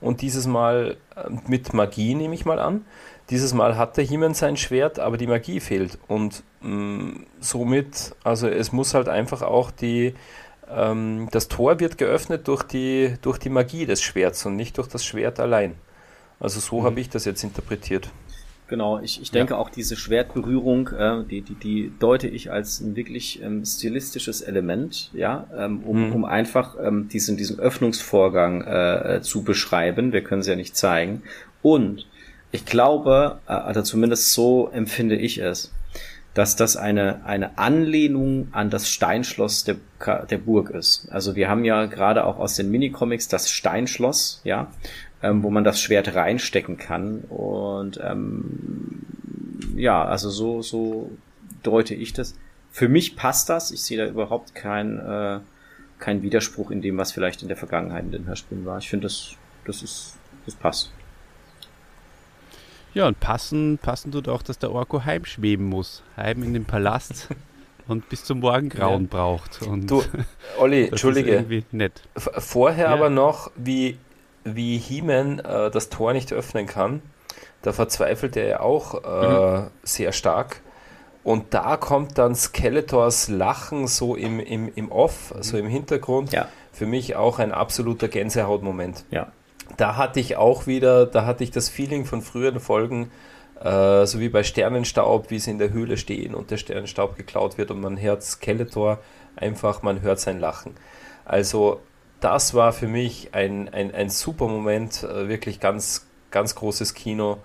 und 0.00 0.22
dieses 0.22 0.46
Mal 0.46 0.96
äh, 1.14 1.30
mit 1.46 1.72
Magie 1.74 2.14
nehme 2.14 2.34
ich 2.34 2.44
mal 2.46 2.58
an. 2.58 2.84
Dieses 3.30 3.54
Mal 3.54 3.76
hatte 3.78 4.02
He-Man 4.02 4.34
sein 4.34 4.56
Schwert, 4.56 4.98
aber 4.98 5.16
die 5.16 5.26
Magie 5.26 5.60
fehlt 5.60 5.98
und 6.08 6.42
mh, 6.60 7.20
somit, 7.40 8.14
also 8.22 8.48
es 8.48 8.70
muss 8.72 8.92
halt 8.94 9.08
einfach 9.08 9.42
auch 9.42 9.70
die 9.70 10.14
ähm, 10.70 11.28
das 11.30 11.48
Tor 11.48 11.78
wird 11.80 11.98
geöffnet 11.98 12.48
durch 12.48 12.62
die, 12.62 13.14
durch 13.22 13.38
die 13.38 13.50
Magie 13.50 13.86
des 13.86 14.02
Schwerts 14.02 14.46
und 14.46 14.56
nicht 14.56 14.78
durch 14.78 14.88
das 14.88 15.04
Schwert 15.04 15.38
allein. 15.40 15.74
Also 16.40 16.60
so 16.60 16.80
Mhm. 16.80 16.84
habe 16.84 17.00
ich 17.00 17.10
das 17.10 17.24
jetzt 17.26 17.44
interpretiert. 17.44 18.08
Genau, 18.66 18.98
ich, 18.98 19.20
ich 19.20 19.30
denke 19.30 19.58
auch 19.58 19.68
diese 19.68 19.94
Schwertberührung, 19.94 20.88
äh, 20.88 21.22
die, 21.24 21.42
die, 21.42 21.54
die 21.54 21.92
deute 21.98 22.28
ich 22.28 22.50
als 22.50 22.80
ein 22.80 22.96
wirklich 22.96 23.42
ähm, 23.42 23.62
stilistisches 23.64 24.40
Element, 24.40 25.10
ja, 25.12 25.46
ähm, 25.54 25.80
um, 25.84 26.08
Mhm. 26.08 26.12
um 26.14 26.24
einfach 26.24 26.76
ähm, 26.82 27.08
diesen, 27.08 27.36
diesen 27.36 27.58
Öffnungsvorgang 27.60 28.62
äh, 28.62 29.16
äh, 29.16 29.20
zu 29.20 29.44
beschreiben. 29.44 30.12
Wir 30.14 30.24
können 30.24 30.40
es 30.40 30.46
ja 30.46 30.56
nicht 30.56 30.76
zeigen. 30.78 31.22
Und 31.60 32.06
ich 32.54 32.64
glaube, 32.64 33.40
äh, 33.48 33.52
also 33.52 33.82
zumindest 33.82 34.32
so 34.32 34.70
empfinde 34.72 35.16
ich 35.16 35.38
es, 35.38 35.72
dass 36.34 36.54
das 36.54 36.76
eine, 36.76 37.24
eine 37.24 37.58
Anlehnung 37.58 38.46
an 38.52 38.70
das 38.70 38.88
Steinschloss 38.88 39.64
der, 39.64 39.76
der 40.30 40.38
Burg 40.38 40.70
ist. 40.70 41.08
Also 41.10 41.34
wir 41.34 41.48
haben 41.48 41.64
ja 41.64 41.86
gerade 41.86 42.24
auch 42.24 42.38
aus 42.38 42.54
den 42.54 42.70
Minicomics 42.70 43.26
das 43.26 43.50
Steinschloss, 43.50 44.40
ja, 44.44 44.68
ähm, 45.20 45.42
wo 45.42 45.50
man 45.50 45.64
das 45.64 45.80
Schwert 45.80 46.14
reinstecken 46.14 46.76
kann. 46.76 47.22
Und 47.28 47.98
ähm, 48.00 49.02
ja, 49.74 50.04
also 50.04 50.30
so, 50.30 50.62
so 50.62 51.10
deute 51.64 51.96
ich 51.96 52.12
das. 52.12 52.36
Für 52.70 52.88
mich 52.88 53.16
passt 53.16 53.48
das. 53.48 53.72
Ich 53.72 53.82
sehe 53.82 53.98
da 53.98 54.06
überhaupt 54.06 54.54
keinen 54.54 55.00
äh, 55.00 55.40
keinen 55.98 56.22
Widerspruch 56.22 56.70
in 56.70 56.82
dem, 56.82 56.98
was 56.98 57.10
vielleicht 57.10 57.42
in 57.42 57.48
der 57.48 57.56
Vergangenheit 57.56 58.04
in 58.04 58.12
den 58.12 58.26
Hörspielen 58.26 58.64
war. 58.64 58.78
Ich 58.78 58.90
finde, 58.90 59.06
das, 59.06 59.36
das 59.64 59.82
ist, 59.82 60.18
das 60.44 60.54
passt. 60.54 60.92
Ja, 62.94 63.06
und 63.08 63.18
passen, 63.20 63.78
passen 63.82 64.12
tut 64.12 64.28
auch, 64.28 64.42
dass 64.42 64.58
der 64.58 64.70
Orko 64.72 65.04
heimschweben 65.04 65.66
muss. 65.66 66.02
Heim 66.16 66.42
in 66.44 66.54
den 66.54 66.64
Palast 66.64 67.28
und 67.88 68.08
bis 68.08 68.24
zum 68.24 68.40
Morgengrauen 68.40 69.02
Ja. 69.02 69.08
braucht. 69.10 69.62
Und 69.62 69.90
Du, 69.90 70.02
Olli, 70.58 70.84
Entschuldige. 70.88 71.44
Nett. 71.72 72.02
Vorher 72.16 72.86
Ja. 72.86 72.94
aber 72.94 73.10
noch, 73.10 73.50
wie, 73.56 73.98
wie 74.44 74.78
He-Man 74.78 75.40
äh, 75.40 75.70
das 75.70 75.88
Tor 75.90 76.12
nicht 76.12 76.32
öffnen 76.32 76.66
kann, 76.66 77.02
da 77.62 77.72
verzweifelt 77.72 78.36
er 78.36 78.46
ja 78.46 78.60
auch 78.60 79.02
äh, 79.04 79.68
sehr 79.82 80.12
stark. 80.12 80.60
Und 81.24 81.54
da 81.54 81.78
kommt 81.78 82.18
dann 82.18 82.34
Skeletors 82.34 83.28
Lachen 83.28 83.86
so 83.86 84.14
im, 84.14 84.38
im, 84.38 84.70
im 84.74 84.92
Off, 84.92 85.34
so 85.40 85.56
im 85.56 85.66
Hintergrund. 85.66 86.32
Ja. 86.32 86.48
Für 86.72 86.84
mich 86.86 87.16
auch 87.16 87.38
ein 87.38 87.50
absoluter 87.52 88.08
Gänsehautmoment. 88.08 89.04
Ja. 89.10 89.28
Da 89.76 89.96
hatte 89.96 90.20
ich 90.20 90.36
auch 90.36 90.66
wieder, 90.66 91.06
da 91.06 91.26
hatte 91.26 91.44
ich 91.44 91.50
das 91.50 91.68
Feeling 91.68 92.04
von 92.04 92.22
früheren 92.22 92.60
Folgen, 92.60 93.10
äh, 93.60 94.06
so 94.06 94.20
wie 94.20 94.28
bei 94.28 94.42
Sternenstaub, 94.42 95.30
wie 95.30 95.38
sie 95.38 95.50
in 95.50 95.58
der 95.58 95.72
Höhle 95.72 95.96
stehen 95.96 96.34
und 96.34 96.50
der 96.50 96.58
Sternenstaub 96.58 97.16
geklaut 97.16 97.58
wird 97.58 97.70
und 97.70 97.80
man 97.80 98.00
hört 98.00 98.22
Skeletor 98.22 98.98
einfach, 99.36 99.82
man 99.82 100.02
hört 100.02 100.20
sein 100.20 100.38
Lachen. 100.38 100.74
Also 101.24 101.80
das 102.20 102.54
war 102.54 102.72
für 102.72 102.88
mich 102.88 103.30
ein, 103.32 103.68
ein, 103.68 103.94
ein 103.94 104.10
super 104.10 104.48
Moment, 104.48 105.02
äh, 105.02 105.28
wirklich 105.28 105.60
ganz, 105.60 106.06
ganz 106.30 106.54
großes 106.54 106.94
Kino. 106.94 107.38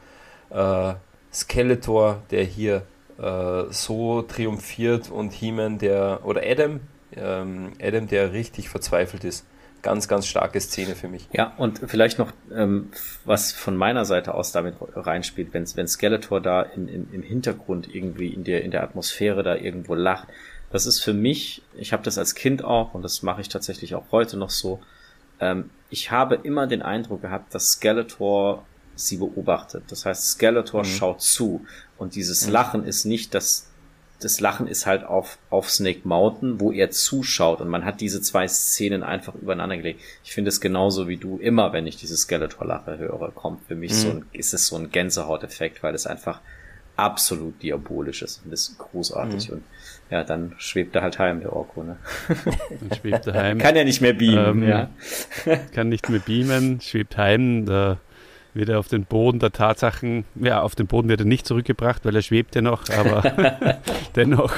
Äh, 0.49 0.93
Skeletor, 1.33 2.21
der 2.31 2.43
hier 2.43 2.83
äh, 3.17 3.63
so 3.71 4.21
triumphiert 4.21 5.09
und 5.09 5.33
He-Man, 5.33 5.77
der, 5.77 6.21
oder 6.23 6.41
Adam, 6.43 6.79
ähm, 7.15 7.73
Adam, 7.81 8.07
der 8.07 8.33
richtig 8.33 8.69
verzweifelt 8.69 9.23
ist. 9.23 9.45
Ganz, 9.81 10.07
ganz 10.07 10.27
starke 10.27 10.59
Szene 10.59 10.95
für 10.95 11.07
mich. 11.07 11.27
Ja, 11.31 11.53
und 11.57 11.81
vielleicht 11.87 12.19
noch, 12.19 12.31
ähm, 12.53 12.89
was 13.25 13.51
von 13.51 13.75
meiner 13.75 14.05
Seite 14.05 14.33
aus 14.33 14.51
damit 14.51 14.75
reinspielt, 14.95 15.53
wenn, 15.53 15.65
wenn 15.75 15.87
Skeletor 15.87 16.41
da 16.41 16.61
in, 16.61 16.87
in, 16.87 17.13
im 17.13 17.21
Hintergrund 17.21 17.93
irgendwie 17.93 18.27
in 18.27 18.43
der, 18.43 18.63
in 18.63 18.71
der 18.71 18.83
Atmosphäre 18.83 19.43
da 19.43 19.55
irgendwo 19.55 19.95
lacht. 19.95 20.27
Das 20.71 20.85
ist 20.85 20.99
für 20.99 21.13
mich, 21.13 21.63
ich 21.75 21.93
habe 21.93 22.03
das 22.03 22.17
als 22.17 22.35
Kind 22.35 22.63
auch 22.63 22.93
und 22.93 23.01
das 23.01 23.23
mache 23.23 23.41
ich 23.41 23.49
tatsächlich 23.49 23.95
auch 23.95 24.05
heute 24.11 24.37
noch 24.37 24.51
so. 24.51 24.79
Ähm, 25.39 25.69
ich 25.89 26.11
habe 26.11 26.35
immer 26.35 26.67
den 26.67 26.81
Eindruck 26.81 27.21
gehabt, 27.21 27.55
dass 27.55 27.71
Skeletor 27.71 28.65
sie 28.95 29.17
beobachtet. 29.17 29.83
Das 29.87 30.05
heißt, 30.05 30.31
Skeletor 30.31 30.81
mhm. 30.81 30.87
schaut 30.87 31.21
zu 31.21 31.65
und 31.97 32.15
dieses 32.15 32.45
mhm. 32.45 32.53
Lachen 32.53 32.83
ist 32.83 33.05
nicht 33.05 33.33
das 33.33 33.68
das 34.19 34.39
Lachen 34.41 34.67
ist 34.67 34.85
halt 34.85 35.03
auf, 35.03 35.37
auf 35.49 35.69
Snake 35.69 36.01
Mountain, 36.03 36.59
wo 36.59 36.71
er 36.71 36.91
zuschaut 36.91 37.61
und 37.61 37.69
man 37.69 37.85
hat 37.85 38.01
diese 38.01 38.21
zwei 38.21 38.47
Szenen 38.47 39.01
einfach 39.03 39.33
übereinander 39.35 39.77
gelegt. 39.77 40.01
Ich 40.23 40.33
finde 40.33 40.49
es 40.49 40.59
genauso 40.59 41.07
wie 41.07 41.17
du 41.17 41.37
immer, 41.37 41.71
wenn 41.71 41.87
ich 41.87 41.95
diese 41.95 42.17
Skeletor-Lache 42.17 42.97
höre, 42.97 43.31
kommt 43.31 43.65
für 43.67 43.75
mich 43.75 43.91
mhm. 43.91 43.95
so 43.95 44.09
ein, 44.09 44.25
ist 44.33 44.53
es 44.53 44.67
so 44.67 44.75
ein 44.75 44.91
Gänsehauteffekt, 44.91 45.83
weil 45.83 45.95
es 45.95 46.05
einfach 46.05 46.41
absolut 46.97 47.63
diabolisch 47.63 48.21
ist 48.21 48.41
und 48.43 48.51
ist 48.51 48.77
großartig 48.77 49.49
mhm. 49.49 49.55
und 49.55 49.63
ja, 50.09 50.23
dann 50.23 50.55
schwebt 50.57 50.95
er 50.95 51.03
halt 51.03 51.19
heim, 51.19 51.39
der 51.39 51.53
Orko, 51.53 51.83
ne? 51.83 51.97
Dann 52.27 52.97
schwebt 52.97 53.27
er 53.27 53.35
heim. 53.35 53.57
kann 53.59 53.75
ja 53.75 53.83
nicht 53.83 54.01
mehr 54.01 54.13
beamen, 54.13 54.63
ähm, 54.63 54.67
ja. 54.67 54.89
kann 55.71 55.89
nicht 55.89 56.09
mehr 56.09 56.19
beamen, 56.19 56.81
schwebt 56.81 57.15
heim, 57.15 57.67
da 57.67 57.99
wird 58.53 58.69
er 58.69 58.79
auf 58.79 58.87
den 58.87 59.05
Boden 59.05 59.39
der 59.39 59.51
Tatsachen, 59.51 60.25
ja, 60.35 60.61
auf 60.61 60.75
den 60.75 60.87
Boden 60.87 61.09
wird 61.09 61.21
er 61.21 61.25
nicht 61.25 61.45
zurückgebracht, 61.45 62.05
weil 62.05 62.15
er 62.15 62.21
schwebt 62.21 62.55
ja 62.55 62.61
noch, 62.61 62.89
aber 62.89 63.77
dennoch. 64.15 64.53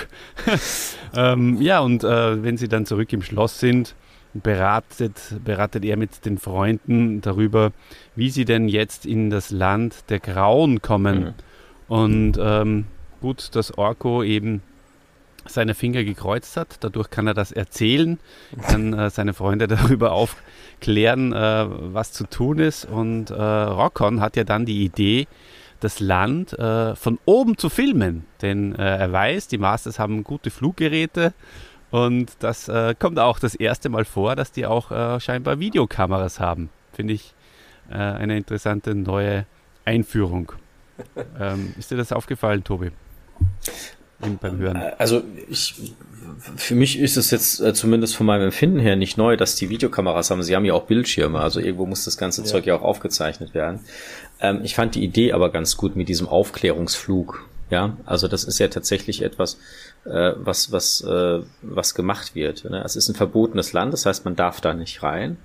ähm, 1.15 1.61
ja, 1.61 1.79
und 1.81 2.03
äh, 2.03 2.43
wenn 2.43 2.57
sie 2.57 2.67
dann 2.67 2.85
zurück 2.85 3.11
im 3.13 3.21
Schloss 3.21 3.59
sind, 3.59 3.95
beratet, 4.33 5.35
beratet 5.43 5.83
er 5.83 5.97
mit 5.97 6.25
den 6.25 6.37
Freunden 6.37 7.21
darüber, 7.21 7.71
wie 8.15 8.29
sie 8.29 8.45
denn 8.45 8.67
jetzt 8.67 9.05
in 9.05 9.29
das 9.29 9.51
Land 9.51 10.09
der 10.09 10.19
Grauen 10.19 10.81
kommen. 10.81 11.19
Mhm. 11.19 11.33
Und 11.87 12.39
ähm, 12.41 12.85
gut, 13.19 13.55
dass 13.55 13.77
Orko 13.77 14.23
eben 14.23 14.61
seine 15.53 15.75
Finger 15.75 16.03
gekreuzt 16.03 16.57
hat. 16.57 16.77
Dadurch 16.81 17.09
kann 17.09 17.27
er 17.27 17.33
das 17.33 17.51
erzählen, 17.51 18.19
kann 18.67 18.93
äh, 18.93 19.09
seine 19.09 19.33
Freunde 19.33 19.67
darüber 19.67 20.11
aufklären, 20.11 21.33
äh, 21.33 21.65
was 21.67 22.11
zu 22.11 22.25
tun 22.25 22.59
ist. 22.59 22.85
Und 22.85 23.29
äh, 23.29 23.33
Rockon 23.33 24.21
hat 24.21 24.35
ja 24.35 24.43
dann 24.43 24.65
die 24.65 24.83
Idee, 24.83 25.27
das 25.79 25.99
Land 25.99 26.53
äh, 26.53 26.95
von 26.95 27.19
oben 27.25 27.57
zu 27.57 27.69
filmen. 27.69 28.25
Denn 28.41 28.75
äh, 28.75 28.97
er 28.97 29.11
weiß, 29.11 29.47
die 29.47 29.57
Masters 29.57 29.99
haben 29.99 30.23
gute 30.23 30.51
Fluggeräte 30.51 31.33
und 31.89 32.31
das 32.39 32.69
äh, 32.69 32.95
kommt 32.97 33.19
auch 33.19 33.39
das 33.39 33.55
erste 33.55 33.89
Mal 33.89 34.05
vor, 34.05 34.35
dass 34.35 34.51
die 34.51 34.65
auch 34.65 35.19
scheinbar 35.19 35.59
Videokameras 35.59 36.39
haben. 36.39 36.69
Finde 36.93 37.13
ich 37.13 37.33
eine 37.89 38.37
interessante 38.37 38.95
neue 38.95 39.45
Einführung. 39.83 40.53
Ähm, 41.39 41.73
ist 41.79 41.89
dir 41.89 41.97
das 41.97 42.11
aufgefallen, 42.11 42.63
Tobi? 42.63 42.91
Beim 44.41 44.57
Hören? 44.57 44.77
Also 44.97 45.23
ich, 45.49 45.93
für 46.55 46.75
mich 46.75 46.99
ist 46.99 47.17
es 47.17 47.31
jetzt 47.31 47.59
äh, 47.59 47.73
zumindest 47.73 48.15
von 48.15 48.25
meinem 48.25 48.43
Empfinden 48.43 48.79
her 48.79 48.95
nicht 48.95 49.17
neu, 49.17 49.37
dass 49.37 49.55
die 49.55 49.69
Videokameras 49.69 50.31
haben. 50.31 50.43
Sie 50.43 50.55
haben 50.55 50.65
ja 50.65 50.73
auch 50.73 50.85
Bildschirme, 50.85 51.39
also 51.39 51.59
irgendwo 51.59 51.85
muss 51.85 52.05
das 52.05 52.17
ganze 52.17 52.41
ja. 52.41 52.47
Zeug 52.47 52.65
ja 52.65 52.75
auch 52.75 52.83
aufgezeichnet 52.83 53.53
werden. 53.53 53.81
Ähm, 54.39 54.61
ich 54.63 54.75
fand 54.75 54.95
die 54.95 55.03
Idee 55.03 55.33
aber 55.33 55.51
ganz 55.51 55.77
gut 55.77 55.95
mit 55.95 56.09
diesem 56.09 56.27
Aufklärungsflug. 56.27 57.47
Ja, 57.69 57.95
also 58.05 58.27
das 58.27 58.43
ist 58.43 58.59
ja 58.59 58.67
tatsächlich 58.67 59.21
etwas, 59.21 59.57
äh, 60.03 60.33
was 60.35 60.73
was 60.73 61.01
äh, 61.01 61.39
was 61.61 61.95
gemacht 61.95 62.35
wird. 62.35 62.65
Ne? 62.65 62.83
Es 62.83 62.97
ist 62.97 63.07
ein 63.07 63.15
verbotenes 63.15 63.71
Land, 63.71 63.93
das 63.93 64.05
heißt, 64.05 64.25
man 64.25 64.35
darf 64.35 64.59
da 64.59 64.73
nicht 64.73 65.03
rein. 65.03 65.37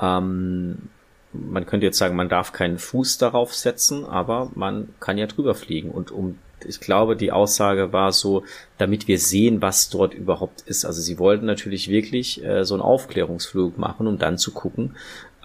Ähm, 0.00 0.90
man 1.32 1.64
könnte 1.64 1.86
jetzt 1.86 1.98
sagen, 1.98 2.14
man 2.14 2.28
darf 2.28 2.52
keinen 2.52 2.78
Fuß 2.78 3.18
darauf 3.18 3.54
setzen, 3.54 4.04
aber 4.04 4.50
man 4.54 4.90
kann 5.00 5.16
ja 5.16 5.26
drüber 5.26 5.54
fliegen. 5.54 5.90
Und 5.90 6.10
um 6.10 6.38
ich 6.64 6.80
glaube, 6.80 7.16
die 7.16 7.32
Aussage 7.32 7.92
war 7.92 8.12
so, 8.12 8.44
damit 8.78 9.08
wir 9.08 9.18
sehen, 9.18 9.62
was 9.62 9.88
dort 9.88 10.14
überhaupt 10.14 10.62
ist. 10.62 10.84
Also 10.84 11.00
sie 11.00 11.18
wollten 11.18 11.46
natürlich 11.46 11.88
wirklich 11.88 12.42
äh, 12.44 12.64
so 12.64 12.74
einen 12.74 12.82
Aufklärungsflug 12.82 13.78
machen, 13.78 14.06
um 14.06 14.18
dann 14.18 14.38
zu 14.38 14.52
gucken, 14.52 14.96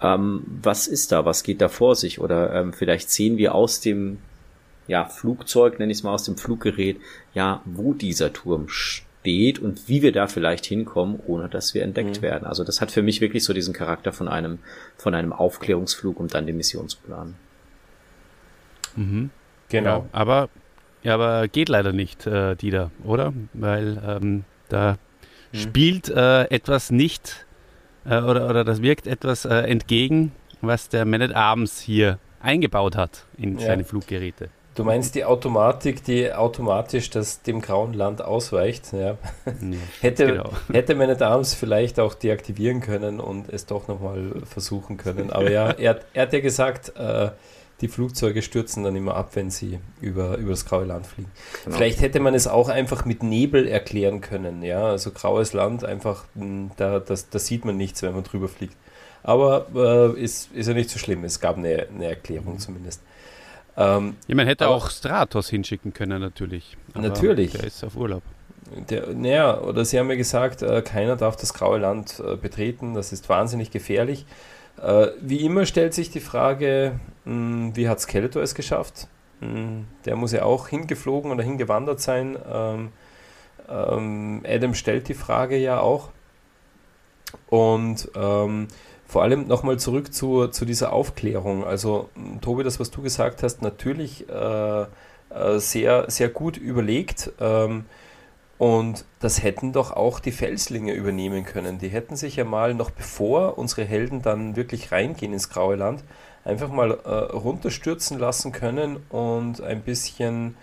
ähm, 0.02 0.42
was 0.62 0.86
ist 0.86 1.12
da, 1.12 1.24
was 1.24 1.42
geht 1.42 1.60
da 1.60 1.68
vor 1.68 1.94
sich. 1.94 2.20
Oder 2.20 2.54
ähm, 2.54 2.72
vielleicht 2.72 3.10
sehen 3.10 3.36
wir 3.36 3.54
aus 3.54 3.80
dem 3.80 4.18
ja, 4.86 5.04
Flugzeug, 5.04 5.78
nenne 5.78 5.92
ich 5.92 5.98
es 5.98 6.02
mal, 6.02 6.14
aus 6.14 6.24
dem 6.24 6.36
Fluggerät, 6.36 6.98
ja, 7.34 7.60
wo 7.64 7.92
dieser 7.92 8.32
Turm 8.32 8.68
steht 8.68 9.58
und 9.58 9.88
wie 9.88 10.02
wir 10.02 10.12
da 10.12 10.26
vielleicht 10.26 10.64
hinkommen, 10.64 11.20
ohne 11.26 11.48
dass 11.48 11.74
wir 11.74 11.82
entdeckt 11.82 12.18
mhm. 12.18 12.22
werden. 12.22 12.46
Also 12.46 12.64
das 12.64 12.80
hat 12.80 12.90
für 12.90 13.02
mich 13.02 13.20
wirklich 13.20 13.44
so 13.44 13.52
diesen 13.52 13.74
Charakter 13.74 14.12
von 14.12 14.28
einem, 14.28 14.58
von 14.96 15.14
einem 15.14 15.32
Aufklärungsflug, 15.32 16.18
um 16.18 16.28
dann 16.28 16.46
die 16.46 16.52
Mission 16.52 16.88
zu 16.88 16.98
planen. 16.98 17.36
Mhm. 18.96 19.30
Genau. 19.68 19.98
Ja, 19.98 20.04
aber 20.12 20.48
ja, 21.02 21.14
aber 21.14 21.48
geht 21.48 21.68
leider 21.68 21.92
nicht, 21.92 22.26
äh, 22.26 22.56
Dieter, 22.56 22.90
oder? 23.04 23.32
Weil 23.52 24.02
ähm, 24.06 24.44
da 24.68 24.98
hm. 25.52 25.60
spielt 25.60 26.08
äh, 26.08 26.44
etwas 26.44 26.90
nicht 26.90 27.46
äh, 28.04 28.20
oder, 28.20 28.48
oder 28.48 28.64
das 28.64 28.82
wirkt 28.82 29.06
etwas 29.06 29.44
äh, 29.44 29.54
entgegen, 29.54 30.32
was 30.60 30.88
der 30.88 31.04
Man 31.04 31.22
at 31.22 31.34
Arms 31.34 31.80
hier 31.80 32.18
eingebaut 32.40 32.96
hat 32.96 33.26
in 33.36 33.58
ja. 33.58 33.66
seine 33.66 33.84
Fluggeräte. 33.84 34.48
Du 34.74 34.84
meinst 34.84 35.16
die 35.16 35.24
Automatik, 35.24 36.04
die 36.04 36.32
automatisch 36.32 37.10
das 37.10 37.42
dem 37.42 37.60
grauen 37.60 37.94
Land 37.94 38.22
ausweicht? 38.22 38.92
Ja. 38.92 38.98
ja 38.98 39.16
hätte, 40.00 40.26
genau. 40.26 40.50
hätte 40.72 40.94
Man 40.94 41.10
at 41.10 41.20
Arms 41.20 41.54
vielleicht 41.54 41.98
auch 41.98 42.14
deaktivieren 42.14 42.80
können 42.80 43.18
und 43.18 43.48
es 43.48 43.66
doch 43.66 43.88
nochmal 43.88 44.34
versuchen 44.44 44.96
können. 44.96 45.30
Aber 45.32 45.50
ja, 45.50 45.70
er, 45.70 45.98
er 46.14 46.22
hat 46.22 46.32
ja 46.32 46.38
gesagt, 46.38 46.92
äh, 46.96 47.30
die 47.80 47.88
Flugzeuge 47.88 48.42
stürzen 48.42 48.82
dann 48.82 48.96
immer 48.96 49.14
ab, 49.14 49.30
wenn 49.34 49.50
sie 49.50 49.78
über, 50.00 50.36
über 50.36 50.50
das 50.50 50.64
graue 50.64 50.84
Land 50.84 51.06
fliegen. 51.06 51.30
Genau. 51.64 51.76
Vielleicht 51.76 52.00
hätte 52.00 52.18
man 52.20 52.34
es 52.34 52.48
auch 52.48 52.68
einfach 52.68 53.04
mit 53.04 53.22
Nebel 53.22 53.68
erklären 53.68 54.20
können, 54.20 54.62
ja, 54.62 54.84
also 54.84 55.12
graues 55.12 55.52
Land, 55.52 55.84
einfach, 55.84 56.24
hm, 56.34 56.72
da, 56.76 56.98
das, 56.98 57.30
da 57.30 57.38
sieht 57.38 57.64
man 57.64 57.76
nichts, 57.76 58.02
wenn 58.02 58.14
man 58.14 58.24
drüber 58.24 58.48
fliegt. 58.48 58.76
Aber 59.22 59.66
äh, 59.74 60.20
ist, 60.20 60.52
ist 60.52 60.66
ja 60.66 60.74
nicht 60.74 60.90
so 60.90 60.98
schlimm, 60.98 61.24
es 61.24 61.40
gab 61.40 61.56
eine, 61.56 61.86
eine 61.94 62.06
Erklärung 62.06 62.54
mhm. 62.54 62.58
zumindest. 62.58 63.02
Ähm, 63.76 64.16
ja, 64.26 64.34
man 64.34 64.46
hätte 64.46 64.66
aber, 64.66 64.74
auch 64.74 64.90
Stratos 64.90 65.48
hinschicken 65.48 65.92
können, 65.92 66.20
natürlich. 66.20 66.76
natürlich. 66.94 67.52
Der 67.52 67.64
ist 67.64 67.84
auf 67.84 67.96
Urlaub. 67.96 68.22
Der, 68.90 69.14
naja, 69.14 69.60
oder 69.60 69.84
sie 69.84 69.98
haben 69.98 70.10
ja 70.10 70.16
gesagt, 70.16 70.62
äh, 70.62 70.82
keiner 70.82 71.16
darf 71.16 71.36
das 71.36 71.54
graue 71.54 71.78
Land 71.78 72.20
äh, 72.20 72.36
betreten, 72.36 72.94
das 72.94 73.12
ist 73.12 73.28
wahnsinnig 73.28 73.70
gefährlich. 73.70 74.26
Äh, 74.82 75.08
wie 75.20 75.44
immer 75.44 75.64
stellt 75.64 75.94
sich 75.94 76.10
die 76.10 76.20
Frage, 76.20 76.98
wie 77.28 77.88
hat 77.88 78.00
Skeletor 78.00 78.42
es 78.42 78.54
geschafft? 78.54 79.08
Hm, 79.40 79.86
der 80.04 80.16
muss 80.16 80.32
ja 80.32 80.42
auch 80.42 80.68
hingeflogen 80.68 81.30
oder 81.30 81.42
hingewandert 81.42 82.00
sein. 82.00 82.38
Ähm, 82.50 82.92
ähm, 83.68 84.42
Adam 84.46 84.74
stellt 84.74 85.08
die 85.08 85.14
Frage 85.14 85.56
ja 85.56 85.80
auch. 85.80 86.10
Und 87.48 88.10
ähm, 88.16 88.68
vor 89.06 89.22
allem 89.22 89.46
nochmal 89.46 89.78
zurück 89.78 90.12
zu, 90.12 90.48
zu 90.48 90.64
dieser 90.64 90.92
Aufklärung. 90.92 91.64
Also, 91.64 92.08
hm, 92.14 92.40
Tobi, 92.40 92.64
das, 92.64 92.80
was 92.80 92.90
du 92.90 93.02
gesagt 93.02 93.42
hast, 93.42 93.62
natürlich 93.62 94.28
äh, 94.28 94.82
äh, 94.82 95.58
sehr, 95.58 96.10
sehr 96.10 96.28
gut 96.28 96.56
überlegt. 96.56 97.32
Ähm, 97.40 97.84
und 98.58 99.04
das 99.20 99.42
hätten 99.42 99.72
doch 99.72 99.92
auch 99.92 100.18
die 100.18 100.32
Felslinge 100.32 100.92
übernehmen 100.92 101.44
können. 101.44 101.78
Die 101.78 101.88
hätten 101.88 102.16
sich 102.16 102.36
ja 102.36 102.44
mal, 102.44 102.74
noch 102.74 102.90
bevor 102.90 103.56
unsere 103.56 103.84
Helden 103.84 104.20
dann 104.20 104.56
wirklich 104.56 104.90
reingehen 104.90 105.32
ins 105.32 105.48
Graue 105.48 105.76
Land, 105.76 106.02
einfach 106.44 106.70
mal 106.70 106.92
äh, 106.92 107.08
runterstürzen 107.36 108.18
lassen 108.18 108.52
können 108.52 108.96
und 109.10 109.60
ein 109.60 109.82
bisschen 109.82 110.56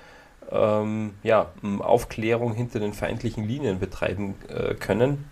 ähm, 0.51 1.13
ja, 1.23 1.51
Aufklärung 1.79 2.53
hinter 2.53 2.79
den 2.79 2.93
feindlichen 2.93 3.47
Linien 3.47 3.79
betreiben 3.79 4.35
äh, 4.49 4.75
können. 4.75 5.29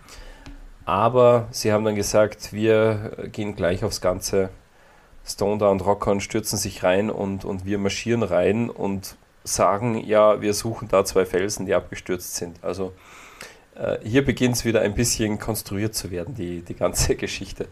Aber 0.84 1.48
sie 1.50 1.72
haben 1.72 1.84
dann 1.84 1.94
gesagt, 1.94 2.52
wir 2.52 3.28
gehen 3.32 3.56
gleich 3.56 3.84
aufs 3.84 4.00
Ganze. 4.00 4.50
Stone 5.26 5.58
da 5.58 5.68
und 5.68 5.80
Rockhorn 5.84 6.20
stürzen 6.20 6.58
sich 6.58 6.82
rein 6.82 7.10
und, 7.10 7.46
und 7.46 7.64
wir 7.64 7.78
marschieren 7.78 8.22
rein 8.22 8.68
und 8.68 9.16
sagen, 9.42 9.96
ja, 10.04 10.42
wir 10.42 10.52
suchen 10.52 10.88
da 10.88 11.04
zwei 11.04 11.24
Felsen, 11.24 11.64
die 11.64 11.74
abgestürzt 11.74 12.34
sind. 12.34 12.62
Also 12.62 12.92
äh, 13.74 13.98
hier 14.02 14.24
beginnt 14.24 14.56
es 14.56 14.64
wieder 14.64 14.82
ein 14.82 14.94
bisschen 14.94 15.38
konstruiert 15.38 15.94
zu 15.94 16.10
werden, 16.10 16.34
die, 16.34 16.60
die 16.60 16.74
ganze 16.74 17.14
Geschichte. 17.16 17.68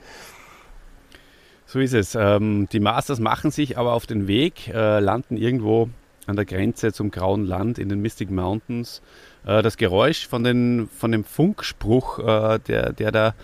So 1.73 1.79
ist 1.79 1.95
es. 1.95 2.15
Ähm, 2.15 2.69
die 2.71 2.81
Masters 2.81 3.19
machen 3.19 3.51
sich 3.51 3.79
aber 3.79 3.95
auf 3.95 4.05
den 4.05 4.29
Weg, 4.29 4.69
äh, 4.69 5.01
landen 5.01 5.39
irgendwo 5.39 5.89
an 6.27 6.37
der 6.37 6.45
Grenze 6.45 6.93
zum 6.93 7.11
Grauen 7.11 7.47
Land 7.47 7.79
in 7.79 7.89
den 7.89 8.03
Mystic 8.03 8.31
Mountains. 8.31 9.01
Äh, 9.47 9.63
das 9.63 9.79
Geräusch 9.79 10.27
von, 10.29 10.45
den, 10.45 10.91
von 10.95 11.13
dem 11.13 11.25
Funkspruch, 11.25 12.19
äh, 12.19 12.59
der, 12.59 12.93
der 12.93 13.11
da 13.11 13.35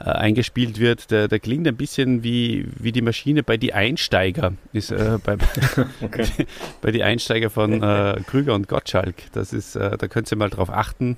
äh, 0.00 0.04
eingespielt 0.04 0.78
wird, 0.78 1.10
der, 1.10 1.28
der 1.28 1.38
klingt 1.38 1.66
ein 1.66 1.78
bisschen 1.78 2.22
wie, 2.22 2.68
wie 2.78 2.92
die 2.92 3.00
Maschine 3.00 3.42
bei 3.42 3.56
die 3.56 3.72
Einsteiger. 3.72 4.52
Ist 4.74 4.94
bei, 5.24 5.38
okay. 6.02 6.26
bei 6.82 6.90
die 6.90 7.02
Einsteiger 7.02 7.48
von 7.48 7.80
Krüger 8.26 8.54
und 8.54 8.68
Gottschalk. 8.68 9.14
Das 9.32 9.54
ist, 9.54 9.76
da 9.76 9.96
könnt 9.96 10.30
ihr 10.30 10.36
mal 10.36 10.50
drauf 10.50 10.68
achten. 10.68 11.16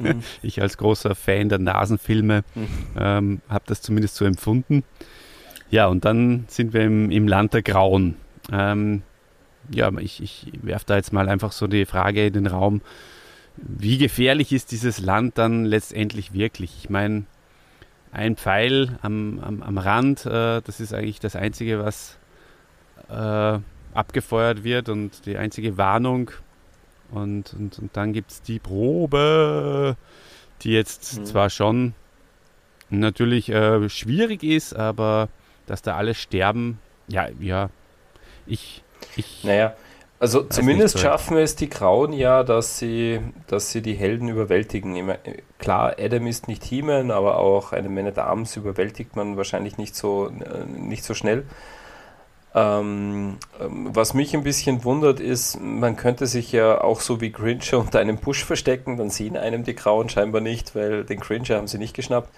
mhm. 0.00 0.24
Ich 0.42 0.60
als 0.60 0.78
großer 0.78 1.14
Fan 1.14 1.48
der 1.48 1.60
Nasenfilme 1.60 2.42
mhm. 2.56 2.68
ähm, 2.98 3.40
habe 3.48 3.62
das 3.68 3.82
zumindest 3.82 4.16
so 4.16 4.24
empfunden. 4.24 4.82
Ja, 5.72 5.86
und 5.86 6.04
dann 6.04 6.44
sind 6.48 6.74
wir 6.74 6.82
im, 6.82 7.10
im 7.10 7.26
Land 7.26 7.54
der 7.54 7.62
Grauen. 7.62 8.16
Ähm, 8.52 9.02
ja, 9.70 9.90
ich, 9.98 10.22
ich 10.22 10.46
werfe 10.60 10.84
da 10.86 10.96
jetzt 10.96 11.14
mal 11.14 11.30
einfach 11.30 11.50
so 11.50 11.66
die 11.66 11.86
Frage 11.86 12.26
in 12.26 12.34
den 12.34 12.46
Raum, 12.46 12.82
wie 13.56 13.96
gefährlich 13.96 14.52
ist 14.52 14.70
dieses 14.70 15.00
Land 15.00 15.38
dann 15.38 15.64
letztendlich 15.64 16.34
wirklich? 16.34 16.74
Ich 16.78 16.90
meine, 16.90 17.24
ein 18.12 18.36
Pfeil 18.36 18.98
am, 19.00 19.40
am, 19.40 19.62
am 19.62 19.78
Rand, 19.78 20.26
äh, 20.26 20.60
das 20.60 20.78
ist 20.78 20.92
eigentlich 20.92 21.20
das 21.20 21.36
Einzige, 21.36 21.82
was 21.82 22.18
äh, 23.08 23.58
abgefeuert 23.94 24.64
wird 24.64 24.90
und 24.90 25.24
die 25.24 25.38
einzige 25.38 25.78
Warnung. 25.78 26.32
Und, 27.10 27.54
und, 27.54 27.78
und 27.78 27.96
dann 27.96 28.12
gibt 28.12 28.30
es 28.30 28.42
die 28.42 28.58
Probe, 28.58 29.96
die 30.60 30.72
jetzt 30.72 31.18
mhm. 31.18 31.24
zwar 31.24 31.48
schon 31.48 31.94
natürlich 32.90 33.48
äh, 33.48 33.88
schwierig 33.88 34.42
ist, 34.42 34.76
aber 34.76 35.30
dass 35.72 35.80
da 35.80 35.96
alle 35.96 36.12
sterben, 36.12 36.78
ja, 37.08 37.28
ja, 37.40 37.70
ich, 38.46 38.82
ich. 39.16 39.42
Naja, 39.42 39.74
also 40.20 40.42
zumindest 40.42 40.98
so. 40.98 41.00
schaffen 41.00 41.38
es 41.38 41.56
die 41.56 41.70
Grauen 41.70 42.12
ja, 42.12 42.44
dass 42.44 42.78
sie, 42.78 43.20
dass 43.46 43.70
sie 43.70 43.80
die 43.80 43.94
Helden 43.94 44.28
überwältigen. 44.28 45.14
Klar, 45.58 45.96
Adam 45.98 46.26
ist 46.26 46.46
nicht 46.46 46.62
He-Man, 46.62 47.10
aber 47.10 47.38
auch 47.38 47.72
eine 47.72 47.88
Man 47.88 48.06
at 48.06 48.18
Arms 48.18 48.54
überwältigt 48.54 49.16
man 49.16 49.38
wahrscheinlich 49.38 49.78
nicht 49.78 49.96
so, 49.96 50.26
äh, 50.26 50.66
nicht 50.66 51.04
so 51.04 51.14
schnell. 51.14 51.44
Ähm, 52.54 53.38
ähm, 53.58 53.88
was 53.92 54.12
mich 54.12 54.34
ein 54.34 54.42
bisschen 54.42 54.84
wundert 54.84 55.20
ist, 55.20 55.58
man 55.58 55.96
könnte 55.96 56.26
sich 56.26 56.52
ja 56.52 56.82
auch 56.82 57.00
so 57.00 57.22
wie 57.22 57.32
Cringer 57.32 57.78
unter 57.78 57.98
einem 57.98 58.18
Busch 58.18 58.44
verstecken, 58.44 58.98
dann 58.98 59.08
sehen 59.08 59.38
einem 59.38 59.64
die 59.64 59.74
Grauen 59.74 60.10
scheinbar 60.10 60.42
nicht, 60.42 60.76
weil 60.76 61.04
den 61.04 61.18
Cringer 61.18 61.56
haben 61.56 61.66
sie 61.66 61.78
nicht 61.78 61.94
geschnappt. 61.96 62.28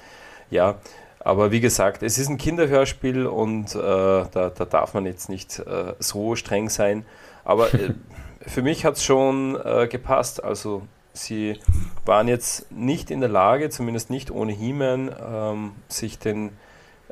Ja, 0.50 0.76
aber 1.24 1.50
wie 1.50 1.60
gesagt, 1.60 2.02
es 2.02 2.18
ist 2.18 2.28
ein 2.28 2.36
Kinderhörspiel 2.36 3.26
und 3.26 3.74
äh, 3.74 3.78
da, 3.78 4.52
da, 4.54 4.64
darf 4.66 4.92
man 4.92 5.06
jetzt 5.06 5.30
nicht 5.30 5.58
äh, 5.58 5.94
so 5.98 6.36
streng 6.36 6.68
sein. 6.68 7.06
Aber 7.44 7.72
äh, 7.72 7.94
für 8.46 8.60
mich 8.60 8.84
hat 8.84 8.96
es 8.96 9.04
schon 9.04 9.58
äh, 9.64 9.88
gepasst. 9.88 10.44
Also 10.44 10.82
sie 11.14 11.58
waren 12.04 12.28
jetzt 12.28 12.70
nicht 12.70 13.10
in 13.10 13.20
der 13.20 13.30
Lage, 13.30 13.70
zumindest 13.70 14.10
nicht 14.10 14.30
ohne 14.30 14.52
He-Man, 14.52 15.14
ähm, 15.26 15.72
sich 15.88 16.18
den, 16.18 16.50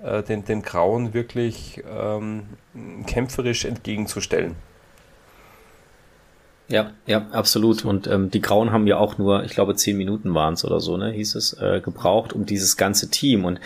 äh, 0.03 0.23
den, 0.23 0.45
den 0.45 0.61
Grauen 0.61 1.15
wirklich 1.15 1.83
ähm, 1.91 2.45
kämpferisch 3.07 3.65
entgegenzustellen. 3.65 4.57
Ja, 6.69 6.93
ja, 7.07 7.27
absolut. 7.33 7.85
Und 7.85 8.07
ähm, 8.07 8.31
die 8.31 8.41
Grauen 8.41 8.73
haben 8.73 8.87
ja 8.87 8.97
auch 8.97 9.19
nur, 9.19 9.43
ich 9.45 9.53
glaube, 9.53 9.75
zehn 9.75 9.97
Minuten 9.97 10.33
waren 10.35 10.55
es 10.55 10.65
oder 10.65 10.81
so, 10.81 10.97
ne, 10.97 11.11
hieß 11.11 11.35
es, 11.35 11.53
äh, 11.61 11.81
gebraucht, 11.81 12.33
um 12.33 12.47
dieses 12.47 12.77
ganze 12.77 13.11
Team. 13.11 13.45
Und 13.45 13.61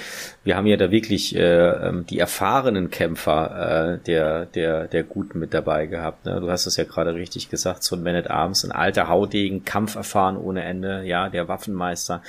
wir 0.44 0.56
haben 0.56 0.66
ja 0.66 0.77
da 0.77 0.90
wirklich 0.90 1.36
äh, 1.36 1.68
ähm, 1.89 2.06
die 2.06 2.18
erfahrenen 2.18 2.90
Kämpfer 2.90 3.94
äh, 3.94 4.05
der, 4.05 4.47
der, 4.47 4.89
der 4.89 5.05
Guten 5.05 5.39
mit 5.39 5.55
dabei 5.55 5.86
gehabt. 5.86 6.24
Ne? 6.24 6.40
Du 6.40 6.51
hast 6.51 6.66
es 6.66 6.77
ja 6.77 6.85
gerade 6.85 7.14
richtig 7.14 7.51
gesagt, 7.51 7.85
so 7.85 7.94
ein 7.97 8.02
Man 8.02 8.16
at 8.16 8.31
Arms, 8.31 8.64
ein 8.64 8.73
alter 8.73 9.09
Haudegen, 9.09 9.64
Kampferfahren 9.64 10.36
ohne 10.36 10.64
Ende, 10.64 11.05
ja, 11.05 11.28
der 11.28 11.48
Waffenmeister. 11.48 12.23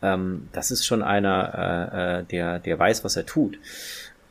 Ähm, 0.00 0.48
das 0.52 0.70
ist 0.70 0.86
schon 0.86 1.02
einer, 1.02 1.90
äh, 1.92 2.20
äh, 2.20 2.24
der, 2.24 2.60
der 2.60 2.78
weiß, 2.78 3.04
was 3.04 3.16
er 3.16 3.26
tut. 3.26 3.58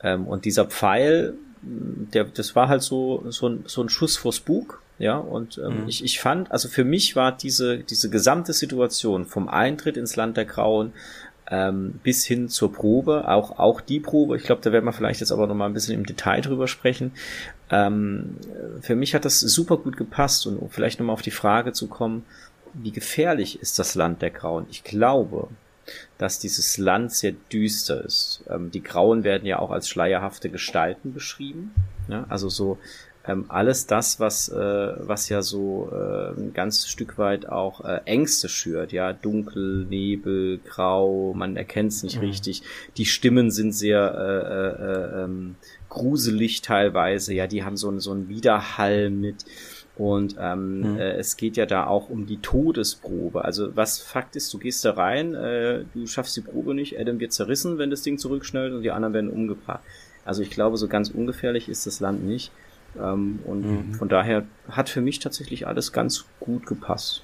Ähm, 0.01 0.26
und 0.27 0.45
dieser 0.45 0.65
Pfeil, 0.65 1.35
der, 1.61 2.23
das 2.23 2.55
war 2.55 2.68
halt 2.68 2.81
so, 2.81 3.26
so, 3.30 3.47
ein, 3.47 3.64
so 3.68 3.84
ein 3.84 3.89
Schuss 3.89 4.18
vor 4.18 4.34
Spuk 4.34 4.82
ja, 4.99 5.18
und 5.18 5.57
ähm, 5.57 5.84
mhm. 5.84 5.90
ich, 5.90 6.03
ich 6.03 6.20
fand, 6.20 6.52
also 6.52 6.68
für 6.68 6.84
mich 6.84 7.15
war 7.15 7.36
diese, 7.36 7.80
diese 7.80 8.10
gesamte 8.10 8.53
Situation 8.53 9.26
vom 9.26 9.49
Eintritt 9.49 9.98
ins 9.98 10.15
Land 10.15 10.38
der 10.38 10.45
Grauen 10.45 10.94
ähm, 11.49 11.99
bis 12.03 12.26
hin 12.26 12.48
zur 12.48 12.72
Probe, 12.72 13.28
auch, 13.28 13.60
auch 13.60 13.82
die 13.82 13.99
Probe, 13.99 14.38
ich 14.38 14.44
glaube, 14.44 14.61
da 14.61 14.72
werden 14.72 14.86
wir 14.86 14.94
vielleicht 14.94 15.20
jetzt 15.20 15.32
aber 15.32 15.48
nochmal 15.48 15.70
ein 15.70 15.74
bisschen 15.74 15.95
im 15.95 16.06
Detail 16.06 16.41
drüber 16.41 16.68
sprechen. 16.68 17.11
Ähm, 17.70 18.38
für 18.82 18.95
mich 18.95 19.14
hat 19.14 19.26
das 19.26 19.40
super 19.40 19.78
gut 19.78 19.98
gepasst 19.98 20.48
und 20.48 20.57
um 20.57 20.70
vielleicht 20.70 20.99
nochmal 20.99 21.14
auf 21.14 21.22
die 21.22 21.32
Frage 21.32 21.74
zu 21.74 21.88
kommen, 21.88 22.26
wie 22.74 22.91
gefährlich 22.91 23.61
ist 23.61 23.78
das 23.78 23.95
Land 23.95 24.22
der 24.22 24.32
Grauen? 24.32 24.65
Ich 24.70 24.84
glaube, 24.84 25.49
dass 26.18 26.40
dieses 26.40 26.78
Land 26.78 27.11
sehr 27.11 27.34
düster 27.52 28.03
ist. 28.03 28.44
Ähm, 28.49 28.72
die 28.72 28.82
Grauen 28.82 29.24
werden 29.24 29.45
ja 29.45 29.60
auch 29.60 29.72
als 29.72 29.90
schleierhafte 29.90 30.49
Gestalten 30.49 31.14
beschrieben. 31.14 31.74
Ja, 32.07 32.26
also 32.30 32.49
so 32.49 32.78
ähm, 33.26 33.45
alles 33.48 33.88
das, 33.88 34.20
was, 34.20 34.50
äh, 34.50 34.94
was 34.98 35.30
ja 35.30 35.41
so 35.41 35.90
äh, 35.91 36.38
ein 36.38 36.54
ganzes 36.54 36.90
Stück 36.90 37.18
weit 37.18 37.48
auch 37.48 37.86
äh, 37.86 38.02
Ängste 38.06 38.50
schürt, 38.50 38.91
ja, 38.91 39.14
dunkel, 39.14 39.86
Nebel, 39.90 40.60
grau, 40.66 41.34
man 41.34 41.56
erkennt 41.56 41.94
es 41.94 42.04
nicht 42.04 42.18
mhm. 42.18 42.28
richtig. 42.28 42.64
Die 42.98 43.06
Stimmen 43.06 43.50
sind 43.50 43.74
sehr 43.74 44.14
äh, 44.14 44.84
äh, 44.84 45.22
äh, 45.22 45.24
ähm, 45.24 45.56
gruselig 45.90 46.62
teilweise, 46.62 47.34
ja, 47.34 47.48
die 47.48 47.64
haben 47.64 47.78
so, 47.78 47.98
so 48.00 48.12
einen 48.12 48.28
Widerhall 48.28 49.10
mit. 49.10 49.45
Und 49.95 50.36
ähm, 50.40 50.80
mhm. 50.94 50.98
äh, 50.98 51.14
es 51.14 51.38
geht 51.38 51.56
ja 51.56 51.66
da 51.66 51.86
auch 51.86 52.10
um 52.10 52.26
die 52.26 52.38
Todesprobe. 52.38 53.45
Also 53.45 53.76
was 53.76 54.00
Fakt 54.00 54.36
ist, 54.36 54.52
du 54.54 54.58
gehst 54.58 54.84
da 54.84 54.94
rein, 54.94 55.36
äh, 55.36 55.84
du 55.94 56.08
schaffst 56.08 56.36
die 56.36 56.41
Probe 56.41 56.74
nicht, 56.74 57.00
Adam 57.00 57.20
wird 57.20 57.32
zerrissen, 57.32 57.78
wenn 57.78 57.91
das 57.91 58.02
Ding 58.02 58.18
zurückschnellt 58.18 58.74
und 58.74 58.82
die 58.82 58.91
anderen 58.91 59.14
werden 59.14 59.30
umgebracht. 59.30 59.82
Also 60.26 60.41
ich 60.41 60.50
glaube, 60.50 60.78
so 60.78 60.88
ganz 60.88 61.10
ungefährlich 61.10 61.70
ist 61.70 61.86
das 61.86 62.00
Land 62.00 62.26
nicht. 62.26 62.52
Ähm, 62.99 63.40
und 63.45 63.65
mhm. 63.65 63.94
von 63.95 64.10
daher 64.10 64.45
hat 64.70 64.90
für 64.90 65.02
mich 65.02 65.20
tatsächlich 65.20 65.68
alles 65.68 65.91
ganz 65.91 66.26
gut 66.40 66.65
gepasst. 66.65 67.24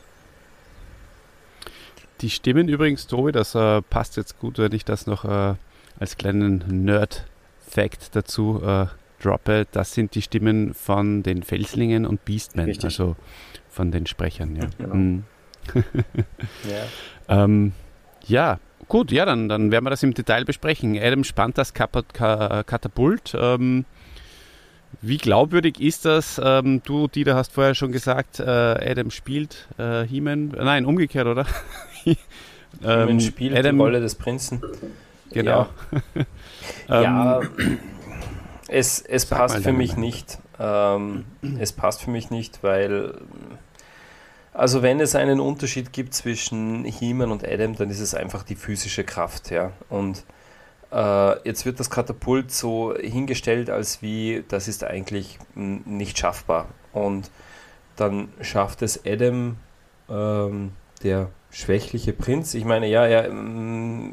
Die 2.22 2.30
Stimmen 2.30 2.68
übrigens, 2.68 3.08
Tobi, 3.08 3.32
das 3.32 3.56
äh, 3.56 3.82
passt 3.82 4.18
jetzt 4.18 4.40
gut, 4.40 4.58
wenn 4.58 4.74
ich 4.74 4.84
das 4.84 5.08
noch 5.08 5.24
äh, 5.24 5.56
als 6.00 6.18
kleinen 6.18 6.64
Nerd-Fact 6.68 8.16
dazu 8.16 8.62
äh, 8.64 8.88
droppe. 9.22 9.68
Das 9.72 9.94
sind 9.94 10.16
die 10.16 10.22
Stimmen 10.22 10.74
von 10.74 11.24
den 11.24 11.44
Felslingen 11.44 12.06
und 12.06 12.26
Beastmen, 12.26 12.66
Richtig. 12.66 12.86
also 12.86 13.16
von 13.70 13.92
den 13.92 14.06
Sprechern. 14.06 14.56
Ja, 14.56 14.68
genau. 14.78 14.96
mhm. 14.96 15.24
ja. 15.74 16.84
Ähm, 17.44 17.74
ja. 18.26 18.60
gut, 18.88 19.12
ja, 19.12 19.24
dann, 19.24 19.50
dann 19.50 19.70
werden 19.70 19.86
wir 19.86 19.92
das 19.92 20.02
im 20.02 20.16
Detail 20.16 20.46
besprechen. 20.46 20.98
Adam 20.98 21.24
spannt 21.24 21.60
das 21.60 21.76
Katapult. 21.76 23.38
Ähm, 23.40 23.86
wie 25.02 25.18
glaubwürdig 25.18 25.80
ist 25.80 26.06
das? 26.06 26.42
Ähm, 26.44 26.82
du, 26.84 27.08
Dieter, 27.08 27.36
hast 27.36 27.54
vorher 27.54 27.76
schon 27.76 27.92
gesagt, 27.92 28.40
äh, 28.40 28.44
Adam 28.44 29.12
spielt 29.12 29.68
äh, 29.78 30.04
He-Man. 30.04 30.50
Nein, 30.50 30.86
umgekehrt, 30.86 31.28
oder? 31.28 31.46
ähm, 32.84 33.20
spielt 33.20 33.56
Adam, 33.58 33.78
die 33.78 33.82
Rolle 33.82 34.02
des 34.02 34.16
Prinzen. 34.16 34.62
Genau. 35.32 35.68
Ja, 36.88 37.02
ja 37.02 37.42
es, 38.68 39.02
es 39.02 39.26
passt 39.26 39.64
für 39.64 39.74
mich 39.74 39.92
Meinung. 39.92 40.06
nicht. 40.06 40.40
Ähm, 40.60 41.26
es 41.60 41.72
passt 41.72 42.04
für 42.04 42.12
mich 42.12 42.30
nicht, 42.30 42.64
weil 42.64 43.14
also 44.54 44.82
wenn 44.82 45.00
es 45.00 45.16
einen 45.16 45.40
Unterschied 45.40 45.94
gibt 45.94 46.14
zwischen 46.14 46.84
He-Man 46.84 47.32
und 47.32 47.48
Adam, 47.48 47.76
dann 47.76 47.90
ist 47.90 48.02
es 48.02 48.14
einfach 48.14 48.44
die 48.44 48.56
physische 48.56 49.04
Kraft, 49.06 49.52
ja. 49.52 49.72
Und 49.88 50.18
äh, 50.18 50.39
jetzt 50.92 51.66
wird 51.66 51.80
das 51.80 51.90
Katapult 51.90 52.52
so 52.52 52.96
hingestellt, 52.96 53.70
als 53.70 54.02
wie 54.02 54.44
das 54.48 54.68
ist 54.68 54.84
eigentlich 54.84 55.38
nicht 55.56 56.18
schaffbar. 56.18 56.68
Und 56.94 57.30
dann 57.96 58.30
schafft 58.42 58.82
es 58.82 59.06
Adam, 59.06 59.58
ähm, 60.10 60.72
der 61.04 61.30
schwächliche 61.52 62.14
Prinz. 62.14 62.54
Ich 62.54 62.66
meine, 62.66 62.88
ja, 62.88 63.08
ja 63.08 63.26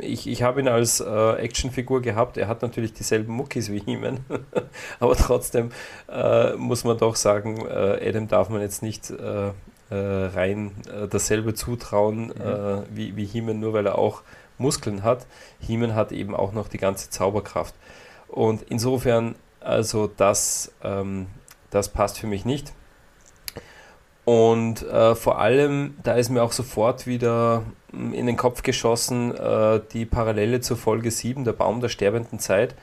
ich, 0.00 0.26
ich 0.26 0.42
habe 0.42 0.60
ihn 0.60 0.68
als 0.68 1.00
äh, 1.00 1.32
Actionfigur 1.34 2.00
gehabt. 2.00 2.36
Er 2.36 2.48
hat 2.48 2.62
natürlich 2.62 2.92
dieselben 2.92 3.32
Muckis 3.32 3.70
wie 3.70 3.80
He-Man. 3.80 4.20
Aber 5.00 5.16
trotzdem 5.16 5.70
äh, 6.08 6.54
muss 6.54 6.84
man 6.84 6.98
doch 6.98 7.16
sagen, 7.16 7.66
äh, 7.66 8.08
Adam 8.08 8.28
darf 8.28 8.48
man 8.48 8.60
jetzt 8.60 8.82
nicht 8.82 9.10
äh, 9.10 9.48
äh, 9.90 10.24
rein 10.34 10.72
äh, 10.88 11.08
dasselbe 11.08 11.54
zutrauen 11.54 12.28
mhm. 12.28 12.82
wie, 12.90 13.16
wie 13.16 13.26
He-Man, 13.26 13.60
nur 13.60 13.72
weil 13.72 13.86
er 13.86 13.98
auch 13.98 14.22
Muskeln 14.58 15.02
hat. 15.02 15.26
Heeman 15.60 15.94
hat 15.94 16.12
eben 16.12 16.34
auch 16.34 16.52
noch 16.52 16.68
die 16.68 16.78
ganze 16.78 17.10
Zauberkraft. 17.10 17.74
Und 18.28 18.62
insofern, 18.68 19.34
also 19.60 20.06
das, 20.06 20.72
ähm, 20.82 21.26
das 21.70 21.88
passt 21.88 22.18
für 22.18 22.26
mich 22.26 22.44
nicht. 22.44 22.72
Und 24.24 24.82
äh, 24.82 25.14
vor 25.14 25.38
allem, 25.38 25.96
da 26.02 26.14
ist 26.14 26.30
mir 26.30 26.42
auch 26.42 26.50
sofort 26.52 27.06
wieder 27.06 27.62
hm, 27.92 28.12
in 28.12 28.26
den 28.26 28.36
Kopf 28.36 28.62
geschossen 28.62 29.34
äh, 29.36 29.80
die 29.92 30.04
Parallele 30.04 30.60
zur 30.60 30.76
Folge 30.76 31.12
7, 31.12 31.44
der 31.44 31.52
Baum 31.52 31.80
der 31.80 31.88
sterbenden 31.88 32.40
Zeit, 32.40 32.74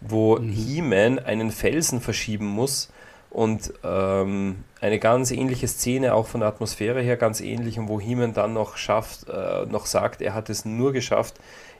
wo 0.00 0.36
mhm. 0.36 0.50
He-Man 0.50 1.18
einen 1.18 1.50
Felsen 1.50 2.02
verschieben 2.02 2.46
muss 2.46 2.90
Und 3.32 3.72
ähm, 3.82 4.62
eine 4.82 4.98
ganz 4.98 5.30
ähnliche 5.30 5.66
Szene, 5.66 6.12
auch 6.12 6.26
von 6.26 6.40
der 6.40 6.50
Atmosphäre 6.50 7.00
her 7.00 7.16
ganz 7.16 7.40
ähnlich, 7.40 7.78
und 7.78 7.88
wo 7.88 7.98
Heeman 7.98 8.34
dann 8.34 8.52
noch 8.52 8.76
schafft, 8.76 9.26
äh, 9.26 9.64
noch 9.64 9.86
sagt, 9.86 10.20
er 10.20 10.34
hat 10.34 10.50
es 10.50 10.66
nur 10.66 10.92
geschafft, 10.92 11.36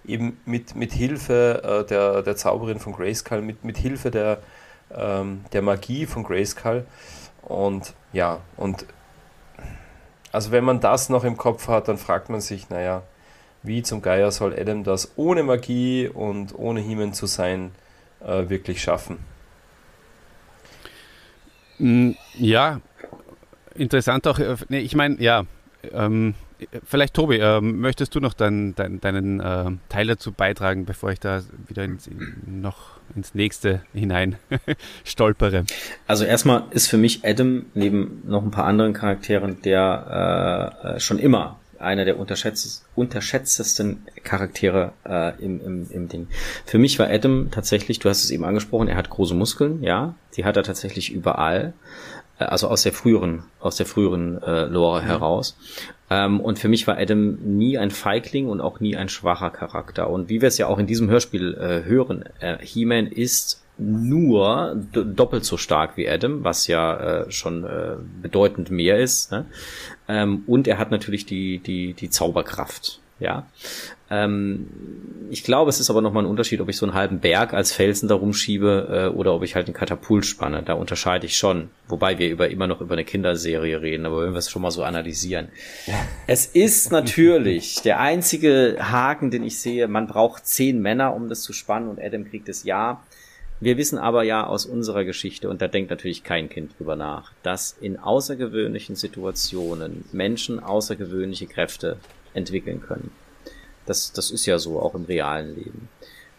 eben 0.06 0.40
mit, 0.46 0.74
mit 0.76 0.94
Hilfe 0.94 1.62
äh, 1.62 1.86
der, 1.86 2.22
der 2.22 2.36
Zauberin 2.36 2.78
von 2.78 2.94
Grayskull, 2.94 3.42
mit, 3.42 3.64
mit 3.64 3.76
Hilfe 3.76 4.10
der, 4.10 4.38
ähm, 4.94 5.44
der 5.52 5.60
Magie 5.60 6.06
von 6.06 6.24
Grayskull. 6.24 6.86
Und 7.42 7.92
ja, 8.14 8.40
und 8.56 8.86
also 10.32 10.52
wenn 10.52 10.64
man 10.64 10.80
das 10.80 11.10
noch 11.10 11.24
im 11.24 11.36
Kopf 11.36 11.68
hat, 11.68 11.86
dann 11.86 11.98
fragt 11.98 12.30
man 12.30 12.40
sich, 12.40 12.70
naja, 12.70 13.02
wie 13.62 13.82
zum 13.82 14.00
Geier 14.00 14.30
soll 14.30 14.58
Adam 14.58 14.84
das 14.84 15.12
ohne 15.16 15.42
Magie 15.42 16.08
und 16.08 16.58
ohne 16.58 16.80
Heeman 16.80 17.12
zu 17.12 17.26
sein 17.26 17.72
äh, 18.24 18.48
wirklich 18.48 18.80
schaffen? 18.80 19.31
Mm, 21.82 22.12
ja, 22.38 22.80
interessant 23.74 24.26
auch. 24.28 24.38
Äh, 24.38 24.56
Nee, 24.68 24.78
ich 24.78 24.94
meine, 24.94 25.20
ja, 25.20 25.44
ähm, 25.92 26.34
vielleicht 26.84 27.14
Tobi, 27.14 27.38
ähm, 27.38 27.80
möchtest 27.80 28.14
du 28.14 28.20
noch 28.20 28.34
dein, 28.34 28.76
dein, 28.76 29.00
deinen 29.00 29.40
äh, 29.40 29.70
Teil 29.88 30.06
dazu 30.06 30.30
beitragen, 30.30 30.84
bevor 30.84 31.10
ich 31.10 31.18
da 31.18 31.42
wieder 31.66 31.82
ins, 31.82 32.06
in, 32.06 32.60
noch 32.60 33.00
ins 33.16 33.34
nächste 33.34 33.82
hinein 33.92 34.36
stolpere? 35.04 35.64
Also 36.06 36.24
erstmal 36.24 36.64
ist 36.70 36.86
für 36.86 36.98
mich 36.98 37.24
Adam 37.24 37.66
neben 37.74 38.22
noch 38.26 38.44
ein 38.44 38.52
paar 38.52 38.66
anderen 38.66 38.92
Charakteren 38.92 39.60
der 39.62 40.72
äh, 40.84 40.96
äh 40.96 41.00
schon 41.00 41.18
immer 41.18 41.58
einer 41.82 42.04
der 42.04 42.18
unterschätzt, 42.18 42.84
unterschätztesten 42.94 44.06
Charaktere 44.24 44.92
äh, 45.04 45.32
im, 45.42 45.60
im, 45.64 45.90
im 45.90 46.08
Ding. 46.08 46.28
Für 46.66 46.78
mich 46.78 46.98
war 46.98 47.08
Adam 47.08 47.50
tatsächlich, 47.50 47.98
du 47.98 48.08
hast 48.08 48.24
es 48.24 48.30
eben 48.30 48.44
angesprochen, 48.44 48.88
er 48.88 48.96
hat 48.96 49.10
große 49.10 49.34
Muskeln, 49.34 49.82
ja, 49.82 50.14
die 50.36 50.44
hat 50.44 50.56
er 50.56 50.62
tatsächlich 50.62 51.12
überall, 51.12 51.72
äh, 52.38 52.44
also 52.44 52.68
aus 52.68 52.82
der 52.82 52.92
früheren, 52.92 53.44
aus 53.60 53.76
der 53.76 53.86
früheren 53.86 54.42
äh, 54.42 54.64
Lore 54.64 55.02
mhm. 55.02 55.06
heraus. 55.06 55.56
Ähm, 56.10 56.40
und 56.40 56.58
für 56.58 56.68
mich 56.68 56.86
war 56.86 56.98
Adam 56.98 57.34
nie 57.36 57.78
ein 57.78 57.90
Feigling 57.90 58.48
und 58.48 58.60
auch 58.60 58.80
nie 58.80 58.96
ein 58.96 59.08
schwacher 59.08 59.50
Charakter. 59.50 60.10
Und 60.10 60.28
wie 60.28 60.40
wir 60.40 60.48
es 60.48 60.58
ja 60.58 60.66
auch 60.66 60.78
in 60.78 60.86
diesem 60.86 61.08
Hörspiel 61.08 61.54
äh, 61.54 61.88
hören, 61.88 62.24
äh, 62.40 62.58
He-Man 62.60 63.06
ist 63.06 63.61
nur 63.78 64.76
doppelt 64.92 65.44
so 65.44 65.56
stark 65.56 65.96
wie 65.96 66.08
Adam, 66.08 66.44
was 66.44 66.66
ja 66.66 67.22
äh, 67.22 67.30
schon 67.30 67.64
äh, 67.64 67.96
bedeutend 68.20 68.70
mehr 68.70 68.98
ist. 68.98 69.32
Ne? 69.32 69.46
Ähm, 70.08 70.44
und 70.46 70.68
er 70.68 70.78
hat 70.78 70.90
natürlich 70.90 71.26
die, 71.26 71.58
die, 71.58 71.94
die 71.94 72.10
Zauberkraft. 72.10 73.00
Ja. 73.18 73.46
Ähm, 74.10 74.68
ich 75.30 75.44
glaube, 75.44 75.70
es 75.70 75.80
ist 75.80 75.88
aber 75.88 76.02
nochmal 76.02 76.24
ein 76.24 76.28
Unterschied, 76.28 76.60
ob 76.60 76.68
ich 76.68 76.76
so 76.76 76.84
einen 76.84 76.94
halben 76.94 77.20
Berg 77.20 77.54
als 77.54 77.72
Felsen 77.72 78.08
da 78.08 78.16
rumschiebe 78.16 79.10
äh, 79.12 79.16
oder 79.16 79.32
ob 79.32 79.42
ich 79.42 79.54
halt 79.54 79.66
einen 79.66 79.74
Katapult 79.74 80.26
spanne. 80.26 80.62
Da 80.62 80.74
unterscheide 80.74 81.24
ich 81.24 81.38
schon. 81.38 81.70
Wobei 81.88 82.18
wir 82.18 82.28
über, 82.28 82.50
immer 82.50 82.66
noch 82.66 82.80
über 82.80 82.94
eine 82.94 83.04
Kinderserie 83.04 83.80
reden, 83.80 84.04
aber 84.04 84.24
wenn 84.24 84.32
wir 84.32 84.38
es 84.38 84.50
schon 84.50 84.60
mal 84.60 84.70
so 84.70 84.82
analysieren. 84.82 85.48
Ja. 85.86 85.94
Es 86.26 86.46
ist 86.46 86.90
natürlich 86.90 87.80
der 87.84 88.00
einzige 88.00 88.76
Haken, 88.80 89.30
den 89.30 89.44
ich 89.44 89.60
sehe, 89.60 89.88
man 89.88 90.08
braucht 90.08 90.46
zehn 90.46 90.82
Männer, 90.82 91.14
um 91.14 91.28
das 91.28 91.42
zu 91.42 91.52
spannen 91.52 91.88
und 91.88 92.00
Adam 92.00 92.28
kriegt 92.28 92.48
es 92.48 92.64
ja. 92.64 93.02
Wir 93.62 93.76
wissen 93.76 93.96
aber 93.96 94.24
ja 94.24 94.44
aus 94.44 94.66
unserer 94.66 95.04
Geschichte, 95.04 95.48
und 95.48 95.62
da 95.62 95.68
denkt 95.68 95.88
natürlich 95.88 96.24
kein 96.24 96.48
Kind 96.48 96.76
drüber 96.76 96.96
nach, 96.96 97.32
dass 97.44 97.76
in 97.80 97.96
außergewöhnlichen 97.96 98.96
Situationen 98.96 100.04
Menschen 100.10 100.58
außergewöhnliche 100.58 101.46
Kräfte 101.46 101.98
entwickeln 102.34 102.80
können. 102.80 103.12
Das, 103.86 104.12
das 104.12 104.32
ist 104.32 104.46
ja 104.46 104.58
so, 104.58 104.80
auch 104.80 104.96
im 104.96 105.04
realen 105.04 105.54
Leben. 105.54 105.88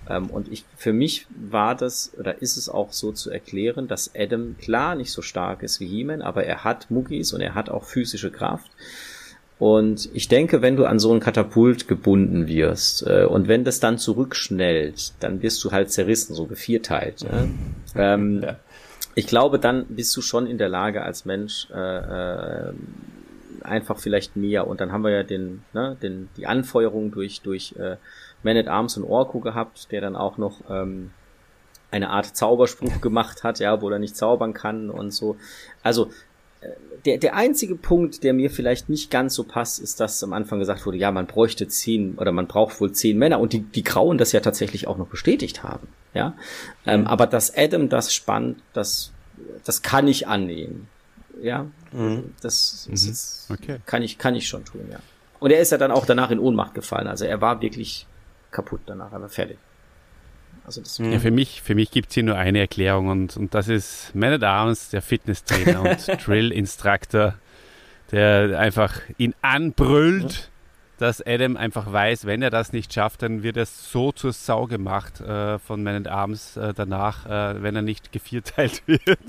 Ähm, 0.10 0.30
und 0.32 0.52
ich, 0.52 0.66
für 0.76 0.92
mich 0.92 1.26
war 1.30 1.76
das, 1.76 2.12
oder 2.20 2.42
ist 2.42 2.58
es 2.58 2.68
auch 2.68 2.92
so 2.92 3.14
zu 3.14 3.32
erklären, 3.32 3.88
dass 3.88 4.14
Adam 4.14 4.58
klar 4.58 4.96
nicht 4.96 5.14
so 5.14 5.22
stark 5.22 5.64
ist 5.64 5.80
wie 5.80 5.88
He-Man, 5.88 6.22
aber 6.22 6.44
er 6.44 6.66
hat 6.66 6.92
Muckis 6.92 7.32
und 7.32 7.40
er 7.40 7.56
hat 7.56 7.70
auch 7.70 7.86
physische 7.86 8.32
Kraft. 8.32 8.70
Und 9.64 10.10
ich 10.14 10.28
denke, 10.28 10.62
wenn 10.62 10.76
du 10.76 10.84
an 10.84 11.00
so 11.00 11.14
ein 11.14 11.22
Katapult 11.22 11.88
gebunden 11.88 12.50
wirst 12.50 13.08
äh, 13.08 13.24
und 13.24 13.48
wenn 13.48 13.64
das 13.64 13.80
dann 13.80 13.98
zurückschnellt, 13.98 15.14
dann 15.22 15.42
wirst 15.42 15.64
du 15.64 15.72
halt 15.72 15.90
zerrissen, 15.90 16.36
so 16.36 16.48
gevierteilt. 16.48 17.24
Äh? 17.24 17.46
Ähm, 17.96 18.42
ja. 18.44 18.58
Ich 19.16 19.26
glaube, 19.26 19.60
dann 19.60 19.86
bist 19.88 20.18
du 20.18 20.22
schon 20.22 20.48
in 20.48 20.58
der 20.58 20.68
Lage 20.68 21.02
als 21.02 21.24
Mensch 21.24 21.70
äh, 21.74 21.78
äh, 21.78 22.74
einfach 23.62 24.00
vielleicht 24.00 24.36
mehr. 24.36 24.68
Und 24.68 24.82
dann 24.82 24.92
haben 24.92 25.06
wir 25.06 25.12
ja 25.12 25.24
den, 25.24 25.64
ne, 25.72 25.96
den, 26.02 26.28
die 26.36 26.46
Anfeuerung 26.46 27.12
durch 27.12 27.40
durch 27.40 27.74
äh, 27.80 27.96
Man 28.44 28.58
at 28.58 28.68
Arms 28.68 28.98
und 28.98 29.06
Orko 29.06 29.40
gehabt, 29.40 29.94
der 29.94 30.02
dann 30.02 30.18
auch 30.18 30.38
noch 30.38 30.60
ähm, 30.70 31.12
eine 31.90 32.10
Art 32.10 32.36
Zauberspruch 32.36 33.00
gemacht 33.00 33.46
hat, 33.46 33.60
ja, 33.60 33.82
wo 33.82 33.90
er 33.90 34.00
nicht 34.00 34.18
zaubern 34.18 34.54
kann 34.54 34.90
und 34.90 35.12
so. 35.12 35.38
Also 35.84 36.10
der, 37.06 37.18
der 37.18 37.36
einzige 37.36 37.76
Punkt, 37.76 38.24
der 38.24 38.34
mir 38.34 38.50
vielleicht 38.50 38.90
nicht 38.90 39.12
ganz 39.12 39.36
so 39.36 39.44
passt, 39.44 39.80
ist, 39.80 40.00
dass 40.00 40.24
am 40.24 40.34
Anfang 40.34 40.60
gesagt 40.60 40.86
wurde, 40.86 40.98
ja, 40.98 41.12
man 41.12 41.28
bräuchte 41.28 41.68
zehn 41.68 42.16
oder 42.18 42.32
man 42.32 42.48
braucht 42.48 42.80
wohl 42.80 42.92
zehn 42.94 43.18
Männer 43.18 43.40
und 43.40 43.54
die, 43.54 43.60
die 43.62 43.84
Grauen 43.84 44.18
das 44.18 44.32
ja 44.32 44.40
tatsächlich 44.40 44.88
auch 44.88 44.98
noch 44.98 45.08
bestätigt 45.08 45.64
haben. 45.64 45.88
Ja, 46.14 46.36
ähm, 46.86 47.08
aber 47.08 47.28
dass 47.28 47.56
Adam 47.58 47.90
das 47.90 48.14
spannt, 48.14 48.62
das, 48.74 49.12
das 49.64 49.82
kann 49.82 50.08
ich 50.08 50.28
annehmen. 50.28 50.88
Ja, 51.42 51.66
mhm. 51.92 52.34
das, 52.42 52.88
das 52.90 53.04
ist, 53.04 53.50
mhm. 53.50 53.56
okay. 53.56 53.78
kann 53.86 54.02
ich, 54.04 54.18
kann 54.18 54.36
ich 54.36 54.48
schon 54.48 54.64
tun, 54.64 54.88
ja. 54.92 55.00
Und 55.40 55.52
er 55.52 55.60
ist 55.60 55.72
ja 55.72 55.78
dann 55.78 55.92
auch 55.92 56.06
danach 56.06 56.32
in 56.32 56.40
Ohnmacht 56.40 56.74
gefallen. 56.74 57.08
Also 57.08 57.26
er 57.26 57.42
war 57.42 57.62
wirklich 57.62 58.08
kaputt 58.52 58.82
danach, 58.86 59.12
er 59.12 59.20
war 59.20 59.30
fertig. 59.30 59.58
Also 60.66 60.82
ja, 61.04 61.20
für 61.20 61.32
mich, 61.32 61.62
für 61.62 61.76
mich 61.76 61.92
gibt 61.92 62.10
es 62.10 62.14
hier 62.14 62.24
nur 62.24 62.38
eine 62.38 62.60
Erklärung 62.60 63.08
und, 63.08 63.36
und 63.36 63.54
das 63.54 63.68
ist 63.68 64.16
Man 64.16 64.34
at 64.34 64.44
Arms, 64.44 64.90
der 64.90 65.02
Fitnesstrainer 65.02 65.82
und 65.82 66.08
Drill-Instructor, 66.26 67.36
der 68.12 68.58
einfach 68.60 69.02
ihn 69.18 69.36
anbrüllt, 69.42 70.50
dass 71.00 71.22
Adam 71.26 71.58
einfach 71.58 71.92
weiß, 71.92 72.26
wenn 72.26 72.42
er 72.42 72.50
das 72.50 72.72
nicht 72.72 72.94
schafft, 72.94 73.24
dann 73.24 73.44
wird 73.44 73.58
er 73.58 73.66
so 73.66 74.14
zur 74.14 74.32
Sau 74.32 74.68
gemacht 74.68 75.20
äh, 75.20 75.60
von 75.60 75.84
Man 75.84 75.96
at 75.96 76.08
Arms 76.08 76.56
äh, 76.56 76.74
danach, 76.74 77.26
äh, 77.26 77.62
wenn 77.62 77.76
er 77.76 77.82
nicht 77.82 78.14
gevierteilt 78.14 78.84
wird. 78.88 79.20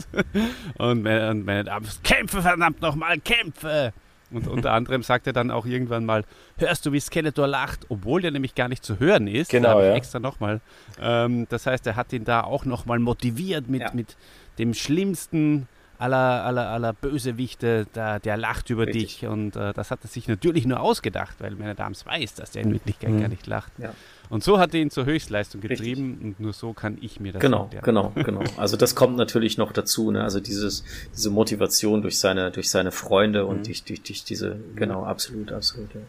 und, 0.78 1.02
Man, 1.02 1.30
und 1.30 1.44
Man 1.44 1.56
at 1.56 1.68
Arms, 1.68 2.00
kämpfe 2.04 2.42
verdammt 2.42 2.80
nochmal, 2.80 3.18
kämpfe! 3.18 3.92
Und 4.30 4.48
unter 4.48 4.72
anderem 4.72 5.02
sagt 5.02 5.26
er 5.26 5.32
dann 5.32 5.50
auch 5.50 5.66
irgendwann 5.66 6.04
mal, 6.04 6.24
hörst 6.58 6.86
du, 6.86 6.92
wie 6.92 7.00
Skeletor 7.00 7.46
lacht, 7.46 7.86
obwohl 7.88 8.22
der 8.22 8.30
nämlich 8.30 8.54
gar 8.54 8.68
nicht 8.68 8.84
zu 8.84 8.98
hören 8.98 9.26
ist. 9.26 9.50
Genau, 9.50 9.80
ja. 9.80 9.94
Extra 9.94 10.18
nochmal. 10.18 10.60
Ähm, 11.00 11.46
das 11.48 11.66
heißt, 11.66 11.86
er 11.86 11.96
hat 11.96 12.12
ihn 12.12 12.24
da 12.24 12.42
auch 12.42 12.64
nochmal 12.64 12.98
motiviert 12.98 13.68
mit, 13.68 13.82
ja. 13.82 13.90
mit 13.92 14.16
dem 14.58 14.74
schlimmsten 14.74 15.68
aller, 15.98 16.44
aller, 16.44 16.68
aller 16.68 16.92
Bösewichte, 16.92 17.86
der, 17.94 18.20
der 18.20 18.36
lacht 18.36 18.70
über 18.70 18.86
Richtig. 18.86 19.20
dich. 19.20 19.26
Und 19.26 19.56
äh, 19.56 19.72
das 19.72 19.90
hat 19.90 20.00
er 20.02 20.08
sich 20.08 20.28
natürlich 20.28 20.66
nur 20.66 20.80
ausgedacht, 20.80 21.36
weil 21.38 21.54
meine 21.54 21.74
Dams 21.74 22.04
weiß, 22.04 22.34
dass 22.34 22.52
der 22.52 22.62
in 22.62 22.72
Wirklichkeit 22.72 23.10
mhm. 23.10 23.20
gar 23.20 23.28
nicht 23.28 23.46
lacht. 23.46 23.72
Ja. 23.78 23.92
Und 24.30 24.42
so 24.42 24.58
hat 24.58 24.74
er 24.74 24.80
ihn 24.80 24.90
zur 24.90 25.06
Höchstleistung 25.06 25.60
getrieben 25.60 26.10
Richtig. 26.10 26.24
und 26.24 26.40
nur 26.40 26.52
so 26.52 26.72
kann 26.72 26.98
ich 27.00 27.20
mir 27.20 27.32
das 27.32 27.40
Genau, 27.40 27.64
erklären. 27.64 27.84
genau, 27.84 28.12
genau. 28.14 28.42
Also 28.56 28.76
das 28.76 28.94
kommt 28.94 29.16
natürlich 29.16 29.58
noch 29.58 29.72
dazu, 29.72 30.10
ne? 30.10 30.22
Also 30.22 30.40
dieses, 30.40 30.84
diese 31.14 31.30
Motivation 31.30 32.02
durch 32.02 32.18
seine, 32.18 32.50
durch 32.50 32.70
seine 32.70 32.90
Freunde 32.92 33.46
und 33.46 33.58
mhm. 33.58 33.64
durch, 33.64 33.84
durch, 33.84 34.02
durch 34.02 34.24
diese, 34.24 34.56
genau, 34.76 35.04
absolut, 35.04 35.52
absolut, 35.52 35.94
ja. 35.94 36.00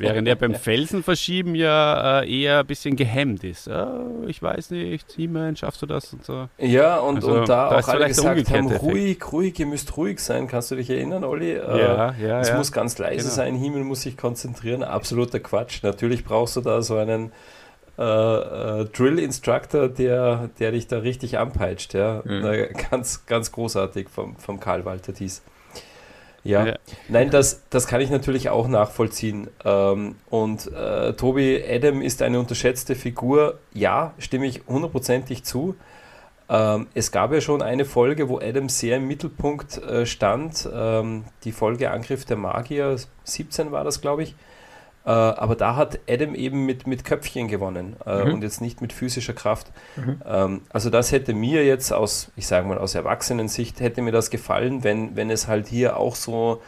Während 0.00 0.28
er 0.28 0.36
beim 0.36 0.54
Felsenverschieben 0.54 1.54
ja 1.54 2.20
äh, 2.20 2.40
eher 2.40 2.60
ein 2.60 2.66
bisschen 2.66 2.96
gehemmt 2.96 3.44
ist. 3.44 3.68
Oh, 3.68 4.24
ich 4.26 4.42
weiß 4.42 4.70
nicht, 4.70 5.12
He-Man, 5.12 5.56
schaffst 5.56 5.82
du 5.82 5.86
das 5.86 6.12
und 6.12 6.24
so. 6.24 6.48
Ja, 6.58 6.98
und, 6.98 7.16
also, 7.16 7.32
und 7.32 7.48
da, 7.48 7.70
da 7.70 7.78
auch 7.78 7.88
alle 7.88 8.08
gesagt 8.08 8.50
haben, 8.50 8.70
ruhig, 8.72 9.32
ruhig, 9.32 9.58
ihr 9.58 9.66
müsst 9.66 9.96
ruhig 9.96 10.20
sein. 10.20 10.48
Kannst 10.48 10.70
du 10.70 10.76
dich 10.76 10.90
erinnern, 10.90 11.24
Olli? 11.24 11.52
Äh, 11.52 11.78
ja, 11.78 12.14
ja, 12.20 12.40
Es 12.40 12.48
ja. 12.48 12.56
muss 12.56 12.72
ganz 12.72 12.98
leise 12.98 13.24
genau. 13.24 13.34
sein, 13.34 13.54
He-Man 13.56 13.82
muss 13.82 14.02
sich 14.02 14.16
konzentrieren. 14.16 14.82
Absoluter 14.82 15.40
Quatsch. 15.40 15.82
Natürlich 15.82 16.24
brauchst 16.24 16.56
du 16.56 16.60
da 16.60 16.82
so 16.82 16.96
einen 16.96 17.32
äh, 17.98 18.02
äh, 18.02 18.84
Drill-Instructor, 18.86 19.88
der, 19.88 20.48
der 20.58 20.72
dich 20.72 20.86
da 20.86 20.98
richtig 20.98 21.38
anpeitscht. 21.38 21.94
Ja? 21.94 22.22
Mhm. 22.24 22.68
ganz, 22.90 23.26
ganz 23.26 23.52
großartig 23.52 24.08
vom, 24.08 24.36
vom 24.36 24.58
Karl 24.58 24.84
Walter 24.84 25.12
Thies. 25.12 25.42
Ja, 26.42 26.66
ja. 26.66 26.74
nein, 27.08 27.30
das, 27.30 27.62
das 27.68 27.86
kann 27.86 28.00
ich 28.00 28.10
natürlich 28.10 28.48
auch 28.48 28.66
nachvollziehen. 28.66 29.48
Ähm, 29.64 30.16
und 30.30 30.72
äh, 30.72 31.12
Tobi 31.12 31.62
Adam 31.68 32.00
ist 32.00 32.22
eine 32.22 32.38
unterschätzte 32.38 32.94
Figur. 32.94 33.58
Ja, 33.74 34.14
stimme 34.18 34.46
ich 34.46 34.62
hundertprozentig 34.66 35.44
zu. 35.44 35.76
Ähm, 36.48 36.88
es 36.94 37.12
gab 37.12 37.32
ja 37.32 37.40
schon 37.40 37.62
eine 37.62 37.84
Folge, 37.84 38.28
wo 38.28 38.38
Adam 38.38 38.68
sehr 38.68 38.96
im 38.96 39.06
Mittelpunkt 39.06 39.78
äh, 39.78 40.06
stand. 40.06 40.68
Ähm, 40.72 41.24
die 41.44 41.52
Folge 41.52 41.90
Angriff 41.90 42.24
der 42.24 42.36
Magier, 42.36 42.96
17 43.24 43.70
war 43.70 43.84
das, 43.84 44.00
glaube 44.00 44.22
ich. 44.22 44.34
Äh, 45.04 45.10
aber 45.10 45.56
da 45.56 45.76
hat 45.76 45.98
Adam 46.08 46.34
eben 46.34 46.66
mit, 46.66 46.86
mit 46.86 47.04
Köpfchen 47.04 47.48
gewonnen 47.48 47.96
äh, 48.04 48.24
mhm. 48.24 48.34
und 48.34 48.42
jetzt 48.42 48.60
nicht 48.60 48.82
mit 48.82 48.92
physischer 48.92 49.32
Kraft. 49.32 49.68
Mhm. 49.96 50.20
Ähm, 50.26 50.60
also 50.68 50.90
das 50.90 51.10
hätte 51.10 51.32
mir 51.32 51.64
jetzt 51.64 51.92
aus, 51.92 52.30
ich 52.36 52.46
sage 52.46 52.68
mal, 52.68 52.76
aus 52.76 52.94
Erwachsenensicht, 52.94 53.80
hätte 53.80 54.02
mir 54.02 54.12
das 54.12 54.30
gefallen, 54.30 54.84
wenn, 54.84 55.16
wenn 55.16 55.30
es 55.30 55.48
halt 55.48 55.68
hier 55.68 55.96
auch 55.96 56.14
so, 56.14 56.60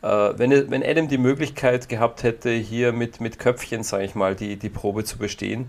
äh, 0.00 0.08
wenn, 0.08 0.70
wenn 0.70 0.82
Adam 0.82 1.08
die 1.08 1.18
Möglichkeit 1.18 1.90
gehabt 1.90 2.22
hätte, 2.22 2.50
hier 2.50 2.92
mit, 2.92 3.20
mit 3.20 3.38
Köpfchen, 3.38 3.82
sage 3.82 4.04
ich 4.04 4.14
mal, 4.14 4.34
die, 4.34 4.56
die 4.56 4.70
Probe 4.70 5.04
zu 5.04 5.18
bestehen 5.18 5.66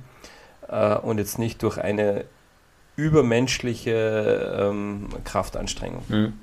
äh, 0.69 0.95
und 0.95 1.17
jetzt 1.17 1.37
nicht 1.39 1.61
durch 1.61 1.77
eine 1.77 2.23
übermenschliche 2.95 4.69
ähm, 4.69 5.09
Kraftanstrengung. 5.25 6.03
Mhm. 6.07 6.33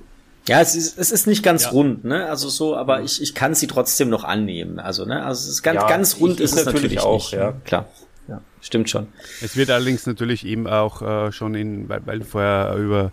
Ja, 0.47 0.61
es 0.61 0.75
ist, 0.75 0.99
es 0.99 1.11
ist 1.11 1.25
nicht 1.25 1.41
ganz 1.43 1.63
ja. 1.63 1.69
rund, 1.71 2.05
ne? 2.05 2.27
Also 2.27 2.49
so, 2.49 2.75
aber 2.75 3.01
ich, 3.01 3.21
ich 3.21 3.33
kann 3.33 3.55
sie 3.55 3.65
trotzdem 3.65 4.09
noch 4.09 4.23
annehmen. 4.23 4.79
Also, 4.79 5.05
ne? 5.05 5.25
Also 5.25 5.47
es 5.47 5.55
ist 5.55 5.63
ganz, 5.63 5.81
ja, 5.81 5.87
ganz 5.87 6.19
rund 6.19 6.35
ich, 6.35 6.41
ist 6.41 6.55
es 6.55 6.65
natürlich, 6.65 6.99
auch, 6.99 7.31
nicht, 7.31 7.33
ja. 7.33 7.53
Klar. 7.65 7.87
Ja, 8.27 8.41
stimmt 8.61 8.89
schon. 8.89 9.07
Es 9.41 9.55
wird 9.55 9.71
allerdings 9.71 10.05
natürlich 10.05 10.45
eben 10.45 10.67
auch 10.67 11.01
äh, 11.01 11.31
schon 11.31 11.55
in, 11.55 11.89
weil, 11.89 12.05
weil 12.05 12.23
vorher 12.23 12.75
über, 12.75 13.11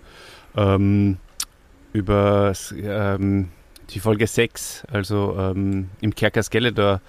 ähm, 0.57 1.17
über 1.95 2.53
ähm, 2.75 3.49
die 3.91 4.01
Folge 4.01 4.27
6, 4.27 4.85
also 4.91 5.37
ähm, 5.39 5.89
im 6.01 6.15
Kerker 6.15 6.43
Skeletor 6.43 7.01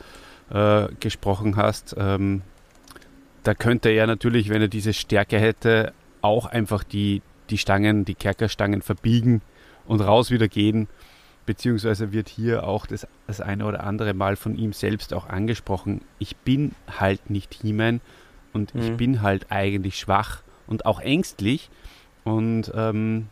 äh, 0.54 0.88
gesprochen 1.02 1.58
hast, 1.58 1.96
ähm, 1.98 2.44
da 3.44 3.54
könnte 3.54 3.90
er 3.90 4.08
natürlich, 4.08 4.50
wenn 4.50 4.62
er 4.62 4.70
diese 4.70 4.94
Stärke 4.94 5.38
hätte, 5.38 5.92
auch 6.22 6.46
einfach 6.46 6.86
die, 6.86 7.22
die 7.50 7.58
Stangen, 7.58 8.06
die 8.06 8.16
Kerkerstangen 8.16 8.82
verbiegen 8.82 9.42
und 9.86 10.02
raus 10.02 10.32
wieder 10.32 10.48
gehen. 10.48 10.88
Beziehungsweise 11.46 12.14
wird 12.14 12.30
hier 12.30 12.66
auch 12.66 12.86
das, 12.86 13.06
das 13.28 13.42
eine 13.42 13.66
oder 13.66 13.84
andere 13.84 14.14
Mal 14.14 14.38
von 14.38 14.56
ihm 14.56 14.72
selbst 14.72 15.14
auch 15.14 15.28
angesprochen. 15.28 16.02
Ich 16.18 16.38
bin 16.38 16.74
halt 17.00 17.30
nicht 17.30 17.54
He-Man 17.54 18.00
und 18.54 18.74
mhm. 18.74 18.82
ich 18.82 18.98
bin 18.98 19.22
halt 19.22 19.48
eigentlich 19.50 20.00
schwach 20.00 20.42
und 20.68 20.86
auch 20.86 21.02
ängstlich. 21.02 21.70
Und 22.24 22.72
ähm, 22.74 23.28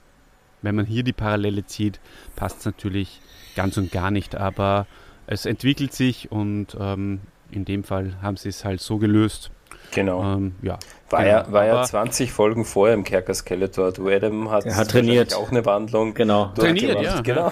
wenn 0.62 0.76
man 0.76 0.86
hier 0.86 1.04
die 1.04 1.14
Parallele 1.14 1.66
zieht, 1.66 2.00
passt 2.36 2.60
es 2.60 2.66
natürlich 2.66 3.22
ganz 3.56 3.78
und 3.78 3.92
gar 3.92 4.12
nicht. 4.12 4.36
Aber 4.36 4.88
es 5.28 5.46
entwickelt 5.46 5.94
sich 5.94 6.32
und 6.32 6.76
ähm, 6.80 7.22
in 7.50 7.64
dem 7.64 7.84
Fall 7.84 8.22
haben 8.22 8.38
sie 8.38 8.50
es 8.50 8.66
halt 8.66 8.82
so 8.82 8.98
gelöst, 8.98 9.52
Genau. 9.92 10.24
Ähm, 10.24 10.56
ja, 10.62 10.80
war, 11.10 11.24
genau. 11.24 11.38
Ja, 11.38 11.52
war 11.52 11.66
ja 11.66 11.84
20 11.84 12.32
Folgen 12.32 12.66
vorher 12.66 12.94
im 12.94 13.04
Kerker 13.04 13.34
Skeletor. 13.34 13.92
Du 13.92 14.08
Adam 14.10 14.50
hat, 14.50 14.66
hat 14.66 14.92
trainiert. 14.92 15.36
auch 15.36 15.52
eine 15.52 15.66
Wandlung. 15.66 16.14
Genau. 16.14 16.52
Trainiert, 16.56 17.02
ja. 17.02 17.22
Genau. 17.22 17.52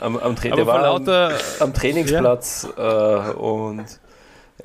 am, 0.00 0.16
am, 0.16 0.36
Tra 0.36 0.48
der 0.54 0.66
war 0.66 0.84
am, 0.84 1.08
am, 1.60 1.74
Trainingsplatz 1.74 2.68
ja. 2.76 3.30
äh, 3.30 3.32
und 3.34 3.84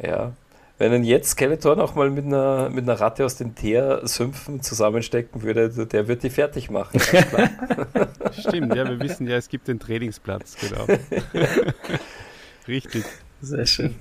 ja. 0.01 0.33
Wenn 0.79 0.91
er 0.91 0.99
jetzt 0.99 1.31
Skeletor 1.31 1.75
nochmal 1.75 2.11
mit 2.11 2.25
einer, 2.25 2.69
mit 2.69 2.83
einer 2.83 2.99
Ratte 2.99 3.25
aus 3.25 3.35
den 3.35 3.55
Teersümpfen 3.55 4.61
zusammenstecken 4.61 5.41
würde, 5.41 5.69
der 5.87 6.07
wird 6.07 6.21
die 6.21 6.29
fertig 6.29 6.69
machen. 6.69 6.99
Stimmt, 8.31 8.75
ja, 8.75 8.87
wir 8.87 8.99
wissen 8.99 9.27
ja, 9.27 9.37
es 9.37 9.49
gibt 9.49 9.67
den 9.67 9.79
Trainingsplatz, 9.79 10.55
genau. 10.59 10.85
Richtig. 12.67 13.05
Sehr 13.41 13.65
schön. 13.65 13.95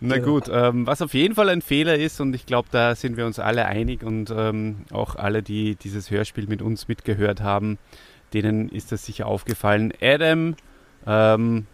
Na 0.00 0.16
genau. 0.16 0.34
gut, 0.34 0.48
ähm, 0.52 0.86
was 0.86 1.02
auf 1.02 1.12
jeden 1.14 1.34
Fall 1.34 1.48
ein 1.48 1.62
Fehler 1.62 1.96
ist, 1.96 2.20
und 2.20 2.34
ich 2.34 2.46
glaube, 2.46 2.68
da 2.70 2.94
sind 2.94 3.16
wir 3.16 3.26
uns 3.26 3.38
alle 3.38 3.66
einig 3.66 4.04
und 4.04 4.32
ähm, 4.34 4.84
auch 4.92 5.16
alle, 5.16 5.42
die 5.42 5.74
dieses 5.74 6.10
Hörspiel 6.10 6.46
mit 6.46 6.62
uns 6.62 6.86
mitgehört 6.86 7.40
haben, 7.40 7.78
denen 8.32 8.68
ist 8.68 8.92
das 8.92 9.04
sicher 9.04 9.26
aufgefallen. 9.26 9.92
Adam 10.00 10.54
ähm, 11.06 11.66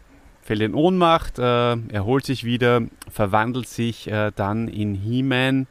fällt 0.42 0.60
in 0.62 0.74
Ohnmacht, 0.74 1.38
äh, 1.38 1.76
erholt 1.88 2.24
sich 2.24 2.44
wieder, 2.44 2.82
verwandelt 3.10 3.68
sich 3.68 4.10
äh, 4.10 4.32
dann 4.34 4.68
in 4.68 4.94
He-Man 4.94 5.66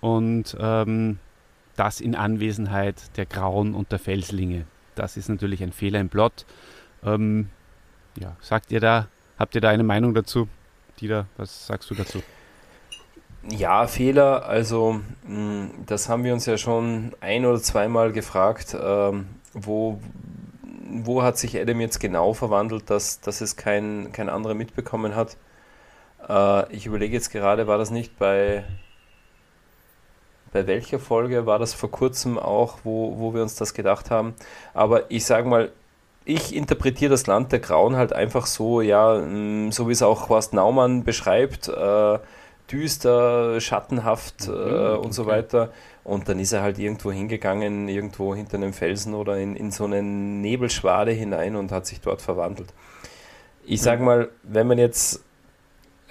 und 0.00 0.56
ähm, 0.58 1.18
das 1.76 2.00
in 2.00 2.14
Anwesenheit 2.14 3.16
der 3.18 3.26
Grauen 3.26 3.74
und 3.74 3.92
der 3.92 3.98
Felslinge. 3.98 4.64
Das 4.94 5.18
ist 5.18 5.28
natürlich 5.28 5.62
ein 5.62 5.72
Fehler 5.72 6.00
im 6.00 6.08
Plot. 6.08 6.46
Ähm, 7.04 7.50
ja, 8.18 8.34
sagt 8.40 8.72
ihr 8.72 8.80
da, 8.80 9.08
habt 9.38 9.54
ihr 9.54 9.60
da 9.60 9.68
eine 9.68 9.84
Meinung 9.84 10.14
dazu? 10.14 10.48
Dieter, 11.00 11.26
was 11.36 11.66
sagst 11.66 11.90
du 11.90 11.94
dazu? 11.94 12.22
Ja, 13.48 13.86
Fehler, 13.86 14.46
also 14.46 15.00
hm, 15.24 15.70
das 15.86 16.08
haben 16.08 16.24
wir 16.24 16.32
uns 16.32 16.46
ja 16.46 16.58
schon 16.58 17.14
ein 17.20 17.44
oder 17.44 17.60
zweimal 17.60 18.12
gefragt, 18.12 18.76
ähm, 18.80 19.26
wo, 19.52 20.00
wo 21.02 21.22
hat 21.22 21.38
sich 21.38 21.60
Adam 21.60 21.80
jetzt 21.80 22.00
genau 22.00 22.32
verwandelt, 22.32 22.90
dass, 22.90 23.20
dass 23.20 23.40
es 23.40 23.56
kein, 23.56 24.10
kein 24.12 24.28
anderer 24.28 24.54
mitbekommen 24.54 25.14
hat. 25.14 25.36
Äh, 26.28 26.72
ich 26.74 26.86
überlege 26.86 27.14
jetzt 27.14 27.30
gerade, 27.30 27.66
war 27.66 27.78
das 27.78 27.90
nicht 27.90 28.18
bei, 28.18 28.64
bei 30.52 30.66
welcher 30.66 30.98
Folge 30.98 31.46
war 31.46 31.58
das 31.58 31.74
vor 31.74 31.90
kurzem 31.90 32.38
auch, 32.38 32.78
wo, 32.84 33.18
wo 33.18 33.34
wir 33.34 33.42
uns 33.42 33.54
das 33.54 33.74
gedacht 33.74 34.10
haben. 34.10 34.34
Aber 34.74 35.10
ich 35.10 35.24
sage 35.24 35.48
mal, 35.48 35.70
ich 36.26 36.54
interpretiere 36.54 37.10
das 37.10 37.26
Land 37.26 37.52
der 37.52 37.60
Grauen 37.60 37.96
halt 37.96 38.12
einfach 38.12 38.46
so, 38.46 38.80
ja, 38.82 39.18
mm, 39.18 39.70
so 39.70 39.88
wie 39.88 39.92
es 39.92 40.02
auch 40.02 40.28
Horst 40.28 40.52
Naumann 40.52 41.04
beschreibt, 41.04 41.68
äh, 41.68 42.18
düster, 42.70 43.60
schattenhaft 43.60 44.48
mhm, 44.48 44.54
äh, 44.54 44.56
und 44.56 44.98
okay. 44.98 45.12
so 45.12 45.26
weiter. 45.26 45.72
Und 46.02 46.28
dann 46.28 46.40
ist 46.40 46.52
er 46.52 46.62
halt 46.62 46.78
irgendwo 46.78 47.12
hingegangen, 47.12 47.88
irgendwo 47.88 48.34
hinter 48.34 48.56
einem 48.56 48.72
Felsen 48.72 49.14
oder 49.14 49.38
in, 49.38 49.54
in 49.56 49.70
so 49.70 49.84
eine 49.84 50.02
Nebelschwade 50.02 51.12
hinein 51.12 51.54
und 51.54 51.70
hat 51.70 51.86
sich 51.86 52.00
dort 52.00 52.20
verwandelt. 52.20 52.74
Ich 53.64 53.80
sag 53.82 54.00
mhm. 54.00 54.04
mal, 54.04 54.28
wenn 54.42 54.66
man 54.66 54.78
jetzt 54.78 55.24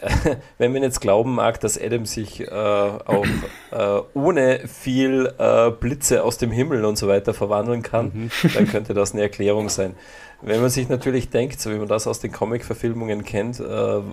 wenn 0.57 0.73
man 0.73 0.83
jetzt 0.83 0.99
glauben 1.01 1.35
mag, 1.35 1.59
dass 1.61 1.79
Adam 1.81 2.05
sich 2.05 2.41
äh, 2.41 2.49
auch 2.49 3.25
äh, 3.71 4.01
ohne 4.13 4.67
viel 4.67 5.33
äh, 5.37 5.71
Blitze 5.71 6.23
aus 6.23 6.37
dem 6.37 6.51
Himmel 6.51 6.85
und 6.85 6.97
so 6.97 7.07
weiter 7.07 7.33
verwandeln 7.33 7.81
kann, 7.81 8.11
mhm. 8.13 8.31
dann 8.53 8.67
könnte 8.67 8.93
das 8.93 9.13
eine 9.13 9.21
Erklärung 9.21 9.69
sein. 9.69 9.95
Wenn 10.41 10.61
man 10.61 10.69
sich 10.69 10.89
natürlich 10.89 11.29
denkt, 11.29 11.59
so 11.59 11.71
wie 11.71 11.77
man 11.77 11.87
das 11.87 12.07
aus 12.07 12.19
den 12.19 12.31
Comic-Verfilmungen 12.31 13.23
kennt, 13.23 13.59
äh, 13.59 13.63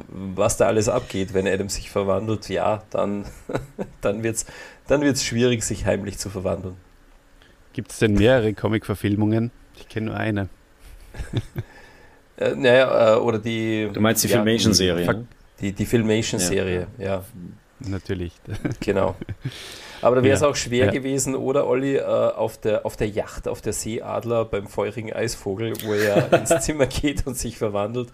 was 0.09 0.57
da 0.57 0.67
alles 0.67 0.89
abgeht, 0.89 1.35
wenn 1.35 1.47
Adam 1.47 1.69
sich 1.69 1.91
verwandelt, 1.91 2.49
ja, 2.49 2.83
dann, 2.91 3.27
dann 4.01 4.23
wird 4.23 4.37
es 4.37 4.47
dann 4.89 5.03
wird's 5.03 5.25
schwierig, 5.25 5.63
sich 5.63 5.87
heimlich 5.87 6.19
zu 6.19 6.29
verwandeln. 6.29 6.77
Gibt 7.73 7.93
es 7.93 7.99
denn 7.99 8.15
mehrere 8.15 8.53
Comic-Verfilmungen? 8.53 9.51
Ich 9.77 9.89
kenne 9.89 10.07
nur 10.07 10.17
eine. 10.17 10.49
Äh, 12.39 12.55
naja, 12.57 13.17
äh, 13.17 13.19
oder 13.19 13.39
die. 13.39 13.91
Du 13.93 14.01
meinst 14.01 14.25
die 14.25 14.29
ja, 14.29 14.37
Filmation-Serie? 14.37 15.27
Die, 15.63 15.73
die 15.73 15.87
Filmation-Serie, 15.87 16.89
ja. 16.99 17.05
ja. 17.05 17.25
Natürlich. 17.89 18.33
Genau. 18.81 19.17
Aber 20.01 20.17
da 20.17 20.23
wäre 20.25 20.35
es 20.35 20.41
ja, 20.41 20.49
auch 20.49 20.57
schwer 20.57 20.87
ja. 20.87 20.91
gewesen, 20.91 21.37
oder 21.37 21.69
Olli, 21.69 21.95
äh, 21.95 22.03
auf, 22.03 22.59
der, 22.59 22.85
auf 22.85 22.97
der 22.97 23.09
Yacht, 23.09 23.47
auf 23.47 23.61
der 23.61 23.73
Seeadler 23.73 24.45
beim 24.45 24.67
feurigen 24.67 25.13
Eisvogel, 25.13 25.75
wo 25.85 25.95
er 25.95 26.33
ins 26.41 26.65
Zimmer 26.65 26.87
geht 26.87 27.25
und 27.25 27.37
sich 27.37 27.57
verwandelt, 27.57 28.09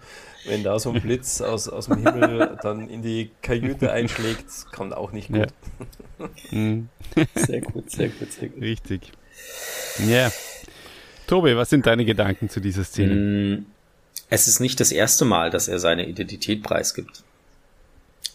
wenn 0.45 0.63
da 0.63 0.77
so 0.77 0.91
ein 0.91 1.01
Blitz 1.01 1.41
aus, 1.41 1.67
aus 1.67 1.87
dem 1.87 1.97
Himmel 1.97 2.57
dann 2.61 2.89
in 2.89 3.01
die 3.01 3.31
Kajüte 3.41 3.91
einschlägt, 3.91 4.45
kommt 4.71 4.95
auch 4.95 5.11
nicht 5.11 5.29
gut. 5.29 5.47
Ja. 6.19 6.29
Mhm. 6.51 6.89
sehr 7.35 7.61
gut, 7.61 7.89
sehr 7.89 8.09
gut, 8.09 8.31
sehr 8.31 8.49
gut. 8.49 8.61
Richtig. 8.61 9.11
Ja. 10.07 10.31
Tobi, 11.25 11.55
was 11.55 11.71
sind 11.71 11.87
deine 11.87 12.05
Gedanken 12.05 12.49
zu 12.49 12.59
dieser 12.59 12.83
Szene? 12.83 13.15
Mm, 13.15 13.65
es 14.29 14.47
ist 14.47 14.59
nicht 14.59 14.79
das 14.79 14.91
erste 14.91 15.25
Mal, 15.25 15.49
dass 15.49 15.67
er 15.67 15.79
seine 15.79 16.07
Identität 16.07 16.61
preisgibt. 16.61 17.23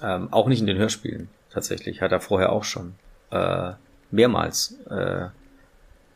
Ähm, 0.02 0.32
auch 0.32 0.48
nicht 0.48 0.60
in 0.60 0.66
den 0.66 0.78
Hörspielen 0.78 1.28
tatsächlich. 1.50 2.00
Hat 2.00 2.12
er 2.12 2.20
vorher 2.20 2.52
auch 2.52 2.64
schon 2.64 2.94
äh, 3.30 3.72
mehrmals 4.10 4.78
äh, 4.90 5.26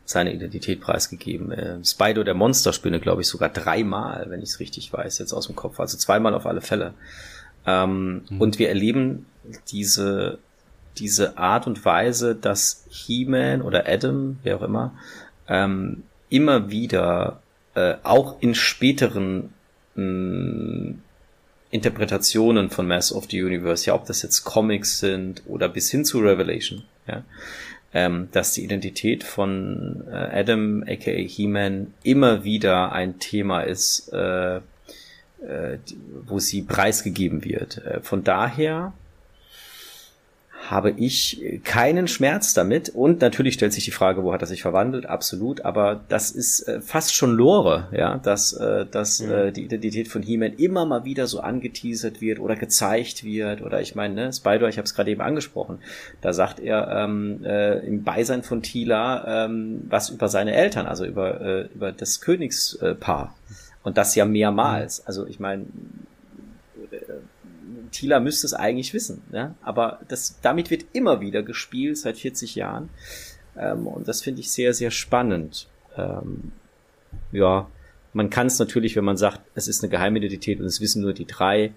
seine 0.05 0.33
Identität 0.33 0.81
preisgegeben. 0.81 1.51
Äh, 1.51 1.85
Spider 1.85 2.23
der 2.23 2.33
Monsterspinne, 2.33 2.99
glaube 2.99 3.21
ich, 3.21 3.27
sogar 3.27 3.49
dreimal, 3.49 4.25
wenn 4.29 4.41
ich 4.41 4.49
es 4.49 4.59
richtig 4.59 4.91
weiß, 4.91 5.19
jetzt 5.19 5.33
aus 5.33 5.47
dem 5.47 5.55
Kopf. 5.55 5.79
Also 5.79 5.97
zweimal 5.97 6.33
auf 6.33 6.45
alle 6.45 6.61
Fälle. 6.61 6.93
Ähm, 7.65 8.23
mhm. 8.29 8.41
Und 8.41 8.59
wir 8.59 8.69
erleben 8.69 9.27
diese, 9.71 10.39
diese 10.97 11.37
Art 11.37 11.67
und 11.67 11.83
Weise, 11.85 12.35
dass 12.35 12.85
He-Man 12.89 13.61
oder 13.61 13.87
Adam, 13.87 14.39
wer 14.43 14.57
auch 14.57 14.63
immer, 14.63 14.93
ähm, 15.47 16.03
immer 16.29 16.69
wieder 16.69 17.41
äh, 17.75 17.95
auch 18.03 18.41
in 18.41 18.55
späteren 18.55 19.53
mh, 19.95 20.95
Interpretationen 21.71 22.69
von 22.69 22.87
Mass 22.87 23.13
of 23.13 23.27
the 23.29 23.43
Universe, 23.43 23.85
ja, 23.85 23.93
ob 23.93 24.05
das 24.05 24.21
jetzt 24.23 24.43
Comics 24.43 24.99
sind 24.99 25.43
oder 25.47 25.69
bis 25.69 25.91
hin 25.91 26.03
zu 26.03 26.19
Revelation, 26.19 26.83
ja, 27.07 27.23
ähm, 27.93 28.29
dass 28.31 28.53
die 28.53 28.63
Identität 28.63 29.23
von 29.23 30.03
äh, 30.09 30.39
Adam, 30.39 30.83
aka 30.87 31.11
He-Man, 31.11 31.93
immer 32.03 32.43
wieder 32.43 32.91
ein 32.91 33.19
Thema 33.19 33.61
ist, 33.61 34.11
äh, 34.13 34.57
äh, 34.57 35.77
wo 36.25 36.39
sie 36.39 36.63
preisgegeben 36.63 37.43
wird. 37.43 37.77
Äh, 37.85 38.01
von 38.01 38.23
daher 38.23 38.93
habe 40.67 40.91
ich 40.91 41.61
keinen 41.63 42.07
Schmerz 42.07 42.53
damit. 42.53 42.89
Und 42.89 43.21
natürlich 43.21 43.55
stellt 43.55 43.73
sich 43.73 43.85
die 43.85 43.91
Frage, 43.91 44.23
wo 44.23 44.33
hat 44.33 44.41
er 44.41 44.47
sich 44.47 44.61
verwandelt? 44.61 45.05
Absolut. 45.05 45.65
Aber 45.65 46.01
das 46.09 46.31
ist 46.31 46.67
äh, 46.67 46.81
fast 46.81 47.15
schon 47.15 47.35
Lore, 47.35 47.87
ja, 47.91 48.17
dass, 48.17 48.53
äh, 48.53 48.85
dass 48.85 49.21
mhm. 49.21 49.31
äh, 49.31 49.51
die 49.51 49.63
Identität 49.63 50.07
von 50.07 50.21
He-Man 50.21 50.53
immer 50.53 50.85
mal 50.85 51.05
wieder 51.05 51.27
so 51.27 51.39
angeteasert 51.39 52.21
wird 52.21 52.39
oder 52.39 52.55
gezeigt 52.55 53.23
wird. 53.23 53.61
Oder 53.61 53.81
ich 53.81 53.95
meine, 53.95 54.13
ne, 54.13 54.33
Spider, 54.33 54.67
ich 54.67 54.77
habe 54.77 54.85
es 54.85 54.93
gerade 54.93 55.11
eben 55.11 55.21
angesprochen, 55.21 55.79
da 56.21 56.33
sagt 56.33 56.59
er 56.59 56.89
ähm, 56.89 57.43
äh, 57.43 57.79
im 57.79 58.03
Beisein 58.03 58.43
von 58.43 58.61
Tila 58.61 59.45
ähm, 59.45 59.85
was 59.89 60.09
über 60.09 60.27
seine 60.27 60.53
Eltern, 60.53 60.85
also 60.85 61.05
über, 61.05 61.41
äh, 61.41 61.61
über 61.73 61.91
das 61.91 62.21
Königspaar. 62.21 63.35
Und 63.83 63.97
das 63.97 64.13
ja 64.15 64.25
mehrmals. 64.25 65.05
Also 65.07 65.25
ich 65.25 65.39
meine, 65.39 65.65
Tila 67.91 68.19
müsste 68.19 68.47
es 68.47 68.53
eigentlich 68.53 68.93
wissen, 68.93 69.21
ja? 69.31 69.55
aber 69.61 69.99
das, 70.07 70.39
damit 70.41 70.69
wird 70.69 70.85
immer 70.93 71.21
wieder 71.21 71.43
gespielt 71.43 71.97
seit 71.97 72.17
40 72.17 72.55
Jahren. 72.55 72.89
Ähm, 73.57 73.87
und 73.87 74.07
das 74.07 74.21
finde 74.21 74.41
ich 74.41 74.51
sehr, 74.51 74.73
sehr 74.73 74.91
spannend. 74.91 75.67
Ähm, 75.97 76.51
ja, 77.31 77.67
man 78.13 78.29
kann 78.29 78.47
es 78.47 78.59
natürlich, 78.59 78.95
wenn 78.95 79.05
man 79.05 79.17
sagt, 79.17 79.41
es 79.55 79.67
ist 79.67 79.83
eine 79.83 79.89
Geheimidentität 79.89 80.59
und 80.59 80.65
es 80.65 80.81
wissen 80.81 81.01
nur 81.01 81.13
die 81.13 81.25
drei 81.25 81.73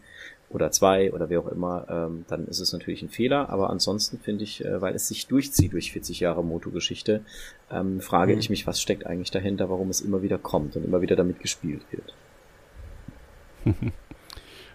oder 0.51 0.71
zwei 0.71 1.13
oder 1.13 1.31
wer 1.31 1.41
auch 1.41 1.49
immer, 1.49 1.87
ähm, 1.89 2.25
dann 2.29 2.47
ist 2.47 2.61
es 2.61 2.73
natürlich 2.73 3.03
ein 3.03 3.09
Fehler. 3.09 3.49
Aber 3.51 3.71
ansonsten 3.71 4.19
finde 4.19 4.45
ich, 4.45 4.65
äh, 4.65 4.81
weil 4.81 4.95
es 4.95 5.09
sich 5.09 5.27
durchzieht 5.27 5.73
durch 5.73 5.93
40 5.93 6.21
Jahre 6.21 6.45
Moto-Geschichte, 6.45 7.23
ähm, 7.71 8.01
frage 8.01 8.35
mhm. 8.35 8.39
ich 8.39 8.51
mich, 8.51 8.67
was 8.67 8.81
steckt 8.81 9.07
eigentlich 9.07 9.31
dahinter, 9.31 9.71
warum 9.71 9.91
es 9.91 10.01
immer 10.01 10.23
wieder 10.23 10.39
kommt 10.39 10.77
und 10.77 10.85
immer 10.85 11.01
wieder 11.01 11.17
damit 11.17 11.41
gespielt 11.41 11.83
wird. 11.91 12.15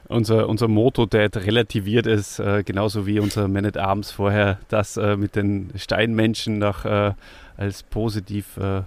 unser, 0.10 0.48
unser 0.48 0.68
Moto-Dad 0.68 1.38
relativiert 1.38 2.08
es, 2.08 2.40
äh, 2.40 2.64
genauso 2.64 3.06
wie 3.06 3.20
unser 3.20 3.48
Man 3.48 3.66
at 3.66 3.78
Arms 3.78 4.12
vorher 4.12 4.60
das 4.70 4.98
äh, 4.98 5.18
mit 5.18 5.36
den 5.36 5.72
Steinmenschen 5.76 6.60
noch 6.60 6.86
äh, 6.86 7.14
als 7.58 7.84
positiv 7.84 8.58
äh, 8.58 8.82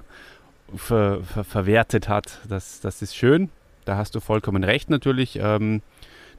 ver, 0.75 1.23
ver, 1.23 1.45
verwertet 1.45 2.09
hat. 2.09 2.41
Das, 2.49 2.81
das 2.81 3.03
ist 3.03 3.15
schön. 3.17 3.51
Da 3.85 3.97
hast 3.97 4.15
du 4.15 4.21
vollkommen 4.21 4.65
recht 4.65 4.91
natürlich. 4.91 5.39
Ähm, 5.41 5.83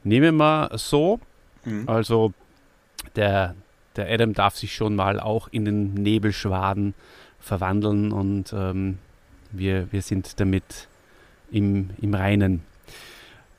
nehmen 0.04 0.38
wir 0.38 0.72
so. 0.76 1.20
Mhm. 1.66 1.88
Also 1.88 2.34
der, 3.16 3.56
der 3.96 4.12
Adam 4.12 4.34
darf 4.34 4.58
sich 4.58 4.74
schon 4.74 4.96
mal 4.96 5.20
auch 5.20 5.48
in 5.52 5.66
den 5.66 5.94
Nebelschwaden 5.94 6.94
verwandeln 7.40 8.12
und 8.12 8.54
ähm, 8.54 9.00
wir, 9.52 9.92
wir 9.92 10.02
sind 10.02 10.40
damit 10.40 10.88
im, 11.52 11.90
im 12.02 12.14
Reinen. 12.14 12.71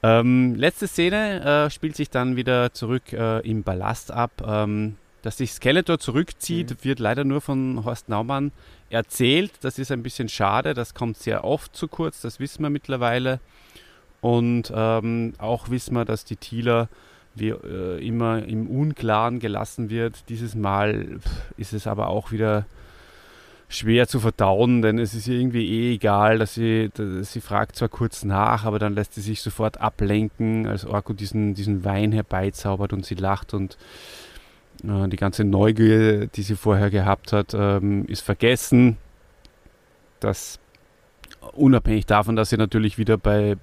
Ähm, 0.03 0.55
letzte 0.57 0.89
Szene 0.89 1.67
äh, 1.67 1.71
spielt 1.71 1.97
sich 1.97 2.11
dann 2.11 2.37
wieder 2.37 2.73
zurück 2.73 3.13
äh, 3.13 3.39
im 3.49 3.63
Ballast 3.63 4.11
ab. 4.11 4.43
Ähm, 4.47 4.97
dass 5.23 5.37
sich 5.37 5.53
Skeletor 5.53 5.99
zurückzieht, 5.99 6.71
mhm. 6.71 6.77
wird 6.83 6.99
leider 6.99 7.25
nur 7.25 7.41
von 7.41 7.85
Horst 7.85 8.09
Naumann 8.09 8.53
erzählt. 8.91 9.53
Das 9.63 9.79
ist 9.79 9.91
ein 9.93 10.03
bisschen 10.03 10.29
schade, 10.29 10.75
das 10.75 10.95
kommt 10.95 11.17
sehr 11.17 11.45
oft 11.45 11.75
zu 11.75 11.89
kurz, 11.89 12.21
das 12.21 12.41
wissen 12.41 12.63
wir 12.63 12.71
mittlerweile. 12.71 13.41
Und 14.21 14.73
ähm, 14.75 15.35
auch 15.39 15.71
wissen 15.71 15.95
wir, 15.95 16.05
dass 16.05 16.25
die 16.25 16.37
Thieler 16.37 16.89
wie 17.35 17.49
äh, 17.49 18.07
immer 18.07 18.45
im 18.45 18.69
Unklaren 18.69 19.39
gelassen 19.39 19.89
wird. 19.89 20.29
Dieses 20.29 20.55
Mal 20.55 21.21
ist 21.57 21.73
es 21.73 21.87
aber 21.87 22.09
auch 22.09 22.31
wieder 22.31 22.67
schwer 23.73 24.07
zu 24.07 24.21
verdauen, 24.21 24.83
denn 24.83 24.99
es 24.99 25.15
ist 25.15 25.29
irgendwie 25.29 25.67
eh 25.67 25.95
egal, 25.95 26.39
dass 26.39 26.55
sie, 26.55 26.91
dass 26.95 27.33
sie 27.33 27.41
fragt 27.41 27.77
zwar 27.77 27.89
kurz 27.89 28.25
nach, 28.25 28.65
aber 28.65 28.79
dann 28.79 28.95
lässt 28.95 29.15
sie 29.15 29.21
sich 29.21 29.41
sofort 29.41 29.81
ablenken, 29.81 30.67
als 30.67 30.85
Orko 30.85 31.13
diesen, 31.13 31.55
diesen 31.55 31.85
Wein 31.85 32.13
herbeizaubert 32.13 32.93
und 32.93 33.07
sie 33.07 33.15
lacht 33.15 33.55
und 33.55 33.79
äh, 34.85 35.09
die 35.09 35.17
ganze 35.17 35.45
Neugier, 35.45 36.27
die 36.27 36.43
sie 36.43 36.57
vorher 36.57 36.91
gehabt 36.91 37.33
hat, 37.33 37.55
ähm, 37.55 38.05
ist 38.07 38.21
vergessen. 38.21 38.97
Das 40.21 40.61
unabhängig 41.53 42.07
davon, 42.07 42.37
dass 42.37 42.51
sie 42.51 42.57
natürlich 42.57 42.99
wieder 42.99 43.17
bei, 43.19 43.57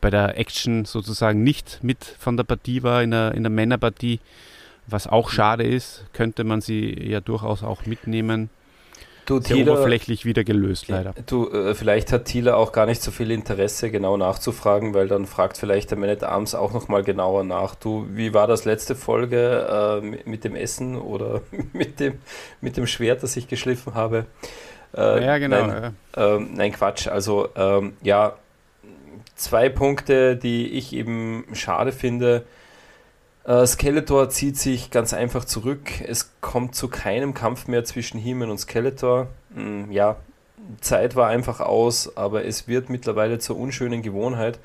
bei 0.00 0.10
der 0.10 0.38
Action 0.38 0.84
sozusagen 0.84 1.42
nicht 1.42 1.80
mit 1.82 2.04
von 2.04 2.36
der 2.36 2.44
Partie 2.44 2.82
war, 2.82 3.02
in 3.02 3.10
der, 3.10 3.34
in 3.34 3.42
der 3.42 3.50
Männerpartie, 3.50 4.20
was 4.86 5.06
auch 5.06 5.30
schade 5.30 5.64
ist, 5.64 6.04
könnte 6.12 6.44
man 6.44 6.60
sie 6.60 7.08
ja 7.08 7.20
durchaus 7.20 7.62
auch 7.62 7.86
mitnehmen. 7.86 8.50
Du, 9.24 9.40
Sehr 9.40 9.56
Thiele, 9.56 9.72
oberflächlich 9.72 10.24
wieder 10.24 10.42
gelöst, 10.42 10.88
leider. 10.88 11.14
Du, 11.26 11.48
äh, 11.48 11.74
vielleicht 11.74 12.12
hat 12.12 12.24
Thiele 12.24 12.56
auch 12.56 12.72
gar 12.72 12.86
nicht 12.86 13.02
so 13.02 13.12
viel 13.12 13.30
Interesse, 13.30 13.90
genau 13.90 14.16
nachzufragen, 14.16 14.94
weil 14.94 15.06
dann 15.06 15.26
fragt 15.26 15.58
vielleicht 15.58 15.92
der 15.92 15.98
Man 15.98 16.10
at 16.10 16.24
Arms 16.24 16.54
auch 16.56 16.72
nochmal 16.72 17.04
genauer 17.04 17.44
nach. 17.44 17.76
Du, 17.76 18.06
wie 18.10 18.34
war 18.34 18.48
das 18.48 18.64
letzte 18.64 18.96
Folge 18.96 20.00
äh, 20.02 20.28
mit 20.28 20.42
dem 20.42 20.56
Essen 20.56 20.96
oder 20.96 21.42
mit 21.72 22.00
dem, 22.00 22.14
mit 22.60 22.76
dem 22.76 22.86
Schwert, 22.86 23.22
das 23.22 23.36
ich 23.36 23.46
geschliffen 23.46 23.94
habe? 23.94 24.26
Äh, 24.96 25.24
ja, 25.24 25.38
genau. 25.38 25.66
Nein, 25.66 25.94
ja. 26.16 26.36
Ähm, 26.36 26.50
nein, 26.54 26.72
Quatsch. 26.72 27.06
Also, 27.06 27.48
ähm, 27.54 27.92
ja, 28.02 28.36
zwei 29.36 29.68
Punkte, 29.68 30.36
die 30.36 30.72
ich 30.72 30.92
eben 30.92 31.44
schade 31.52 31.92
finde. 31.92 32.44
Äh, 33.44 33.66
Skeletor 33.66 34.30
zieht 34.30 34.56
sich 34.56 34.90
ganz 34.90 35.12
einfach 35.12 35.44
zurück. 35.44 35.90
Es 36.06 36.30
kommt 36.40 36.74
zu 36.74 36.88
keinem 36.88 37.34
Kampf 37.34 37.66
mehr 37.66 37.84
zwischen 37.84 38.18
He-Man 38.18 38.50
und 38.50 38.58
Skeletor. 38.58 39.28
Hm, 39.54 39.90
ja, 39.90 40.16
Zeit 40.80 41.16
war 41.16 41.28
einfach 41.28 41.60
aus, 41.60 42.16
aber 42.16 42.44
es 42.44 42.68
wird 42.68 42.88
mittlerweile 42.88 43.38
zur 43.38 43.58
unschönen 43.58 44.02
Gewohnheit, 44.02 44.58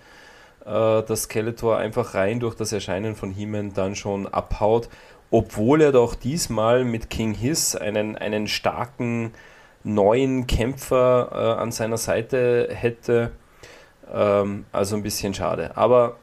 äh, 0.65 1.01
dass 1.01 1.23
Skeletor 1.23 1.77
einfach 1.77 2.13
rein 2.13 2.39
durch 2.39 2.55
das 2.55 2.71
Erscheinen 2.71 3.15
von 3.15 3.31
He-Man 3.31 3.73
dann 3.73 3.95
schon 3.95 4.27
abhaut, 4.27 4.89
obwohl 5.31 5.81
er 5.81 5.91
doch 5.91 6.13
diesmal 6.13 6.85
mit 6.85 7.09
King 7.09 7.33
Hiss 7.33 7.75
einen, 7.75 8.15
einen 8.15 8.47
starken 8.47 9.33
neuen 9.83 10.45
Kämpfer 10.47 11.29
äh, 11.31 11.61
an 11.61 11.71
seiner 11.71 11.97
Seite 11.97 12.69
hätte. 12.71 13.31
Ähm, 14.13 14.65
also 14.71 14.95
ein 14.95 15.03
bisschen 15.03 15.33
schade. 15.33 15.75
Aber 15.75 16.17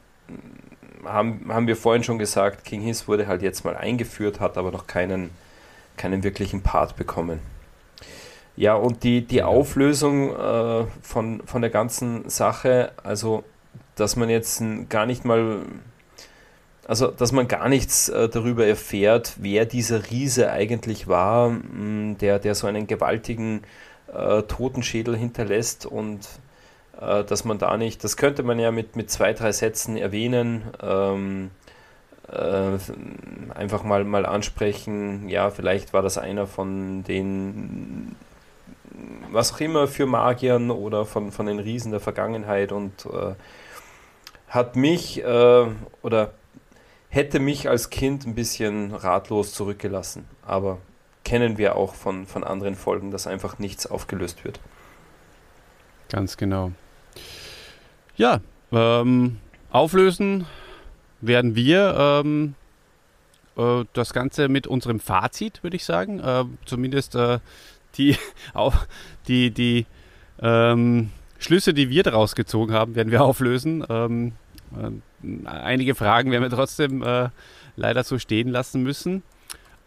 haben, 1.05 1.45
haben 1.49 1.67
wir 1.67 1.75
vorhin 1.75 2.03
schon 2.03 2.19
gesagt, 2.19 2.65
King 2.65 2.81
Hiss 2.81 3.07
wurde 3.07 3.27
halt 3.27 3.41
jetzt 3.41 3.65
mal 3.65 3.75
eingeführt, 3.75 4.39
hat 4.39 4.57
aber 4.57 4.71
noch 4.71 4.87
keinen, 4.87 5.31
keinen 5.97 6.23
wirklichen 6.23 6.61
Part 6.61 6.95
bekommen. 6.95 7.39
Ja, 8.57 8.75
und 8.75 9.03
die, 9.03 9.21
die 9.21 9.43
Auflösung 9.43 10.33
äh, 10.33 10.85
von, 11.01 11.41
von 11.45 11.61
der 11.61 11.69
ganzen 11.69 12.29
Sache, 12.29 12.91
also 13.03 13.43
dass 13.95 14.15
man 14.15 14.29
jetzt 14.29 14.63
gar 14.89 15.05
nicht 15.05 15.25
mal, 15.25 15.61
also 16.87 17.07
dass 17.07 17.31
man 17.31 17.47
gar 17.47 17.67
nichts 17.67 18.07
äh, 18.09 18.29
darüber 18.29 18.65
erfährt, 18.65 19.33
wer 19.37 19.65
dieser 19.65 20.09
Riese 20.09 20.51
eigentlich 20.51 21.07
war, 21.07 21.49
mh, 21.49 22.15
der, 22.15 22.39
der 22.39 22.55
so 22.55 22.67
einen 22.67 22.87
gewaltigen 22.87 23.61
äh, 24.13 24.43
Totenschädel 24.43 25.17
hinterlässt 25.17 25.85
und 25.85 26.19
äh, 26.99 27.23
dass 27.23 27.45
man 27.45 27.57
da 27.57 27.77
nicht, 27.77 28.03
das 28.03 28.17
könnte 28.17 28.43
man 28.43 28.59
ja 28.59 28.71
mit, 28.71 28.95
mit 28.95 29.09
zwei, 29.09 29.33
drei 29.33 29.51
Sätzen 29.51 29.97
erwähnen, 29.97 30.63
ähm, 30.81 31.51
äh, 32.31 32.77
einfach 33.53 33.83
mal, 33.83 34.03
mal 34.03 34.25
ansprechen, 34.25 35.29
ja, 35.29 35.49
vielleicht 35.49 35.93
war 35.93 36.01
das 36.01 36.17
einer 36.17 36.47
von 36.47 37.03
den, 37.03 38.15
was 39.31 39.53
auch 39.53 39.59
immer 39.59 39.87
für 39.87 40.05
Magiern 40.05 40.71
oder 40.71 41.05
von, 41.05 41.31
von 41.31 41.45
den 41.45 41.59
Riesen 41.59 41.91
der 41.91 41.99
Vergangenheit 41.99 42.71
und 42.71 43.05
äh, 43.05 43.35
hat 44.47 44.75
mich 44.75 45.23
äh, 45.23 45.65
oder 46.01 46.31
hätte 47.09 47.39
mich 47.39 47.69
als 47.69 47.89
Kind 47.89 48.25
ein 48.25 48.35
bisschen 48.35 48.93
ratlos 48.93 49.53
zurückgelassen, 49.53 50.27
aber 50.45 50.79
kennen 51.23 51.57
wir 51.57 51.75
auch 51.75 51.93
von, 51.93 52.25
von 52.25 52.43
anderen 52.43 52.75
Folgen, 52.75 53.11
dass 53.11 53.27
einfach 53.27 53.59
nichts 53.59 53.87
aufgelöst 53.87 54.43
wird. 54.43 54.59
Ganz 56.09 56.37
genau. 56.37 56.71
Ja, 58.17 58.39
ähm, 58.71 59.37
auflösen 59.71 60.45
werden 61.19 61.55
wir 61.55 61.95
ähm, 62.23 62.55
äh, 63.57 63.83
das 63.93 64.13
Ganze 64.13 64.47
mit 64.47 64.67
unserem 64.67 64.99
Fazit, 64.99 65.63
würde 65.63 65.75
ich 65.75 65.83
sagen. 65.83 66.19
Äh, 66.19 66.45
zumindest 66.65 67.15
äh, 67.15 67.39
die, 67.97 68.17
auch 68.53 68.75
die, 69.27 69.51
die 69.51 69.85
ähm, 70.41 71.11
Schlüsse, 71.39 71.73
die 71.73 71.89
wir 71.89 72.03
daraus 72.03 72.35
gezogen 72.35 72.73
haben, 72.73 72.95
werden 72.95 73.11
wir 73.11 73.21
auflösen. 73.23 73.85
Ähm, 73.89 74.31
äh, 74.77 75.47
einige 75.47 75.95
Fragen 75.95 76.31
werden 76.31 76.43
wir 76.43 76.49
trotzdem 76.49 77.03
äh, 77.03 77.29
leider 77.75 78.03
so 78.03 78.17
stehen 78.17 78.47
lassen 78.47 78.81
müssen. 78.83 79.23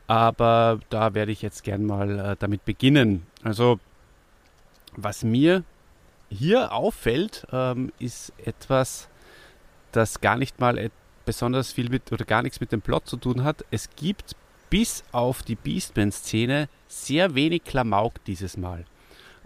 Aber 0.06 0.80
da 0.88 1.14
werde 1.14 1.32
ich 1.32 1.42
jetzt 1.42 1.64
gern 1.64 1.84
mal 1.84 2.18
äh, 2.18 2.36
damit 2.38 2.64
beginnen. 2.64 3.26
Also, 3.42 3.78
was 4.96 5.22
mir 5.22 5.64
hier 6.30 6.72
auffällt, 6.72 7.46
ähm, 7.52 7.92
ist 7.98 8.32
etwas, 8.44 9.08
das 9.92 10.20
gar 10.20 10.36
nicht 10.36 10.60
mal 10.60 10.90
besonders 11.24 11.72
viel 11.72 11.90
mit 11.90 12.10
oder 12.12 12.24
gar 12.24 12.42
nichts 12.42 12.60
mit 12.60 12.72
dem 12.72 12.80
Plot 12.80 13.06
zu 13.06 13.16
tun 13.16 13.44
hat. 13.44 13.64
Es 13.70 13.90
gibt 13.96 14.34
bis 14.70 15.04
auf 15.12 15.42
die 15.42 15.56
Beastman-Szene 15.56 16.68
sehr 16.86 17.34
wenig 17.34 17.64
Klamauk 17.64 18.24
dieses 18.24 18.56
Mal. 18.56 18.84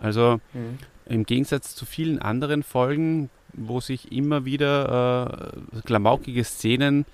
Also 0.01 0.41
mhm. 0.53 0.79
im 1.07 1.25
Gegensatz 1.25 1.75
zu 1.75 1.85
vielen 1.87 2.21
anderen 2.21 2.63
Folgen, 2.63 3.31
wo 3.53 3.81
sich 3.81 4.13
immer 4.13 4.45
wieder 4.45 5.53
äh, 5.75 5.81
klamaukige 5.83 6.45
Szenen 6.45 7.05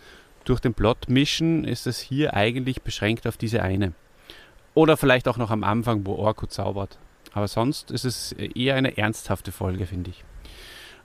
durch 0.45 0.61
den 0.61 0.75
Plot 0.75 1.09
mischen, 1.09 1.65
ist 1.65 1.87
es 1.87 1.99
hier 1.99 2.35
eigentlich 2.35 2.83
beschränkt 2.83 3.27
auf 3.27 3.37
diese 3.37 3.63
eine. 3.63 3.93
Oder 4.75 4.97
vielleicht 4.97 5.29
auch 5.29 5.37
noch 5.37 5.51
am 5.51 5.65
Anfang, 5.65 6.07
wo 6.07 6.15
Orko 6.15 6.47
zaubert. 6.47 6.99
Aber 7.33 7.49
sonst 7.49 7.91
ist 7.91 8.05
es 8.05 8.33
eher 8.33 8.75
eine 8.75 8.97
ernsthafte 8.97 9.53
Folge, 9.53 9.87
finde 9.87 10.11
ich. 10.11 10.25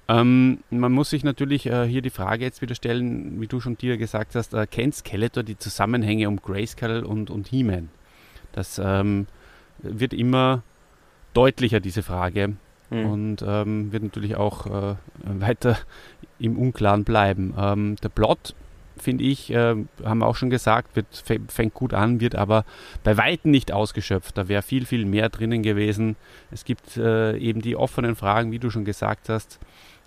Ähm, 0.08 0.60
man 0.70 0.92
muss 0.92 1.12
sich 1.12 1.24
natürlich 1.24 1.66
äh, 1.66 1.88
hier 1.88 2.02
die 2.02 2.10
Frage 2.10 2.44
jetzt 2.44 2.62
wieder 2.62 2.76
stellen, 2.76 3.40
wie 3.40 3.48
du 3.48 3.62
schon 3.62 3.78
dir 3.78 3.98
gesagt 3.98 4.36
hast, 4.36 4.54
äh, 4.54 4.68
kennt 4.68 4.96
Skeletor 4.96 5.44
die 5.44 5.58
Zusammenhänge 5.58 6.28
um 6.28 6.42
Grayskull 6.42 7.04
und, 7.04 7.30
und 7.30 7.48
He-Man? 7.48 7.90
Das 8.52 8.80
ähm, 8.84 9.28
wird 9.80 10.14
immer 10.14 10.64
deutlicher, 11.34 11.80
diese 11.80 12.04
Frage. 12.04 12.56
Mhm. 12.90 13.06
Und 13.06 13.46
ähm, 13.48 13.92
wird 13.92 14.04
natürlich 14.04 14.36
auch 14.36 14.68
äh, 14.68 14.96
weiter 15.24 15.78
im 16.38 16.58
Unklaren 16.58 17.06
bleiben. 17.06 17.54
Ähm, 17.58 17.96
der 18.04 18.10
Plot 18.10 18.56
finde 18.98 19.24
ich, 19.24 19.52
äh, 19.52 19.76
haben 20.04 20.20
wir 20.20 20.28
auch 20.28 20.36
schon 20.36 20.50
gesagt, 20.50 20.96
wird, 20.96 21.08
fängt 21.48 21.74
gut 21.74 21.94
an, 21.94 22.20
wird 22.20 22.36
aber 22.36 22.66
bei 23.04 23.18
Weitem 23.18 23.52
nicht 23.52 23.72
ausgeschöpft. 23.72 24.38
Da 24.38 24.48
wäre 24.48 24.62
viel, 24.62 24.86
viel 24.86 25.06
mehr 25.06 25.30
drinnen 25.30 25.64
gewesen. 25.64 26.16
Es 26.52 26.66
gibt 26.66 26.98
äh, 26.98 27.38
eben 27.38 27.62
die 27.62 27.76
offenen 27.76 28.16
Fragen, 28.16 28.52
wie 28.52 28.60
du 28.60 28.70
schon 28.70 28.86
gesagt 28.86 29.30
hast, 29.30 29.60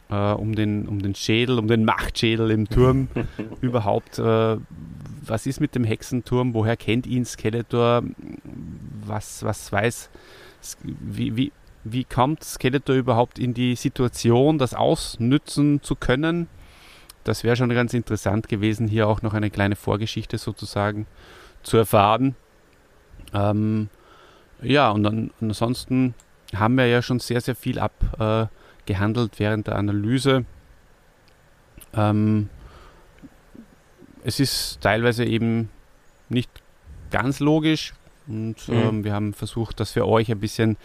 äh, 0.08 0.14
um, 0.14 0.54
den, 0.54 0.86
um 0.86 1.00
den 1.00 1.14
Schädel, 1.14 1.58
um 1.58 1.68
den 1.68 1.84
Machtschädel 1.84 2.50
im 2.50 2.68
Turm 2.68 3.08
überhaupt. 3.60 4.18
Äh, 4.18 4.56
was 5.24 5.46
ist 5.46 5.60
mit 5.60 5.74
dem 5.74 5.84
Hexenturm? 5.84 6.54
Woher 6.54 6.76
kennt 6.76 7.06
ihn 7.06 7.24
Skeletor? 7.24 8.02
Was, 9.04 9.42
was 9.42 9.72
weiß, 9.72 10.10
wie, 10.82 11.36
wie, 11.36 11.52
wie 11.84 12.04
kommt 12.04 12.44
Skeletor 12.44 12.94
überhaupt 12.96 13.38
in 13.38 13.54
die 13.54 13.74
Situation, 13.74 14.58
das 14.58 14.74
ausnützen 14.74 15.82
zu 15.82 15.96
können? 15.96 16.48
Das 17.26 17.42
wäre 17.42 17.56
schon 17.56 17.70
ganz 17.70 17.92
interessant 17.92 18.48
gewesen, 18.48 18.86
hier 18.86 19.08
auch 19.08 19.20
noch 19.20 19.34
eine 19.34 19.50
kleine 19.50 19.74
Vorgeschichte 19.74 20.38
sozusagen 20.38 21.06
zu 21.64 21.76
erfahren. 21.76 22.36
Ähm, 23.34 23.88
ja, 24.62 24.90
und 24.90 25.02
dann 25.02 25.32
ansonsten 25.40 26.14
haben 26.54 26.76
wir 26.76 26.86
ja 26.86 27.02
schon 27.02 27.18
sehr, 27.18 27.40
sehr 27.40 27.56
viel 27.56 27.80
abgehandelt 27.80 29.34
äh, 29.34 29.38
während 29.40 29.66
der 29.66 29.74
Analyse. 29.74 30.44
Ähm, 31.94 32.48
es 34.22 34.38
ist 34.38 34.80
teilweise 34.80 35.24
eben 35.24 35.70
nicht 36.28 36.50
ganz 37.10 37.40
logisch 37.40 37.92
und 38.28 38.68
mhm. 38.68 38.74
ähm, 38.74 39.04
wir 39.04 39.12
haben 39.12 39.34
versucht, 39.34 39.80
das 39.80 39.90
für 39.90 40.06
euch 40.06 40.30
ein 40.30 40.38
bisschen 40.38 40.76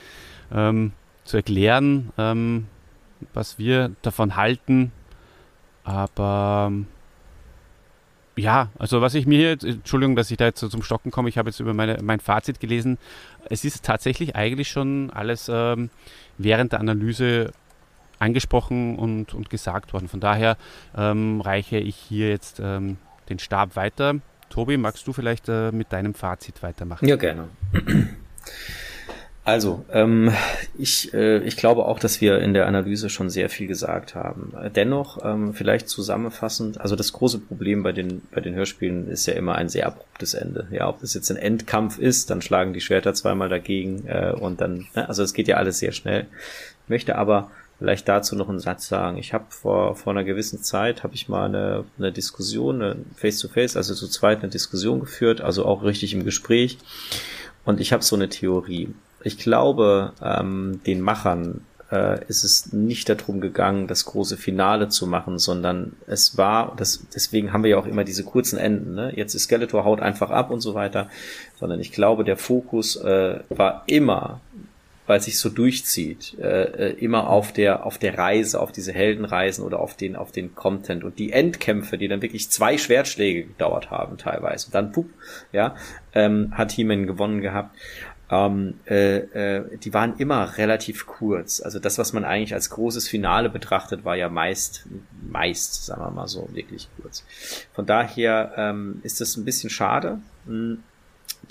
ähm, 0.51 0.93
zu 1.23 1.38
erklären, 1.38 2.11
ähm, 2.18 2.65
was 3.31 3.59
wir 3.59 3.91
davon 4.01 4.38
halten, 4.38 4.91
aber 5.84 6.72
ja, 8.36 8.70
also 8.80 9.02
was 9.02 9.14
ich 9.14 9.26
mir 9.26 9.38
hier, 9.38 9.70
Entschuldigung, 9.70 10.16
dass 10.16 10.32
ich 10.32 10.38
da 10.38 10.45
jetzt 10.45 10.60
so 10.60 10.70
zum 10.70 10.84
Stocken 10.84 11.12
komme, 11.12 11.30
ich 11.30 11.38
habe 11.38 11.49
jetzt 11.49 11.60
über 11.60 11.74
meine, 11.74 11.99
mein 12.02 12.20
Fazit 12.20 12.60
gelesen. 12.60 12.98
Es 13.49 13.66
ist 13.66 13.84
tatsächlich 13.84 14.36
eigentlich 14.36 14.70
schon 14.70 15.10
alles 15.12 15.49
ähm, 15.52 15.90
während 16.38 16.72
der 16.72 16.80
Analyse 16.80 17.52
angesprochen 18.20 18.98
und, 18.98 19.34
und 19.34 19.49
gesagt 19.49 19.94
worden. 19.94 20.08
Von 20.08 20.20
daher 20.20 20.58
ähm, 20.95 21.41
reiche 21.41 21.78
ich 21.78 21.95
hier 21.95 22.30
jetzt 22.30 22.60
ähm, 22.64 22.98
den 23.30 23.40
Stab 23.40 23.76
weiter. 23.76 24.16
Tobi, 24.49 24.78
magst 24.78 25.08
du 25.08 25.14
vielleicht 25.14 25.49
äh, 25.49 25.72
mit 25.72 25.91
deinem 25.91 26.14
Fazit 26.14 26.62
weitermachen? 26.62 27.08
Ja, 27.08 27.16
gerne. 27.16 27.49
Also, 29.43 29.84
ähm, 29.91 30.31
ich, 30.77 31.15
äh, 31.15 31.39
ich 31.39 31.57
glaube 31.57 31.85
auch, 31.85 31.97
dass 31.97 32.22
wir 32.22 32.39
in 32.39 32.53
der 32.53 32.68
Analyse 32.68 33.09
schon 33.09 33.31
sehr 33.31 33.49
viel 33.49 33.65
gesagt 33.65 34.13
haben. 34.13 34.53
Dennoch, 34.76 35.18
ähm, 35.26 35.55
vielleicht 35.55 35.89
zusammenfassend, 35.89 36.80
also 36.80 36.95
das 36.95 37.11
große 37.11 37.39
Problem 37.39 37.81
bei 37.81 37.91
den, 37.91 38.22
bei 38.31 38.39
den 38.39 38.53
Hörspielen 38.53 39.09
ist 39.09 39.26
ja 39.26 39.34
immer 39.34 39.55
ein 39.55 39.68
sehr 39.68 39.88
abruptes 39.88 40.35
Ende. 40.35 40.68
Ja, 40.69 40.88
ob 40.88 41.01
das 41.01 41.15
jetzt 41.15 41.31
ein 41.31 41.38
Endkampf 41.38 41.97
ist, 41.97 42.30
dann 42.30 42.43
schlagen 42.43 42.73
die 42.73 42.81
Schwerter 42.81 43.15
zweimal 43.15 43.49
dagegen 43.49 44.05
äh, 44.05 44.31
und 44.31 44.61
dann, 44.61 44.88
ne, 44.95 45.09
also 45.09 45.23
es 45.23 45.34
geht 45.34 45.47
ja 45.47 45.57
alles 45.57 45.80
sehr 45.80 45.91
schnell. 45.91 46.27
Ich 46.84 46.89
möchte 46.89 47.15
aber 47.15 47.49
vielleicht 47.80 48.07
dazu 48.07 48.35
noch 48.35 48.47
einen 48.47 48.59
Satz 48.59 48.88
sagen. 48.88 49.18
Ich 49.18 49.34
habe 49.34 49.45
vor, 49.49 49.95
vor 49.95 50.13
einer 50.13 50.23
gewissen 50.23 50.61
Zeit, 50.61 51.01
habe 51.01 51.15
ich 51.15 51.30
mal 51.30 51.45
eine, 51.45 51.85
eine 51.97 52.11
Diskussion, 52.11 52.80
eine 52.80 52.97
Face-to-Face, 53.15 53.72
-face, 53.72 53.77
also 53.77 53.95
zu 53.95 54.07
zweit 54.07 54.41
eine 54.41 54.49
Diskussion 54.49 54.99
geführt, 54.99 55.41
also 55.41 55.65
auch 55.65 55.81
richtig 55.81 56.13
im 56.13 56.23
Gespräch. 56.23 56.77
Und 57.65 57.80
ich 57.80 57.91
habe 57.91 58.03
so 58.03 58.15
eine 58.15 58.30
Theorie 58.30 58.93
ich 59.23 59.38
glaube, 59.38 60.14
ähm, 60.23 60.81
den 60.85 61.02
Machern 61.02 61.61
äh, 61.91 62.23
ist 62.27 62.43
es 62.43 62.72
nicht 62.73 63.10
darum 63.10 63.41
gegangen, 63.41 63.88
das 63.88 64.06
große 64.06 64.38
Finale 64.38 64.89
zu 64.89 65.07
machen, 65.07 65.38
sondern 65.38 65.93
es 66.07 66.38
war, 66.38 66.73
das, 66.77 67.06
deswegen 67.14 67.53
haben 67.53 67.64
wir 67.64 67.72
ja 67.72 67.77
auch 67.77 67.85
immer 67.85 68.03
diese 68.03 68.23
kurzen 68.23 68.57
Enden, 68.57 68.95
ne? 68.95 69.11
Jetzt 69.15 69.35
ist 69.35 69.43
Skeletor 69.43 69.84
haut 69.84 69.99
einfach 69.99 70.30
ab 70.31 70.52
und 70.52 70.61
so 70.61 70.73
weiter, 70.73 71.10
sondern 71.60 71.80
ich 71.80 71.91
glaube, 71.91 72.23
der 72.23 72.38
Fokus 72.38 72.95
äh, 72.95 73.39
war 73.49 73.84
immer, 73.88 74.39
weil 75.07 75.19
sich 75.19 75.39
so 75.39 75.49
durchzieht, 75.49 76.38
äh, 76.39 76.91
äh, 76.91 76.93
immer 77.03 77.27
auf 77.30 77.52
der, 77.52 77.85
auf 77.85 77.98
der 77.98 78.18
Reise, 78.18 78.61
auf 78.61 78.72
diese 78.72 78.93
Heldenreisen 78.93 79.65
oder 79.65 79.80
auf 79.80 79.98
den, 79.98 80.15
auf 80.15 80.31
den 80.31 80.56
Content 80.56 81.03
und 81.03 81.19
die 81.19 81.34
Endkämpfe, 81.34 81.98
die 81.98 82.07
dann 82.07 82.22
wirklich 82.22 82.49
zwei 82.49 82.77
Schwertschläge 82.77 83.43
gedauert 83.43 83.91
haben 83.91 84.18
teilweise. 84.18 84.68
Und 84.68 84.76
dann, 84.76 84.91
pup, 84.93 85.07
ja, 85.52 85.76
ähm, 86.14 86.53
hat 86.56 86.72
He-Man 86.72 87.07
gewonnen 87.07 87.41
gehabt 87.41 87.76
ähm, 88.32 88.76
äh, 88.88 89.18
äh, 89.18 89.78
die 89.78 89.94
waren 89.94 90.18
immer 90.18 90.58
relativ 90.58 91.06
kurz. 91.06 91.62
Also 91.62 91.80
das, 91.80 91.98
was 91.98 92.14
man 92.14 92.24
eigentlich 92.24 92.53
als 92.53 92.70
großes 92.70 93.10
Finale 93.10 93.49
betrachtet, 93.49 94.06
war 94.06 94.16
ja 94.16 94.30
meist, 94.30 94.88
meist, 95.30 95.86
sagen 95.86 96.02
wir 96.02 96.12
mal 96.12 96.28
so, 96.28 96.48
wirklich 96.53 96.88
kurz. 97.02 97.26
Von 97.74 97.86
daher 97.86 98.53
ähm, 98.56 99.02
ist 99.03 99.20
das 99.20 99.36
ein 99.36 99.44
bisschen 99.44 99.70
schade. 99.70 100.20
Hm, 100.45 100.82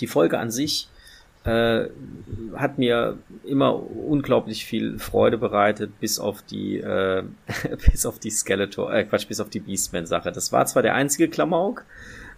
die 0.01 0.07
Folge 0.07 0.39
an 0.39 0.51
sich 0.51 0.89
äh, 1.45 1.85
hat 2.55 2.79
mir 2.79 3.19
immer 3.45 3.75
unglaublich 3.75 4.65
viel 4.65 4.99
Freude 4.99 5.37
bereitet, 5.37 6.01
bis 6.01 6.19
auf 6.19 6.41
die, 6.43 6.79
äh, 6.79 7.25
bis 7.91 8.07
auf 8.07 8.19
die 8.19 8.31
Skeletor, 8.31 8.93
äh, 8.93 9.05
Quatsch, 9.05 9.29
bis 9.29 9.41
auf 9.41 9.51
die 9.51 9.61
Beastman-Sache. 9.61 10.33
Das 10.33 10.51
war 10.51 10.65
zwar 10.65 10.83
der 10.83 10.95
einzige 10.95 11.29
Klamauk, 11.29 11.85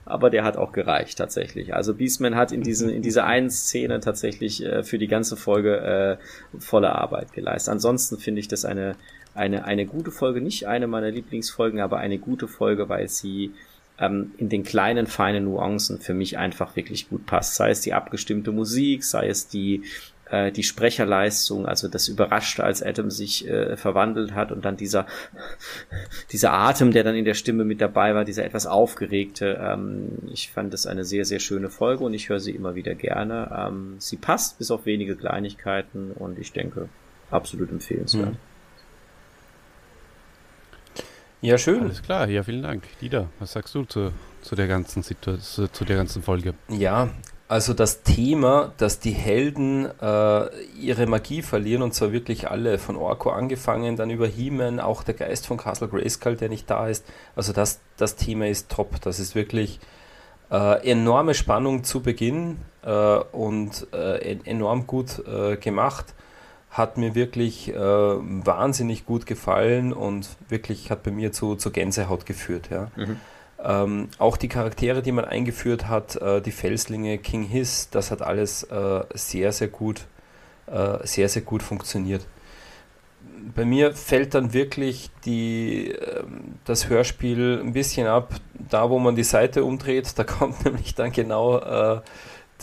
aber 0.05 0.31
der 0.31 0.45
hat 0.45 0.57
auch 0.57 0.73
gereicht 0.73 1.19
tatsächlich. 1.19 1.75
Also 1.75 1.95
Beastman 1.95 2.37
hat 2.37 2.53
in 2.53 2.63
diesen 2.63 2.89
in 2.89 3.03
dieser 3.03 3.25
einen 3.25 3.51
Szene 3.51 4.01
tatsächlich 4.01 4.65
äh, 4.65 4.83
für 4.83 4.99
die 4.99 5.09
ganze 5.09 5.37
Folge 5.37 6.19
äh, 6.21 6.59
volle 6.59 6.95
Arbeit 6.95 7.33
geleistet. 7.33 7.73
Ansonsten 7.73 8.19
finde 8.19 8.41
ich 8.41 8.49
das 8.49 8.65
eine 8.65 8.97
eine 9.35 9.65
eine 9.65 9.87
gute 9.87 10.11
Folge, 10.11 10.41
nicht 10.41 10.67
eine 10.67 10.87
meiner 10.87 11.11
Lieblingsfolgen, 11.11 11.81
aber 11.81 11.99
eine 11.99 12.19
gute 12.19 12.49
Folge, 12.49 12.89
weil 12.89 13.09
sie 13.09 13.53
ähm, 13.99 14.33
in 14.39 14.49
den 14.49 14.65
kleinen 14.65 15.07
feinen 15.07 15.45
Nuancen 15.45 16.01
für 16.01 16.15
mich 16.15 16.37
einfach 16.37 16.77
wirklich 16.77 17.09
gut 17.09 17.27
passt. 17.27 17.55
Sei 17.55 17.71
es 17.71 17.81
die 17.81 17.95
abgestimmte 17.95 18.51
Musik, 18.51 19.05
sei 19.05 19.29
es 19.29 19.49
die 19.49 19.85
äh, 20.33 20.51
die 20.51 20.63
Sprecherleistung, 20.63 21.67
also 21.67 21.89
das 21.89 22.09
Überraschte, 22.09 22.65
als 22.65 22.83
Adam 22.83 23.11
sich 23.11 23.47
äh, 23.47 23.77
verwandelt 23.77 24.35
hat 24.35 24.51
und 24.51 24.65
dann 24.65 24.77
dieser, 24.77 25.07
dieser 26.33 26.53
Atem, 26.55 26.91
der 26.91 27.05
dann 27.05 27.15
in 27.15 27.27
der 27.27 27.35
Stimme 27.35 27.65
mit 27.65 27.81
dabei 27.81 28.15
war, 28.15 28.25
dieser 28.25 28.45
etwas 28.45 28.67
aufgeregte. 28.67 29.61
Ähm, 29.63 30.19
ich 30.33 30.51
fand 30.51 30.73
das 30.73 30.87
eine 30.87 31.05
sehr, 31.05 31.27
sehr 31.27 31.39
schöne 31.39 31.69
Folge 31.69 32.03
und 32.03 32.15
ich 32.15 32.31
höre 32.31 32.41
sie 32.41 32.53
immer 32.53 32.75
wieder 32.75 32.95
gerne. 32.95 33.69
Ähm, 33.69 33.97
sie 33.99 34.17
passt 34.17 34.59
bis 34.59 34.71
auf 34.71 34.87
wenige 34.87 35.17
Kleinigkeiten 35.17 36.13
und 36.13 36.39
ich 36.39 36.53
denke, 36.53 36.89
absolut 37.31 37.71
empfehlenswert. 37.71 38.31
Mhm. 38.31 38.37
Ja, 41.43 41.59
schön. 41.59 41.83
Alles 41.83 42.03
klar, 42.03 42.29
ja, 42.29 42.43
vielen 42.43 42.63
Dank. 42.63 42.85
Dieter, 43.01 43.29
was 43.39 43.53
sagst 43.53 43.75
du 43.75 43.85
zu, 43.85 44.13
zu 44.43 44.55
der 44.55 44.69
ganzen 44.69 45.03
Situation, 45.03 45.69
zu 45.73 45.85
der 45.85 45.97
ganzen 45.97 46.23
Folge? 46.23 46.55
Ja, 46.69 47.11
also 47.53 47.75
das 47.75 48.03
Thema, 48.03 48.73
dass 48.79 48.99
die 48.99 49.11
Helden 49.11 49.85
äh, 50.01 50.47
ihre 50.81 51.07
Magie 51.07 51.43
verlieren, 51.43 51.83
und 51.83 51.93
zwar 51.93 52.11
wirklich 52.11 52.51
alle, 52.51 52.79
von 52.79 52.97
Orko 52.97 53.29
angefangen, 53.29 53.97
dann 53.97 54.09
über 54.09 54.27
He-Man, 54.27 54.81
auch 54.81 55.03
der 55.03 55.13
Geist 55.13 55.47
von 55.47 55.59
Castle 55.59 55.89
Grayskull, 55.89 56.37
der 56.37 56.49
nicht 56.49 56.71
da 56.71 56.89
ist. 56.89 57.05
Also 57.37 57.53
das, 57.53 57.81
das 57.99 58.17
Thema 58.17 58.49
ist 58.49 58.71
top. 58.71 59.03
Das 59.03 59.21
ist 59.21 59.35
wirklich 59.35 59.81
äh, 60.51 60.91
enorme 60.91 61.35
Spannung 61.35 61.85
zu 61.85 62.01
Beginn 62.01 62.57
äh, 62.87 62.91
und 62.91 63.87
äh, 63.93 64.39
enorm 64.45 64.87
gut 64.87 65.23
äh, 65.27 65.59
gemacht. 65.59 66.15
Hat 66.71 66.97
mir 66.97 67.15
wirklich 67.15 67.69
äh, 67.69 67.77
wahnsinnig 67.77 69.05
gut 69.05 69.27
gefallen 69.27 69.93
und 69.93 70.27
wirklich 70.49 70.91
hat 70.91 71.03
bei 71.03 71.11
mir 71.11 71.33
zu, 71.33 71.57
zu 71.57 71.71
Gänsehaut 71.71 72.25
geführt. 72.25 72.71
Ja. 72.71 72.91
Mhm. 72.97 73.21
Ähm, 73.65 74.09
auch 74.19 74.37
die 74.37 74.49
Charaktere, 74.49 75.03
die 75.03 75.13
man 75.13 75.25
eingeführt 75.25 75.87
hat, 75.89 76.17
äh, 76.17 76.41
die 76.41 76.51
Felslinge, 76.51 77.19
King 77.19 77.45
Hiss, 77.45 77.89
das 77.91 78.11
hat 78.11 78.21
alles 78.21 78.65
äh, 78.65 79.01
sehr, 79.15 79.53
sehr 79.53 79.69
gut, 79.69 80.07
äh, 80.67 80.99
sehr, 81.05 81.29
sehr 81.29 81.43
gut 81.43 81.63
funktioniert. 81.63 82.27
Bei 83.55 83.65
mir 83.65 83.95
fällt 83.95 84.35
dann 84.35 84.53
wirklich 84.53 85.11
die, 85.25 85.91
ähm, 85.91 86.57
das 86.65 86.89
Hörspiel 86.89 87.61
ein 87.63 87.73
bisschen 87.73 88.09
ab, 88.09 88.35
da 88.55 88.91
wo 88.91 88.99
man 88.99 89.15
die 89.15 89.25
Seite 89.25 89.65
umdreht, 89.65 90.19
da 90.19 90.25
kommt 90.25 90.65
nämlich 90.65 90.97
dann 90.97 91.13
genau 91.13 91.59
äh, 91.59 92.01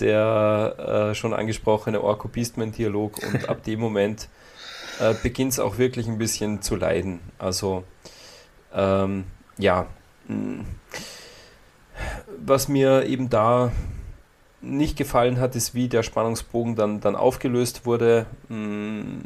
der 0.02 1.12
äh, 1.12 1.16
schon 1.16 1.34
angesprochene 1.34 2.02
Orko 2.02 2.28
Beastman-Dialog 2.28 3.20
und 3.24 3.50
ab 3.50 3.64
dem 3.64 3.80
Moment 3.80 4.28
äh, 5.00 5.14
beginnt 5.14 5.54
es 5.54 5.60
auch 5.60 5.78
wirklich 5.78 6.08
ein 6.08 6.18
bisschen 6.18 6.62
zu 6.62 6.76
leiden. 6.76 7.20
Also 7.38 7.84
ähm, 8.74 9.26
ja, 9.58 9.88
was 12.38 12.68
mir 12.68 13.06
eben 13.06 13.30
da 13.30 13.72
nicht 14.62 14.98
gefallen 14.98 15.40
hat, 15.40 15.56
ist, 15.56 15.74
wie 15.74 15.88
der 15.88 16.04
Spannungsbogen 16.04 16.76
dann, 16.76 17.00
dann 17.00 17.16
aufgelöst 17.16 17.86
wurde. 17.86 18.26
Hm, 18.50 19.22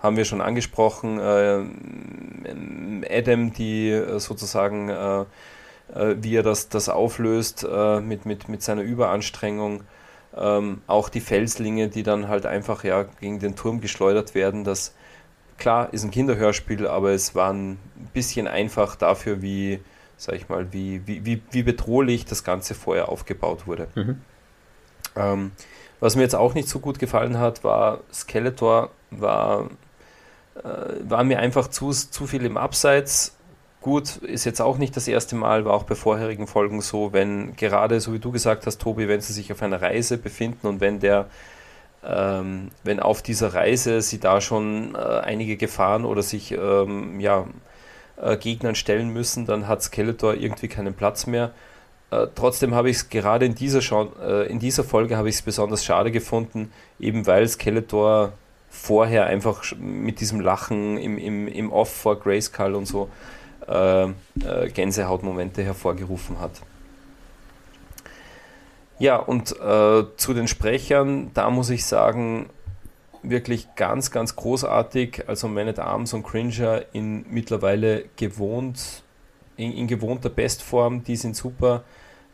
haben 0.00 0.16
wir 0.16 0.24
schon 0.24 0.40
angesprochen. 0.40 1.18
Äh, 1.18 1.64
Adam, 3.10 3.52
die 3.52 3.90
äh, 3.90 4.18
sozusagen, 4.18 4.88
äh, 4.88 5.20
äh, 5.94 6.16
wie 6.20 6.36
er 6.36 6.42
das, 6.42 6.68
das 6.68 6.88
auflöst 6.88 7.66
äh, 7.70 8.00
mit, 8.00 8.26
mit, 8.26 8.48
mit 8.48 8.62
seiner 8.62 8.82
Überanstrengung. 8.82 9.82
Ähm, 10.36 10.80
auch 10.86 11.08
die 11.08 11.20
Felslinge, 11.20 11.88
die 11.88 12.02
dann 12.02 12.28
halt 12.28 12.46
einfach 12.46 12.84
ja 12.84 13.04
gegen 13.20 13.38
den 13.38 13.54
Turm 13.54 13.80
geschleudert 13.80 14.34
werden. 14.34 14.64
Das 14.64 14.94
klar 15.58 15.92
ist 15.92 16.04
ein 16.04 16.10
Kinderhörspiel, 16.10 16.86
aber 16.86 17.10
es 17.10 17.34
war 17.34 17.52
ein 17.52 17.78
bisschen 18.12 18.48
einfach 18.48 18.96
dafür, 18.96 19.42
wie 19.42 19.80
sag 20.22 20.36
ich 20.36 20.48
mal, 20.48 20.72
wie, 20.72 21.04
wie, 21.06 21.26
wie, 21.26 21.42
wie 21.50 21.62
bedrohlich 21.64 22.24
das 22.24 22.44
Ganze 22.44 22.74
vorher 22.74 23.08
aufgebaut 23.08 23.66
wurde. 23.66 23.88
Mhm. 23.96 24.20
Ähm, 25.16 25.50
was 25.98 26.14
mir 26.14 26.22
jetzt 26.22 26.36
auch 26.36 26.54
nicht 26.54 26.68
so 26.68 26.78
gut 26.78 27.00
gefallen 27.00 27.38
hat, 27.38 27.64
war 27.64 28.00
Skeletor 28.12 28.90
war, 29.10 29.68
äh, 30.62 30.68
war 31.08 31.24
mir 31.24 31.40
einfach 31.40 31.66
zu, 31.68 31.90
zu 31.90 32.28
viel 32.28 32.44
im 32.44 32.56
Abseits. 32.56 33.36
Gut, 33.80 34.18
ist 34.18 34.44
jetzt 34.44 34.62
auch 34.62 34.78
nicht 34.78 34.96
das 34.96 35.08
erste 35.08 35.34
Mal, 35.34 35.64
war 35.64 35.74
auch 35.74 35.82
bei 35.82 35.96
vorherigen 35.96 36.46
Folgen 36.46 36.80
so, 36.82 37.12
wenn 37.12 37.56
gerade, 37.56 38.00
so 38.00 38.12
wie 38.12 38.20
du 38.20 38.30
gesagt 38.30 38.64
hast, 38.66 38.80
Tobi, 38.80 39.08
wenn 39.08 39.20
sie 39.20 39.32
sich 39.32 39.50
auf 39.50 39.60
einer 39.60 39.82
Reise 39.82 40.18
befinden 40.18 40.68
und 40.68 40.80
wenn 40.80 41.00
der 41.00 41.26
ähm, 42.04 42.70
wenn 42.84 43.00
auf 43.00 43.22
dieser 43.22 43.54
Reise 43.54 44.02
sie 44.02 44.18
da 44.18 44.40
schon 44.40 44.94
äh, 44.94 44.98
einige 44.98 45.56
Gefahren 45.56 46.04
oder 46.04 46.22
sich 46.22 46.52
ähm, 46.52 47.20
ja, 47.20 47.46
äh, 48.22 48.36
Gegnern 48.36 48.74
stellen 48.74 49.10
müssen, 49.10 49.46
dann 49.46 49.68
hat 49.68 49.82
Skeletor 49.82 50.34
irgendwie 50.34 50.68
keinen 50.68 50.94
Platz 50.94 51.26
mehr. 51.26 51.50
Äh, 52.10 52.28
trotzdem 52.34 52.74
habe 52.74 52.90
ich 52.90 52.96
es 52.96 53.08
gerade 53.08 53.46
in 53.46 53.54
dieser, 53.54 53.80
äh, 54.22 54.46
in 54.46 54.58
dieser 54.58 54.84
Folge 54.84 55.16
habe 55.16 55.30
besonders 55.44 55.84
schade 55.84 56.10
gefunden, 56.10 56.72
eben 57.00 57.26
weil 57.26 57.48
Skeletor 57.48 58.32
vorher 58.70 59.26
einfach 59.26 59.62
mit 59.78 60.20
diesem 60.20 60.40
Lachen 60.40 60.96
im, 60.98 61.18
im, 61.18 61.46
im 61.48 61.72
Off 61.72 61.92
vor 61.92 62.18
Grayskull 62.18 62.74
und 62.74 62.86
so 62.86 63.10
äh, 63.68 64.04
äh, 64.04 64.12
Gänsehautmomente 64.72 65.62
hervorgerufen 65.62 66.40
hat. 66.40 66.52
Ja, 68.98 69.16
und 69.16 69.52
äh, 69.60 70.04
zu 70.16 70.34
den 70.34 70.48
Sprechern, 70.48 71.30
da 71.34 71.50
muss 71.50 71.70
ich 71.70 71.84
sagen, 71.84 72.48
wirklich 73.22 73.74
ganz, 73.76 74.10
ganz 74.10 74.36
großartig. 74.36 75.24
Also 75.28 75.48
Man 75.48 75.68
at 75.68 75.78
Arms 75.78 76.12
und 76.12 76.22
Cringer 76.22 76.82
in 76.92 77.24
mittlerweile 77.30 78.04
gewohnt, 78.16 79.02
in, 79.56 79.72
in 79.72 79.86
gewohnter 79.86 80.28
Bestform, 80.28 81.04
die 81.04 81.16
sind 81.16 81.36
super. 81.36 81.84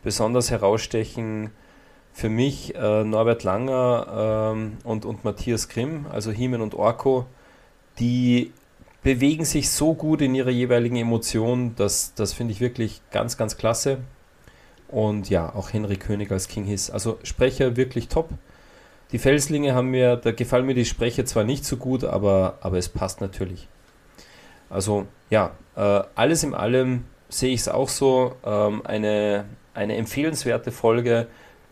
Besonders 0.03 0.49
herausstechen 0.49 1.51
für 2.13 2.29
mich 2.29 2.75
äh, 2.75 3.03
Norbert 3.03 3.43
Langer 3.43 4.51
ähm, 4.53 4.77
und, 4.83 5.05
und 5.05 5.23
Matthias 5.23 5.69
Grimm, 5.69 6.05
also 6.11 6.31
Hiemen 6.31 6.61
und 6.61 6.75
Orko, 6.75 7.25
die 7.99 8.51
bewegen 9.03 9.45
sich 9.45 9.69
so 9.69 9.93
gut 9.93 10.21
in 10.21 10.35
ihrer 10.35 10.49
jeweiligen 10.49 10.97
Emotion, 10.97 11.75
das, 11.75 12.13
das 12.15 12.33
finde 12.33 12.53
ich 12.53 12.59
wirklich 12.59 13.01
ganz, 13.11 13.37
ganz 13.37 13.57
klasse. 13.57 13.99
Und 14.89 15.29
ja, 15.29 15.53
auch 15.53 15.71
Henry 15.71 15.97
König 15.97 16.31
als 16.31 16.47
King 16.47 16.65
Hiss. 16.65 16.89
Also 16.89 17.19
Sprecher 17.23 17.77
wirklich 17.77 18.07
top. 18.07 18.29
Die 19.11 19.17
Felslinge 19.17 19.73
haben 19.73 19.89
mir, 19.89 20.17
da 20.17 20.31
gefallen 20.31 20.65
mir 20.65 20.75
die 20.75 20.85
Sprecher 20.85 21.25
zwar 21.25 21.43
nicht 21.43 21.65
so 21.65 21.77
gut, 21.77 22.03
aber, 22.03 22.59
aber 22.61 22.77
es 22.77 22.89
passt 22.89 23.21
natürlich. 23.21 23.67
Also 24.69 25.07
ja, 25.29 25.51
äh, 25.75 26.01
alles 26.15 26.43
in 26.43 26.53
allem 26.53 27.05
sehe 27.27 27.53
ich 27.53 27.61
es 27.61 27.69
auch 27.69 27.89
so. 27.89 28.35
Ähm, 28.45 28.85
eine, 28.85 29.45
eine 29.73 29.95
empfehlenswerte 29.95 30.71
Folge, 30.71 31.27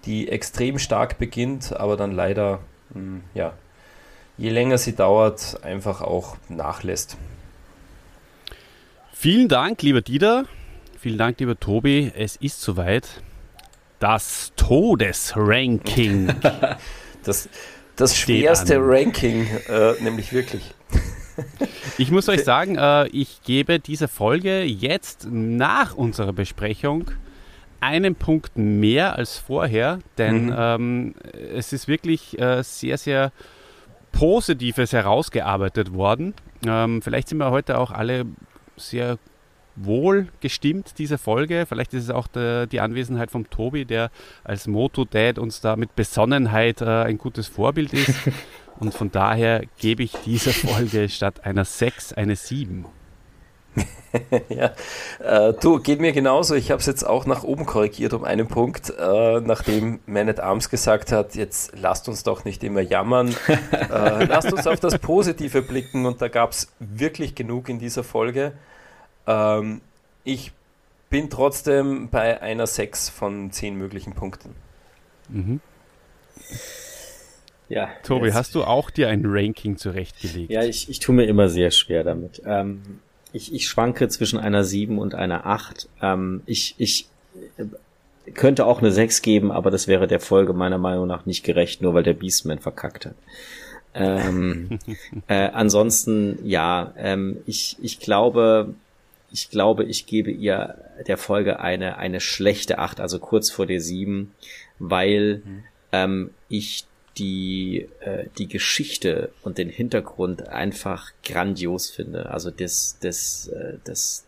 die 0.06 0.30
extrem 0.30 0.80
stark 0.80 1.20
beginnt, 1.20 1.76
aber 1.76 1.96
dann 1.96 2.12
leider, 2.12 2.60
mh, 2.90 2.96
hm, 2.96 3.24
ja, 3.36 3.54
je 4.38 4.50
länger 4.50 4.78
sie 4.78 4.96
dauert, 4.96 5.64
einfach 5.64 6.02
auch 6.02 6.38
nachlässt. 6.50 7.18
Vielen 9.14 9.48
Dank, 9.48 9.82
lieber 9.82 10.02
Dieter. 10.02 10.46
Vielen 11.00 11.18
Dank, 11.18 11.40
lieber 11.40 11.60
Tobi. 11.60 12.12
Es 12.16 12.36
ist 12.36 12.62
soweit. 12.62 13.22
Das 14.00 14.54
Todesranking. 14.56 16.36
das, 17.28 17.50
das 17.96 18.16
schwerste 18.16 18.78
Ranking, 18.80 19.48
äh, 19.68 19.94
nämlich 20.02 20.34
wirklich. 20.34 20.74
Ich 22.00 22.10
muss 22.10 22.30
euch 22.30 22.44
sagen, 22.44 22.78
äh, 22.78 23.08
ich 23.10 23.42
gebe 23.44 23.80
dieser 23.80 24.08
Folge 24.08 24.64
jetzt 24.64 25.28
nach 25.30 25.96
unserer 25.96 26.34
Besprechung 26.34 27.12
einen 27.80 28.16
Punkt 28.16 28.58
mehr 28.58 29.16
als 29.16 29.38
vorher, 29.38 30.00
denn 30.18 30.48
mhm. 30.48 30.56
ähm, 30.58 31.16
es 31.56 31.74
ist 31.74 31.88
wirklich 31.88 32.40
äh, 32.40 32.64
sehr, 32.64 32.98
sehr 32.98 33.32
Positives 34.12 34.94
herausgearbeitet 34.94 35.94
worden. 35.94 36.34
Ähm, 36.66 37.02
vielleicht 37.02 37.30
sind 37.30 37.38
wir 37.38 37.52
heute 37.52 37.78
auch 37.78 37.92
alle 37.92 38.26
sehr 38.78 39.18
wohl 39.78 40.28
gestimmt, 40.42 40.96
diese 40.98 41.18
Folge. 41.18 41.66
Vielleicht 41.68 41.94
ist 41.94 42.04
es 42.04 42.10
auch 42.10 42.28
der, 42.28 42.68
die 42.68 42.82
Anwesenheit 42.82 43.32
von 43.32 43.50
Tobi, 43.50 43.86
der 43.86 44.12
als 44.44 44.68
Moto-Dad 44.68 45.40
uns 45.40 45.62
da 45.62 45.76
mit 45.76 45.96
Besonnenheit 45.96 46.82
äh, 46.82 47.04
ein 47.04 47.18
gutes 47.18 47.48
Vorbild 47.48 47.94
ist. 47.94 48.14
Und 48.80 48.94
von 48.94 49.12
daher 49.12 49.64
gebe 49.80 50.04
ich 50.04 50.14
dieser 50.26 50.52
Folge 50.52 51.10
statt 51.10 51.46
einer 51.46 51.66
6 51.66 52.14
eine 52.14 52.36
7. 52.36 52.86
ja, 54.50 54.72
äh, 55.20 55.54
du, 55.54 55.80
geht 55.80 56.00
mir 56.00 56.12
genauso. 56.12 56.56
Ich 56.56 56.72
habe 56.72 56.80
es 56.80 56.86
jetzt 56.86 57.04
auch 57.04 57.26
nach 57.26 57.44
oben 57.44 57.66
korrigiert 57.66 58.14
um 58.14 58.24
einen 58.24 58.48
Punkt, 58.48 58.94
äh, 58.98 59.40
nachdem 59.42 60.00
Man 60.06 60.30
at 60.30 60.40
Arms 60.40 60.70
gesagt 60.70 61.12
hat, 61.12 61.36
jetzt 61.36 61.74
lasst 61.80 62.08
uns 62.08 62.24
doch 62.24 62.46
nicht 62.46 62.64
immer 62.64 62.82
jammern, 62.82 63.36
äh, 63.72 64.26
lasst 64.26 64.52
uns 64.52 64.68
auf 64.68 64.80
das 64.80 64.98
Positive 65.00 65.62
blicken 65.62 66.06
und 66.06 66.22
da 66.22 66.28
gab 66.28 66.52
es 66.52 66.74
wirklich 66.80 67.36
genug 67.36 67.70
in 67.70 67.80
dieser 67.80 68.04
Folge. 68.04 68.54
Ähm, 69.28 69.82
ich 70.24 70.52
bin 71.10 71.30
trotzdem 71.30 72.10
bei 72.10 72.42
einer 72.42 72.68
6 72.68 73.10
von 73.10 73.52
10 73.52 73.76
möglichen 73.76 74.14
Punkten. 74.14 74.56
Mhm. 75.30 75.62
Ja, 77.70 77.90
Tobi, 78.04 78.28
jetzt. 78.28 78.36
hast 78.36 78.56
du 78.56 78.64
auch 78.64 78.90
dir 78.90 79.10
ein 79.10 79.24
Ranking 79.26 79.78
zurechtgelegt? 79.78 80.50
Ja, 80.50 80.64
ich, 80.64 80.90
ich 80.90 81.00
tue 81.00 81.14
mir 81.14 81.26
immer 81.26 81.50
sehr 81.50 81.72
schwer 81.72 82.04
damit. 82.04 82.42
Ähm, 82.46 82.82
ich, 83.34 83.54
ich 83.54 83.68
schwanke 83.68 84.08
zwischen 84.08 84.40
einer 84.40 84.64
7 84.64 84.98
und 84.98 85.16
einer 85.16 85.46
8. 85.46 85.90
Ähm, 86.02 86.42
ich, 86.46 86.76
ich 86.78 87.08
äh, 87.58 88.32
könnte 88.32 88.66
auch 88.66 88.80
eine 88.80 88.92
6 88.92 89.22
geben, 89.22 89.52
aber 89.52 89.70
das 89.70 89.88
wäre 89.88 90.08
der 90.08 90.22
Folge 90.22 90.54
meiner 90.54 90.78
Meinung 90.78 91.08
nach 91.08 91.26
nicht 91.26 91.44
gerecht, 91.44 91.82
nur 91.82 91.94
weil 91.94 92.04
der 92.04 92.14
Beastman 92.14 92.60
verkackt 92.60 93.06
hat. 93.06 93.16
Ähm, 93.94 94.80
äh, 95.28 95.50
ansonsten, 95.50 96.40
ja, 96.46 96.94
ähm, 96.98 97.38
ich, 97.46 97.78
ich 97.82 98.00
glaube, 98.00 98.76
ich 99.32 99.50
glaube, 99.50 99.84
ich 99.84 100.06
gebe 100.06 100.32
ihr 100.32 100.78
der 101.08 101.18
Folge 101.18 101.60
eine, 101.60 101.98
eine 101.98 102.20
schlechte 102.20 102.80
8, 102.80 103.00
also 103.00 103.20
kurz 103.20 103.50
vor 103.50 103.66
der 103.66 103.82
7, 103.82 104.34
weil 104.80 105.42
mhm. 105.44 105.64
ähm, 105.92 106.30
ich 106.50 106.86
die, 107.18 107.88
äh, 108.02 108.26
die 108.38 108.48
Geschichte 108.48 109.32
und 109.42 109.58
den 109.58 109.70
Hintergrund 109.70 110.48
einfach 110.48 111.12
grandios 111.24 111.90
finde. 111.90 112.30
Also 112.30 112.52
das, 112.52 112.98
das, 113.02 113.48
äh, 113.48 113.74
das, 113.84 114.26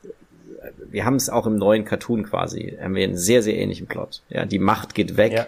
äh, 0.61 0.71
wir 0.89 1.05
haben 1.05 1.15
es 1.15 1.29
auch 1.29 1.45
im 1.45 1.55
neuen 1.55 1.85
Cartoon 1.85 2.23
quasi, 2.23 2.77
haben 2.81 2.95
wir 2.95 3.03
einen 3.03 3.17
sehr, 3.17 3.43
sehr 3.43 3.55
ähnlichen 3.55 3.87
Plot. 3.87 4.21
Ja, 4.29 4.45
die 4.45 4.59
Macht 4.59 4.95
geht 4.95 5.17
weg 5.17 5.33
ja. 5.33 5.47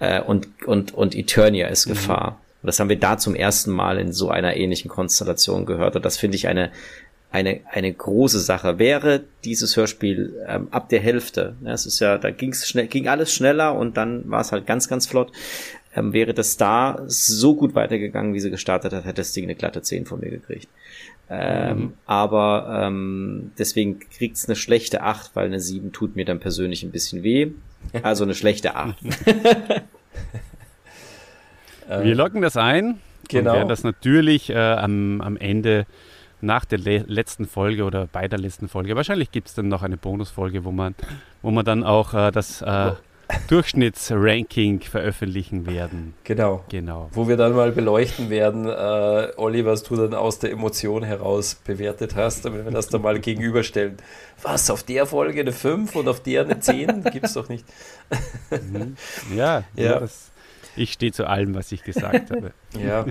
äh, 0.00 0.20
und, 0.20 0.48
und, 0.66 0.92
und 0.92 1.14
Eternia 1.14 1.68
ist 1.68 1.86
mhm. 1.86 1.92
Gefahr. 1.92 2.40
Und 2.62 2.68
das 2.68 2.80
haben 2.80 2.88
wir 2.88 2.98
da 2.98 3.18
zum 3.18 3.34
ersten 3.34 3.70
Mal 3.70 3.98
in 3.98 4.12
so 4.12 4.30
einer 4.30 4.56
ähnlichen 4.56 4.90
Konstellation 4.90 5.66
gehört. 5.66 5.96
Und 5.96 6.04
das 6.04 6.16
finde 6.16 6.36
ich 6.36 6.48
eine, 6.48 6.72
eine, 7.34 7.60
eine 7.70 7.92
große 7.92 8.38
Sache. 8.38 8.78
Wäre 8.78 9.24
dieses 9.44 9.76
Hörspiel 9.76 10.34
ähm, 10.46 10.68
ab 10.70 10.88
der 10.88 11.00
Hälfte, 11.00 11.56
ja, 11.62 11.72
es 11.72 11.84
ist 11.84 11.98
ja, 12.00 12.16
da 12.16 12.30
ging's 12.30 12.68
schnell, 12.68 12.86
ging 12.86 13.08
alles 13.08 13.34
schneller 13.34 13.74
und 13.74 13.96
dann 13.96 14.30
war 14.30 14.40
es 14.40 14.52
halt 14.52 14.66
ganz, 14.66 14.88
ganz 14.88 15.06
flott 15.06 15.32
ähm, 15.96 16.12
wäre 16.12 16.34
das 16.34 16.56
da 16.56 17.02
so 17.06 17.54
gut 17.54 17.74
weitergegangen, 17.74 18.34
wie 18.34 18.40
sie 18.40 18.50
gestartet 18.50 18.92
hat, 18.92 19.04
hätte 19.04 19.20
das 19.22 19.32
Ding 19.32 19.44
eine 19.44 19.54
glatte 19.54 19.80
10 19.82 20.06
von 20.06 20.20
mir 20.20 20.30
gekriegt. 20.30 20.68
Ähm, 21.30 21.78
mhm. 21.78 21.92
Aber 22.04 22.82
ähm, 22.82 23.52
deswegen 23.58 24.00
kriegt 24.00 24.36
es 24.36 24.46
eine 24.46 24.56
schlechte 24.56 25.02
8, 25.02 25.36
weil 25.36 25.46
eine 25.46 25.60
7 25.60 25.92
tut 25.92 26.16
mir 26.16 26.24
dann 26.24 26.40
persönlich 26.40 26.82
ein 26.82 26.90
bisschen 26.90 27.22
weh. 27.22 27.52
Also 28.02 28.24
eine 28.24 28.34
schlechte 28.34 28.74
8. 28.76 28.96
Wir 32.02 32.14
locken 32.14 32.40
das 32.40 32.56
ein 32.56 32.98
genau. 33.28 33.50
und 33.50 33.56
werden 33.56 33.68
das 33.68 33.84
natürlich 33.84 34.48
äh, 34.50 34.56
am, 34.56 35.20
am 35.20 35.36
Ende 35.36 35.86
nach 36.44 36.64
der 36.64 36.78
le 36.78 37.04
letzten 37.06 37.46
Folge 37.46 37.84
oder 37.84 38.06
bei 38.06 38.28
der 38.28 38.38
letzten 38.38 38.68
Folge, 38.68 38.96
wahrscheinlich 38.96 39.30
gibt 39.30 39.48
es 39.48 39.54
dann 39.54 39.68
noch 39.68 39.82
eine 39.82 39.96
Bonusfolge, 39.96 40.64
wo 40.64 40.70
man, 40.70 40.94
wo 41.42 41.50
man 41.50 41.64
dann 41.64 41.84
auch 41.84 42.14
äh, 42.14 42.30
das 42.30 42.62
äh, 42.62 42.92
Durchschnittsranking 43.48 44.80
veröffentlichen 44.82 45.66
werden. 45.66 46.14
Genau. 46.24 46.64
genau. 46.68 47.08
Wo 47.12 47.26
wir 47.26 47.36
dann 47.36 47.54
mal 47.54 47.72
beleuchten 47.72 48.30
werden, 48.30 48.66
äh, 48.66 49.32
Olli, 49.36 49.64
was 49.64 49.82
du 49.82 49.96
dann 49.96 50.14
aus 50.14 50.38
der 50.38 50.52
Emotion 50.52 51.02
heraus 51.02 51.54
bewertet 51.54 52.14
hast, 52.16 52.44
damit 52.44 52.64
wir 52.64 52.72
das 52.72 52.88
dann 52.88 53.02
mal 53.02 53.18
gegenüberstellen. 53.18 53.96
Was, 54.42 54.70
auf 54.70 54.82
der 54.82 55.06
Folge 55.06 55.40
eine 55.40 55.52
5 55.52 55.96
und 55.96 56.08
auf 56.08 56.20
der 56.20 56.42
eine 56.42 56.60
10? 56.60 57.04
Gibt 57.04 57.26
es 57.26 57.34
doch 57.34 57.48
nicht. 57.48 57.64
Mhm. 58.50 58.96
Ja, 59.34 59.64
ja. 59.74 59.84
ja 59.84 60.00
das, 60.00 60.30
ich 60.76 60.92
stehe 60.92 61.12
zu 61.12 61.26
allem, 61.26 61.54
was 61.54 61.72
ich 61.72 61.82
gesagt 61.82 62.30
habe. 62.30 62.52
Ja. 62.78 63.06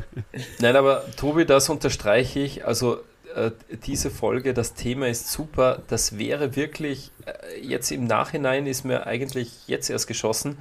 Nein, 0.60 0.76
aber 0.76 1.03
Tobi, 1.15 1.45
das 1.45 1.69
unterstreiche 1.69 2.39
ich. 2.39 2.65
Also 2.65 2.99
äh, 3.35 3.51
diese 3.85 4.10
Folge, 4.10 4.53
das 4.53 4.73
Thema 4.73 5.07
ist 5.07 5.31
super. 5.31 5.81
Das 5.88 6.18
wäre 6.18 6.55
wirklich, 6.55 7.11
äh, 7.26 7.60
jetzt 7.61 7.91
im 7.91 8.05
Nachhinein 8.05 8.65
ist 8.68 8.84
mir 8.85 9.05
eigentlich 9.07 9.68
jetzt 9.68 9.89
erst 9.89 10.07
geschossen. 10.07 10.57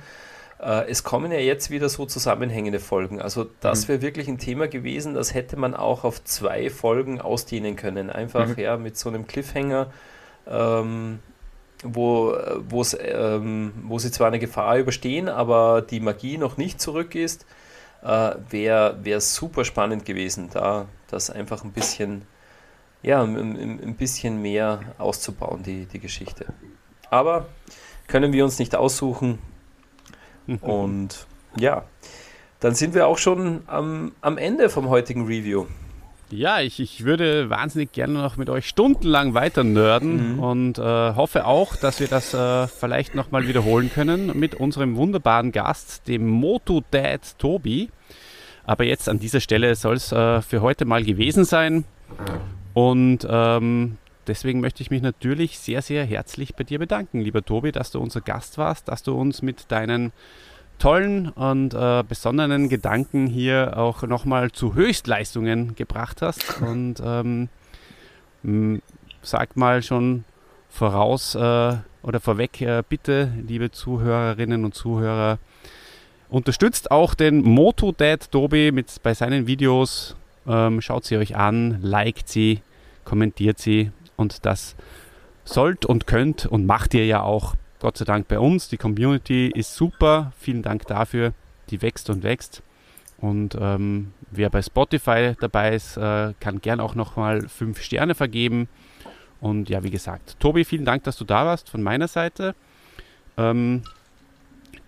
Äh, 0.60 0.88
es 0.88 1.04
kommen 1.04 1.32
ja 1.32 1.38
jetzt 1.38 1.70
wieder 1.70 1.88
so 1.88 2.06
zusammenhängende 2.06 2.80
Folgen. 2.80 3.20
Also 3.20 3.46
das 3.60 3.84
mhm. 3.84 3.88
wäre 3.88 4.02
wirklich 4.02 4.28
ein 4.28 4.38
Thema 4.38 4.68
gewesen, 4.68 5.14
das 5.14 5.34
hätte 5.34 5.56
man 5.56 5.74
auch 5.74 6.04
auf 6.04 6.22
zwei 6.24 6.70
Folgen 6.70 7.20
ausdehnen 7.20 7.76
können. 7.76 8.10
Einfach 8.10 8.48
mhm. 8.48 8.58
ja 8.58 8.76
mit 8.76 8.96
so 8.96 9.08
einem 9.08 9.26
Cliffhanger. 9.26 9.92
Ähm, 10.46 11.20
wo, 11.84 12.36
ähm, 13.00 13.72
wo 13.82 13.98
sie 13.98 14.12
zwar 14.12 14.28
eine 14.28 14.38
Gefahr 14.38 14.78
überstehen, 14.78 15.28
aber 15.28 15.82
die 15.82 15.98
Magie 16.00 16.38
noch 16.38 16.56
nicht 16.56 16.80
zurück 16.80 17.16
ist, 17.16 17.44
äh, 18.02 18.34
wäre 18.50 18.98
wär 19.02 19.20
super 19.20 19.64
spannend 19.64 20.04
gewesen, 20.04 20.48
da 20.52 20.86
das 21.10 21.30
einfach 21.30 21.64
ein 21.64 21.72
bisschen, 21.72 22.22
ja, 23.02 23.22
ein, 23.22 23.36
ein 23.82 23.96
bisschen 23.96 24.40
mehr 24.40 24.80
auszubauen, 24.98 25.62
die, 25.62 25.86
die 25.86 25.98
Geschichte. 25.98 26.46
Aber 27.10 27.46
können 28.06 28.32
wir 28.32 28.44
uns 28.44 28.58
nicht 28.58 28.74
aussuchen. 28.74 29.38
Und 30.60 31.26
ja, 31.56 31.84
dann 32.60 32.74
sind 32.74 32.94
wir 32.94 33.06
auch 33.06 33.18
schon 33.18 33.62
am, 33.66 34.12
am 34.20 34.38
Ende 34.38 34.68
vom 34.68 34.88
heutigen 34.88 35.26
Review. 35.26 35.66
Ja, 36.30 36.60
ich, 36.60 36.80
ich 36.80 37.04
würde 37.04 37.50
wahnsinnig 37.50 37.92
gerne 37.92 38.14
noch 38.14 38.38
mit 38.38 38.48
euch 38.48 38.66
stundenlang 38.66 39.34
weiter 39.34 39.64
nerden 39.64 40.36
mhm. 40.36 40.38
und 40.40 40.78
äh, 40.78 40.82
hoffe 40.82 41.44
auch, 41.44 41.76
dass 41.76 42.00
wir 42.00 42.08
das 42.08 42.32
äh, 42.32 42.68
vielleicht 42.68 43.14
nochmal 43.14 43.46
wiederholen 43.46 43.90
können 43.92 44.38
mit 44.38 44.54
unserem 44.54 44.96
wunderbaren 44.96 45.52
Gast, 45.52 46.08
dem 46.08 46.26
Moto-Dad 46.26 47.38
Tobi. 47.38 47.90
Aber 48.64 48.84
jetzt 48.84 49.10
an 49.10 49.18
dieser 49.18 49.40
Stelle 49.40 49.74
soll 49.74 49.96
es 49.96 50.10
äh, 50.10 50.40
für 50.40 50.62
heute 50.62 50.86
mal 50.86 51.04
gewesen 51.04 51.44
sein. 51.44 51.84
Und 52.74 53.26
ähm, 53.28 53.98
deswegen 54.26 54.60
möchte 54.60 54.82
ich 54.82 54.90
mich 54.90 55.02
natürlich 55.02 55.58
sehr, 55.58 55.82
sehr 55.82 56.04
herzlich 56.04 56.54
bei 56.54 56.64
dir 56.64 56.78
bedanken, 56.78 57.20
lieber 57.20 57.44
Tobi, 57.44 57.72
dass 57.72 57.90
du 57.90 58.00
unser 58.00 58.20
Gast 58.20 58.58
warst, 58.58 58.88
dass 58.88 59.02
du 59.02 59.14
uns 59.14 59.42
mit 59.42 59.70
deinen 59.70 60.12
tollen 60.78 61.28
und 61.28 61.74
äh, 61.74 62.02
besonderen 62.08 62.68
Gedanken 62.68 63.26
hier 63.26 63.76
auch 63.76 64.02
nochmal 64.02 64.50
zu 64.50 64.74
Höchstleistungen 64.74 65.74
gebracht 65.76 66.22
hast. 66.22 66.60
Und 66.60 66.96
ähm, 67.04 67.48
sag 69.22 69.56
mal 69.56 69.82
schon 69.82 70.24
voraus 70.68 71.34
äh, 71.34 71.76
oder 72.02 72.20
vorweg, 72.20 72.60
äh, 72.60 72.82
bitte, 72.88 73.32
liebe 73.46 73.70
Zuhörerinnen 73.70 74.64
und 74.64 74.74
Zuhörer, 74.74 75.38
unterstützt 76.28 76.90
auch 76.90 77.14
den 77.14 77.42
Moto 77.42 77.92
Dad 77.92 78.30
Tobi 78.32 78.72
mit 78.72 78.90
bei 79.02 79.14
seinen 79.14 79.46
Videos. 79.46 80.16
Ähm, 80.47 80.81
schaut 80.81 81.05
sie 81.05 81.16
euch 81.16 81.36
an, 81.36 81.81
liked 81.82 82.28
sie, 82.28 82.60
kommentiert 83.05 83.59
sie 83.59 83.93
und 84.16 84.44
das 84.47 84.77
sollt 85.44 85.85
und 85.85 86.06
könnt 86.06 86.47
und 86.47 86.66
macht 86.66 86.94
ihr 86.94 87.06
ja 87.06 87.23
auch 87.23 87.55
Gott 87.81 87.98
sei 87.98 88.05
Dank 88.05 88.28
bei 88.28 88.39
uns. 88.39 88.69
Die 88.69 88.77
Community 88.77 89.51
ist 89.52 89.74
super. 89.74 90.32
Vielen 90.39 90.62
Dank 90.62 90.86
dafür. 90.86 91.32
Die 91.70 91.82
wächst 91.82 92.10
und 92.10 92.23
wächst. 92.23 92.62
Und 93.19 93.56
ähm, 93.60 94.12
wer 94.31 94.51
bei 94.51 94.62
Spotify 94.62 95.35
dabei 95.40 95.74
ist, 95.74 95.97
äh, 95.97 96.32
kann 96.39 96.60
gern 96.60 96.81
auch 96.81 96.94
nochmal 96.94 97.48
fünf 97.48 97.81
Sterne 97.82 98.14
vergeben. 98.14 98.69
Und 99.40 99.69
ja, 99.69 99.82
wie 99.82 99.90
gesagt, 99.90 100.39
Tobi, 100.39 100.64
vielen 100.64 100.85
Dank, 100.85 101.05
dass 101.05 101.16
du 101.16 101.24
da 101.24 101.44
warst 101.44 101.70
von 101.70 101.82
meiner 101.82 102.06
Seite. 102.09 102.55
Ähm, 103.36 103.82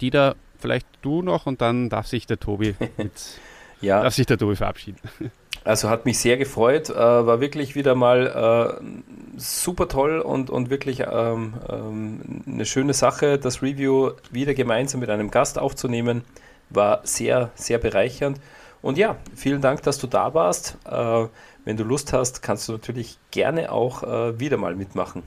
Dieter, 0.01 0.37
vielleicht 0.59 0.87
du 1.03 1.23
noch 1.23 1.47
und 1.47 1.61
dann 1.61 1.89
darf 1.89 2.07
sich 2.07 2.27
der 2.27 2.39
Tobi 2.39 2.77
mit, 2.97 3.41
ja. 3.81 4.03
darf 4.03 4.15
sich 4.15 4.27
der 4.27 4.39
Tobi 4.39 4.57
verabschieden. 4.57 4.99
Also 5.65 5.89
hat 5.89 6.05
mich 6.05 6.19
sehr 6.19 6.36
gefreut, 6.36 6.91
äh, 6.91 6.95
war 6.95 7.41
wirklich 7.41 7.74
wieder 7.74 7.95
mal 7.95 8.78
äh, 8.81 9.39
super 9.39 9.89
toll 9.89 10.20
und, 10.20 10.51
und 10.51 10.69
wirklich 10.69 11.01
ähm, 11.01 11.55
ähm, 11.70 12.20
eine 12.47 12.66
schöne 12.66 12.93
Sache, 12.93 13.39
das 13.39 13.62
Review 13.62 14.12
wieder 14.31 14.53
gemeinsam 14.53 15.01
mit 15.01 15.09
einem 15.09 15.31
Gast 15.31 15.59
aufzunehmen. 15.59 16.23
War 16.69 17.01
sehr, 17.05 17.51
sehr 17.55 17.78
bereichernd. 17.78 18.41
Und 18.82 18.99
ja, 18.99 19.16
vielen 19.35 19.62
Dank, 19.62 19.82
dass 19.82 19.99
du 19.99 20.07
da 20.07 20.35
warst. 20.35 20.77
Äh, 20.85 21.27
wenn 21.65 21.78
du 21.78 21.85
Lust 21.85 22.12
hast, 22.12 22.43
kannst 22.43 22.69
du 22.69 22.73
natürlich 22.73 23.19
gerne 23.31 23.73
auch 23.73 24.03
äh, 24.03 24.39
wieder 24.39 24.59
mal 24.59 24.74
mitmachen. 24.74 25.23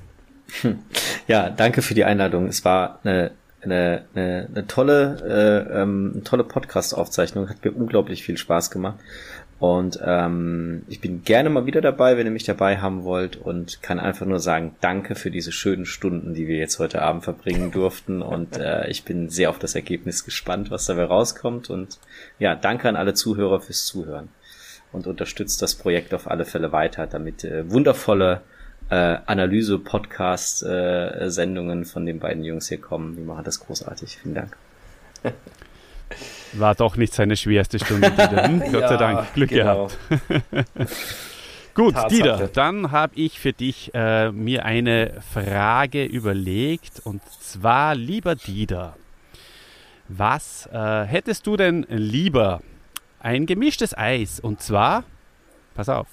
Ja, 1.27 1.49
danke 1.49 1.81
für 1.81 1.93
die 1.93 2.05
Einladung. 2.05 2.47
Es 2.47 2.63
war 2.63 2.99
eine 3.03 3.31
eine, 3.61 4.05
eine, 4.15 4.47
eine 4.49 4.67
tolle, 4.67 5.67
äh, 5.69 5.81
ähm, 5.81 6.21
tolle 6.23 6.43
Podcast-Aufzeichnung. 6.43 7.49
Hat 7.49 7.63
mir 7.63 7.71
unglaublich 7.71 8.23
viel 8.23 8.37
Spaß 8.37 8.71
gemacht. 8.71 8.97
Und 9.59 9.99
ähm, 10.05 10.83
ich 10.87 11.01
bin 11.01 11.23
gerne 11.23 11.49
mal 11.49 11.65
wieder 11.65 11.81
dabei, 11.81 12.15
wenn 12.15 12.27
ihr 12.27 12.31
mich 12.31 12.43
dabei 12.43 12.77
haben 12.77 13.03
wollt 13.03 13.37
und 13.37 13.81
kann 13.81 13.99
einfach 13.99 14.27
nur 14.27 14.37
sagen, 14.39 14.75
danke 14.81 15.15
für 15.15 15.31
diese 15.31 15.51
schönen 15.51 15.87
Stunden, 15.87 16.35
die 16.35 16.47
wir 16.47 16.57
jetzt 16.57 16.77
heute 16.77 17.01
Abend 17.01 17.23
verbringen 17.23 17.71
durften. 17.71 18.21
Und 18.21 18.57
äh, 18.57 18.87
ich 18.87 19.03
bin 19.03 19.29
sehr 19.29 19.49
auf 19.49 19.57
das 19.57 19.73
Ergebnis 19.73 20.25
gespannt, 20.25 20.69
was 20.69 20.85
dabei 20.85 21.05
rauskommt. 21.05 21.71
Und 21.71 21.97
ja, 22.37 22.53
danke 22.55 22.87
an 22.87 22.95
alle 22.95 23.15
Zuhörer 23.15 23.59
fürs 23.59 23.87
Zuhören 23.87 24.29
und 24.91 25.07
unterstützt 25.07 25.63
das 25.63 25.73
Projekt 25.73 26.13
auf 26.13 26.29
alle 26.29 26.45
Fälle 26.45 26.71
weiter, 26.71 27.07
damit 27.07 27.43
äh, 27.43 27.67
wundervolle 27.71 28.41
äh, 28.89 29.17
Analyse-Podcast-Sendungen 29.25 31.81
äh, 31.81 31.85
von 31.85 32.05
den 32.05 32.19
beiden 32.19 32.43
Jungs 32.43 32.69
hier 32.69 32.79
kommen. 32.79 33.15
Die 33.15 33.23
machen 33.23 33.43
das 33.43 33.59
großartig. 33.59 34.19
Vielen 34.21 34.35
Dank. 34.35 34.55
War 36.53 36.75
doch 36.75 36.95
nicht 36.95 37.13
seine 37.13 37.35
schwerste 37.37 37.79
Stunde, 37.79 38.09
Dieter. 38.11 38.47
Hm? 38.47 38.59
Gott 38.71 38.81
ja, 38.81 38.87
sei 38.87 38.97
Dank. 38.97 39.33
Glück 39.33 39.49
genau. 39.49 39.89
gehabt. 40.09 40.65
Gut, 41.73 41.93
Tatsache. 41.93 42.09
Dieter, 42.09 42.47
dann 42.47 42.91
habe 42.91 43.13
ich 43.15 43.39
für 43.39 43.53
dich 43.53 43.91
äh, 43.93 44.31
mir 44.31 44.65
eine 44.65 45.21
Frage 45.31 46.05
überlegt. 46.05 47.01
Und 47.03 47.21
zwar, 47.39 47.93
lieber 47.93 48.35
Dieter, 48.35 48.95
was 50.07 50.67
äh, 50.71 51.03
hättest 51.03 51.45
du 51.45 51.57
denn 51.57 51.85
lieber? 51.89 52.61
Ein 53.19 53.45
gemischtes 53.45 53.95
Eis. 53.95 54.39
Und 54.39 54.61
zwar, 54.61 55.03
pass 55.75 55.89
auf, 55.89 56.07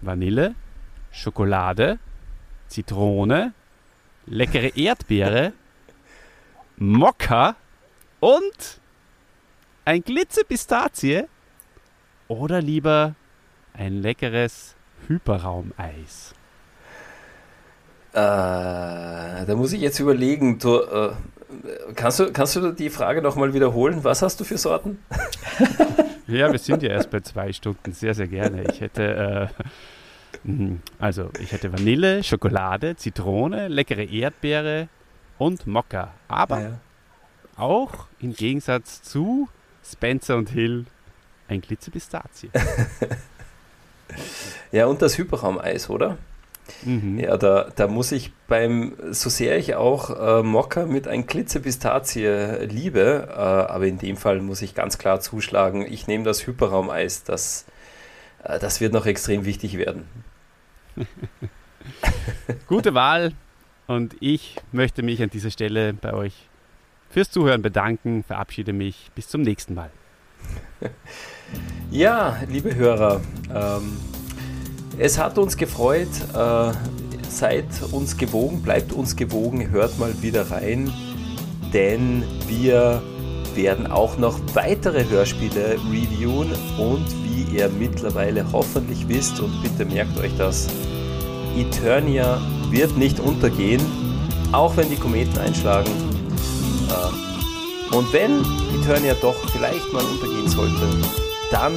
Vanille, 0.00 0.54
Schokolade, 1.10 1.98
Zitrone, 2.68 3.52
leckere 4.26 4.76
Erdbeere, 4.76 5.52
Mokka 6.76 7.56
und 8.20 8.80
ein 9.84 10.02
Glitzer-Pistazie 10.02 11.24
oder 12.28 12.60
lieber 12.60 13.14
ein 13.74 14.00
leckeres 14.00 14.74
Hyperraumeis? 15.08 16.34
Äh, 18.12 18.16
da 18.16 19.54
muss 19.56 19.72
ich 19.72 19.80
jetzt 19.80 19.98
überlegen. 19.98 20.58
Du, 20.58 20.80
äh, 20.80 21.10
kannst, 21.94 22.20
du, 22.20 22.32
kannst 22.32 22.56
du 22.56 22.72
die 22.72 22.90
Frage 22.90 23.20
nochmal 23.22 23.52
wiederholen? 23.54 24.04
Was 24.04 24.22
hast 24.22 24.38
du 24.40 24.44
für 24.44 24.56
Sorten? 24.56 24.98
ja, 26.28 26.50
wir 26.50 26.58
sind 26.58 26.82
ja 26.82 26.90
erst 26.90 27.10
bei 27.10 27.20
zwei 27.20 27.52
Stunden. 27.52 27.92
Sehr, 27.92 28.14
sehr 28.14 28.28
gerne. 28.28 28.64
Ich 28.70 28.80
hätte, 28.80 29.50
äh, 30.44 30.48
mhm, 30.48 30.80
also 30.98 31.30
ich 31.40 31.50
hätte 31.52 31.72
Vanille, 31.72 32.22
Schokolade, 32.22 32.94
Zitrone, 32.96 33.68
leckere 33.68 34.04
Erdbeere 34.04 34.88
und 35.38 35.66
Mokka. 35.66 36.14
Aber 36.28 36.60
ja. 36.60 36.78
auch 37.56 38.06
im 38.20 38.32
Gegensatz 38.32 39.02
zu 39.02 39.48
Spencer 39.84 40.36
und 40.36 40.50
Hill, 40.50 40.86
ein 41.48 41.60
Glitzer-Pistazie. 41.60 42.50
ja, 44.72 44.86
und 44.86 45.02
das 45.02 45.18
Hyperraumeis, 45.18 45.90
oder? 45.90 46.16
Mhm. 46.84 47.18
Ja, 47.18 47.36
da, 47.36 47.70
da 47.76 47.86
muss 47.88 48.10
ich 48.12 48.32
beim, 48.48 48.94
so 49.10 49.28
sehr 49.28 49.58
ich 49.58 49.74
auch 49.74 50.40
äh, 50.40 50.42
Mokka 50.42 50.86
mit 50.86 51.06
ein 51.06 51.26
Glitzer-Pistazie 51.26 52.64
liebe, 52.64 53.28
äh, 53.28 53.34
aber 53.34 53.86
in 53.86 53.98
dem 53.98 54.16
Fall 54.16 54.40
muss 54.40 54.62
ich 54.62 54.74
ganz 54.74 54.96
klar 54.96 55.20
zuschlagen, 55.20 55.82
ich 55.82 56.06
nehme 56.06 56.24
das 56.24 56.46
Hyperraumeis, 56.46 57.24
das, 57.24 57.66
äh, 58.42 58.58
das 58.58 58.80
wird 58.80 58.94
noch 58.94 59.04
extrem 59.04 59.44
wichtig 59.44 59.76
werden. 59.76 60.08
Gute 62.66 62.94
Wahl 62.94 63.32
und 63.86 64.16
ich 64.20 64.56
möchte 64.72 65.02
mich 65.02 65.22
an 65.22 65.28
dieser 65.28 65.50
Stelle 65.50 65.92
bei 65.92 66.14
euch 66.14 66.48
fürs 67.14 67.30
Zuhören 67.30 67.62
bedanken, 67.62 68.24
verabschiede 68.24 68.72
mich. 68.72 69.10
Bis 69.14 69.28
zum 69.28 69.40
nächsten 69.42 69.74
Mal. 69.74 69.90
Ja, 71.90 72.38
liebe 72.48 72.74
Hörer, 72.74 73.20
ähm, 73.54 73.96
es 74.98 75.18
hat 75.18 75.38
uns 75.38 75.56
gefreut. 75.56 76.08
Äh, 76.34 76.72
seid 77.28 77.66
uns 77.92 78.16
gewogen, 78.16 78.62
bleibt 78.62 78.92
uns 78.92 79.14
gewogen, 79.14 79.70
hört 79.70 79.96
mal 79.98 80.12
wieder 80.22 80.50
rein, 80.50 80.92
denn 81.72 82.24
wir 82.48 83.02
werden 83.54 83.86
auch 83.86 84.18
noch 84.18 84.40
weitere 84.54 85.08
Hörspiele 85.08 85.76
reviewen 85.92 86.52
und 86.78 87.06
wie 87.24 87.56
ihr 87.56 87.68
mittlerweile 87.68 88.50
hoffentlich 88.50 89.06
wisst 89.08 89.38
und 89.38 89.62
bitte 89.62 89.84
merkt 89.84 90.18
euch 90.18 90.36
das, 90.36 90.68
Eternia 91.56 92.40
wird 92.70 92.96
nicht 92.96 93.20
untergehen, 93.20 93.82
auch 94.50 94.76
wenn 94.76 94.90
die 94.90 94.96
Kometen 94.96 95.38
einschlagen. 95.38 96.13
Äh, 96.88 97.94
und 97.94 98.12
wenn 98.12 98.44
Eternia 98.80 99.14
doch 99.20 99.36
vielleicht 99.52 99.92
mal 99.92 100.02
untergehen 100.02 100.48
sollte, 100.48 100.88
dann, 101.50 101.72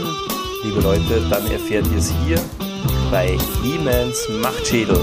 liebe 0.63 0.81
Leute, 0.81 1.21
dann 1.29 1.45
erfährt 1.51 1.85
ihr 1.91 1.99
es 1.99 2.11
hier 2.25 2.39
bei 3.11 3.38
He-Mans 3.63 4.27
Machtschädel. 4.41 4.99